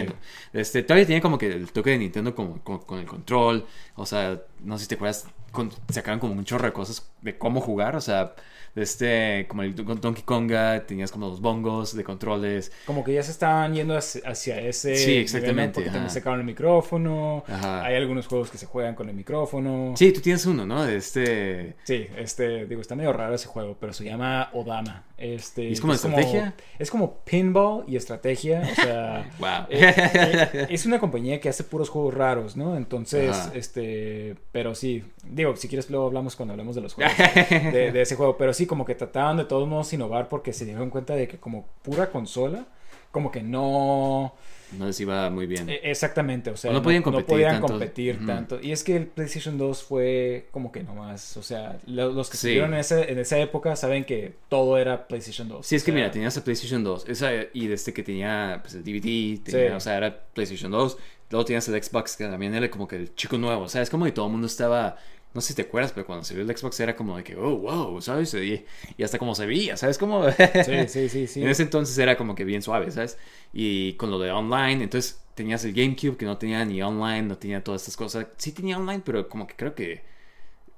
Este, 0.55 0.83
todavía 0.83 1.05
tenía 1.07 1.21
como 1.21 1.37
que 1.37 1.47
el 1.49 1.71
toque 1.73 1.91
de 1.91 1.99
Nintendo 1.99 2.35
como, 2.35 2.59
con, 2.65 2.79
con 2.79 2.99
el 2.99 3.07
control. 3.07 3.67
O 3.95 4.07
sea, 4.07 4.41
no 4.65 4.79
sé 4.79 4.85
si 4.85 4.89
te 4.89 4.95
acuerdas, 4.95 5.27
con- 5.53 5.71
sacaban 5.89 6.21
como 6.21 6.33
un 6.35 6.45
chorro 6.45 6.67
de 6.67 6.73
cosas 6.73 7.11
de 7.23 7.37
cómo 7.39 7.61
jugar. 7.61 7.97
O 7.97 8.01
sea, 8.01 8.35
de 8.75 8.83
este, 8.83 9.47
como 9.49 9.63
el 9.63 9.75
Don- 9.75 10.01
Donkey 10.01 10.23
Konga, 10.23 10.87
tenías 10.87 11.11
como 11.11 11.29
los 11.29 11.41
bongos 11.41 11.97
de 11.97 12.05
controles. 12.05 12.71
Como 12.87 13.03
que 13.03 13.15
ya 13.15 13.23
se 13.23 13.31
estaban 13.33 13.75
yendo 13.75 13.97
hacia, 13.97 14.61
ese. 14.61 14.97
Sí, 14.97 15.17
exactamente, 15.17 15.75
Porque 15.75 15.91
también 15.91 16.11
sacaron 16.11 16.41
el 16.41 16.47
micrófono. 16.47 17.45
Ajá. 17.49 17.85
Hay 17.85 17.97
algunos 17.97 18.27
juegos 18.27 18.51
que 18.51 18.59
se 18.59 18.67
juegan 18.67 18.95
con 18.95 19.09
el 19.09 19.15
micrófono. 19.17 19.95
Sí, 19.97 20.13
tú 20.13 20.21
tienes 20.21 20.45
uno, 20.47 20.65
¿no? 20.67 20.85
De 20.85 20.97
este... 20.97 21.77
Sí, 21.85 22.07
este, 22.17 22.67
digo, 22.67 22.81
está 22.81 22.95
medio 22.95 23.13
raro 23.13 23.35
ese 23.35 23.49
juego, 23.49 23.77
pero 23.81 23.93
se 23.93 24.05
llama 24.05 24.51
Odama. 24.53 25.05
Este, 25.19 25.65
¿Y 25.65 25.73
es 25.73 25.81
como 25.81 25.95
estrategia? 25.95 26.55
es 26.79 26.91
como 26.93 27.17
pinball 27.25 27.85
y 27.89 27.97
estrategia, 27.97 28.63
o 28.71 28.75
sea... 28.75 29.31
Wow. 29.39 29.67
eh, 29.69 29.95
eh, 30.15 30.67
es 30.71 30.87
una 30.87 31.01
compañía 31.01 31.41
que 31.41 31.49
hace 31.49 31.65
puros 31.65 31.89
juegos 31.89 32.15
raros, 32.15 32.57
¿no? 32.57 32.77
Entonces, 32.77 33.31
Ajá. 33.31 33.51
este, 33.55 34.37
pero 34.53 34.75
sí, 34.77 35.03
digo, 35.25 35.57
si 35.57 35.69
quieres 35.69 35.91
luego 35.91 36.07
hablamos 36.07 36.37
cuando 36.37 36.53
hablemos 36.53 36.77
de 36.77 36.83
los 36.83 36.95
juegos 36.95 37.13
de, 37.51 37.91
de 37.93 38.01
ese 38.01 38.15
juego, 38.15 38.37
pero 38.37 38.55
sí, 38.55 38.67
como 38.67 38.85
que 38.85 38.95
trataban 38.95 39.37
de 39.37 39.45
todos 39.45 39.69
modos 39.69 39.93
innovar 39.93 40.29
porque 40.29 40.53
se 40.53 40.65
dieron 40.65 40.89
cuenta 40.89 41.15
de 41.17 41.27
que 41.27 41.39
como 41.39 41.67
pura 41.83 42.11
consola, 42.11 42.67
como 43.11 43.31
que 43.31 43.43
no... 43.43 44.35
No 44.73 44.87
les 44.87 45.01
iba 45.01 45.31
muy 45.31 45.47
bien. 45.47 45.71
Eh, 45.71 45.81
Exactamente, 45.85 46.51
o 46.51 46.57
sea, 46.59 46.71
O 46.71 46.75
no 46.75 46.83
podían 46.83 47.03
competir 47.03 47.27
podían 47.27 47.53
tanto. 47.53 47.69
competir 47.69 48.17
Ujú. 48.17 48.27
tanto. 48.27 48.61
Y 48.61 48.73
es 48.73 48.85
que 48.85 48.97
el 48.97 49.07
PlayStation 49.07 49.57
2 49.57 49.83
fue 49.83 50.49
como 50.51 50.71
que 50.71 50.83
nomás, 50.83 51.39
o 51.39 51.43
sea, 51.43 51.79
lo- 51.87 52.13
los 52.13 52.29
que 52.29 52.37
Sí. 52.37 52.49
estuvieron 52.49 52.75
en, 52.75 52.81
ese- 52.81 53.11
en 53.11 53.19
esa 53.19 53.39
época 53.39 53.77
saben 53.77 54.05
que 54.05 54.35
todo 54.51 54.77
era 54.77 55.09
PlayStation 55.09 55.49
2. 55.49 55.67
Sí, 55.67 55.75
es 55.75 55.83
que 55.83 55.87
sea, 55.91 55.95
mira, 55.95 56.11
tenías 56.11 56.37
el 56.37 56.43
PlayStation 56.43 56.85
2 56.85 57.07
esa, 57.09 57.31
y 57.55 57.67
desde 57.67 57.95
que 57.95 58.03
tenía 58.03 58.59
pues, 58.61 58.75
el 58.75 58.85
DVD, 58.85 59.41
tenía, 59.43 59.71
Sí. 59.71 59.75
o 59.77 59.81
sea, 59.81 59.97
era 59.97 60.21
PlayStation 60.35 60.71
2. 60.71 60.99
Luego 61.31 61.45
tenías 61.47 61.67
el 61.69 61.83
Xbox, 61.83 62.17
que 62.17 62.25
también 62.25 62.55
era 62.55 62.71
como 62.71 62.87
que 62.87 62.97
el 62.97 63.15
chico 63.15 63.39
nuevo. 63.39 63.63
O 63.63 63.69
sea, 63.71 63.81
es 63.81 63.89
como 63.89 64.05
que 64.05 64.13
todo 64.13 64.27
el 64.27 64.33
mundo 64.33 64.47
estaba. 64.47 64.97
No 65.35 65.41
sé 65.41 65.49
si 65.49 65.55
te 65.55 65.63
acuerdas, 65.63 65.93
pero 65.93 66.07
cuando 66.07 66.25
salió 66.25 66.43
el 66.43 66.57
Xbox 66.57 66.81
era 66.81 66.97
como 66.97 67.17
de 67.17 67.25
que, 67.25 67.37
oh, 67.37 67.57
wow, 67.59 68.01
¿sabes? 68.01 68.33
Y, 68.35 68.65
y 68.97 69.03
hasta 69.03 69.19
como 69.19 69.35
se 69.35 69.47
veía, 69.47 69.77
¿sabes? 69.77 69.99
Como. 69.99 70.25
Sí, 70.65 70.89
sí, 70.89 71.09
sí, 71.09 71.27
sí. 71.27 71.43
En 71.43 71.49
ese 71.49 71.63
entonces 71.65 71.97
era 71.99 72.17
como 72.17 72.35
que 72.35 72.45
bien 72.45 72.63
suave, 72.63 72.91
¿sabes? 72.91 73.19
Y 73.53 73.95
con 73.95 74.11
lo 74.11 74.19
de 74.19 74.31
online, 74.31 74.85
entonces 74.85 75.21
tenías 75.35 75.65
el 75.65 75.73
GameCube 75.75 76.17
que 76.17 76.27
no 76.27 76.39
tenía 76.39 76.65
ni 76.65 76.83
online, 76.83 77.23
no 77.23 77.39
tenía 77.39 77.63
todas 77.63 77.83
estas 77.83 77.97
cosas. 77.97 78.27
Sí 78.39 78.53
tenía 78.53 78.79
online, 78.79 79.03
pero 79.05 79.29
como 79.29 79.47
que 79.47 79.55
creo 79.55 79.75
que 79.75 80.03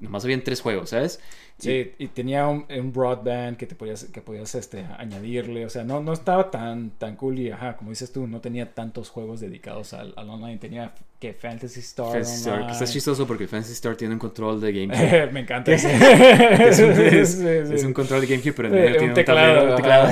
nomás 0.00 0.24
habían 0.24 0.42
tres 0.42 0.60
juegos, 0.60 0.90
¿sabes? 0.90 1.20
Sí, 1.58 1.92
y 1.98 2.06
tenía 2.08 2.46
un, 2.48 2.64
un 2.74 2.90
broadband 2.92 3.58
que 3.58 3.66
te 3.66 3.74
podías, 3.74 4.04
que 4.04 4.22
podías 4.22 4.54
este, 4.54 4.86
añadirle, 4.96 5.66
o 5.66 5.68
sea, 5.68 5.84
no, 5.84 6.00
no 6.00 6.14
estaba 6.14 6.50
tan, 6.50 6.88
tan 6.92 7.16
cool 7.16 7.38
y, 7.38 7.50
ajá, 7.50 7.76
como 7.76 7.90
dices 7.90 8.10
tú, 8.12 8.26
no 8.26 8.40
tenía 8.40 8.72
tantos 8.72 9.10
juegos 9.10 9.40
dedicados 9.40 9.92
al, 9.92 10.14
al 10.16 10.30
online, 10.30 10.56
tenía 10.56 10.94
que 11.18 11.34
Fantasy 11.34 11.80
Star 11.80 12.12
Fantasy 12.12 12.34
Star, 12.36 12.66
que 12.66 12.72
está 12.72 12.86
chistoso 12.86 13.26
porque 13.26 13.46
Fantasy 13.46 13.74
Star 13.74 13.94
tiene 13.94 14.14
un 14.14 14.20
control 14.20 14.58
de 14.58 14.72
GameCube. 14.86 15.32
Me 15.32 15.40
encanta 15.40 15.72
ese. 15.72 15.92
es, 16.68 16.78
un, 16.78 16.92
es- 16.92 17.30
Sí, 17.34 17.36
sí. 17.68 17.74
es 17.74 17.84
un 17.84 17.92
control 17.92 18.22
de 18.22 18.26
GameCube, 18.28 18.54
pero 18.54 18.68
en 18.68 18.74
Sí, 18.74 18.92
tiene 18.92 19.08
un 19.08 19.14
teclado. 19.14 19.70
un 19.70 19.76
teclado. 19.76 20.08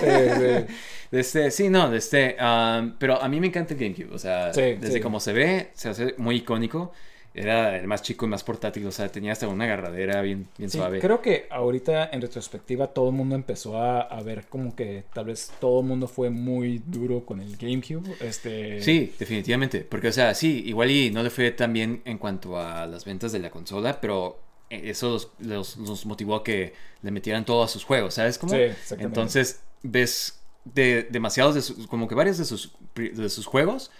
Sí, 0.00 0.74
este, 1.12 1.50
sí, 1.50 1.68
no, 1.70 1.90
de 1.90 1.96
este, 1.98 2.36
um, 2.40 2.92
pero 2.98 3.20
a 3.20 3.28
mí 3.28 3.40
me 3.40 3.46
encanta 3.48 3.74
el 3.74 3.80
GameCube, 3.80 4.14
o 4.14 4.18
sea, 4.18 4.48
desde 4.52 4.92
sí. 4.92 5.00
como 5.00 5.18
se 5.18 5.32
ve, 5.32 5.70
se 5.74 5.88
hace 5.88 6.14
muy 6.18 6.36
icónico, 6.36 6.92
era 7.34 7.76
el 7.78 7.86
más 7.86 8.02
chico 8.02 8.26
y 8.26 8.28
más 8.28 8.42
portátil, 8.42 8.86
o 8.86 8.90
sea, 8.90 9.08
tenía 9.10 9.32
hasta 9.32 9.46
una 9.48 9.64
agarradera 9.64 10.20
bien, 10.22 10.48
bien 10.58 10.68
Sí, 10.70 10.78
suave. 10.78 10.98
creo 10.98 11.22
que 11.22 11.46
ahorita 11.50 12.10
en 12.12 12.20
retrospectiva 12.20 12.88
todo 12.88 13.08
el 13.10 13.14
mundo 13.14 13.36
empezó 13.36 13.80
a, 13.80 14.00
a 14.00 14.22
ver 14.22 14.46
como 14.48 14.74
que 14.74 15.04
tal 15.14 15.26
vez 15.26 15.52
todo 15.60 15.80
el 15.80 15.86
mundo 15.86 16.08
fue 16.08 16.30
muy 16.30 16.82
duro 16.86 17.24
con 17.24 17.40
el 17.40 17.56
GameCube. 17.56 18.16
Este, 18.20 18.82
Sí, 18.82 19.12
definitivamente, 19.18 19.80
porque, 19.88 20.08
o 20.08 20.12
sea, 20.12 20.34
sí, 20.34 20.62
igual 20.66 20.90
y 20.90 21.10
no 21.10 21.22
le 21.22 21.30
fue 21.30 21.50
tan 21.52 21.72
bien 21.72 22.02
en 22.04 22.18
cuanto 22.18 22.58
a 22.58 22.86
las 22.86 23.04
ventas 23.04 23.30
de 23.32 23.38
la 23.38 23.50
consola, 23.50 24.00
pero 24.00 24.40
eso 24.68 25.10
los, 25.10 25.30
los, 25.38 25.76
los 25.76 26.06
motivó 26.06 26.36
a 26.36 26.44
que 26.44 26.74
le 27.02 27.10
metieran 27.10 27.44
todo 27.44 27.62
a 27.62 27.68
sus 27.68 27.84
juegos, 27.84 28.14
¿sabes 28.14 28.38
cómo? 28.38 28.52
Sí, 28.54 28.60
exactamente. 28.60 29.04
Entonces, 29.04 29.60
ves 29.82 30.40
de 30.64 31.04
demasiados 31.10 31.54
de 31.54 31.62
sus, 31.62 31.86
como 31.86 32.06
que 32.06 32.14
varios 32.14 32.38
de 32.38 32.44
sus, 32.44 32.72
de 32.94 33.28
sus 33.30 33.46
juegos 33.46 33.90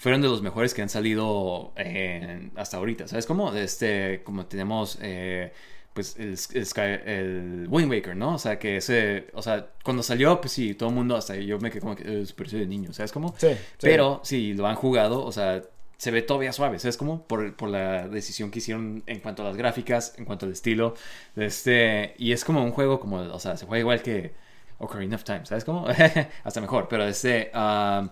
fueron 0.00 0.22
de 0.22 0.28
los 0.28 0.40
mejores 0.42 0.74
que 0.74 0.82
han 0.82 0.88
salido 0.88 1.72
en- 1.76 2.52
hasta 2.56 2.78
ahorita, 2.78 3.06
¿sabes 3.06 3.26
cómo? 3.26 3.54
Este, 3.54 4.22
como 4.24 4.46
tenemos, 4.46 4.98
eh, 5.02 5.52
pues, 5.92 6.16
el, 6.18 6.30
el, 6.54 6.66
Sky- 6.66 7.00
el 7.04 7.66
Wind 7.68 7.90
Waker, 7.90 8.16
¿no? 8.16 8.34
O 8.34 8.38
sea, 8.38 8.58
que 8.58 8.78
ese, 8.78 9.26
o 9.34 9.42
sea, 9.42 9.68
cuando 9.84 10.02
salió, 10.02 10.40
pues 10.40 10.52
sí, 10.52 10.74
todo 10.74 10.88
el 10.88 10.94
mundo, 10.94 11.16
hasta 11.16 11.36
yo 11.36 11.58
me 11.60 11.70
quedé 11.70 11.80
como 11.80 11.96
que, 11.96 12.22
es 12.22 12.34
de 12.36 12.66
niño, 12.66 12.92
¿sabes 12.94 13.12
cómo? 13.12 13.34
Sí, 13.38 13.48
sí. 13.52 13.56
Pero 13.80 14.20
si 14.24 14.54
lo 14.54 14.66
han 14.66 14.76
jugado, 14.76 15.22
o 15.24 15.32
sea, 15.32 15.62
se 15.98 16.10
ve 16.10 16.22
todavía 16.22 16.52
suave, 16.54 16.78
¿sabes 16.78 16.96
cómo? 16.96 17.26
Por, 17.26 17.54
por 17.56 17.68
la 17.68 18.08
decisión 18.08 18.50
que 18.50 18.60
hicieron 18.60 19.02
en 19.06 19.20
cuanto 19.20 19.42
a 19.42 19.46
las 19.46 19.56
gráficas, 19.56 20.14
en 20.18 20.24
cuanto 20.24 20.46
al 20.46 20.52
estilo. 20.52 20.94
Este, 21.36 22.14
y 22.18 22.32
es 22.32 22.44
como 22.44 22.64
un 22.64 22.70
juego 22.72 23.00
como, 23.00 23.18
o 23.18 23.38
sea, 23.38 23.56
se 23.58 23.66
juega 23.66 23.80
igual 23.80 24.02
que 24.02 24.32
Ocarina 24.78 25.16
of 25.16 25.24
Time, 25.24 25.44
¿sabes 25.44 25.64
cómo? 25.64 25.86
Hasta 26.44 26.60
mejor, 26.62 26.88
pero 26.88 27.04
este... 27.06 27.50
um, 27.54 28.08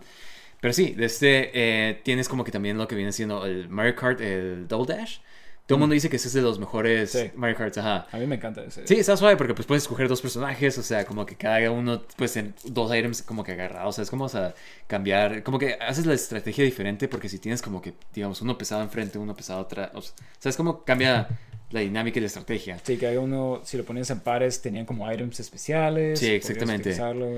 pero 0.61 0.73
sí, 0.75 0.93
de 0.93 1.07
este 1.07 1.51
eh, 1.55 2.01
tienes 2.05 2.29
como 2.29 2.45
que 2.45 2.51
también 2.53 2.79
lo 2.79 2.89
que 2.89 2.95
viene 2.97 3.13
siendo 3.13 3.47
el 3.47 3.69
Mario 3.69 3.95
Kart, 3.95 4.21
el 4.21 4.67
Double 4.69 4.95
Dash. 4.95 5.19
Todo 5.67 5.77
el 5.77 5.81
mundo 5.81 5.93
dice 5.93 6.09
que 6.09 6.17
ese 6.17 6.29
es 6.29 6.35
de 6.35 6.41
los 6.41 6.59
mejores 6.59 7.11
Sí. 7.11 7.31
Mario 7.35 7.55
Karts, 7.59 7.77
ajá. 7.77 8.07
A 8.11 8.17
mí 8.17 8.27
me 8.27 8.37
encanta 8.37 8.65
ese. 8.65 8.87
Sí, 8.87 8.95
está 8.95 9.19
suave 9.19 9.37
porque 9.37 9.53
pues 9.53 9.67
puedes 9.67 9.83
escoger 9.83 10.09
dos 10.09 10.23
personajes, 10.23 10.79
o 10.79 10.83
sea, 10.83 11.05
como 11.05 11.27
que 11.27 11.37
cada 11.37 11.71
uno, 11.71 12.05
pues 12.17 12.39
en 12.39 12.55
dos 12.65 12.91
items 12.97 13.21
como 13.21 13.45
que 13.45 13.53
agarrados, 13.53 13.89
o 13.91 13.93
sea, 13.93 14.05
es 14.05 14.09
como, 14.09 14.25
o 14.25 14.29
sea, 14.31 14.55
cambiar, 14.87 15.43
como 15.43 15.59
que 15.59 15.75
haces 15.75 16.07
la 16.07 16.15
estrategia 16.15 16.65
diferente 16.65 17.07
porque 17.07 17.29
si 17.29 17.39
tienes 17.39 17.61
como 17.61 17.83
que, 17.83 17.93
digamos, 18.15 18.41
uno 18.41 18.57
pesado 18.57 18.81
enfrente, 18.81 19.19
uno 19.19 19.37
pesado 19.37 19.61
atrás, 19.61 19.91
o 19.93 20.01
sea, 20.01 20.15
¿sabes 20.39 20.57
cómo 20.57 20.85
cambia 20.85 21.29
la 21.71 21.81
dinámica 21.81 22.19
y 22.19 22.21
la 22.23 22.27
estrategia? 22.29 22.79
Sí, 22.83 22.97
que 22.97 23.07
hay 23.07 23.17
uno, 23.17 23.61
si 23.65 23.77
lo 23.77 23.85
ponías 23.85 24.09
en 24.11 24.21
pares, 24.21 24.61
tenían 24.63 24.87
como 24.87 25.11
items 25.11 25.39
especiales. 25.41 26.19
Sí, 26.19 26.31
exactamente. 26.31 26.91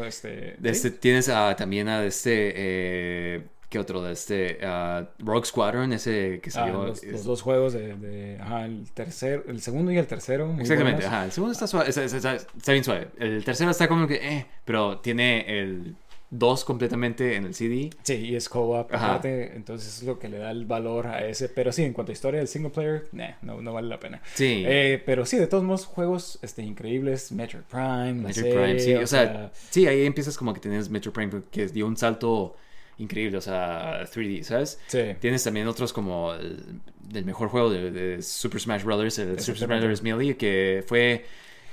este, 0.06 0.28
De 0.58 0.74
sí. 0.74 0.86
este, 0.86 0.90
tienes 0.92 1.26
también 1.56 1.88
a 1.88 2.04
este, 2.04 2.52
eh, 2.54 3.42
¿qué 3.68 3.78
otro? 3.78 4.02
De 4.02 4.12
este, 4.12 4.58
ah, 4.62 5.08
Rogue 5.18 5.46
Squadron, 5.46 5.92
ese 5.92 6.40
que 6.42 6.50
Ah, 6.50 6.52
salió. 6.52 6.86
los, 6.86 7.02
es- 7.02 7.12
los 7.12 7.24
dos 7.24 7.42
juegos 7.42 7.72
de, 7.72 7.96
de- 7.96 8.38
ajá, 8.40 8.66
el 8.66 8.90
tercer, 8.92 9.44
el 9.48 9.60
segundo 9.60 9.90
y 9.92 9.98
el 9.98 10.06
tercero. 10.06 10.46
muy 10.48 10.62
Exactamente, 10.62 10.98
buenos. 11.02 11.12
ajá. 11.14 11.24
El 11.24 11.32
segundo 11.32 11.52
está 11.52 11.66
suave, 11.66 11.88
está, 11.90 12.04
está- 12.04 12.34
está 12.36 12.72
bien 12.72 12.84
suave. 12.84 13.08
El 13.18 13.44
tercero 13.44 13.70
está 13.70 13.88
como 13.88 14.06
que, 14.06 14.14
eh, 14.16 14.46
pero 14.64 14.98
tiene 14.98 15.44
el 15.60 15.96
2 16.30 16.64
completamente 16.64 17.34
en 17.34 17.44
el 17.44 17.54
CD. 17.54 17.90
Sí, 18.04 18.14
y 18.14 18.36
es 18.36 18.48
co-op 18.48 18.92
aparte, 18.94 19.52
entonces 19.56 19.98
es 19.98 20.02
lo 20.04 20.18
que 20.18 20.28
le 20.28 20.38
da 20.38 20.50
el 20.52 20.64
valor 20.64 21.08
a 21.08 21.26
ese. 21.26 21.48
Pero 21.48 21.72
sí, 21.72 21.82
en 21.82 21.92
cuanto 21.92 22.12
a 22.12 22.14
historia 22.14 22.38
del 22.38 22.46
single 22.48 22.70
player, 22.70 23.08
nah, 23.12 23.32
no, 23.42 23.60
no 23.60 23.72
vale 23.72 23.88
la 23.88 23.98
pena. 23.98 24.22
Sí. 24.34 24.62
Eh, 24.66 25.02
pero 25.04 25.26
sí, 25.26 25.38
de 25.38 25.48
todos 25.48 25.64
modos, 25.64 25.86
juegos 25.86 26.38
este, 26.42 26.62
increíbles, 26.62 27.32
Metroid 27.32 27.64
Prime, 27.64 28.22
la 28.22 28.28
Metroid 28.28 28.52
Prime, 28.54 28.78
sí. 28.78 28.94
O 28.94 29.06
sea, 29.06 29.50
sí, 29.70 29.86
ahí 29.88 30.06
empiezas 30.06 30.36
como 30.38 30.54
que 30.54 30.60
tienes 30.60 30.88
Metroid 30.88 31.12
Prime 31.14 31.42
que 31.50 31.66
dio 31.66 31.86
un 31.86 31.96
salto 31.96 32.56
increíble, 32.98 33.38
o 33.38 33.40
sea, 33.40 34.04
3D, 34.04 34.42
¿sabes? 34.42 34.78
Sí. 34.86 35.00
Tienes 35.20 35.42
también 35.42 35.66
otros 35.66 35.92
como 35.92 36.34
el, 36.34 36.62
el 37.14 37.24
mejor 37.24 37.48
juego 37.48 37.70
de, 37.70 37.90
de 37.90 38.22
Super 38.22 38.60
Smash 38.60 38.84
Brothers, 38.84 39.18
el 39.18 39.40
Super 39.40 39.56
Smash. 39.64 39.78
Brothers 39.80 40.02
Melee, 40.02 40.36
que 40.36 40.84
fue... 40.86 41.24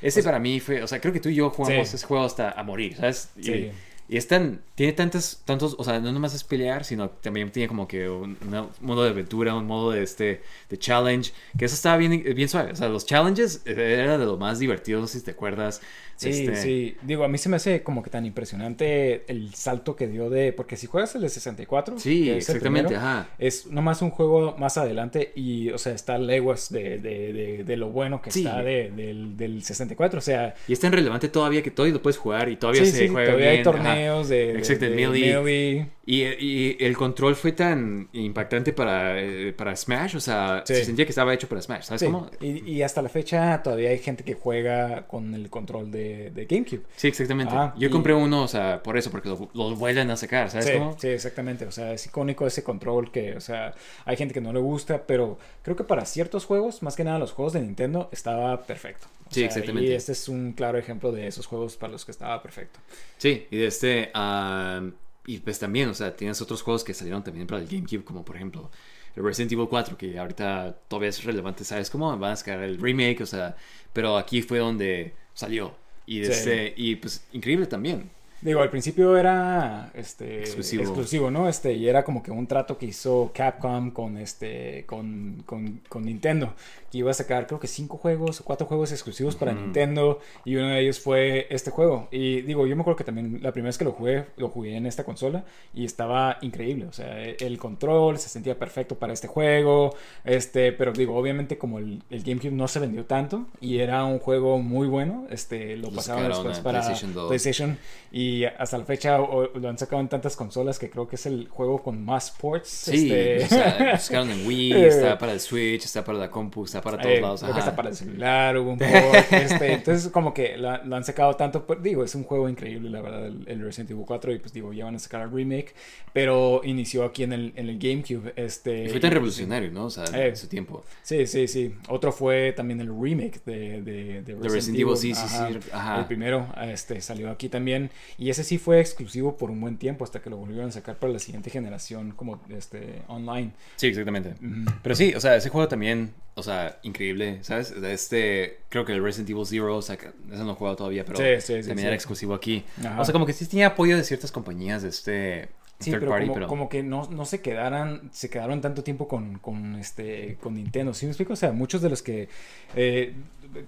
Ese 0.01 0.21
para 0.23 0.39
mí 0.39 0.59
fue, 0.59 0.83
o 0.83 0.87
sea, 0.87 1.01
creo 1.01 1.11
que 1.11 1.19
tú 1.19 1.27
y 1.29 1.35
yo 1.35 1.49
jugamos 1.49 1.89
Sí. 1.89 1.95
ese 1.95 2.05
juego 2.05 2.23
hasta 2.23 2.51
a 2.51 2.63
morir, 2.63 2.95
¿sabes? 2.95 3.31
Y, 3.35 3.43
Sí. 3.43 3.71
Y 4.09 4.17
es 4.17 4.27
tan, 4.27 4.61
tiene 4.75 4.93
tantas, 4.93 5.41
tantos, 5.43 5.75
o 5.77 5.83
sea, 5.83 5.99
no 5.99 6.11
nomás 6.13 6.33
es 6.33 6.43
pelear, 6.43 6.85
sino 6.85 7.09
también 7.09 7.51
tiene 7.51 7.67
como 7.67 7.87
que 7.87 8.09
un, 8.09 8.37
un 8.41 8.69
modo 8.79 9.03
de 9.03 9.09
aventura, 9.09 9.53
un 9.55 9.67
modo 9.67 9.91
de 9.91 10.03
este, 10.03 10.41
de 10.69 10.79
challenge, 10.79 11.33
que 11.57 11.65
eso 11.65 11.75
estaba 11.75 11.97
bien, 11.97 12.23
bien 12.35 12.47
suave. 12.47 12.71
O 12.71 12.75
sea, 12.75 12.87
los 12.87 13.05
challenges 13.05 13.61
era 13.65 14.17
de 14.17 14.25
lo 14.25 14.37
más 14.37 14.59
divertido, 14.59 15.01
no 15.01 15.07
sé 15.07 15.19
si 15.19 15.25
te 15.25 15.31
acuerdas. 15.31 15.81
Sí, 16.17 16.29
Este, 16.29 16.55
sí. 16.55 16.97
Digo, 17.03 17.23
a 17.23 17.27
mí 17.27 17.37
se 17.37 17.47
me 17.47 17.57
hace 17.57 17.83
como 17.83 18.01
que 18.03 18.09
tan 18.09 18.25
impresionante 18.25 19.23
el 19.31 19.53
salto 19.53 19.95
que 19.95 20.07
dio 20.07 20.29
de. 20.31 20.51
Porque 20.51 20.75
si 20.75 20.87
juegas 20.87 21.13
el 21.15 21.21
de 21.21 21.29
64, 21.29 21.99
Sí, 21.99 22.29
es 22.29 22.37
exactamente, 22.49 22.89
primero, 22.89 23.07
ajá. 23.07 23.29
es 23.37 23.67
nomás 23.67 24.01
un 24.01 24.09
juego 24.09 24.55
más 24.57 24.77
adelante 24.77 25.31
y, 25.35 25.69
o 25.69 25.77
sea, 25.77 25.93
está 25.93 26.17
leguas 26.17 26.71
de, 26.71 26.97
de, 26.97 27.33
de, 27.33 27.63
de 27.63 27.77
lo 27.77 27.89
bueno 27.89 28.21
que 28.21 28.31
Sí. 28.31 28.39
está 28.45 28.63
de- 28.63 28.91
del, 28.91 29.37
del 29.37 29.63
64. 29.63 30.17
O 30.17 30.21
sea, 30.21 30.55
Y 30.67 30.73
es 30.73 30.79
tan 30.79 30.91
relevante 30.91 31.29
todavía 31.29 31.61
que 31.61 31.69
todavía 31.71 31.93
lo 31.93 32.01
puedes 32.01 32.17
jugar 32.17 32.49
y 32.49 32.57
todavía 32.57 32.83
sí, 32.83 32.91
se 32.91 32.97
sí, 32.97 33.07
juega 33.09 33.27
todavía 33.27 33.49
hay 33.51 33.57
bien, 33.57 33.67
ajá. 33.67 33.77
torneos 33.77 34.29
de, 34.29 34.53
de, 34.53 34.57
Exacto, 34.57 34.85
de. 34.85 34.91
Melee. 34.95 35.87
Y, 36.09 36.23
y 36.23 36.77
el 36.79 36.95
control 36.95 37.35
fue 37.35 37.51
tan 37.51 38.07
impactante 38.13 38.71
para, 38.71 39.21
eh, 39.21 39.51
para 39.51 39.75
Smash, 39.75 40.15
o 40.15 40.19
sea, 40.21 40.63
Sí. 40.65 40.73
se 40.75 40.85
sentía 40.85 41.03
que 41.05 41.09
estaba 41.11 41.33
hecho 41.33 41.49
para 41.49 41.61
Smash, 41.61 41.83
¿sabes 41.83 41.99
Sí, 41.99 42.05
cómo? 42.05 42.31
y, 42.39 42.63
y 42.75 42.81
hasta 42.81 43.01
la 43.01 43.09
fecha 43.09 43.61
todavía 43.61 43.89
hay 43.89 43.99
gente 43.99 44.23
que 44.23 44.33
juega 44.33 45.05
con 45.05 45.33
el 45.35 45.49
control 45.49 45.91
de, 45.91 46.31
de 46.31 46.45
GameCube. 46.45 46.83
Sí, 46.95 47.09
exactamente. 47.09 47.53
Ah, 47.57 47.75
Yo 47.77 47.89
y- 47.89 47.91
compré 47.91 48.13
uno, 48.13 48.43
o 48.43 48.47
sea, 48.47 48.81
por 48.81 48.97
eso, 48.97 49.11
porque 49.11 49.27
lo, 49.27 49.49
lo 49.53 49.75
vuelven 49.75 50.09
a 50.09 50.15
sacar, 50.15 50.49
¿sabes 50.49 50.67
Sí, 50.67 50.71
cómo? 50.75 50.95
sí, 50.97 51.09
exactamente. 51.09 51.65
O 51.65 51.71
sea, 51.73 51.91
es 51.91 52.05
icónico 52.05 52.47
ese 52.47 52.63
control 52.63 53.11
que, 53.11 53.35
o 53.35 53.41
sea, 53.41 53.73
hay 54.05 54.15
gente 54.15 54.33
que 54.33 54.39
no 54.39 54.53
le 54.53 54.59
gusta, 54.59 55.05
pero 55.05 55.37
creo 55.61 55.75
que 55.75 55.83
para 55.83 56.05
ciertos 56.05 56.45
juegos, 56.45 56.83
más 56.83 56.95
que 56.95 57.03
nada 57.03 57.19
los 57.19 57.33
juegos 57.33 57.51
de 57.51 57.59
Nintendo, 57.59 58.07
estaba 58.13 58.63
perfecto. 58.63 59.07
O 59.29 59.33
Sí, 59.33 59.41
sea, 59.41 59.47
exactamente. 59.47 59.89
Y 59.89 59.93
este 59.93 60.13
es 60.13 60.29
un 60.29 60.53
claro 60.53 60.77
ejemplo 60.77 61.11
de 61.11 61.27
esos 61.27 61.45
juegos 61.47 61.75
para 61.75 61.91
los 61.91 62.05
que 62.05 62.11
estaba 62.11 62.41
perfecto. 62.41 62.79
Sí, 63.17 63.45
y 63.51 63.57
de 63.57 63.67
este, 63.67 64.09
ah, 64.13 64.81
y 65.27 65.37
pues 65.39 65.59
también, 65.59 65.89
o 65.89 65.93
sea, 65.93 66.15
tienes 66.15 66.41
otros 66.41 66.63
juegos 66.63 66.83
que 66.83 66.95
salieron 66.95 67.23
también 67.23 67.45
para 67.45 67.61
el 67.61 67.67
GameCube, 67.67 68.03
como 68.03 68.25
por 68.25 68.35
ejemplo 68.37 68.71
el 69.15 69.23
Resident 69.23 69.51
Evil 69.51 69.67
4, 69.69 69.97
que 69.97 70.17
ahorita 70.17 70.77
todavía 70.87 71.09
es 71.09 71.23
relevante, 71.23 71.63
¿sabes 71.63 71.89
cómo? 71.91 72.17
Van 72.17 72.31
a 72.31 72.35
sacar 72.35 72.63
el 72.63 72.79
remake, 72.79 73.21
o 73.21 73.25
sea, 73.25 73.55
pero 73.93 74.17
aquí 74.17 74.41
fue 74.41 74.59
donde 74.59 75.13
salió. 75.33 75.75
Y, 76.05 76.23
Sí. 76.23 76.31
este, 76.31 76.73
y 76.77 76.95
pues 76.95 77.23
increíble 77.33 77.65
también. 77.67 78.09
Digo, 78.41 78.61
al 78.61 78.69
principio 78.69 79.17
era 79.17 79.91
este 79.95 80.41
Exclusivo. 80.41 80.83
exclusivo, 80.83 81.31
¿no? 81.31 81.49
Este, 81.49 81.73
y 81.73 81.87
era 81.87 82.03
como 82.03 82.21
que 82.21 82.29
un 82.31 82.45
trato 82.45 82.77
que 82.77 82.85
hizo 82.85 83.31
Capcom 83.33 83.91
con 83.91 84.17
este 84.17 84.85
con, 84.85 85.41
con, 85.45 85.81
con 85.89 86.05
Nintendo, 86.05 86.53
que 86.91 86.99
iba 86.99 87.09
a 87.09 87.13
sacar 87.15 87.47
creo 87.47 87.59
que 87.59 87.67
cinco 87.67 87.97
juegos 87.97 88.39
o 88.41 88.43
cuatro 88.43 88.67
juegos 88.67 88.91
exclusivos 88.91 89.35
para 89.35 89.53
Nintendo 89.53 90.19
y 90.45 90.55
uno 90.55 90.67
de 90.69 90.81
ellos 90.81 90.99
fue 90.99 91.47
este 91.49 91.71
juego. 91.71 92.07
Y 92.11 92.41
digo, 92.41 92.67
yo 92.67 92.75
me 92.75 92.81
acuerdo 92.81 92.97
que 92.97 93.03
también 93.03 93.39
la 93.41 93.51
primera 93.51 93.69
vez 93.69 93.77
que 93.77 93.85
lo 93.85 93.91
jugué, 93.91 94.25
lo 94.37 94.49
jugué 94.49 94.75
en 94.77 94.85
esta 94.85 95.03
consola 95.03 95.43
y 95.73 95.85
estaba 95.85 96.37
increíble, 96.41 96.85
o 96.85 96.93
sea, 96.93 97.23
el 97.23 97.57
control 97.57 98.19
se 98.19 98.29
sentía 98.29 98.57
perfecto 98.57 98.95
para 98.95 99.13
este 99.13 99.27
juego, 99.27 99.95
este, 100.25 100.71
pero 100.73 100.93
digo, 100.93 101.15
obviamente 101.17 101.57
como 101.57 101.79
el, 101.79 102.03
el 102.09 102.23
GameCube 102.23 102.51
no 102.51 102.67
se 102.67 102.79
vendió 102.79 103.05
tanto 103.05 103.47
y 103.59 103.79
era 103.79 104.05
un 104.05 104.19
juego 104.19 104.59
muy 104.59 104.87
bueno, 104.87 105.25
este, 105.31 105.75
lo 105.75 105.89
Lo 105.89 105.95
pasaron 105.95 106.23
sacaron 106.23 106.37
después 106.43 106.59
para 106.59 106.81
PlayStation 106.81 107.13
2. 107.13 107.27
PlayStation 107.27 107.77
y 108.11 108.36
hasta 108.45 108.77
la 108.77 108.85
fecha 108.85 109.21
o- 109.21 109.47
lo 109.57 109.69
han 109.69 109.77
sacado 109.77 110.01
en 110.01 110.07
tantas 110.09 110.35
consolas 110.35 110.79
que 110.79 110.89
creo 110.89 111.07
que 111.07 111.15
es 111.15 111.25
el 111.25 111.47
juego 111.49 111.81
con 111.83 112.03
más 112.03 112.31
ports. 112.31 112.67
Sí, 112.69 113.11
este, 113.11 113.43
o 113.45 113.47
sea, 113.47 113.97
sacaron 113.99 114.31
en 114.31 114.47
Wii, 114.47 114.73
está 114.85 115.17
para 115.17 115.33
el 115.33 115.39
Switch, 115.39 115.85
está 115.85 116.03
para 116.03 116.17
la 116.17 116.29
compu, 116.29 116.65
está 116.65 116.81
para 116.81 116.97
todos 116.97 117.13
eh, 117.17 117.21
lados. 117.21 117.41
creo 117.41 117.53
que 117.53 117.59
está 117.59 117.75
para 117.75 117.89
el 117.89 117.95
celular, 117.95 118.57
hubo 118.57 118.71
un 118.71 118.77
port, 118.79 119.31
este, 119.33 119.73
entonces 119.73 120.11
como 120.11 120.33
que 120.33 120.57
lo, 120.57 120.83
lo 120.85 120.95
han 120.95 121.03
sacado 121.03 121.33
tanto, 121.35 121.65
digo, 121.81 122.03
es 122.03 122.15
un 122.15 122.23
juego 122.23 122.49
increíble 122.49 122.89
la 122.89 123.01
verdad 123.01 123.27
el, 123.27 123.43
el 123.47 123.61
Resident 123.63 123.91
Evil 123.91 124.05
4 124.05 124.33
y 124.33 124.39
pues 124.39 124.53
digo, 124.53 124.73
ya 124.73 124.85
van 124.85 124.95
a 124.95 124.99
sacar 124.99 125.21
el 125.21 125.31
remake, 125.31 125.73
pero 126.13 126.61
inició 126.63 127.03
aquí 127.03 127.23
en 127.23 127.33
el, 127.33 127.53
en 127.55 127.69
el 127.69 127.77
GameCube, 127.79 128.33
este... 128.35 128.85
Y 128.85 128.89
fue 128.89 128.99
tan 128.99 129.11
revolucionario, 129.11 129.71
¿no? 129.71 129.85
O 129.85 129.89
sea, 129.89 130.05
Eh. 130.13 130.29
en 130.29 130.35
su 130.37 130.47
tiempo. 130.47 130.83
Sí, 131.03 131.25
sí, 131.27 131.47
sí. 131.47 131.73
Otro 131.89 132.11
fue 132.11 132.53
también 132.53 132.79
el 132.81 132.87
remake 132.87 133.41
de, 133.45 133.81
de, 133.81 134.21
de 134.21 134.33
Resident, 134.35 134.51
Resident 134.53 134.79
Evil, 134.79 134.97
sí, 134.97 135.13
sí, 135.13 135.21
Ajá. 135.23 135.47
sí, 135.49 135.59
ajá. 135.71 135.99
El 135.99 136.05
primero 136.05 136.47
este, 136.63 137.01
salió 137.01 137.29
aquí 137.29 137.49
también. 137.49 137.89
Y 138.17 138.31
ese 138.31 138.43
sí 138.43 138.57
fue 138.57 138.79
exclusivo 138.79 139.37
por 139.37 139.51
un 139.51 139.61
buen 139.61 139.77
tiempo 139.77 140.03
hasta 140.03 140.21
que 140.21 140.29
lo 140.29 140.37
volvieron 140.37 140.69
a 140.69 140.71
sacar 140.71 140.97
para 140.97 141.13
la 141.13 141.19
siguiente 141.19 141.51
generación 141.51 142.11
como 142.11 142.41
este 142.49 143.03
online. 143.07 143.51
Sí, 143.75 143.87
exactamente. 143.87 144.33
Pero 144.81 144.95
sí, 144.95 145.13
o 145.15 145.19
sea, 145.19 145.35
ese 145.35 145.49
juego 145.49 145.67
también, 145.67 146.13
o 146.33 146.41
sea, 146.41 146.79
increíble, 146.81 147.39
¿sabes? 147.43 147.71
Este, 147.71 148.57
creo 148.69 148.85
que 148.85 148.93
el 148.93 149.03
Resident 149.03 149.29
Evil 149.29 149.45
Zero, 149.45 149.77
o 149.77 149.81
sea, 149.83 149.95
ese 149.95 150.39
no 150.39 150.45
lo 150.45 150.51
he 150.53 150.55
jugado 150.55 150.75
todavía, 150.77 151.05
pero 151.05 151.17
Sí, 151.17 151.41
sí, 151.45 151.61
sí, 151.61 151.67
también 151.67 151.87
era 151.87 151.95
exclusivo 151.95 152.33
aquí. 152.33 152.63
Ajá. 152.79 153.01
O 153.01 153.05
sea, 153.05 153.13
como 153.13 153.27
que 153.27 153.33
sí 153.33 153.45
tenía 153.45 153.67
apoyo 153.67 153.95
de 153.95 154.03
ciertas 154.03 154.31
compañías 154.31 154.81
de 154.81 154.89
este 154.89 155.49
Sí, 155.79 155.91
pero, 155.91 156.09
party, 156.09 156.25
como, 156.25 156.33
pero... 156.33 156.47
como 156.47 156.69
que 156.69 156.81
no, 156.81 157.07
no 157.11 157.25
se 157.25 157.41
quedaran, 157.41 158.09
se 158.11 158.31
quedaron 158.31 158.61
tanto 158.61 158.83
tiempo 158.83 159.07
con, 159.07 159.37
con 159.37 159.75
este 159.75 160.37
con 160.41 160.55
Nintendo. 160.55 160.93
¿Sí 160.93 161.05
me 161.05 161.11
explico? 161.11 161.33
O 161.33 161.35
sea, 161.35 161.51
muchos 161.51 161.83
de 161.83 161.89
los 161.89 162.01
que 162.01 162.29
eh, 162.75 163.13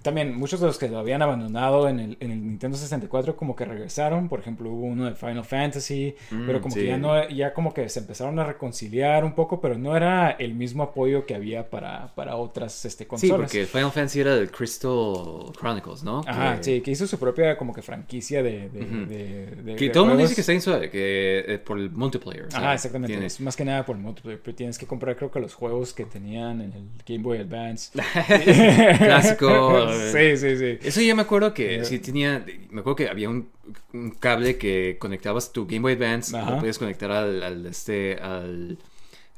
también 0.02 0.34
muchos 0.36 0.60
de 0.60 0.66
los 0.66 0.78
que 0.78 0.88
lo 0.88 0.98
habían 0.98 1.22
abandonado 1.22 1.88
en 1.88 2.00
el, 2.00 2.16
en 2.20 2.30
el 2.30 2.46
Nintendo 2.46 2.76
64 2.78 3.36
como 3.36 3.54
que 3.56 3.64
regresaron. 3.64 4.28
Por 4.28 4.40
ejemplo, 4.40 4.70
hubo 4.70 4.86
uno 4.86 5.04
de 5.06 5.14
Final 5.14 5.44
Fantasy, 5.44 6.14
pero 6.46 6.60
como 6.60 6.74
sí. 6.74 6.80
que 6.80 6.86
ya 6.86 6.96
no, 6.98 7.28
ya 7.28 7.52
como 7.54 7.72
que 7.74 7.88
se 7.88 8.00
empezaron 8.00 8.38
a 8.38 8.44
reconciliar 8.44 9.24
un 9.24 9.34
poco, 9.34 9.60
pero 9.60 9.76
no 9.78 9.96
era 9.96 10.30
el 10.32 10.54
mismo 10.54 10.82
apoyo 10.82 11.26
que 11.26 11.34
había 11.34 11.68
para, 11.70 12.14
para 12.14 12.36
otras 12.36 12.84
este, 12.84 13.04
Sí, 13.04 13.08
consolas. 13.08 13.36
porque 13.36 13.60
el 13.62 13.66
Final 13.66 13.90
Fantasy 13.92 14.20
era 14.20 14.34
del 14.36 14.50
Crystal 14.50 15.52
Chronicles, 15.58 16.02
¿no? 16.02 16.20
Ajá, 16.26 16.56
Que- 16.58 16.64
sí, 16.64 16.80
que 16.80 16.90
hizo 16.92 17.06
su 17.06 17.18
propia 17.18 17.56
como 17.56 17.72
que 17.72 17.82
franquicia 17.82 18.42
de, 18.42 18.68
de, 18.68 18.80
Ujú. 18.82 19.06
de- 19.06 19.46
de- 19.62 19.76
Que 19.76 19.90
todo 19.90 20.04
el 20.04 20.08
mundo 20.10 20.22
dice 20.22 20.34
que 20.34 20.40
está 20.40 20.60
suave, 20.60 20.90
que 20.90 21.44
eh, 21.46 21.58
por 21.58 21.78
el 21.78 21.90
multiplayer. 21.90 22.48
Ajá, 22.52 22.74
exactamente. 22.74 23.16
tiene- 23.16 23.32
más 23.40 23.56
que 23.56 23.64
nada 23.64 23.84
por 23.84 23.96
el 23.96 24.02
multiplayer. 24.02 24.40
Pero 24.42 24.56
tienes 24.56 24.78
que 24.78 24.86
comprar, 24.86 25.16
creo 25.16 25.30
que 25.30 25.40
los 25.40 25.54
juegos 25.54 25.92
que 25.94 26.04
tenían 26.04 26.60
en 26.60 26.72
el 26.72 26.88
Game 27.06 27.22
Boy 27.22 27.38
Advance. 27.38 27.90
Clásico. 28.98 29.69
sí, 30.12 30.36
sí, 30.36 30.56
sí. 30.56 30.78
Eso 30.82 31.00
yo 31.00 31.16
me 31.16 31.22
acuerdo 31.22 31.54
que 31.54 31.84
sí 31.84 31.98
tenía, 31.98 32.44
me 32.70 32.80
acuerdo 32.80 32.96
que 32.96 33.08
había 33.08 33.28
un, 33.28 33.48
un 33.92 34.10
cable 34.12 34.56
que 34.56 34.96
conectabas 34.98 35.52
tu 35.52 35.66
Game 35.66 35.80
Boy 35.80 35.92
Advance, 35.92 36.36
Ajá. 36.36 36.52
lo 36.52 36.58
podías 36.58 36.78
conectar 36.78 37.10
al, 37.10 37.42
al, 37.42 37.66
este, 37.66 38.14
al, 38.14 38.78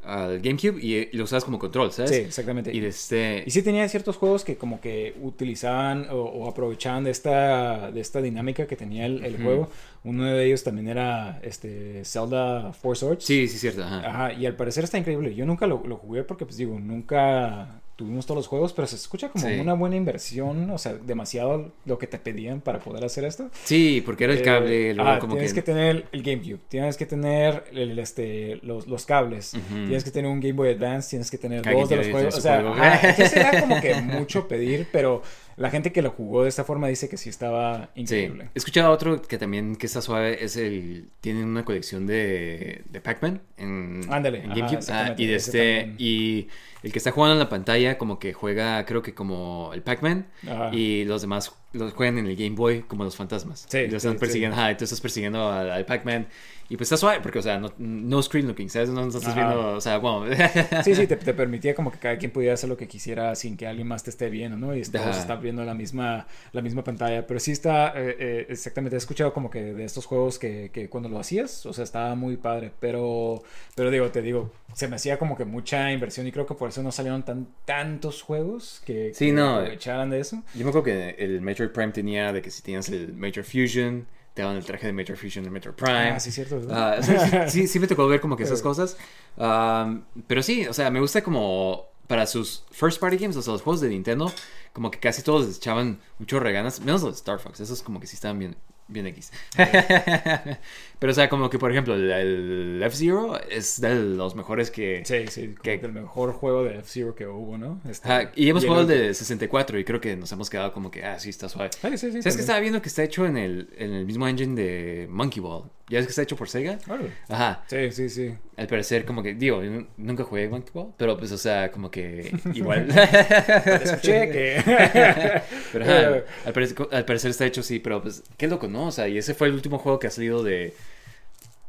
al 0.05 0.41
GameCube 0.41 0.81
y, 0.81 1.17
lo 1.17 1.25
usabas 1.25 1.45
como 1.45 1.59
control, 1.59 1.93
¿sabes? 1.93 2.11
Sí, 2.11 2.17
exactamente. 2.17 2.75
Y 2.75 2.85
este... 2.85 3.45
Y 3.47 3.51
sí 3.51 3.63
tenía 3.63 3.89
ciertos 3.89 4.17
juegos 4.17 4.45
que 4.45 4.57
como 4.57 4.81
que 4.81 5.15
utilizaban 5.21 6.09
o, 6.11 6.23
o 6.23 6.49
aprovechaban 6.49 7.05
de 7.05 7.11
esta, 7.11 7.91
de 7.91 8.01
esta 8.01 8.21
dinámica 8.21 8.67
que 8.67 8.77
tenía 8.77 9.07
el, 9.07 9.37
juego. 9.43 9.69
Uno 10.05 10.25
de 10.25 10.47
ellos 10.47 10.65
también 10.65 10.89
era 10.89 11.41
este 11.43 12.05
Zelda 12.05 12.73
Four 12.73 12.97
Swords. 12.97 13.25
Sí, 13.25 13.47
sí, 13.47 13.59
cierto. 13.59 13.85
Ajá. 13.85 14.09
Ajá, 14.09 14.33
y 14.33 14.47
al 14.47 14.57
parecer 14.57 14.85
está 14.85 14.99
increíble. 14.99 15.35
Yo 15.35 15.47
nunca 15.47 15.67
lo, 15.67 15.83
lo 15.87 15.97
jugué 15.97 16.25
porque, 16.25 16.45
pues 16.45 16.57
digo, 16.57 16.81
nunca 16.81 17.82
tuvimos 17.97 18.27
todos 18.27 18.39
los 18.39 18.47
juegos, 18.49 18.73
pero 18.73 18.87
se 18.89 18.97
escucha 18.97 19.29
como 19.29 19.47
Sí. 19.47 19.61
una 19.61 19.75
buena 19.75 19.97
inversión, 19.97 20.71
o 20.71 20.79
sea, 20.79 20.95
demasiado 20.95 21.73
lo 21.85 21.99
que 21.99 22.07
te 22.07 22.19
pedían 22.19 22.61
para 22.61 22.79
poder 22.79 23.05
hacer 23.05 23.25
esto. 23.25 23.51
Sí, 23.65 24.03
porque 24.05 24.25
era 24.25 24.33
el 24.33 24.43
cable, 24.43 24.91
Eh, 24.91 24.95
luego 24.95 25.11
ah, 25.11 25.19
como 25.19 25.35
tienes 25.35 25.53
que... 25.53 25.61
que... 25.61 25.67
tener 25.67 26.07
el 26.11 26.23
GameCube, 26.23 26.59
tienes 26.69 26.97
que 26.97 27.07
tener 27.07 27.65
el, 27.73 27.99
este, 27.99 28.57
los, 28.63 28.87
los 28.87 29.05
cables, 29.07 29.53
tienes 29.69 30.05
que 30.05 30.11
tener 30.11 30.31
un 30.31 30.41
Game 30.41 30.55
Boy 30.55 30.71
Advance, 30.71 31.11
tienes 31.11 31.31
que 31.31 31.39
tener 31.39 31.63
dos 31.63 31.89
de 31.89 31.97
los 31.97 32.09
juegos. 32.09 32.37
O 32.37 32.41
sea, 32.41 32.59
ajá, 32.61 33.09
entonces 33.11 33.37
era 33.37 33.61
como 33.61 33.81
que 33.81 33.95
mucho 33.95 34.49
pedir, 34.49 34.89
pero 34.91 35.23
la 35.57 35.71
gente 35.71 35.93
que 35.93 36.03
lo 36.03 36.11
jugó 36.11 36.43
de 36.43 36.49
esta 36.49 36.65
forma 36.65 36.89
dice 36.89 37.09
que 37.09 37.17
sí 37.17 37.29
estaba 37.29 37.91
Sí, 37.95 38.01
increíble. 38.03 38.51
he 38.55 38.59
escuchado 38.59 38.91
otro 38.93 39.21
que 39.23 39.39
también 39.39 39.77
que 39.77 39.87
está 39.87 40.01
suave, 40.03 40.43
es 40.45 40.57
el... 40.57 41.09
Tienen 41.21 41.45
una 41.45 41.65
colección 41.65 42.07
de, 42.07 42.83
de 42.89 43.01
Pac-Man 43.01 43.41
en, 43.57 44.01
Ándale, 44.11 44.45
en 44.45 44.53
ajá, 44.53 44.61
GameCube. 44.61 44.93
Ah, 44.93 45.15
y 45.17 45.27
de 45.27 45.35
este... 45.37 45.95
Y 45.99 46.49
el 46.83 46.91
que 46.93 46.99
está 46.99 47.13
jugando 47.13 47.35
en 47.35 47.39
la 47.39 47.49
pantalla 47.49 47.97
como 47.99 48.19
que 48.19 48.33
juega, 48.33 48.85
creo 48.87 49.03
que 49.03 49.15
como 49.15 49.71
el 49.73 49.83
Pac-Man. 49.83 50.27
Ajá. 50.49 50.71
Y 50.75 51.05
los 51.05 51.23
demás 51.23 51.55
los 51.73 51.93
juegan 51.95 52.19
en 52.19 52.27
el 52.27 52.37
Game 52.37 52.57
Boy 52.57 52.83
como 52.83 53.05
los 53.05 53.17
fantasmas. 53.17 53.67
Sí, 53.69 53.79
y 53.79 53.89
lo 53.89 53.97
están 53.99 54.17
persiguiendo, 54.17 54.57
ajá, 54.57 54.73
y 54.73 54.77
tú 54.77 54.85
estás 54.85 55.01
persiguiendo 55.01 55.51
al, 55.51 55.71
al 55.71 55.85
Pac-Man. 55.87 56.27
Y 56.73 56.77
pues 56.79 56.87
está 56.87 56.97
suave, 56.97 57.21
porque, 57.21 57.39
o 57.39 57.43
sea, 57.43 57.59
no, 57.59 57.71
no 57.77 58.23
screen 58.23 58.49
looking, 58.49 58.71
¿sabes? 58.71 58.89
No, 58.89 59.03
no 59.03 59.09
estás 59.09 59.35
viendo, 59.35 59.73
o 59.73 59.81
sea, 59.83 59.99
bueno. 59.99 60.35
Sí, 60.83 60.95
sí, 60.95 61.07
te, 61.07 61.17
te 61.19 61.35
permitía 61.35 61.75
como 61.75 61.93
que 61.93 61.99
cada 61.99 62.17
quien 62.17 62.31
pudiera 62.31 62.55
hacer 62.55 62.71
lo 62.71 62.79
que 62.79 62.89
quisiera 62.89 63.35
sin 63.35 63.59
que 63.59 63.67
alguien 63.67 63.87
más 63.87 64.05
te 64.05 64.09
esté 64.09 64.31
viendo, 64.31 64.57
¿no? 64.57 64.75
Y 64.75 64.81
todos 64.81 65.19
están 65.19 65.43
viendo 65.43 65.67
la 65.67 65.75
misma, 65.75 66.27
la 66.53 66.63
misma 66.63 66.83
pantalla. 66.83 67.27
Pero 67.27 67.41
sí 67.41 67.53
está, 67.53 67.89
eh, 67.89 68.17
eh, 68.19 68.47
exactamente, 68.49 68.97
he 68.97 68.99
escuchado 68.99 69.35
como 69.35 69.51
que 69.51 69.75
de 69.75 69.85
estos 69.85 70.07
juegos 70.07 70.39
que, 70.39 70.71
que 70.73 70.89
cuando 70.89 71.11
lo 71.11 71.19
hacías, 71.19 71.67
o 71.67 71.75
sea, 71.75 71.85
estaba 71.85 72.15
muy 72.15 72.39
padre. 72.39 72.73
Pero, 72.81 73.43
pero 73.75 73.91
digo, 73.91 74.11
te 74.11 74.23
digo, 74.23 74.51
se 74.73 74.89
me 74.89 74.97
hacía 74.97 75.19
como 75.19 75.37
que 75.37 75.45
mucha 75.45 75.93
inversión 75.93 76.27
y 76.27 76.33
creo 76.33 76.47
que 76.47 76.55
por 76.55 76.71
eso 76.71 76.83
no 76.83 76.91
salieron 76.91 77.23
tan, 77.23 77.49
tantos 77.67 78.23
juegos 78.23 78.81
que, 78.87 79.13
Sí, 79.13 79.27
que 79.27 79.33
no. 79.33 79.57
aprovecharan 79.57 80.09
de 80.09 80.21
eso. 80.21 80.43
Yo 80.55 80.65
me 80.65 80.71
acuerdo 80.71 80.85
que 80.85 81.17
el 81.19 81.43
Metroid 81.43 81.69
Prime 81.69 81.93
tenía 81.93 82.33
de 82.33 82.41
que 82.41 82.51
si 82.51 82.63
tienes 82.63 82.89
el 82.89 83.13
Metroid 83.13 83.45
Fusion, 83.45 84.07
te 84.35 84.43
daban 84.43 84.57
el 84.57 84.65
traje 84.65 84.87
de 84.87 84.93
Metroid 84.93 85.19
Fusion 85.19 85.45
del 85.45 85.53
Metroid 85.53 85.75
Prime. 85.75 86.11
Ah, 86.11 86.21
sí, 86.21 86.33
cierto. 86.33 86.61
Ah, 86.71 86.97
sí, 87.01 87.13
sí, 87.49 87.69
sí 87.69 87.79
me 87.79 87.87
tocó 87.87 88.07
ver 88.09 88.21
como 88.21 88.37
que 88.37 88.45
esas 88.45 88.63
cosas. 88.63 88.97
Um, 89.37 90.03
pero 90.27 90.43
sí, 90.43 90.67
o 90.67 90.73
sea, 90.73 90.91
me 90.91 91.01
gusta 91.01 91.23
como 91.23 91.93
para 92.07 92.27
sus 92.27 92.65
first 92.71 93.01
party 93.01 93.17
games, 93.17 93.37
o 93.37 93.43
sea, 93.43 93.53
los 93.53 93.63
juegos 93.63 93.81
de 93.81 93.89
Nintendo, 93.89 94.33
como 94.73 94.91
que 94.91 94.99
casi 94.99 95.23
todos 95.23 95.47
les 95.47 95.57
echaban 95.57 96.01
un 96.19 96.27
chorro 96.27 96.47
de 96.47 96.53
ganas, 96.53 96.81
menos 96.81 97.03
los 97.03 97.13
de 97.13 97.17
Star 97.17 97.39
Fox, 97.39 97.61
esos 97.61 97.83
como 97.83 98.01
que 98.01 98.07
sí 98.07 98.17
estaban 98.17 98.39
bien, 98.39 98.57
bien 98.89 99.07
X. 99.07 99.33
pero 101.03 101.11
o 101.11 101.15
sea, 101.15 101.29
como 101.29 101.51
que 101.51 101.59
por 101.59 101.73
ejemplo, 101.73 101.97
el, 101.97 102.11
el 102.13 102.83
F-Zero 102.85 103.41
es 103.51 103.81
de 103.81 103.93
los 103.97 104.37
mejores 104.37 104.71
que... 104.71 105.03
Sí, 105.05 105.27
sí, 105.27 105.53
que- 105.61 105.81
que 105.81 105.87
el 105.87 105.93
mejor 105.93 106.33
juego 106.33 106.63
de 106.63 106.79
F-Zero 106.79 107.17
que 107.17 107.27
hubo, 107.27 107.59
¿no? 107.59 107.81
Este, 107.91 108.29
y 108.37 108.49
hemos 108.49 108.65
jugado 108.65 108.83
el 108.83 108.87
de 108.89 109.13
64 109.13 109.81
y 109.81 109.85
creo 109.85 110.01
que 110.01 110.15
nos 110.15 110.31
hemos 110.31 110.49
quedado 110.49 110.73
como 110.73 110.93
que, 110.93 111.05
ah, 111.05 111.19
sí, 111.19 111.29
está 111.31 111.49
suave. 111.49 111.71
Ah, 111.83 111.89
sí, 111.91 111.99
sí, 111.99 111.99
¿Sabes 111.99 112.13
que 112.13 112.23
también. 112.23 112.41
estaba 112.41 112.61
viendo 112.61 112.81
que 112.83 112.89
está 112.89 113.03
hecho 113.03 113.27
en 113.27 113.37
el, 113.37 113.69
en 113.77 113.93
el 113.93 114.07
mismo 114.07 114.29
engine 114.29 114.55
de 114.55 115.09
Monkey 115.11 115.41
Ball? 115.43 115.65
¿Ya 115.89 115.99
ves 115.99 116.07
que 116.07 116.11
está 116.11 116.23
hecho 116.23 116.37
por 116.37 116.49
Sega? 116.49 116.79
Órale. 116.89 117.11
Ajá. 117.29 117.65
Sí, 117.67 117.91
sí, 117.91 118.09
sí. 118.09 118.35
Al 118.57 118.69
parecer, 118.69 119.05
como 119.05 119.25
que, 119.25 119.35
digo, 119.35 119.61
nunca 119.97 120.23
jugué 120.23 120.49
Monkey 120.49 120.71
Ball, 120.73 120.95
pero 120.97 121.19
pues, 121.19 121.33
o 121.33 121.37
sea, 121.37 121.71
como 121.73 121.91
que 121.91 122.33
igual. 122.55 122.89
Escuché 122.91 124.31
que... 124.31 124.63
pero 125.73 125.85
ajá, 125.85 126.25
al, 126.47 126.53
parecer, 126.53 126.77
al 126.93 127.05
parecer 127.05 127.31
está 127.33 127.45
hecho 127.45 127.63
sí, 127.63 127.79
pero 127.81 128.01
pues, 128.01 128.23
qué 128.37 128.47
loco, 128.47 128.69
¿no? 128.69 128.87
O 128.87 128.93
sea, 128.93 129.09
y 129.09 129.19
ese 129.19 129.35
fue 129.35 129.49
el 129.49 129.55
último 129.55 129.79
juego 129.79 129.99
que 129.99 130.07
ha 130.07 130.11
salido 130.11 130.43
de. 130.43 130.73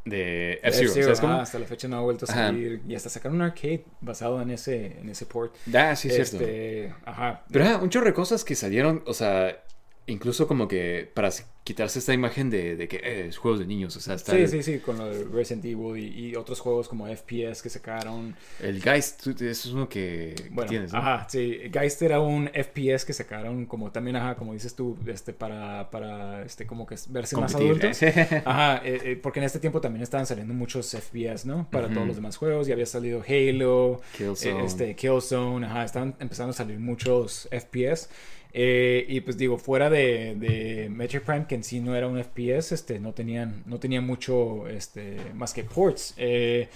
De 0.06 0.60
F-Zero. 0.64 0.86
F-Zero, 0.88 1.04
¿Sabes 1.06 1.20
cómo? 1.22 1.34
ajá, 1.34 1.41
hasta 1.43 1.60
la 1.60 1.66
fecha 1.66 1.88
no 1.88 1.97
ha 1.97 2.01
vuelto 2.01 2.26
a 2.28 2.32
Ajá. 2.32 2.47
salir. 2.47 2.82
Y 2.88 2.95
hasta 2.95 3.10
sacaron 3.10 3.38
un 3.38 3.41
arcade 3.43 3.86
basado 4.01 4.41
en 4.41 4.51
ese, 4.51 4.99
en 4.99 5.10
ese 5.10 5.26
port. 5.26 5.56
Ah, 5.74 5.95
sí, 5.95 6.10
es 6.10 6.16
cierto. 6.16 6.38
Este, 6.38 6.93
ajá. 7.06 7.43
Pero 7.51 7.66
ajá, 7.66 7.78
un 7.78 7.89
chorro 7.89 8.06
de 8.08 8.14
cosas 8.14 8.43
que 8.43 8.56
salieron, 8.56 9.04
o 9.06 9.14
sea, 9.14 9.64
incluso 10.08 10.47
como 10.47 10.68
que 10.68 11.10
para 11.14 11.30
quitarse 11.64 11.99
esta 11.99 12.14
imagen 12.14 12.49
de, 12.49 12.76
de 12.76 12.88
que 12.88 12.97
eh, 12.97 13.28
es 13.30 13.38
juegos 13.38 13.59
de 13.59 13.66
niños. 13.66 13.95
O 13.95 13.99
sea, 14.01 14.16
está 14.16 14.34
Sí, 14.34 14.38
el, 14.38 14.49
sí, 14.49 14.64
sí, 14.64 14.80
con 14.80 14.97
lo 14.97 15.05
de 15.05 15.24
Resident 15.26 15.64
Evil 15.66 15.97
y, 15.97 16.28
y 16.30 16.36
otros 16.36 16.59
juegos 16.59 16.89
como 16.89 17.07
FPS 17.07 17.61
que 17.61 17.70
sacaron. 17.70 18.36
el 18.59 18.82
Geist, 18.82 19.28
eso 19.28 19.43
es 19.45 19.66
uno 19.68 19.88
que, 19.88 20.49
que 20.49 20.49
Bueno, 20.49 20.68
tienes, 20.70 20.91
¿no? 20.91 20.99
ajá, 20.99 21.28
sí. 21.30 21.59
Geist 21.72 22.01
era 22.01 22.20
un 22.20 22.49
FPS 22.49 23.05
que 23.05 23.14
sacaron 23.14 23.66
como 23.66 23.91
también, 23.91 24.16
ajá, 24.18 24.36
como 24.36 24.53
dices 24.53 24.76
tú, 24.76 24.97
este, 25.07 25.32
para, 25.34 25.89
para, 25.89 26.43
este, 26.43 26.66
como 26.68 26.86
que 26.86 26.95
verse 27.09 27.38
más 27.38 27.53
Competir. 27.53 27.86
adultos. 27.86 28.03
Ajá, 28.45 28.82
eh, 28.86 29.01
eh, 29.03 29.20
porque 29.22 29.39
en 29.39 29.45
este 29.45 29.59
tiempo 29.59 29.80
también 29.82 30.03
estaban 30.03 30.26
saliendo 30.26 30.53
muchos 30.53 30.91
FPS, 30.91 31.45
¿no? 31.45 31.70
Para 31.70 31.91
todos 31.93 32.05
los 32.07 32.16
demás 32.18 32.38
juegos. 32.38 32.68
Ya 32.68 32.74
había 32.74 32.86
salido 32.86 33.24
Halo, 33.28 34.01
Killzone. 34.18 34.61
eh, 34.61 34.66
este, 34.66 34.95
Killzone, 34.95 35.66
ajá, 35.66 35.86
estaban 35.86 36.16
empezando 36.20 36.51
a 36.51 36.53
salir 36.53 36.80
muchos 36.80 37.47
FPS. 37.51 38.09
Eh, 38.54 39.06
y 39.10 39.22
pues 39.22 39.38
digo, 39.38 39.58
fuera 39.58 39.89
de, 39.89 40.36
de 40.36 40.88
Metroid 40.89 41.24
Prime, 41.24 41.47
que 41.47 41.56
en 41.56 41.64
sí 41.64 41.80
no 41.80 41.95
era 41.95 42.08
un 42.08 42.20
FPS, 42.20 42.76
este, 42.76 42.99
no 42.99 43.14
tenían, 43.14 43.64
no 43.66 43.80
tenían 43.80 44.06
mucho 44.06 44.68
este, 44.68 45.18
más 45.34 45.54
que 45.54 45.64
ports. 45.64 46.14
Eh, 46.18 46.70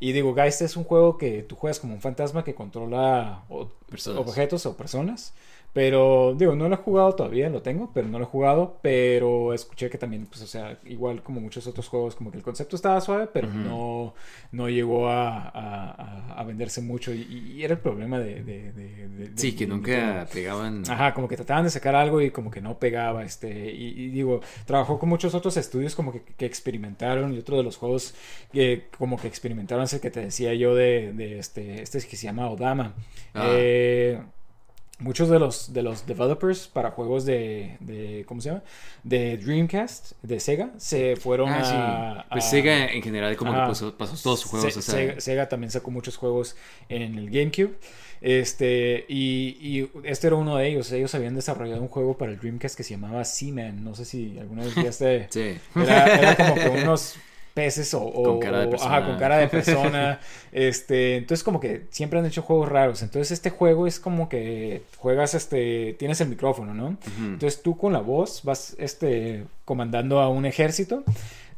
y 0.00 0.12
digo, 0.12 0.34
Geist 0.34 0.62
es 0.62 0.76
un 0.76 0.84
juego 0.84 1.18
que 1.18 1.42
tú 1.42 1.56
juegas 1.56 1.80
como 1.80 1.94
un 1.94 2.00
fantasma 2.00 2.44
que 2.44 2.54
controla 2.54 3.44
o- 3.48 3.70
objetos 4.14 4.66
o 4.66 4.76
personas. 4.76 5.34
Pero 5.74 6.34
digo, 6.38 6.54
no 6.54 6.68
lo 6.68 6.76
he 6.76 6.78
jugado 6.78 7.14
todavía, 7.16 7.50
lo 7.50 7.60
tengo, 7.60 7.90
pero 7.92 8.06
no 8.08 8.18
lo 8.20 8.24
he 8.24 8.28
jugado. 8.28 8.78
Pero 8.80 9.52
escuché 9.52 9.90
que 9.90 9.98
también, 9.98 10.24
pues, 10.26 10.40
o 10.42 10.46
sea, 10.46 10.78
igual 10.84 11.22
como 11.24 11.40
muchos 11.40 11.66
otros 11.66 11.88
juegos, 11.88 12.14
como 12.14 12.30
que 12.30 12.36
el 12.38 12.44
concepto 12.44 12.76
estaba 12.76 13.00
suave, 13.00 13.26
pero 13.32 13.48
no, 13.48 14.14
no 14.52 14.68
llegó 14.68 15.08
a, 15.08 15.48
a- 15.48 16.34
a- 16.40 16.44
venderse 16.44 16.80
mucho. 16.80 17.12
Y, 17.12 17.22
y 17.56 17.64
era 17.64 17.74
el 17.74 17.80
problema 17.80 18.20
de. 18.20 18.42
de- 18.44 18.72
de- 18.72 19.08
de- 19.08 19.30
Sí, 19.34 19.56
que 19.56 19.66
nunca 19.66 20.26
pegaban. 20.32 20.84
Ajá, 20.88 21.12
como 21.12 21.26
que 21.26 21.34
trataban 21.36 21.64
de 21.64 21.70
sacar 21.70 21.96
algo 21.96 22.20
y 22.22 22.30
como 22.30 22.52
que 22.52 22.60
no 22.60 22.78
pegaba, 22.78 23.24
este, 23.24 23.72
y, 23.72 23.88
y 24.00 24.08
digo, 24.10 24.40
trabajó 24.66 24.98
con 25.00 25.08
muchos 25.08 25.34
otros 25.34 25.56
estudios 25.56 25.96
como 25.96 26.12
que, 26.12 26.22
que 26.22 26.46
experimentaron 26.46 27.34
y 27.34 27.38
otro 27.38 27.56
de 27.56 27.64
los 27.64 27.76
juegos 27.78 28.14
que 28.52 28.86
como 28.96 29.16
que 29.18 29.26
experimentaron 29.26 29.84
es 29.84 29.92
el 29.94 30.00
que 30.00 30.12
te 30.12 30.20
decía 30.20 30.54
yo 30.54 30.74
de, 30.76 31.36
este, 31.38 31.82
este 31.82 31.98
que 32.06 32.16
se 32.16 32.26
llama 32.28 32.48
Odama. 32.48 32.94
Ah. 33.34 33.48
Eh, 33.50 34.22
muchos 35.00 35.28
de 35.28 35.38
los, 35.38 35.72
de 35.72 35.82
los 35.82 36.06
developers 36.06 36.68
para 36.68 36.92
juegos 36.92 37.24
de, 37.24 37.76
de, 37.80 38.24
¿cómo 38.26 38.40
se 38.40 38.50
llama? 38.50 38.62
De 39.02 39.36
Dreamcast, 39.38 40.12
de 40.22 40.38
Sega, 40.40 40.70
se 40.76 41.16
fueron 41.16 41.48
Ah, 41.50 41.64
sí. 41.64 41.72
a... 41.74 42.26
Pues 42.30 42.44
a- 42.44 42.48
Sega 42.48 42.86
en 42.92 43.02
general 43.02 43.36
como 43.36 43.52
Ajá. 43.52 43.62
que 43.64 43.68
pasó, 43.70 43.96
pasó 43.96 44.16
todos 44.22 44.40
sus 44.40 44.50
juegos. 44.50 44.72
Se- 44.72 44.78
o 44.78 44.82
sea, 44.82 44.94
Sega, 44.94 45.20
Sega 45.20 45.48
también 45.48 45.70
sacó 45.70 45.90
muchos 45.90 46.16
juegos 46.16 46.56
en 46.88 47.16
el 47.18 47.30
GameCube. 47.30 47.74
Este, 48.20 49.04
y, 49.08 49.58
y 49.60 49.90
este 50.04 50.28
era 50.28 50.36
uno 50.36 50.56
de 50.56 50.68
ellos. 50.68 50.90
Ellos 50.92 51.14
habían 51.14 51.34
desarrollado 51.34 51.82
un 51.82 51.88
juego 51.88 52.16
para 52.16 52.32
el 52.32 52.38
Dreamcast 52.38 52.74
que 52.76 52.82
se 52.82 52.90
llamaba 52.94 53.22
Seaman. 53.24 53.84
No 53.84 53.94
sé 53.94 54.04
si 54.06 54.38
alguna 54.38 54.64
vez 54.64 54.74
viste. 54.76 55.26
Sí. 55.30 55.58
Era, 55.76 56.06
era 56.18 56.36
como 56.36 56.54
que 56.54 56.68
unos 56.82 57.16
peces 57.54 57.94
o, 57.94 58.02
o- 58.02 58.22
Con 58.24 58.40
cara 58.40 58.60
de 58.60 58.66
persona. 58.68 58.96
ajá, 58.96 59.06
con 59.06 59.16
cara 59.18 59.38
de 59.38 59.48
persona. 59.48 60.20
este, 60.52 61.16
entonces 61.16 61.42
como 61.44 61.60
que 61.60 61.86
siempre 61.90 62.18
han 62.18 62.26
hecho 62.26 62.42
juegos 62.42 62.68
raros. 62.68 63.02
Entonces 63.02 63.30
este 63.30 63.50
juego 63.50 63.86
es 63.86 64.00
como 64.00 64.28
que 64.28 64.82
juegas 64.98 65.34
este, 65.34 65.94
tienes 65.98 66.20
el 66.20 66.28
micrófono, 66.28 66.74
¿no? 66.74 66.96
Entonces 67.18 67.62
tú 67.62 67.78
con 67.78 67.92
la 67.92 68.00
voz 68.00 68.42
vas 68.42 68.74
este 68.78 69.44
comandando 69.64 70.20
a 70.20 70.28
un 70.28 70.44
ejército 70.46 71.04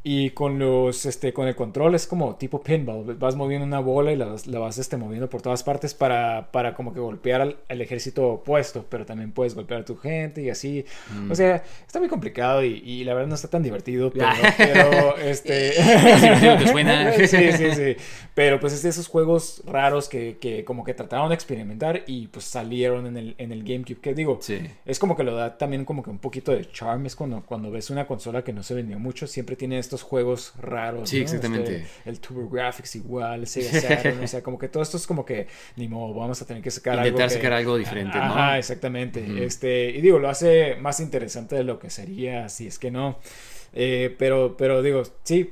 y 0.09 0.31
con 0.31 0.61
los 0.61 1.05
este 1.05 1.33
con 1.33 1.49
el 1.49 1.57
control 1.57 1.97
es 1.97 2.07
como 2.07 2.37
tipo 2.37 2.63
pinball, 2.63 3.17
vas 3.17 3.35
moviendo 3.35 3.67
una 3.67 3.81
bola 3.81 4.13
y 4.13 4.17
la, 4.17 4.37
la 4.47 4.59
vas 4.61 4.79
este 4.79 4.97
moviendo 4.97 5.29
por 5.29 5.43
todas 5.43 5.65
partes 5.65 5.95
para, 5.95 6.53
para 6.53 6.75
como 6.75 6.95
que 6.95 7.01
golpear 7.01 7.41
al, 7.41 7.57
al 7.69 7.81
ejército 7.81 8.35
opuesto, 8.35 8.87
pero 8.89 9.05
también 9.05 9.33
puedes 9.33 9.57
golpear 9.57 9.81
a 9.81 9.85
tu 9.85 9.97
gente 9.97 10.43
y 10.43 10.51
así. 10.51 10.85
O 11.29 11.35
sea, 11.35 11.65
está 11.85 11.99
muy 11.99 12.09
complicado 12.09 12.63
y, 12.65 12.75
y 12.87 13.03
la 13.03 13.15
verdad 13.15 13.27
no 13.27 13.35
está 13.35 13.49
tan 13.49 13.65
divertido, 13.65 14.13
pero, 14.15 14.29
pero, 14.57 15.17
este 15.17 15.73
divertido 15.73 16.59
que 16.59 16.69
suena. 16.69 17.13
sí, 17.27 17.27
sí, 17.27 17.73
sí. 17.75 17.97
Pero 18.33 18.61
pues 18.61 18.75
es 18.75 18.85
de 18.85 18.91
esos 18.91 19.09
juegos 19.09 19.63
raros 19.67 20.09
que, 20.09 20.39
que 20.41 20.65
como 20.65 20.85
que 20.85 20.95
trataron 20.95 21.31
de 21.31 21.35
experimentar 21.35 22.05
y 22.07 22.29
pues 22.29 22.45
salieron 22.45 23.09
en 23.09 23.17
el, 23.17 23.35
en 23.39 23.51
el 23.51 23.65
GameCube. 23.65 24.01
Que 24.01 24.15
digo, 24.15 24.39
Sí. 24.41 24.61
es 24.85 25.01
como 25.01 25.17
que 25.17 25.25
lo 25.25 25.35
da 25.35 25.59
también 25.59 25.85
como 25.85 26.05
que 26.05 26.11
un 26.11 26.19
poquito 26.19 26.53
de 26.53 26.65
charm. 26.71 27.07
Es 27.07 27.17
cuando, 27.17 27.43
cuando 27.43 27.73
ves 27.73 27.91
una 27.91 28.07
consola 28.07 28.45
que 28.45 28.53
no 28.53 28.63
se 28.63 28.75
vendió 28.75 29.01
mucho, 29.01 29.27
siempre 29.27 29.57
tiene 29.57 29.81
estos 29.81 29.96
juegos 30.03 30.53
raros. 30.59 31.09
Sí, 31.11 31.17
¿no? 31.17 31.23
exactamente. 31.23 31.77
Este, 31.83 32.11
el 32.11 32.21
TurboGrafx 32.21 32.97
igual, 32.97 33.41
el 33.41 33.47
Sega 33.47 33.81
Saturn, 33.81 34.23
o 34.23 34.27
sea, 34.29 34.43
como 34.43 34.59
que 34.59 34.69
todo 34.69 34.83
esto 34.83 34.97
es 34.97 35.07
como 35.07 35.25
que 35.25 35.47
ni 35.77 35.89
modo, 35.89 36.15
vamos 36.15 36.41
a 36.43 36.47
tener 36.47 36.63
que 36.63 36.71
sacar 36.71 36.95
algo. 36.95 37.07
Intentar 37.07 37.29
que- 37.29 37.35
sacar 37.35 37.53
algo 37.53 37.77
diferente, 37.77 38.17
¿no? 38.19 38.25
Ajá, 38.25 38.59
exactamente. 38.59 39.45
Este, 39.45 39.91
y 39.91 40.01
digo, 40.01 40.19
lo 40.19 40.29
hace 40.29 40.77
más 40.77 41.01
interesante 41.01 41.55
de 41.57 41.65
lo 41.65 41.79
que 41.79 41.91
sería 41.91 42.49
si 42.49 42.67
es 42.67 42.79
que 42.79 42.91
no. 42.91 43.19
Eh, 43.73 44.15
pero, 44.19 44.57
pero 44.57 44.83
digo, 44.83 45.03
sí, 45.23 45.51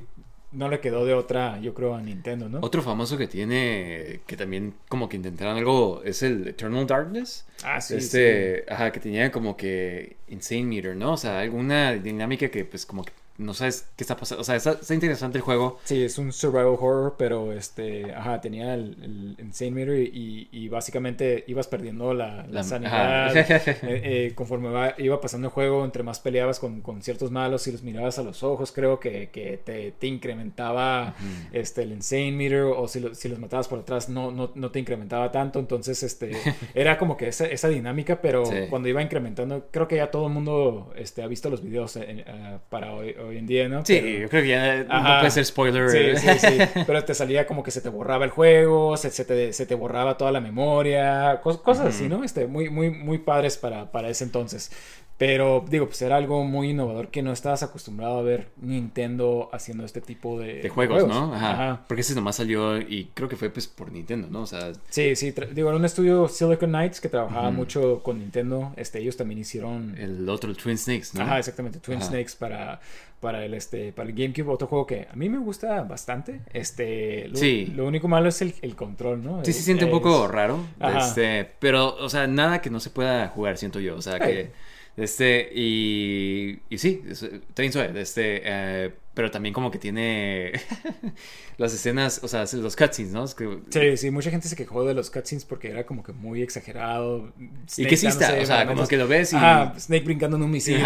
no 0.51 0.69
le 0.69 0.79
quedó 0.79 1.05
de 1.05 1.13
otra, 1.13 1.59
yo 1.59 1.73
creo, 1.73 1.95
a 1.95 2.01
Nintendo, 2.01 2.47
¿no? 2.47 2.59
Otro 2.61 2.81
famoso 2.81 3.17
que 3.17 3.27
tiene, 3.27 4.21
que 4.25 4.37
también 4.37 4.73
como 4.87 5.09
que 5.09 5.17
intentaron 5.17 5.57
algo, 5.57 6.01
es 6.03 6.23
el 6.23 6.47
Eternal 6.47 6.87
Darkness. 6.87 7.45
Ah, 7.63 7.81
sí, 7.81 7.95
Este, 7.95 8.65
ajá, 8.69 8.91
que 8.91 8.99
tenía 9.01 9.31
como 9.31 9.57
que 9.57 10.15
Insane 10.29 10.63
Meter, 10.63 10.95
¿no? 10.95 11.13
O 11.13 11.17
sea, 11.17 11.39
alguna 11.39 11.93
dinámica 11.93 12.47
que 12.49 12.63
pues 12.65 12.85
como 12.85 13.03
que 13.03 13.11
no 13.37 13.53
sabes 13.53 13.87
qué 13.95 14.03
está 14.03 14.15
pasando. 14.17 14.41
O 14.41 14.43
sea, 14.45 14.55
está, 14.55 14.71
está 14.73 14.93
interesante 14.93 15.37
el 15.37 15.43
juego. 15.43 15.77
Sí, 15.83 16.03
es 16.03 16.17
un 16.17 16.31
survival 16.31 16.77
horror, 16.79 17.15
pero 17.17 17.51
este, 17.53 18.13
ajá, 18.13 18.39
tenía 18.41 18.73
el, 18.73 19.35
el 19.37 19.45
Insane 19.45 19.71
Meter 19.71 19.99
y, 19.99 20.47
y 20.51 20.69
básicamente 20.69 21.43
ibas 21.47 21.67
perdiendo 21.67 22.13
la, 22.13 22.43
la 22.47 22.47
La- 22.47 22.63
sanidad 22.63 23.35
eh, 23.37 23.77
eh, 23.83 24.31
conforme 24.35 24.69
va- 24.69 24.95
iba 24.97 25.19
pasando 25.19 25.47
el 25.47 25.53
juego, 25.53 25.83
entre 25.83 26.03
más 26.03 26.19
peleabas 26.19 26.59
con, 26.59 26.81
con 26.81 27.01
ciertos 27.01 27.31
malos 27.31 27.67
y 27.67 27.71
los 27.71 27.83
mirabas 27.83 28.17
a 28.19 28.23
los 28.23 28.41
ojos, 28.43 28.71
creo 28.71 28.99
que, 28.99 29.29
que 29.31 29.57
te, 29.63 29.91
te 29.91 30.07
incrementaba 30.07 31.15
este, 31.51 31.83
el 31.83 31.91
Insane 31.91 32.31
Meter 32.31 32.61
o 32.63 32.87
si, 32.87 32.99
lo- 32.99 33.13
si 33.15 33.27
los 33.29 33.39
matabas 33.39 33.67
por 33.67 33.79
atrás 33.79 34.09
no, 34.09 34.31
no, 34.31 34.51
no 34.55 34.71
te 34.71 34.79
incrementaba 34.79 35.31
tanto, 35.31 35.59
entonces 35.59 36.03
este, 36.03 36.31
era 36.73 36.97
como 36.97 37.17
que 37.17 37.27
esa, 37.27 37.45
esa 37.47 37.67
dinámica, 37.69 38.21
pero 38.21 38.45
Sí. 38.45 38.55
cuando 38.69 38.87
iba 38.87 39.01
incrementando, 39.01 39.67
creo 39.71 39.87
que 39.87 39.95
ya 39.97 40.11
todo 40.11 40.27
el 40.27 40.33
mundo 40.33 40.93
este, 40.95 41.21
ha 41.23 41.27
visto 41.27 41.49
los 41.49 41.61
videos 41.63 41.95
eh, 41.97 42.23
para 42.69 42.93
hoy, 42.93 43.15
hoy 43.27 43.37
en 43.37 43.47
día, 43.47 43.67
¿no? 43.69 43.85
Sí, 43.85 43.99
Pero- 44.01 44.19
yo 44.19 44.29
creo 44.29 44.41
que 44.43 44.47
ya 44.49 44.83
no 44.83 45.19
puede 45.19 45.31
ser 45.31 45.45
spoiler. 45.45 45.89
Sí, 45.89 46.15
sí, 46.17 46.39
sí. 46.39 46.57
Pero 46.87 47.03
te 47.03 47.13
salía 47.13 47.45
como 47.47 47.63
que 47.63 47.71
se 47.71 47.81
te 47.81 47.89
borraba 47.89 48.25
el 48.25 48.31
juego, 48.31 48.97
se, 48.97 49.09
se 49.11 49.25
te, 49.25 49.53
se 49.53 49.65
te 49.65 49.75
borraba 49.75 50.17
toda 50.17 50.31
la 50.31 50.41
memoria, 50.41 51.41
cos- 51.41 51.61
cosas 51.61 51.87
así, 51.87 52.07
¿no? 52.07 52.23
Este, 52.23 52.47
muy, 52.47 52.69
muy, 52.69 52.89
muy 52.89 53.17
padres 53.19 53.57
para, 53.57 53.91
para 53.91 54.09
ese 54.09 54.23
entonces. 54.23 54.71
Pero 55.17 55.63
digo, 55.69 55.85
pues 55.85 56.01
era 56.01 56.17
algo 56.17 56.43
muy 56.43 56.71
innovador 56.71 57.07
que 57.07 57.21
no 57.21 57.31
estabas 57.31 57.63
acostumbrado 57.63 58.19
a 58.19 58.21
ver 58.21 58.49
Nintendo 58.57 59.49
haciendo 59.53 59.85
este 59.85 60.01
tipo 60.01 60.37
de, 60.37 60.55
de 60.61 60.67
juegos, 60.67 61.07
¿no? 61.07 61.33
Ajá. 61.33 61.85
Porque 61.87 62.01
ese 62.01 62.15
nomás 62.15 62.35
salió 62.35 62.77
y 62.81 63.11
creo 63.13 63.29
que 63.29 63.37
fue 63.37 63.49
pues 63.49 63.65
por 63.67 63.93
Nintendo, 63.93 64.27
¿no? 64.29 64.41
O 64.41 64.45
sea, 64.45 64.73
Sí, 64.89 65.15
sí, 65.15 65.33
digo, 65.53 65.69
era 65.69 65.77
un 65.77 65.85
estudio 65.85 66.27
Silicon 66.27 66.69
Knights 66.69 66.99
que 66.99 67.07
trabajaba 67.07 67.49
mucho 67.49 68.03
con 68.03 68.19
Nintendo. 68.19 68.73
Este, 68.75 68.99
ellos 68.99 69.15
también 69.15 69.39
hicieron 69.39 69.95
el 69.97 70.27
otro, 70.27 70.49
el 70.49 70.57
Twin 70.57 70.77
Snakes, 70.77 71.09
¿no? 71.13 71.21
Ajá, 71.21 71.39
exactamente. 71.39 71.79
Twin 71.79 71.99
Ajá. 71.99 72.07
Snakes 72.07 72.33
para, 72.37 72.81
para 73.21 73.45
el 73.45 73.53
este 73.53 73.93
para 73.93 74.09
el 74.09 74.15
GameCube, 74.15 74.49
otro 74.51 74.67
juego 74.67 74.85
que 74.85 75.07
a 75.09 75.15
mí 75.15 75.29
me 75.29 75.37
gusta 75.37 75.81
bastante. 75.83 76.41
Este, 76.51 77.29
lo, 77.29 77.37
Sí. 77.37 77.71
lo 77.73 77.85
único 77.87 78.09
malo 78.09 78.27
es 78.27 78.41
el, 78.41 78.53
el 78.61 78.75
control, 78.75 79.23
¿no? 79.23 79.45
Sí, 79.45 79.53
se 79.53 79.61
siente 79.61 79.85
un 79.85 79.91
poco 79.91 80.27
raro. 80.27 80.59
Ajá. 80.77 80.99
Este, 81.07 81.49
pero, 81.59 81.95
o 81.95 82.09
sea, 82.09 82.27
nada 82.27 82.59
que 82.61 82.69
no 82.69 82.81
se 82.81 82.89
pueda 82.89 83.29
jugar, 83.29 83.57
siento 83.57 83.79
yo. 83.79 83.95
O 83.95 84.01
sea, 84.01 84.19
que. 84.19 84.51
Este, 84.97 85.49
y. 85.53 86.59
Y 86.69 86.77
sí, 86.77 87.03
es- 87.09 87.23
está 87.23 87.61
bien 87.61 87.73
suave. 87.73 87.99
Este, 88.01 88.41
eh, 88.45 88.93
pero 89.13 89.29
también 89.31 89.53
como 89.53 89.69
que 89.71 89.77
tiene. 89.77 90.53
las 91.57 91.73
escenas, 91.73 92.19
o 92.21 92.27
sea, 92.27 92.45
los 92.53 92.75
cutscenes, 92.75 93.13
¿no? 93.13 93.23
Es 93.23 93.33
que- 93.33 93.59
Sí, 93.69 93.95
sí, 93.97 94.11
mucha 94.11 94.29
gente 94.29 94.47
se 94.49 94.55
quejó 94.57 94.83
de 94.85 94.93
los 94.93 95.09
cutscenes 95.09 95.45
porque 95.45 95.69
era 95.69 95.85
como 95.85 96.03
que 96.03 96.11
muy 96.11 96.41
exagerado. 96.41 97.31
Y 97.77 97.85
que 97.85 97.95
sí 97.97 98.07
está, 98.07 98.35
o 98.41 98.45
sea, 98.45 98.65
como 98.67 98.85
que 98.87 98.97
lo 98.97 99.07
ves 99.07 99.31
y. 99.33 99.37
Ajá, 99.37 99.73
Snake 99.79 100.03
brincando 100.05 100.35
en 100.37 100.43
un 100.43 100.51
misil. 100.51 100.81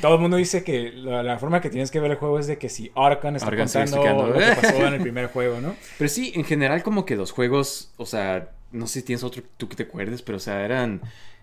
Todo 0.00 0.14
el 0.16 0.20
mundo 0.20 0.36
dice 0.36 0.62
que 0.64 0.92
la, 0.92 1.22
la 1.22 1.38
forma 1.38 1.60
que 1.60 1.70
tienes 1.70 1.90
que 1.90 2.00
ver 2.00 2.10
el 2.12 2.16
juego 2.16 2.38
es 2.38 2.46
de 2.46 2.58
que 2.58 2.68
si 2.68 2.90
Arkan 2.94 3.36
está 3.36 3.48
Arkan 3.48 3.66
contando 3.66 4.26
lo 4.28 4.34
que 4.38 4.60
pasó 4.60 4.86
en 4.86 4.94
el 4.94 5.00
primer 5.00 5.26
juego, 5.28 5.60
¿no? 5.60 5.74
Pero 5.98 6.08
sí, 6.08 6.32
en 6.34 6.44
general, 6.44 6.82
como 6.82 7.04
que 7.04 7.16
los 7.16 7.30
juegos, 7.32 7.92
o 7.96 8.06
sea, 8.06 8.50
no 8.72 8.86
sé 8.86 9.00
si 9.00 9.06
tienes 9.06 9.24
otro 9.24 9.42
tú 9.56 9.68
que 9.68 9.76
te 9.76 9.84
acuerdes, 9.84 10.22
pero 10.22 10.36
o 10.38 10.40
sea, 10.40 10.64
eran. 10.64 11.00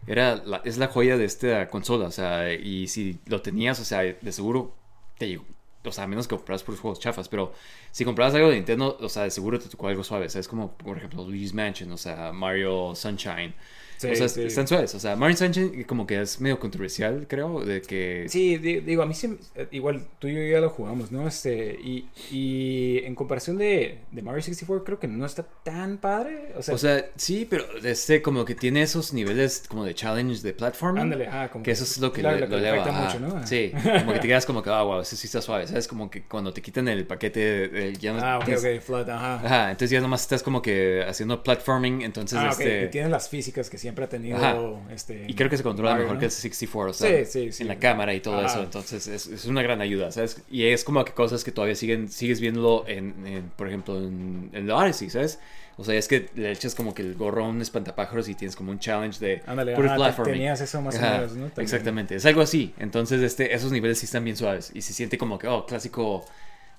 Era 0.07 0.35
la- 0.45 0.61
es 0.63 0.77
la 0.77 0.87
joya 0.87 1.17
de 1.17 1.25
esta 1.25 1.69
consola, 1.69 2.05
o 2.07 2.11
sea, 2.11 2.53
y 2.53 2.87
si 2.87 3.19
lo 3.25 3.41
tenías, 3.41 3.79
o 3.79 3.85
sea, 3.85 3.99
de 4.01 4.31
seguro 4.31 4.73
te 5.17 5.27
llegó. 5.27 5.45
O 5.83 5.91
sea, 5.91 6.03
a 6.05 6.07
menos 6.07 6.27
que 6.27 6.35
compraras 6.35 6.63
por 6.63 6.75
juegos 6.77 6.99
chafas, 6.99 7.29
pero 7.29 7.53
si 7.91 8.03
comprabas 8.05 8.35
algo 8.35 8.49
de 8.49 8.55
Nintendo, 8.55 8.97
o 8.99 9.09
sea, 9.09 9.23
de 9.23 9.31
seguro 9.31 9.59
te 9.59 9.69
tocó 9.69 9.87
algo 9.87 10.03
suave. 10.03 10.25
O 10.27 10.29
sea, 10.29 10.41
es 10.41 10.47
como, 10.47 10.71
por 10.77 10.97
ejemplo, 10.97 11.23
Luigi's 11.25 11.53
Mansion, 11.53 11.91
o 11.91 11.97
sea, 11.97 12.31
Mario 12.33 12.93
Sunshine. 12.95 13.53
Sí, 13.97 14.07
o 14.09 14.15
sea, 14.15 14.29
sí. 14.29 14.43
están 14.43 14.67
suaves. 14.67 14.93
O 14.95 14.99
sea, 14.99 15.15
Mario 15.15 15.35
Sunshine 15.37 15.83
como 15.85 16.05
que 16.05 16.21
es 16.21 16.39
medio 16.39 16.59
controversial, 16.59 17.25
creo, 17.27 17.63
de 17.65 17.81
que... 17.81 18.25
Sí, 18.29 18.57
di- 18.57 18.79
digo, 18.81 19.01
a 19.01 19.05
mí 19.05 19.13
sí, 19.13 19.37
eh, 19.55 19.67
igual 19.71 20.05
tú 20.19 20.27
y 20.27 20.35
yo 20.35 20.41
ya 20.41 20.59
lo 20.59 20.69
jugamos, 20.69 21.11
¿no? 21.11 21.27
Este, 21.27 21.77
y, 21.83 22.07
y 22.31 22.99
en 23.05 23.15
comparación 23.15 23.57
de, 23.57 23.99
de 24.11 24.21
Mario 24.21 24.41
64, 24.41 24.83
creo 24.85 24.99
que 24.99 25.07
no 25.07 25.25
está 25.25 25.43
tan 25.63 25.97
padre. 25.97 26.53
O 26.55 26.61
sea, 26.61 26.75
O 26.75 26.77
sea, 26.77 27.05
sí, 27.15 27.47
pero 27.49 27.65
este 27.83 28.21
como 28.21 28.45
que 28.45 28.55
tiene 28.55 28.81
esos 28.81 29.13
niveles 29.13 29.63
como 29.67 29.83
de 29.85 29.95
challenge 29.95 30.41
de 30.41 30.53
platforming. 30.53 31.01
Ándale, 31.03 31.27
ah, 31.27 31.49
como 31.51 31.63
que 31.63 31.67
que- 31.67 31.71
eso 31.71 31.83
es 31.83 31.97
lo 31.97 32.11
que 32.13 32.21
claro, 32.21 32.35
le, 32.37 32.41
lo 32.47 32.47
lo 32.57 32.61
le 32.61 32.69
eleva. 32.69 32.91
mucho, 32.91 33.19
¿no? 33.19 33.45
Sí, 33.47 33.71
como 33.99 34.13
que 34.13 34.19
te 34.19 34.27
quedas 34.27 34.45
como 34.45 34.61
que, 34.61 34.69
ah, 34.69 34.83
wow, 34.83 35.01
eso 35.01 35.15
sí 35.15 35.27
está 35.27 35.41
suave. 35.41 35.67
¿Sabes? 35.67 35.87
Como 35.87 36.09
que 36.09 36.23
cuando 36.23 36.53
te 36.53 36.61
quitan 36.61 36.87
el 36.87 37.05
paquete, 37.07 37.89
eh, 37.89 37.93
ya 37.99 38.13
no 38.13 38.19
ah, 38.21 38.37
ok, 38.37 38.45
tienes- 38.45 38.77
ok, 38.77 38.81
Flood, 38.83 39.09
ajá. 39.09 39.35
Ajá, 39.43 39.71
entonces 39.71 39.89
ya 39.89 40.01
nomás 40.01 40.21
estás 40.21 40.43
como 40.43 40.61
que 40.61 41.03
haciendo 41.07 41.41
platforming, 41.43 42.01
entonces 42.03 42.37
ah, 42.39 42.47
ok, 42.53 42.59
este... 42.59 42.83
y 42.85 42.87
tiene 42.89 43.09
las 43.09 43.29
físicas 43.29 43.69
que 43.69 43.77
siempre 43.87 44.05
ha 44.05 44.09
tenido 44.09 44.37
Ajá. 44.37 44.57
este... 44.93 45.25
Y 45.27 45.33
creo 45.33 45.49
que 45.49 45.57
se 45.57 45.63
controla 45.63 45.91
Mario, 45.91 46.03
mejor 46.05 46.15
¿no? 46.15 46.19
que 46.19 46.25
el 46.25 46.31
64, 46.31 46.91
o 46.91 46.93
sea, 46.93 47.25
Sí, 47.25 47.31
sí, 47.31 47.51
sí. 47.51 47.63
en 47.63 47.69
la 47.69 47.79
cámara 47.79 48.13
y 48.13 48.19
todo 48.19 48.45
eso. 48.45 48.61
Entonces 48.61 49.07
es, 49.07 49.27
es 49.27 49.45
una 49.45 49.61
gran 49.63 49.81
ayuda, 49.81 50.11
¿sabes? 50.11 50.41
Y 50.51 50.65
es 50.65 50.83
como 50.83 51.03
que 51.05 51.13
cosas 51.13 51.43
que 51.43 51.51
todavía 51.51 51.75
siguen, 51.75 52.09
sigues 52.09 52.39
viéndolo 52.41 52.85
en, 52.87 53.25
en, 53.25 53.43
por 53.55 53.67
ejemplo, 53.67 53.97
en, 53.97 54.49
en 54.53 54.69
Odyssey, 54.69 55.09
¿sabes? 55.09 55.39
O 55.79 55.83
sea, 55.83 55.93
es 55.95 56.07
que 56.07 56.29
le 56.35 56.51
echas 56.51 56.73
como 56.75 56.93
que 56.93 57.03
el 57.03 57.13
gorro 57.15 57.45
a 57.45 57.47
un 57.49 57.61
espantapájaros 57.61 58.27
y 58.29 58.35
tienes 58.35 58.55
como 58.55 58.71
un 58.71 58.79
challenge 58.79 59.19
de 59.23 59.41
Ándale, 59.45 59.75
platforming. 59.75 60.33
tenías 60.33 60.59
eso 60.59 60.81
más 60.81 60.95
o 60.95 60.97
Ajá, 60.97 61.11
menos, 61.17 61.31
¿no? 61.33 61.45
También. 61.45 61.63
Exactamente, 61.63 62.15
es 62.15 62.25
algo 62.25 62.41
así. 62.41 62.73
Entonces, 62.79 63.21
este, 63.21 63.53
esos 63.53 63.71
niveles 63.71 63.99
sí 63.99 64.05
están 64.05 64.23
bien 64.23 64.35
suaves 64.35 64.71
y 64.73 64.81
se 64.81 64.93
siente 64.93 65.17
como 65.19 65.37
que, 65.37 65.47
oh, 65.47 65.65
clásico 65.67 66.25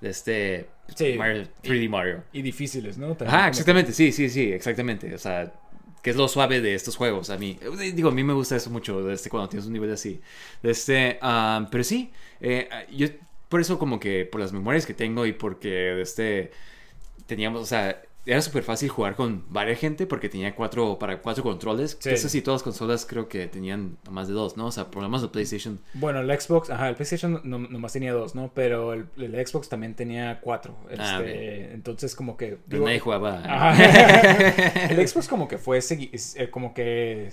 de 0.01 0.11
este 0.11 0.67
Sí. 0.97 1.15
Mario, 1.17 1.45
3D 1.63 1.89
Mario. 1.89 2.23
Y 2.33 2.43
difíciles, 2.43 2.99
¿no? 2.99 3.15
También 3.15 3.37
como 3.39 3.49
exactamente, 3.49 3.93
sí, 3.93 4.11
sí, 4.11 4.29
sí, 4.29 4.53
exactamente. 4.53 5.15
O 5.15 5.19
sea, 5.19 5.53
que 6.03 6.11
es 6.11 6.17
lo 6.17 6.29
suave 6.29 6.61
de 6.61 6.75
estos 6.75 6.97
juegos. 6.97 7.31
A 7.31 7.39
mí, 7.39 7.59
eh, 7.61 7.93
digo, 7.93 8.09
a 8.09 8.13
mí 8.13 8.25
me 8.25 8.33
gusta 8.33 8.57
eso 8.57 8.71
mucho, 8.71 9.11
este, 9.11 9.31
cuando 9.31 9.49
tienes 9.49 9.67
un 9.67 9.73
nivel 9.73 9.93
así. 9.93 10.21
Este, 10.63 11.19
ah, 11.23 11.67
pero 11.71 11.85
sí, 11.85 12.13
eh, 12.41 12.69
yo 12.91 13.09
por 13.49 13.61
eso 13.61 13.79
como 13.79 13.99
que, 13.99 14.25
por 14.27 14.41
las 14.41 14.53
memorias 14.53 14.87
que 14.87 14.95
tengo 14.95 15.27
y 15.27 15.33
porque 15.33 16.01
este, 16.01 16.51
teníamos, 17.27 17.63
o 17.63 17.67
sea, 17.67 18.03
era 18.29 18.43
súper 18.43 18.63
fácil 18.63 18.91
jugar 18.91 19.15
con 19.15 19.43
varias 19.49 19.79
gente 19.79 20.07
porque 20.07 20.29
tenía 20.29 20.55
cuatro, 20.55 20.99
para 20.99 21.19
cuatro 21.23 21.43
controles. 21.43 21.97
Sí. 21.99 22.15
Sé 22.15 22.29
si 22.29 22.43
todas 22.43 22.61
las 22.61 22.63
consolas 22.63 23.07
creo 23.07 23.27
que 23.27 23.47
tenían 23.47 23.97
más 24.11 24.29
de 24.29 24.35
dos, 24.35 24.59
¿no? 24.59 24.67
O 24.67 24.71
sea, 24.71 24.91
por 24.91 25.03
lo 25.03 25.09
menos 25.09 25.23
de 25.23 25.29
PlayStation. 25.29 25.81
Bueno, 25.95 26.21
el 26.21 26.41
Xbox, 26.41 26.69
ajá, 26.69 26.91
el 26.91 26.95
PlayStation 26.95 27.41
no, 27.45 27.59
nomás 27.59 27.95
tenía 27.95 28.13
dos, 28.13 28.35
¿no? 28.35 28.53
Pero 28.55 28.93
el, 28.93 29.07
el 29.17 29.47
Xbox 29.47 29.71
también 29.71 29.95
tenía 29.95 30.41
cuatro. 30.43 30.77
Ah, 30.99 31.21
Este, 31.23 31.73
entonces, 31.73 32.15
como 32.15 32.37
que. 32.37 32.59
Pero 32.69 32.85
nadie 32.85 32.99
jugaba. 32.99 33.43
Ajá. 33.45 34.89
el 34.91 35.09
Xbox 35.09 35.27
como 35.27 35.49
que 35.49 35.57
fue 35.57 35.79
eh, 35.81 36.51
como 36.51 36.75
que 36.75 37.31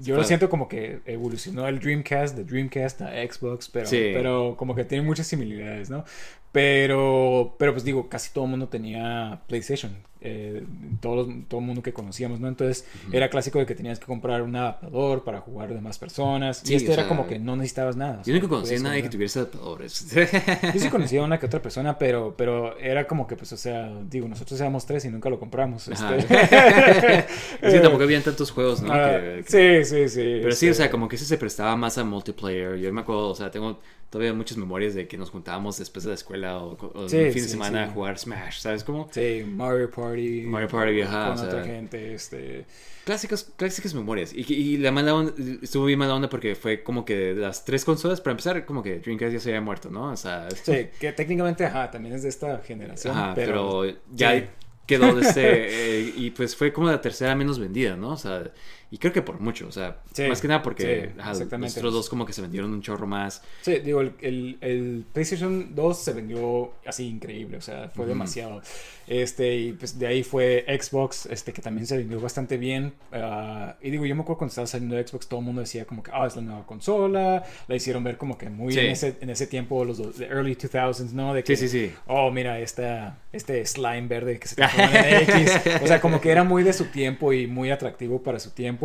yo 0.00 0.16
lo 0.16 0.24
siento 0.24 0.48
como 0.48 0.68
que 0.68 1.00
evolucionó 1.04 1.66
el 1.66 1.80
Dreamcast 1.80 2.36
de 2.36 2.44
Dreamcast 2.44 3.02
a 3.02 3.10
Xbox, 3.10 3.68
pero, 3.68 3.86
Sí. 3.86 4.10
pero 4.14 4.54
como 4.56 4.74
que 4.74 4.84
tiene 4.84 5.04
muchas 5.04 5.26
similitudes, 5.26 5.90
¿no? 5.90 6.04
Pero, 6.52 7.54
pero 7.58 7.72
pues 7.72 7.84
digo, 7.84 8.08
casi 8.08 8.32
todo 8.32 8.44
el 8.44 8.50
mundo 8.50 8.68
tenía 8.68 9.40
PlayStation. 9.46 10.06
eh, 10.20 10.64
todos 11.00 11.28
los- 11.28 11.36
todo 11.46 11.60
el 11.60 11.66
mundo 11.66 11.80
que 11.80 11.92
conocíamos, 11.92 12.40
¿no? 12.40 12.48
Entonces 12.48 12.84
era 13.12 13.30
clásico 13.30 13.60
de 13.60 13.66
que 13.66 13.76
tenías 13.76 14.00
que 14.00 14.06
comprar 14.06 14.42
un 14.42 14.56
adaptador 14.56 15.22
para 15.22 15.40
jugar 15.40 15.72
de 15.72 15.80
más 15.80 15.96
personas. 15.96 16.62
Sí, 16.64 16.72
y 16.72 16.76
este 16.76 16.90
o 16.90 16.92
era 16.94 17.02
sea, 17.02 17.08
como 17.08 17.28
que 17.28 17.38
no 17.38 17.54
necesitabas 17.54 17.94
nada. 17.94 18.22
Yo 18.26 18.34
nunca 18.34 18.48
conocí 18.48 18.74
a 18.74 18.80
nadie 18.80 19.02
que 19.04 19.10
tuviese 19.10 19.38
adaptadores. 19.38 20.10
Yo 20.74 20.80
sí 20.80 20.88
conocía 20.90 21.20
a 21.20 21.24
una 21.24 21.38
que 21.38 21.46
otra 21.46 21.62
persona, 21.62 21.96
pero, 22.00 22.34
pero 22.36 22.76
era 22.80 23.06
como 23.06 23.28
que, 23.28 23.36
pues, 23.36 23.52
o 23.52 23.56
sea, 23.56 23.92
digo, 24.10 24.26
nosotros 24.26 24.60
éramos 24.60 24.86
tres 24.86 25.04
y 25.04 25.08
nunca 25.08 25.30
lo 25.30 25.38
compramos. 25.38 25.86
Este. 25.86 26.16
es 27.62 27.72
que 27.74 27.80
tampoco 27.80 28.02
habían 28.02 28.24
tantos 28.24 28.50
juegos, 28.50 28.82
¿no? 28.82 28.92
Ah, 28.92 29.20
Que- 29.20 29.44
que- 29.46 29.84
sí, 29.84 29.94
sí, 29.94 30.08
sí. 30.08 30.38
Pero 30.42 30.52
sí, 30.52 30.68
o 30.68 30.74
sea, 30.74 30.90
como 30.90 31.06
que 31.08 31.14
ese 31.14 31.26
se 31.26 31.38
prestaba 31.38 31.76
más 31.76 31.96
a 31.96 32.02
multiplayer. 32.02 32.76
Yo 32.78 32.92
me 32.92 33.02
acuerdo, 33.02 33.28
o 33.28 33.34
sea, 33.36 33.52
tengo 33.52 33.78
todavía 34.10 34.32
muchas 34.32 34.56
memorias 34.56 34.94
de 34.94 35.06
que 35.06 35.18
nos 35.18 35.30
juntábamos 35.30 35.78
después 35.78 36.04
de 36.04 36.10
la 36.10 36.14
escuela 36.14 36.58
o, 36.58 36.76
o 36.94 37.08
Sí, 37.08 37.16
un 37.18 37.32
fin 37.32 37.42
de 37.42 37.48
semana 37.48 37.84
sí. 37.84 37.90
a 37.90 37.92
jugar 37.94 38.18
Smash, 38.18 38.60
¿sabes 38.60 38.84
cómo? 38.84 39.08
Sí, 39.10 39.44
Mario 39.46 39.90
Party. 39.90 40.42
Mario 40.42 40.68
Party, 40.68 41.02
ajá, 41.02 41.24
Con 41.28 41.32
o 41.34 41.38
sea, 41.38 41.48
otra 41.48 41.64
gente, 41.64 42.14
este... 42.14 42.64
Clásicas, 43.04 43.50
clásicas 43.56 43.94
memorias. 43.94 44.32
Y, 44.34 44.52
y 44.52 44.76
la 44.76 44.92
mala 44.92 45.14
onda, 45.14 45.32
estuvo 45.62 45.86
bien 45.86 45.98
mala 45.98 46.14
onda 46.14 46.28
porque 46.28 46.54
fue 46.54 46.82
como 46.82 47.04
que 47.04 47.34
las 47.34 47.64
tres 47.64 47.84
consolas, 47.84 48.20
para 48.20 48.32
empezar, 48.32 48.64
como 48.66 48.82
que 48.82 48.98
Dreamcast 48.98 49.32
ya 49.32 49.40
se 49.40 49.48
había 49.50 49.60
muerto, 49.62 49.90
¿no? 49.90 50.12
O 50.12 50.16
sea, 50.16 50.48
Sí, 50.50 50.88
que 51.00 51.12
técnicamente, 51.12 51.64
ajá, 51.64 51.90
también 51.90 52.14
es 52.14 52.22
de 52.22 52.28
esta 52.28 52.58
generación, 52.58 53.16
ajá, 53.16 53.32
pero... 53.34 53.80
pero, 53.82 53.98
ya 54.12 54.48
quedó 54.88 55.14
de 55.14 55.20
este. 55.20 56.00
eh, 56.00 56.12
y 56.16 56.30
pues 56.30 56.56
fue 56.56 56.72
como 56.72 56.88
la 56.88 57.00
tercera 57.00 57.34
menos 57.34 57.58
vendida, 57.58 57.94
¿no? 57.96 58.12
O 58.12 58.16
sea, 58.16 58.50
y 58.90 58.98
creo 58.98 59.12
que 59.12 59.22
por 59.22 59.40
mucho, 59.40 59.68
o 59.68 59.72
sea, 59.72 59.98
Sí, 60.12 60.24
más 60.28 60.40
que 60.40 60.48
nada 60.48 60.62
porque 60.62 61.10
sí, 61.14 61.20
ajá, 61.20 61.34
dos 61.82 62.08
como 62.08 62.24
que 62.26 62.32
se 62.32 62.40
vendieron 62.42 62.72
un 62.72 62.82
chorro 62.82 63.06
más. 63.06 63.42
Sí, 63.62 63.78
digo, 63.80 64.00
el, 64.00 64.14
el, 64.20 64.58
el 64.60 65.04
PlayStation 65.12 65.74
2 65.74 65.98
se 65.98 66.12
vendió 66.12 66.72
así 66.86 67.06
increíble, 67.06 67.58
o 67.58 67.60
sea, 67.60 67.90
fue 67.90 68.06
demasiado. 68.06 68.62
Este, 69.06 69.56
y 69.56 69.72
pues 69.72 69.98
de 69.98 70.06
ahí 70.06 70.22
fue 70.22 70.66
Xbox, 70.68 71.26
este, 71.26 71.52
que 71.54 71.62
también 71.62 71.86
se 71.86 71.96
vendió 71.96 72.20
bastante 72.20 72.58
bien. 72.58 72.92
ah, 73.12 73.76
y 73.80 73.90
digo, 73.90 74.04
yo 74.04 74.14
me 74.14 74.20
acuerdo 74.22 74.38
cuando 74.38 74.50
estaba 74.50 74.66
saliendo 74.66 74.96
Xbox, 74.98 75.28
todo 75.28 75.40
el 75.40 75.46
mundo 75.46 75.62
decía 75.62 75.86
como 75.86 76.02
que, 76.02 76.10
ah, 76.12 76.26
es 76.26 76.36
la 76.36 76.42
nueva 76.42 76.66
consola. 76.66 77.42
La 77.68 77.74
hicieron 77.74 78.04
ver 78.04 78.18
como 78.18 78.36
que 78.36 78.50
muy 78.50 78.72
Sí. 78.74 78.80
en, 78.80 78.86
ese, 78.90 79.16
en 79.20 79.30
ese 79.30 79.46
tiempo, 79.46 79.82
los 79.84 79.98
the 80.16 80.26
early 80.26 80.54
2000s, 80.54 81.12
¿no? 81.12 81.32
De 81.32 81.42
que, 81.42 81.56
Sí, 81.56 81.68
sí, 81.68 81.88
sí. 81.88 81.94
Oh, 82.06 82.30
mira, 82.30 82.60
esta, 82.60 83.18
este 83.32 83.64
slime 83.64 84.08
verde 84.08 84.38
que 84.38 84.46
se 84.48 84.56
transforma 84.56 85.00
en 85.08 85.22
X. 85.22 85.52
O 85.82 85.86
sea, 85.86 86.00
como 86.00 86.20
que 86.20 86.30
era 86.30 86.44
muy 86.44 86.62
de 86.62 86.72
su 86.74 86.86
tiempo 86.86 87.32
y 87.32 87.46
muy 87.46 87.70
atractivo 87.70 88.22
para 88.22 88.38
su 88.38 88.50
tiempo. 88.50 88.77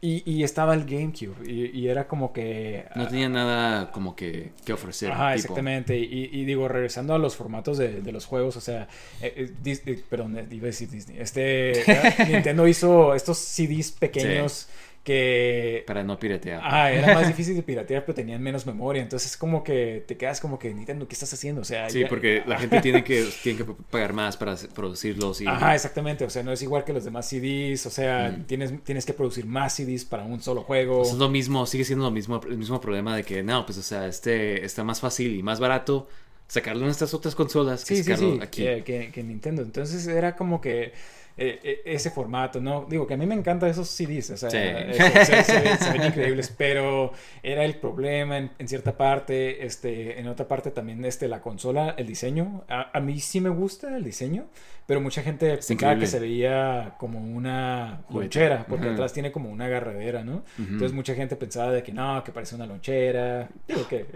Y, 0.00 0.22
y 0.30 0.42
estaba 0.44 0.74
el 0.74 0.84
GameCube. 0.84 1.50
Y, 1.50 1.78
y 1.78 1.88
era 1.88 2.06
como 2.06 2.30
que. 2.30 2.84
No 2.94 3.04
ah, 3.04 3.08
tenía 3.08 3.30
nada 3.30 3.90
como 3.90 4.14
que, 4.14 4.52
que 4.66 4.74
ofrecer. 4.74 5.10
Ajá, 5.10 5.34
tipo. 5.34 5.40
exactamente. 5.40 5.96
Y, 5.96 6.28
y 6.30 6.44
digo, 6.44 6.68
regresando 6.68 7.14
a 7.14 7.18
los 7.18 7.36
formatos 7.36 7.78
de, 7.78 8.02
de 8.02 8.12
los 8.12 8.26
juegos, 8.26 8.54
o 8.56 8.60
sea, 8.60 8.86
eh, 9.22 9.50
eh, 9.64 9.78
eh, 9.86 10.02
perdón, 10.10 10.46
iba 10.50 10.64
a 10.64 10.66
decir 10.66 10.90
Disney. 10.90 11.18
Este, 11.18 11.72
Nintendo 12.28 12.68
hizo 12.68 13.14
estos 13.14 13.38
CDs 13.38 13.92
pequeños 13.92 14.68
que... 15.04 15.84
Para 15.86 16.02
no 16.02 16.18
piratear. 16.18 16.60
Ah, 16.64 16.90
era 16.90 17.14
más 17.14 17.26
difícil 17.28 17.54
de 17.54 17.62
piratear, 17.62 18.04
pero 18.04 18.14
tenían 18.16 18.42
menos 18.42 18.66
memoria. 18.66 19.02
Entonces 19.02 19.32
es 19.32 19.36
como 19.36 19.62
que 19.62 20.02
te 20.06 20.16
quedas 20.16 20.40
como 20.40 20.58
que, 20.58 20.72
Nintendo, 20.74 21.06
¿qué 21.06 21.12
estás 21.14 21.32
haciendo? 21.32 21.60
O 21.60 21.64
sea, 21.64 21.88
Sí, 21.90 22.00
ya- 22.00 22.08
porque 22.08 22.42
la 22.46 22.58
gente 22.58 22.80
tiene 22.80 23.04
que, 23.04 23.28
tiene 23.42 23.58
que 23.58 23.64
pagar 23.90 24.12
más 24.14 24.36
para 24.36 24.56
producirlos 24.74 25.40
y... 25.42 25.46
Ajá, 25.46 25.74
exactamente. 25.74 26.24
O 26.24 26.30
sea, 26.30 26.42
no 26.42 26.52
es 26.52 26.62
igual 26.62 26.84
que 26.84 26.92
los 26.92 27.04
demás 27.04 27.28
CDs. 27.28 27.86
O 27.86 27.90
sea, 27.90 28.36
tienes, 28.46 28.82
tienes 28.82 29.04
que 29.06 29.12
producir 29.12 29.46
más 29.46 29.74
CDs 29.76 30.04
para 30.04 30.24
un 30.24 30.40
solo 30.42 30.62
juego. 30.62 31.02
Es 31.02 31.12
lo 31.14 31.28
mismo, 31.28 31.66
sigue 31.66 31.84
siendo 31.84 32.04
lo 32.06 32.10
mismo, 32.10 32.40
el 32.48 32.56
mismo 32.58 32.80
problema 32.80 33.14
de 33.16 33.22
que, 33.24 33.42
no, 33.42 33.64
pues, 33.66 33.78
o 33.78 33.82
sea, 33.82 34.06
este 34.06 34.64
está 34.64 34.82
más 34.84 35.00
fácil 35.00 35.36
y 35.36 35.42
más 35.42 35.60
barato 35.60 36.08
sacarlo 36.46 36.84
en 36.84 36.90
estas 36.90 37.14
otras 37.14 37.34
consolas 37.34 37.84
que 37.84 37.96
Sí, 37.96 38.02
sí, 38.04 38.10
sacarlo 38.10 38.34
sí, 38.34 38.40
aquí. 38.42 38.62
Que, 38.62 38.82
que- 38.84 39.10
que 39.12 39.22
Nintendo. 39.22 39.62
Entonces 39.62 40.06
era 40.06 40.36
como 40.36 40.60
que 40.60 40.92
eh, 41.36 41.58
eh, 41.64 41.82
ese 41.86 42.10
formato, 42.10 42.60
¿no? 42.60 42.86
Digo 42.88 43.06
que 43.06 43.14
a 43.14 43.16
mí 43.16 43.26
me 43.26 43.34
encantan 43.34 43.68
esos 43.70 43.88
CDs, 43.88 44.30
o 44.30 44.36
sea, 44.36 44.50
Sí. 44.50 44.56
eh, 44.60 44.94
se, 45.44 45.60
ven- 45.60 45.78
se 45.78 45.92
ven 45.92 46.04
increíbles, 46.06 46.54
pero 46.56 47.12
era 47.42 47.64
el 47.64 47.74
problema 47.76 48.38
en, 48.38 48.50
en 48.58 48.68
cierta 48.68 48.96
parte, 48.96 49.64
este, 49.66 50.20
en 50.20 50.28
otra 50.28 50.46
parte 50.46 50.70
también 50.70 51.04
este, 51.04 51.26
la 51.28 51.40
consola, 51.40 51.94
el 51.98 52.06
diseño. 52.06 52.64
A, 52.68 52.96
a 52.96 53.00
mí 53.00 53.18
sí 53.20 53.40
me 53.40 53.48
gusta 53.50 53.96
el 53.96 54.04
diseño, 54.04 54.46
pero 54.86 55.00
mucha 55.00 55.22
gente 55.22 55.48
pensaba 55.48 55.72
increíble. 55.74 56.00
que 56.00 56.06
se 56.06 56.20
veía 56.20 56.94
como 56.98 57.18
una 57.18 58.02
lonchera, 58.10 58.66
porque 58.68 58.84
Ajá. 58.86 58.94
atrás 58.94 59.12
tiene 59.12 59.32
como 59.32 59.50
una 59.50 59.64
agarradera, 59.64 60.22
¿no? 60.22 60.44
Entonces 60.58 60.92
mucha 60.92 61.14
gente 61.14 61.34
pensaba 61.36 61.72
de 61.72 61.82
que 61.82 61.92
no, 61.92 62.22
que 62.22 62.30
parece 62.32 62.54
una 62.54 62.66
lonchera. 62.66 63.48
Digo 63.66 63.88
que... 63.88 64.06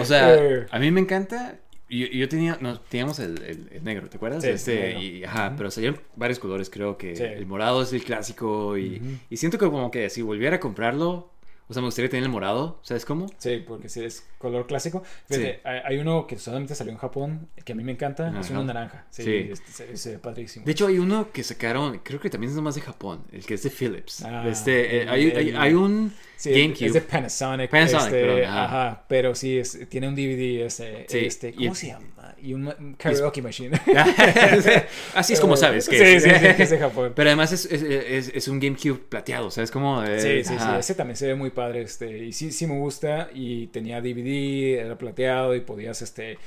O 0.00 0.04
sea, 0.04 0.34
Eh. 0.34 0.66
a 0.70 0.78
mí 0.78 0.90
me 0.90 1.00
encanta. 1.00 1.56
Yo, 1.98 2.06
yo 2.06 2.28
tenía, 2.28 2.56
no, 2.60 2.80
teníamos 2.80 3.18
el, 3.18 3.42
el- 3.42 3.68
el 3.70 3.84
negro, 3.84 4.08
¿te 4.08 4.16
acuerdas? 4.16 4.42
Sí, 4.42 4.48
este, 4.48 4.98
y, 4.98 5.24
ajá, 5.24 5.54
pero 5.56 5.70
salieron 5.70 6.00
varios 6.16 6.38
colores, 6.38 6.70
creo 6.70 6.96
que 6.96 7.14
Sí. 7.16 7.22
el 7.22 7.44
morado 7.46 7.82
es 7.82 7.92
el 7.92 8.02
clásico 8.02 8.78
y, 8.78 9.20
y 9.28 9.36
siento 9.36 9.58
que 9.58 9.66
como 9.66 9.90
que 9.90 10.08
si 10.08 10.22
volviera 10.22 10.56
a 10.56 10.60
comprarlo, 10.60 11.30
o 11.68 11.72
sea, 11.72 11.80
me 11.80 11.86
gustaría 11.88 12.10
tener 12.10 12.24
el 12.24 12.28
morado, 12.28 12.78
¿sabes 12.82 13.04
cómo? 13.04 13.26
Sí, 13.38 13.62
porque 13.66 13.88
si 13.88 14.04
es 14.04 14.26
color 14.38 14.66
clásico. 14.66 15.02
Fíjate, 15.28 15.54
Sí. 15.54 15.60
hay, 15.64 15.96
uno 15.98 16.26
que 16.26 16.38
solamente 16.38 16.74
salió 16.74 16.92
en 16.92 16.98
Japón, 16.98 17.48
que 17.64 17.72
a 17.72 17.74
mí 17.74 17.82
me 17.84 17.92
encanta, 17.92 18.32
es 18.38 18.50
uno 18.50 18.64
naranja. 18.64 19.06
Sí, 19.10 19.22
Sí. 19.22 19.82
este, 19.92 20.18
padrísimo. 20.18 20.66
De 20.66 20.72
hecho, 20.72 20.86
hay 20.86 20.98
uno 20.98 21.30
que 21.32 21.42
sacaron, 21.42 22.00
creo 22.02 22.20
que 22.20 22.28
también 22.30 22.50
es 22.50 22.56
nomás 22.56 22.74
de 22.74 22.80
Japón, 22.82 23.24
el 23.32 23.44
que 23.46 23.54
es 23.54 23.62
de 23.62 23.70
Philips. 23.70 24.22
Ah, 24.24 24.46
este, 24.48 24.96
eh, 24.98 25.02
el- 25.02 25.08
hay, 25.08 25.30
hay- 25.30 25.48
el- 25.50 25.56
hay 25.56 25.74
un 25.74 26.12
Sí, 26.36 26.50
GameCube. 26.50 26.86
es 26.86 26.92
de 26.94 27.00
Panasonic. 27.02 27.70
Panasonic, 27.70 28.06
este, 28.06 28.20
perdón, 28.20 28.44
ajá. 28.44 28.64
ajá. 28.64 29.04
pero 29.08 29.34
sí, 29.34 29.58
es- 29.58 29.88
tiene 29.88 30.08
un 30.08 30.14
DVD, 30.16 30.64
este, 30.66 31.06
Sí, 31.08 31.18
este 31.20 31.48
y 31.50 31.52
¿cómo 31.64 31.74
se 31.74 31.86
llama? 31.88 32.06
Y 32.42 32.54
un, 32.54 32.96
karaoke 32.98 33.40
machine. 33.40 33.80
Así 35.14 35.32
es 35.34 35.40
como 35.40 35.56
sabes 35.56 35.88
que 35.88 35.96
Sí, 35.96 36.04
es. 36.04 36.22
sí, 36.24 36.30
sí, 36.30 36.54
que 36.56 36.62
es 36.64 36.70
de 36.70 36.78
Japón. 36.78 37.12
Pero 37.14 37.28
además 37.28 37.52
es, 37.52 37.66
es, 37.66 38.48
un 38.48 38.58
GameCube 38.58 38.98
plateado, 39.08 39.50
¿sabes 39.50 39.70
cómo? 39.70 40.04
Sí, 40.18 40.42
sí, 40.44 40.54
sí, 40.58 40.64
ese 40.78 40.94
también 40.94 41.16
se 41.16 41.28
ve 41.28 41.34
muy 41.36 41.50
padre, 41.50 41.82
este, 41.82 42.18
y 42.18 42.32
sí, 42.32 42.50
sí 42.50 42.66
me 42.66 42.78
gusta, 42.78 43.30
y 43.32 43.68
tenía 43.68 44.00
DVD, 44.00 44.80
era 44.84 44.98
plateado, 44.98 45.54
y 45.54 45.60
podías, 45.60 46.02
este, 46.02 46.38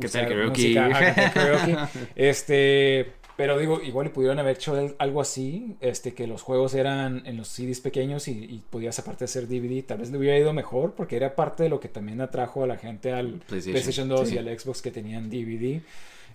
¿Qué 0.00 0.06
usar 0.06 0.22
tal 0.22 0.32
karaoke? 0.32 0.50
música, 0.50 1.30
karaoke. 1.34 1.76
Este, 2.16 3.12
pero 3.38 3.56
digo, 3.56 3.80
igual 3.80 4.10
pudieron 4.10 4.40
haber 4.40 4.56
hecho 4.56 4.94
algo 4.98 5.20
así, 5.20 5.76
este, 5.80 6.12
que 6.12 6.26
los 6.26 6.42
juegos 6.42 6.74
eran 6.74 7.22
en 7.24 7.36
los 7.36 7.46
CDs 7.46 7.80
pequeños 7.80 8.26
y, 8.26 8.32
y 8.32 8.64
podías 8.68 8.98
aparte 8.98 9.24
hacer 9.26 9.46
DVD, 9.46 9.84
tal 9.86 9.98
vez 9.98 10.10
le 10.10 10.18
hubiera 10.18 10.36
ido 10.36 10.52
mejor 10.52 10.94
porque 10.96 11.14
era 11.14 11.36
parte 11.36 11.62
de 11.62 11.68
lo 11.68 11.78
que 11.78 11.88
también 11.88 12.20
atrajo 12.20 12.64
a 12.64 12.66
la 12.66 12.76
gente 12.76 13.12
al 13.12 13.34
PlayStation. 13.46 13.72
PlayStation, 13.72 14.08
2 14.08 14.28
Sí. 14.28 14.34
y 14.34 14.38
al 14.38 14.58
Xbox 14.58 14.82
que 14.82 14.90
tenían 14.90 15.30
DVD. 15.30 15.80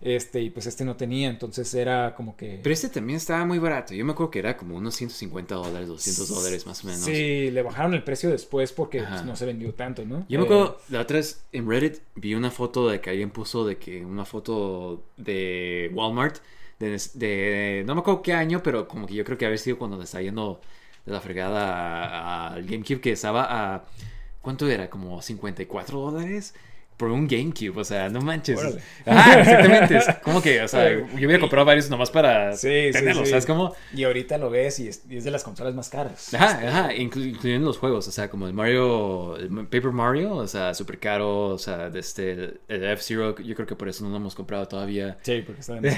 Este, 0.01 0.41
y 0.41 0.49
pues 0.49 0.65
este 0.65 0.84
no 0.85 0.95
tenía, 0.97 1.30
entonces 1.30 1.73
era 1.73 2.13
como 2.15 2.35
que... 2.35 2.59
Pero 2.61 2.73
este 2.73 2.89
también 2.89 3.17
estaba 3.17 3.45
muy 3.45 3.57
barato. 3.59 3.93
Yo 3.93 4.03
me 4.03 4.11
acuerdo 4.13 4.31
que 4.31 4.39
era 4.39 4.57
como 4.57 4.75
unos 4.75 4.95
150 4.95 5.55
dólares, 5.55 5.88
200 5.88 6.27
dólares 6.30 6.65
más 6.65 6.84
o 6.84 6.88
menos. 6.88 7.01
Sí, 7.03 7.51
le 7.51 7.61
bajaron 7.61 7.93
el 7.93 8.03
precio 8.03 8.30
después 8.30 8.73
porque 8.73 9.01
pues, 9.01 9.23
no 9.23 9.35
se 9.38 9.45
vendió 9.45 9.73
tanto, 9.73 10.03
¿no? 10.05 10.25
Yo 10.27 10.39
me 10.39 10.45
Eh, 10.45 10.47
acuerdo, 10.47 10.77
la 10.89 11.01
otra 11.01 11.17
vez 11.17 11.43
en 11.53 11.69
Reddit 11.69 11.99
vi 12.15 12.34
una 12.34 12.49
foto 12.51 12.89
de 12.89 12.99
que 12.99 13.09
alguien 13.11 13.30
puso 13.31 13.65
de 13.65 13.77
que 13.77 14.03
una 14.05 14.25
foto 14.25 15.03
de 15.17 15.89
Walmart, 15.93 16.38
de, 17.14 17.84
no 17.85 17.95
me 17.95 18.01
acuerdo 18.01 18.22
qué 18.22 18.34
año, 18.34 18.61
pero 18.64 18.88
como 18.88 19.07
que 19.07 19.15
yo 19.15 19.23
creo 19.23 19.38
que 19.38 19.45
había 19.45 19.57
sido 19.57 19.77
cuando 19.77 19.97
le 19.97 20.03
estaba 20.03 20.22
yendo 20.22 20.61
de 21.05 21.11
la 21.14 21.22
fregada 21.22 22.47
al 22.53 22.65
GameCube, 22.65 23.01
que 23.01 23.11
estaba 23.11 23.76
a, 23.76 23.85
¿cuánto 24.41 24.68
era? 24.69 24.89
Como 24.89 25.22
54 25.22 25.99
dólares. 25.99 26.53
Por 26.98 27.10
un 27.11 27.28
GameCube, 27.28 27.78
o 27.80 27.84
sea, 27.84 28.07
no 28.10 28.22
manches. 28.22 28.57
Órale. 28.60 28.82
Ajá, 29.06 29.40
exactamente. 29.41 29.98
Es 29.98 30.06
como 30.24 30.41
que, 30.41 30.61
o 30.61 30.68
sea, 30.68 30.90
yo 30.94 31.06
hubiera 31.15 31.40
comprado 31.40 31.65
varios 31.65 31.90
nomás 31.90 32.11
para 32.11 32.56
Sí, 32.56 32.68
sí, 32.88 32.91
tenerlos, 32.94 33.26
sí. 33.26 33.32
¿sabes 33.32 33.45
cómo? 33.45 33.74
Y 33.94 34.03
ahorita 34.03 34.38
lo 34.38 34.49
ves 34.49 34.80
y 34.80 34.88
es, 34.88 35.03
y 35.10 35.18
es 35.18 35.24
de 35.24 35.32
las 35.32 35.44
consolas 35.44 35.74
más 35.74 35.90
caras. 35.90 36.34
Ajá, 36.34 36.52
Este, 36.53 36.68
ajá, 36.68 36.94
inclu- 36.94 37.30
incluyendo 37.30 37.68
los 37.68 37.78
juegos, 37.78 38.07
o 38.07 38.11
sea, 38.11 38.30
como 38.30 38.48
el 38.48 38.53
Mario, 38.53 39.36
el 39.38 39.49
Paper 39.68 39.91
Mario, 39.91 40.36
o 40.36 40.48
sea, 40.48 40.74
súper 40.74 40.99
caro, 40.99 41.48
o 41.49 41.57
sea, 41.57 41.90
de 41.90 41.99
este, 41.99 42.32
el 42.68 42.84
F-Zero, 42.86 43.36
yo 43.40 43.56
creo 43.56 43.68
que 43.68 43.76
por 43.76 43.90
eso 43.90 44.03
no 44.03 44.11
lo 44.11 44.18
hemos 44.18 44.36
comprado 44.36 44.68
todavía. 44.68 45.18
Sí, 45.24 45.44
porque 45.45 45.61
está 45.61 45.80
caro. 45.82 45.94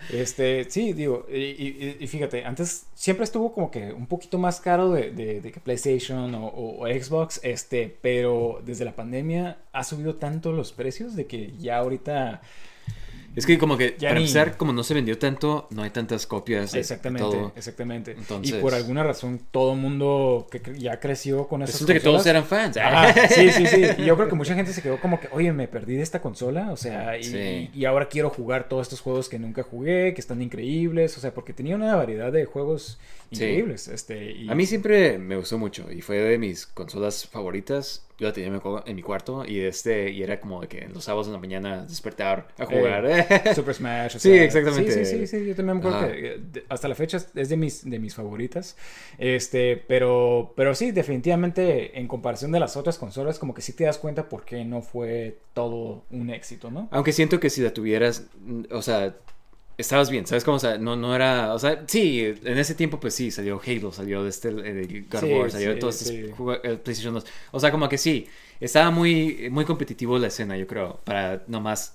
Este, 0.12 0.64
sí, 0.70 0.92
digo, 0.92 1.26
y, 1.28 1.36
y- 1.36 1.96
y 2.00 2.06
fíjate, 2.06 2.44
antes 2.44 2.86
siempre 2.94 3.24
estuvo 3.24 3.52
como 3.52 3.70
que 3.70 3.92
un 3.92 4.06
poquito 4.06 4.38
más 4.38 4.60
caro 4.60 4.90
de, 4.92 5.10
de- 5.10 5.40
de 5.40 5.52
que 5.52 5.60
PlayStation 5.60 6.34
o, 6.34 6.46
o- 6.46 6.84
o 6.84 6.86
Xbox, 6.88 7.40
este, 7.42 7.96
pero 8.00 8.60
desde 8.64 8.84
la 8.84 8.94
pandemia 8.94 9.58
ha 9.72 9.84
subido 9.96 10.14
tanto 10.16 10.52
los 10.52 10.72
precios 10.72 11.16
de 11.16 11.26
que 11.26 11.52
ya 11.58 11.78
ahorita 11.78 12.42
Es 13.34 13.44
que 13.44 13.58
como 13.58 13.76
que, 13.76 13.96
Ya 13.98 14.08
para 14.08 14.14
ni- 14.20 14.24
empezar, 14.24 14.56
como 14.56 14.72
no 14.72 14.82
se 14.82 14.94
vendió 14.94 15.18
tanto, 15.18 15.66
no 15.70 15.82
hay 15.82 15.90
tantas 15.90 16.26
copias 16.26 16.72
de, 16.72 16.76
de 16.78 16.80
Exactamente, 16.80 17.22
todo. 17.28 17.52
exactamente. 17.54 18.12
Entonces- 18.12 18.56
y 18.56 18.60
por 18.62 18.72
alguna 18.72 19.02
razón 19.02 19.42
todo 19.50 19.74
el 19.74 19.78
mundo 19.78 20.46
que 20.50 20.62
ya 20.78 20.98
creció 21.00 21.46
con 21.46 21.60
esas 21.60 21.74
Resulta 21.74 21.92
que 21.92 22.00
todos 22.00 22.24
eran 22.24 22.46
fans. 22.46 22.78
Sí, 23.34 23.50
sí, 23.50 23.66
sí. 23.66 23.82
Y 23.98 24.04
yo 24.06 24.16
creo 24.16 24.30
que 24.30 24.34
mucha 24.36 24.54
gente 24.54 24.72
se 24.72 24.80
quedó 24.80 24.98
como 25.02 25.20
que, 25.20 25.28
oye, 25.32 25.52
me 25.52 25.68
perdí 25.68 25.96
de 25.96 26.02
esta 26.02 26.22
consola, 26.22 26.70
o 26.72 26.78
sea, 26.78 27.18
y, 27.18 27.24
Sí. 27.24 27.70
y 27.74 27.84
ahora 27.84 28.08
quiero 28.08 28.30
jugar 28.30 28.70
todos 28.70 28.86
estos 28.86 29.02
juegos 29.02 29.28
que 29.28 29.38
nunca 29.38 29.62
jugué, 29.62 30.14
que 30.14 30.20
están 30.22 30.40
increíbles, 30.40 31.18
o 31.18 31.20
sea, 31.20 31.34
porque 31.34 31.52
tenía 31.52 31.76
una 31.76 31.94
variedad 31.94 32.32
de 32.32 32.46
juegos 32.46 32.98
Sí. 33.32 33.34
increíbles. 33.44 33.88
Este, 33.88 34.32
y- 34.32 34.48
A 34.48 34.54
mí 34.54 34.64
siempre 34.64 35.18
me 35.18 35.36
gustó 35.36 35.58
mucho 35.58 35.92
y 35.92 36.00
fue 36.00 36.16
de 36.16 36.38
mis 36.38 36.64
consolas 36.66 37.26
favoritas. 37.26 38.05
Yo 38.18 38.26
la 38.28 38.32
tenía 38.32 38.46
en 38.48 38.54
mi 38.54 38.60
cu- 38.60 38.80
en 38.86 38.96
mi 38.96 39.02
cuarto 39.02 39.44
y 39.46 39.60
este 39.60 40.10
y 40.10 40.22
era 40.22 40.40
como 40.40 40.62
de 40.62 40.68
que 40.68 40.88
los 40.88 41.04
sábados 41.04 41.26
en 41.26 41.34
la 41.34 41.38
mañana 41.38 41.84
despertar 41.84 42.48
a 42.58 42.64
jugar. 42.64 43.04
Super 43.54 43.74
Smash. 43.74 44.16
o 44.16 44.18
Sí, 44.18 44.32
exactamente. 44.32 44.90
Sí, 44.92 45.04
sí, 45.04 45.26
sí, 45.26 45.38
sí, 45.38 45.46
yo 45.46 45.54
también 45.54 45.76
me 45.76 45.80
acuerdo 45.80 45.98
Ajá. 45.98 46.12
que 46.12 46.28
eh, 46.54 46.64
hasta 46.70 46.88
la 46.88 46.94
fecha 46.94 47.18
es 47.34 47.48
de 47.50 47.56
mis, 47.58 47.88
de 47.88 47.98
mis 47.98 48.14
favoritas. 48.14 48.76
Este, 49.18 49.76
pero, 49.76 50.54
pero 50.56 50.74
sí, 50.74 50.92
definitivamente 50.92 51.98
en 51.98 52.08
comparación 52.08 52.52
de 52.52 52.60
las 52.60 52.76
otras 52.76 52.98
consolas, 52.98 53.38
como 53.38 53.52
que 53.54 53.60
sí 53.62 53.72
te 53.74 53.84
das 53.84 53.98
cuenta 53.98 54.28
por 54.28 54.44
qué 54.44 54.64
no 54.64 54.80
fue 54.82 55.38
todo 55.52 56.04
un 56.10 56.30
éxito, 56.30 56.70
¿no? 56.70 56.88
Aunque 56.92 57.12
siento 57.12 57.38
que 57.40 57.50
si 57.50 57.60
la 57.62 57.72
tuvieras, 57.74 58.26
mm, 58.40 58.62
o 58.70 58.80
sea, 58.82 59.14
estabas 59.78 60.10
bien, 60.10 60.26
¿sabes 60.26 60.44
cómo? 60.44 60.56
O 60.56 60.60
sea, 60.60 60.78
no, 60.78 60.96
no 60.96 61.14
era, 61.14 61.54
o 61.54 61.58
sea, 61.58 61.84
sí, 61.86 62.20
en 62.24 62.58
ese 62.58 62.74
tiempo 62.74 62.98
pues 63.00 63.14
sí, 63.14 63.30
salió 63.30 63.60
Halo, 63.64 63.92
salió 63.92 64.22
de 64.22 64.30
este, 64.30 64.48
eh, 64.48 64.52
de 64.74 65.02
God 65.10 65.24
of 65.24 65.30
Sí, 65.30 65.32
War, 65.32 65.50
salió 65.50 65.68
de 65.70 65.76
todos 65.76 65.96
estos 66.00 66.20
sí. 66.22 66.30
jue- 66.30 66.60
eh, 66.64 66.76
PlayStation 66.76 67.14
2. 67.14 67.26
O 67.52 67.60
sea, 67.60 67.70
como 67.70 67.88
que 67.88 67.98
sí, 67.98 68.26
estaba 68.60 68.90
muy, 68.90 69.48
muy 69.50 69.64
competitivo 69.64 70.18
la 70.18 70.28
escena, 70.28 70.56
yo 70.56 70.66
creo, 70.66 71.00
para 71.04 71.44
nomás 71.48 71.94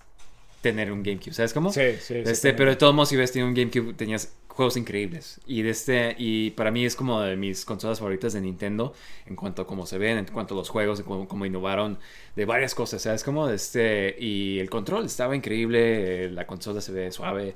tener 0.62 0.92
un 0.92 1.04
GameCube, 1.04 1.34
¿sabes 1.34 1.54
cómo? 1.54 1.78
Sí, 1.78 1.98
sí, 2.00 2.24
Este, 2.24 2.54
pero 2.54 2.70
de 2.70 2.76
todos 2.76 2.94
modos, 2.94 3.10
si 3.10 3.16
hubieras 3.16 3.32
tenido 3.32 3.48
un 3.50 3.56
GameCube, 3.56 3.94
tenías 3.96 4.34
juegos 4.52 4.78
increíbles. 4.78 5.40
Y, 5.48 5.62
de 5.62 5.70
este, 5.70 6.16
y 6.18 6.52
para 6.52 6.72
mí 6.72 6.86
es 6.86 6.96
como 6.96 7.22
de 7.22 7.36
mis 7.36 7.66
consolas 7.66 8.00
favoritas 8.00 8.34
de 8.34 8.42
Nintendo 8.42 8.94
en 9.26 9.36
cuanto 9.36 9.62
a 9.62 9.68
cómo 9.68 9.86
se 9.86 9.98
ven, 9.98 10.18
en 10.18 10.26
cuanto 10.26 10.54
a 10.54 10.58
los 10.58 10.70
juegos, 10.70 11.02
cómo, 11.02 11.46
innovaron 11.46 11.98
de 12.36 12.46
varias 12.46 12.76
cosas, 12.76 13.02
¿sabes? 13.02 13.24
Como 13.24 13.48
de 13.48 13.56
este, 13.56 14.16
y 14.20 14.60
el 14.60 14.70
control 14.70 15.06
estaba 15.06 15.36
increíble, 15.36 16.26
eh, 16.26 16.30
la 16.30 16.46
consola 16.46 16.82
se 16.82 16.92
ve 16.92 17.12
suave. 17.12 17.56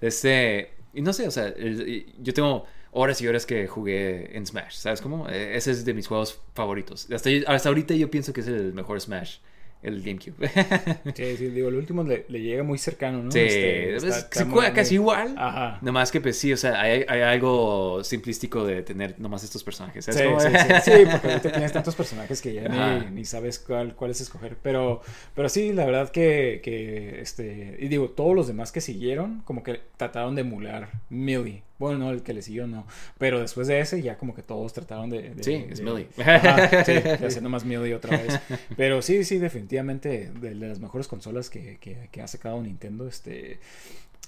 De 0.00 0.08
este, 0.08 0.70
y 0.94 1.02
no 1.02 1.12
sé, 1.12 1.26
o 1.28 1.30
sea, 1.30 1.54
yo 1.56 2.34
tengo 2.34 2.66
horas 2.90 3.20
y 3.22 3.28
horas 3.28 3.46
que 3.46 3.66
jugué 3.66 4.36
en 4.36 4.46
Smash, 4.46 4.74
¿sabes 4.74 5.00
cómo? 5.00 5.28
Eh, 5.28 5.56
Ese 5.56 5.70
es 5.70 5.84
de 5.84 5.94
mis 5.94 6.06
juegos 6.08 6.40
favoritos. 6.54 7.10
Hasta, 7.10 7.30
hasta 7.46 7.68
ahorita 7.68 7.94
yo 7.94 8.10
pienso 8.10 8.32
que 8.32 8.40
es 8.40 8.48
el 8.48 8.74
mejor 8.74 9.00
Smash, 9.00 9.38
el 9.82 10.02
GameCube. 10.02 10.48
Sí, 11.14 11.36
sí, 11.36 11.46
digo, 11.48 11.68
el 11.68 11.74
último 11.74 12.02
le, 12.04 12.24
le 12.28 12.40
llega 12.40 12.62
muy 12.62 12.78
cercano, 12.78 13.22
¿no? 13.22 13.30
Sí, 13.30 13.40
Este, 13.40 13.96
es- 13.96 14.02
está- 14.04 14.18
está 14.18 14.38
se 14.40 14.44
juega 14.46 14.72
casi 14.72 14.94
igual. 14.94 15.34
Ajá. 15.36 15.78
Nomás 15.82 16.10
que 16.10 16.20
pues 16.20 16.38
sí, 16.38 16.52
o 16.52 16.56
sea, 16.56 16.80
hay, 16.80 17.04
hay 17.08 17.20
algo 17.22 18.02
simplístico 18.04 18.64
de 18.64 18.82
tener 18.82 19.18
nomás 19.18 19.44
estos 19.44 19.62
personajes. 19.64 20.04
Sí, 20.04 20.12
sí, 20.12 20.18
sí, 20.20 20.74
sí, 20.84 20.92
porque 21.10 21.28
ahorita 21.28 21.52
tienes 21.52 21.72
tantos 21.72 21.94
personajes 21.94 22.40
que 22.40 22.54
ya 22.54 23.08
ni 23.10 23.24
sabes 23.24 23.58
cuál, 23.58 23.94
cuál 23.94 24.10
es 24.12 24.20
escoger. 24.20 24.56
Pero, 24.62 25.00
pero 25.34 25.48
sí, 25.48 25.72
la 25.72 25.84
verdad 25.84 26.10
que, 26.10 26.60
que, 26.62 27.20
este, 27.20 27.76
y 27.80 27.88
digo, 27.88 28.10
todos 28.10 28.34
los 28.34 28.46
demás 28.46 28.72
que 28.72 28.80
siguieron, 28.80 29.40
como 29.44 29.62
que 29.62 29.80
trataron 29.96 30.34
de 30.34 30.42
emular 30.42 30.88
Millie. 31.10 31.62
Bueno, 31.82 31.98
no, 31.98 32.10
el 32.12 32.22
que 32.22 32.32
le 32.32 32.42
siguió 32.42 32.68
no. 32.68 32.86
Pero 33.18 33.40
después 33.40 33.66
de 33.66 33.80
ese, 33.80 34.00
ya 34.02 34.16
como 34.16 34.36
que 34.36 34.42
todos 34.42 34.72
trataron 34.72 35.10
de. 35.10 35.30
de- 35.34 35.42
Sí, 35.42 35.66
es 35.68 35.78
de- 35.78 35.84
Millie. 35.84 36.06
Ajá, 36.16 36.84
sí, 36.84 36.92
de 36.92 37.26
hacer 37.26 37.42
nomás 37.42 37.64
Millie 37.64 37.92
otra 37.92 38.16
vez. 38.16 38.38
Pero 38.76 39.02
sí, 39.02 39.24
sí, 39.24 39.38
definitivamente 39.38 40.30
de, 40.30 40.54
las 40.54 40.78
mejores 40.78 41.08
consolas 41.08 41.50
que, 41.50 41.78
que, 41.80 42.08
que 42.12 42.22
ha 42.22 42.28
sacado 42.28 42.62
Nintendo. 42.62 43.08
Este. 43.08 43.58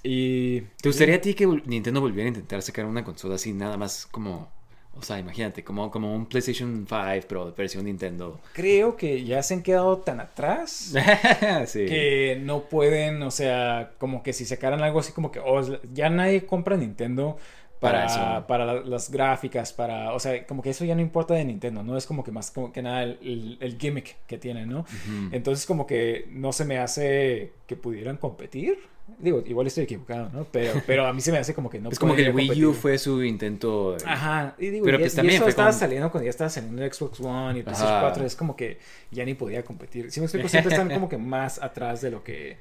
Y. 0.03 0.61
¿Te 0.81 0.89
gustaría 0.89 1.15
a 1.15 1.21
ti 1.21 1.33
que 1.33 1.47
Nintendo 1.47 2.01
volviera 2.01 2.25
a 2.25 2.27
intentar 2.27 2.61
sacar 2.61 2.83
una 2.85 3.05
consola 3.05 3.35
así, 3.35 3.53
nada 3.53 3.77
más 3.77 4.05
como. 4.05 4.51
O 4.97 5.01
sea, 5.01 5.19
imagínate, 5.19 5.63
como, 5.63 5.91
como 5.91 6.15
un 6.15 6.25
PlayStation 6.25 6.85
5, 6.87 7.25
pero 7.27 7.53
versión 7.53 7.85
Nintendo. 7.85 8.39
Creo 8.53 8.95
que 8.95 9.23
ya 9.23 9.43
se 9.43 9.55
han 9.55 9.61
quedado 9.61 9.97
tan 9.99 10.19
atrás. 10.21 10.93
sí. 11.67 11.85
que 11.85 12.39
no 12.41 12.63
pueden, 12.63 13.21
o 13.23 13.31
sea, 13.31 13.91
como 13.97 14.23
que 14.23 14.31
si 14.31 14.45
sacaran 14.45 14.81
algo 14.81 14.99
así 14.99 15.11
como 15.11 15.31
que 15.31 15.39
oh, 15.39 15.61
ya 15.93 16.09
nadie 16.09 16.45
compra 16.45 16.77
Nintendo 16.77 17.37
para, 17.79 18.07
Para 18.07 18.47
para, 18.47 18.63
eso. 18.65 18.81
la- 18.83 18.89
las 18.89 19.11
gráficas, 19.11 19.73
para, 19.73 20.13
o 20.13 20.19
sea, 20.19 20.45
como 20.47 20.61
que 20.61 20.69
eso 20.71 20.85
ya 20.85 20.95
no 20.95 21.01
importa 21.01 21.33
de 21.33 21.43
Nintendo, 21.45 21.83
¿no? 21.83 21.97
Es 21.97 22.05
como 22.05 22.23
que 22.23 22.31
más 22.31 22.49
como 22.51 22.71
que 22.71 22.81
nada 22.81 23.03
el, 23.03 23.17
el- 23.21 23.57
el 23.59 23.77
gimmick 23.77 24.15
que 24.27 24.37
tiene, 24.37 24.65
¿no? 24.65 24.85
Entonces 25.31 25.65
como 25.65 25.85
que 25.85 26.27
no 26.31 26.51
se 26.53 26.65
me 26.65 26.77
hace 26.79 27.51
que 27.67 27.75
pudieran 27.75 28.17
competir. 28.17 28.77
Digo, 29.19 29.43
igual 29.45 29.67
estoy 29.67 29.83
equivocado, 29.83 30.31
¿no? 30.33 30.45
Pero, 30.51 30.81
pero 30.87 31.05
a 31.05 31.13
mí 31.13 31.21
se 31.21 31.31
me 31.31 31.37
hace 31.37 31.53
como 31.53 31.69
que 31.69 31.79
no 31.79 31.89
es 31.91 31.99
como 31.99 32.15
que 32.15 32.25
el 32.25 32.33
Wii 32.33 32.65
U 32.65 32.73
fue 32.73 32.97
su 32.97 33.23
intento. 33.23 33.95
Ajá, 34.03 34.55
y 34.57 34.69
digo, 34.69 34.83
Pero 34.85 34.97
y- 34.97 35.01
pues 35.01 35.13
y 35.13 35.15
también 35.17 35.35
eso 35.41 35.47
estaba 35.49 35.69
con- 35.69 35.79
saliendo 35.79 36.09
cuando 36.09 36.25
ya 36.25 36.31
estaba 36.31 36.49
saliendo 36.49 36.83
el 36.83 36.91
Xbox 36.91 37.19
One 37.19 37.55
y 37.55 37.59
el 37.59 37.63
PlayStation 37.65 37.97
Ajá. 37.97 38.07
4, 38.07 38.25
es 38.25 38.35
como 38.35 38.55
que 38.55 38.79
ya 39.11 39.23
ni 39.23 39.35
podía 39.35 39.63
competir. 39.63 40.11
Si 40.11 40.19
me 40.21 40.25
explico, 40.25 40.49
siempre 40.49 40.73
están 40.73 40.89
como 40.89 41.07
que 41.07 41.17
más 41.19 41.61
atrás 41.61 42.01
de 42.01 42.09
lo 42.09 42.23
que... 42.23 42.57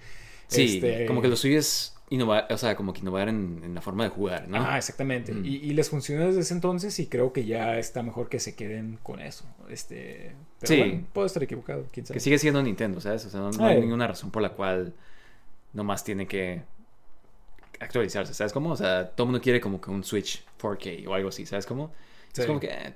Sí, 0.49 0.74
este, 0.77 1.07
como 1.07 1.23
que 1.23 1.28
lo 1.28 1.36
suyo 1.36 1.59
es 1.59 1.94
innovar, 2.10 2.47
o 2.51 2.59
sea, 2.59 2.76
como 2.76 2.93
que 2.93 3.01
innovar 3.01 3.28
en, 3.28 3.60
en 3.64 3.74
la 3.74 3.81
forma 3.81 4.05
de 4.05 4.10
jugar, 4.10 4.47
¿no? 4.48 4.59
Ah, 4.64 4.76
exactamente. 4.76 5.32
Mm. 5.32 5.44
Y, 5.44 5.48
y 5.56 5.72
les 5.72 5.89
funcionó 5.90 6.26
desde 6.26 6.40
ese 6.40 6.55
entonces 6.55 6.98
y 6.98 7.06
creo 7.06 7.32
que 7.32 7.44
ya 7.47 7.78
está 7.78 8.02
mejor 8.02 8.28
que 8.28 8.39
se 8.40 8.55
queden 8.55 8.98
con 9.02 9.20
eso. 9.20 9.44
Este, 9.68 10.35
pero 10.60 10.68
Sí. 10.72 10.78
bueno, 10.78 11.06
puedo 11.12 11.26
estar 11.26 11.43
equivocado, 11.43 11.86
quién 11.93 12.06
sabe. 12.06 12.14
Que 12.14 12.20
sigue 12.20 12.39
siendo 12.39 12.62
Nintendo, 12.62 13.01
¿sabes? 13.01 13.24
O 13.26 13.31
sea, 13.31 13.40
no, 13.40 13.51
no 13.51 13.64
Ay. 13.64 13.76
hay 13.76 13.81
ninguna 13.81 14.06
razón 14.06 14.31
por 14.31 14.43
la 14.43 14.51
cual 14.51 14.93
nomás 15.72 16.05
tiene 16.05 16.26
que 16.26 16.62
actualizarse, 17.81 18.35
¿sabes 18.35 18.52
cómo? 18.52 18.70
O 18.70 18.76
sea, 18.76 19.09
todo 19.10 19.24
el 19.26 19.32
mundo 19.32 19.43
quiere 19.43 19.60
como 19.60 19.81
que 19.81 19.90
un 19.90 20.05
Switch 20.05 20.44
4K 20.60 21.06
o 21.09 21.14
algo 21.14 21.28
así, 21.31 21.44
¿sabes 21.47 21.66
cómo? 21.66 21.93
Sí. 22.32 22.43
Es 22.43 22.47
como 22.47 22.60
que... 22.60 22.68
eh, 22.68 22.94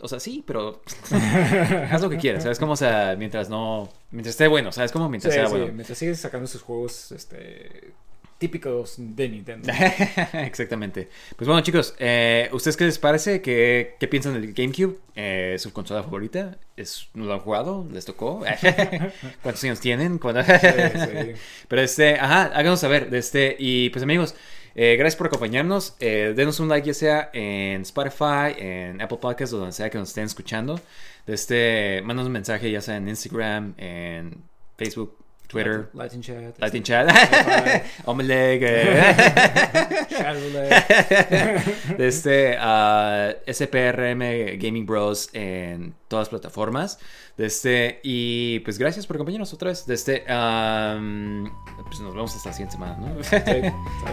o 0.00 0.06
sea, 0.06 0.20
sí, 0.20 0.44
pero 0.46 0.80
haz 1.90 2.02
lo 2.02 2.10
que 2.10 2.18
quieras, 2.18 2.42
¿sabes 2.44 2.58
cómo? 2.58 2.72
O 2.72 2.76
sea, 2.76 3.16
mientras 3.18 3.48
no... 3.48 3.88
Mientras 4.12 4.34
esté 4.34 4.46
bueno, 4.46 4.70
¿sabes 4.70 4.92
cómo? 4.92 5.08
Mientras 5.08 5.32
Sí, 5.34 5.40
sea 5.40 5.48
sí, 5.48 5.52
bueno. 5.56 5.72
mientras 5.72 5.98
sigues 5.98 6.20
sacando 6.20 6.46
sus 6.46 6.62
juegos 6.62 7.10
este, 7.10 7.92
típicos 8.38 8.94
de 8.98 9.28
Nintendo. 9.28 9.72
Exactamente. 10.32 11.08
Pues 11.36 11.46
bueno, 11.48 11.60
chicos, 11.62 11.94
eh, 11.98 12.48
¿ustedes 12.52 12.76
qué 12.76 12.84
les 12.84 12.98
parece? 12.98 13.42
¿Qué, 13.42 13.96
qué 13.98 14.08
piensan 14.08 14.34
del 14.34 14.52
GameCube? 14.52 14.96
Eh, 15.16 15.56
¿Su 15.58 15.72
consola 15.72 16.02
favorita? 16.02 16.56
¿Es, 16.76 17.08
¿No 17.14 17.24
lo 17.26 17.34
han 17.34 17.40
jugado? 17.40 17.86
¿Les 17.92 18.04
tocó? 18.04 18.44
¿Cuántos 19.42 19.64
años 19.64 19.80
tienen? 19.80 20.18
¿Cuándo- 20.18 20.42
Sí, 20.44 20.50
sí. 20.52 21.32
Pero 21.68 21.82
este, 21.82 22.14
ajá, 22.14 22.44
háganos 22.54 22.80
saber. 22.80 23.10
De 23.10 23.18
este, 23.18 23.56
y 23.58 23.90
pues 23.90 24.02
amigos, 24.04 24.34
eh, 24.76 24.94
gracias 24.96 25.16
por 25.16 25.26
acompañarnos. 25.26 25.96
Eh, 25.98 26.32
denos 26.36 26.60
un 26.60 26.68
like 26.68 26.86
ya 26.86 26.94
sea 26.94 27.30
en 27.32 27.82
Spotify, 27.82 28.54
en 28.56 29.00
Apple 29.02 29.18
Podcasts 29.20 29.52
o 29.54 29.58
donde 29.58 29.72
sea 29.72 29.90
que 29.90 29.98
nos 29.98 30.10
estén 30.10 30.24
escuchando. 30.24 30.80
Este, 31.26 32.00
mándanos 32.04 32.26
un 32.28 32.32
mensaje 32.32 32.70
ya 32.70 32.80
sea 32.80 32.96
en 32.96 33.08
Instagram, 33.08 33.74
en 33.76 34.42
Facebook, 34.78 35.16
Twitter, 35.48 35.88
Latin 35.94 36.20
chat. 36.20 36.58
Latin 36.58 36.82
Chat, 36.82 37.08
Omeleg, 38.04 38.62
este 41.98 42.54
ah, 42.60 43.32
SPRM 43.46 44.58
Gaming 44.58 44.84
Bros 44.84 45.30
en 45.32 45.94
todas 46.06 46.26
las 46.26 46.28
plataformas. 46.28 46.98
De 47.38 47.46
este, 47.46 48.00
y 48.02 48.58
pues 48.60 48.78
gracias 48.78 49.06
por 49.06 49.16
acompañarnos 49.16 49.54
otra 49.54 49.70
vez. 49.70 49.86
De 49.86 49.94
este, 49.94 50.24
am, 50.28 51.50
pues 51.86 51.98
nos 52.00 52.14
vemos 52.14 52.36
hasta 52.36 52.50
la 52.50 52.52
siguiente 52.52 52.74
semana, 52.74 52.98
¿no? 52.98 53.22
Sale, 53.22 53.72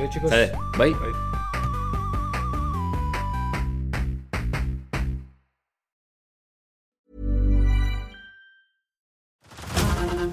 chicos. 0.09 0.29
Sale, 0.29 0.53
bye. 0.77 0.91
Bye. 0.91 1.44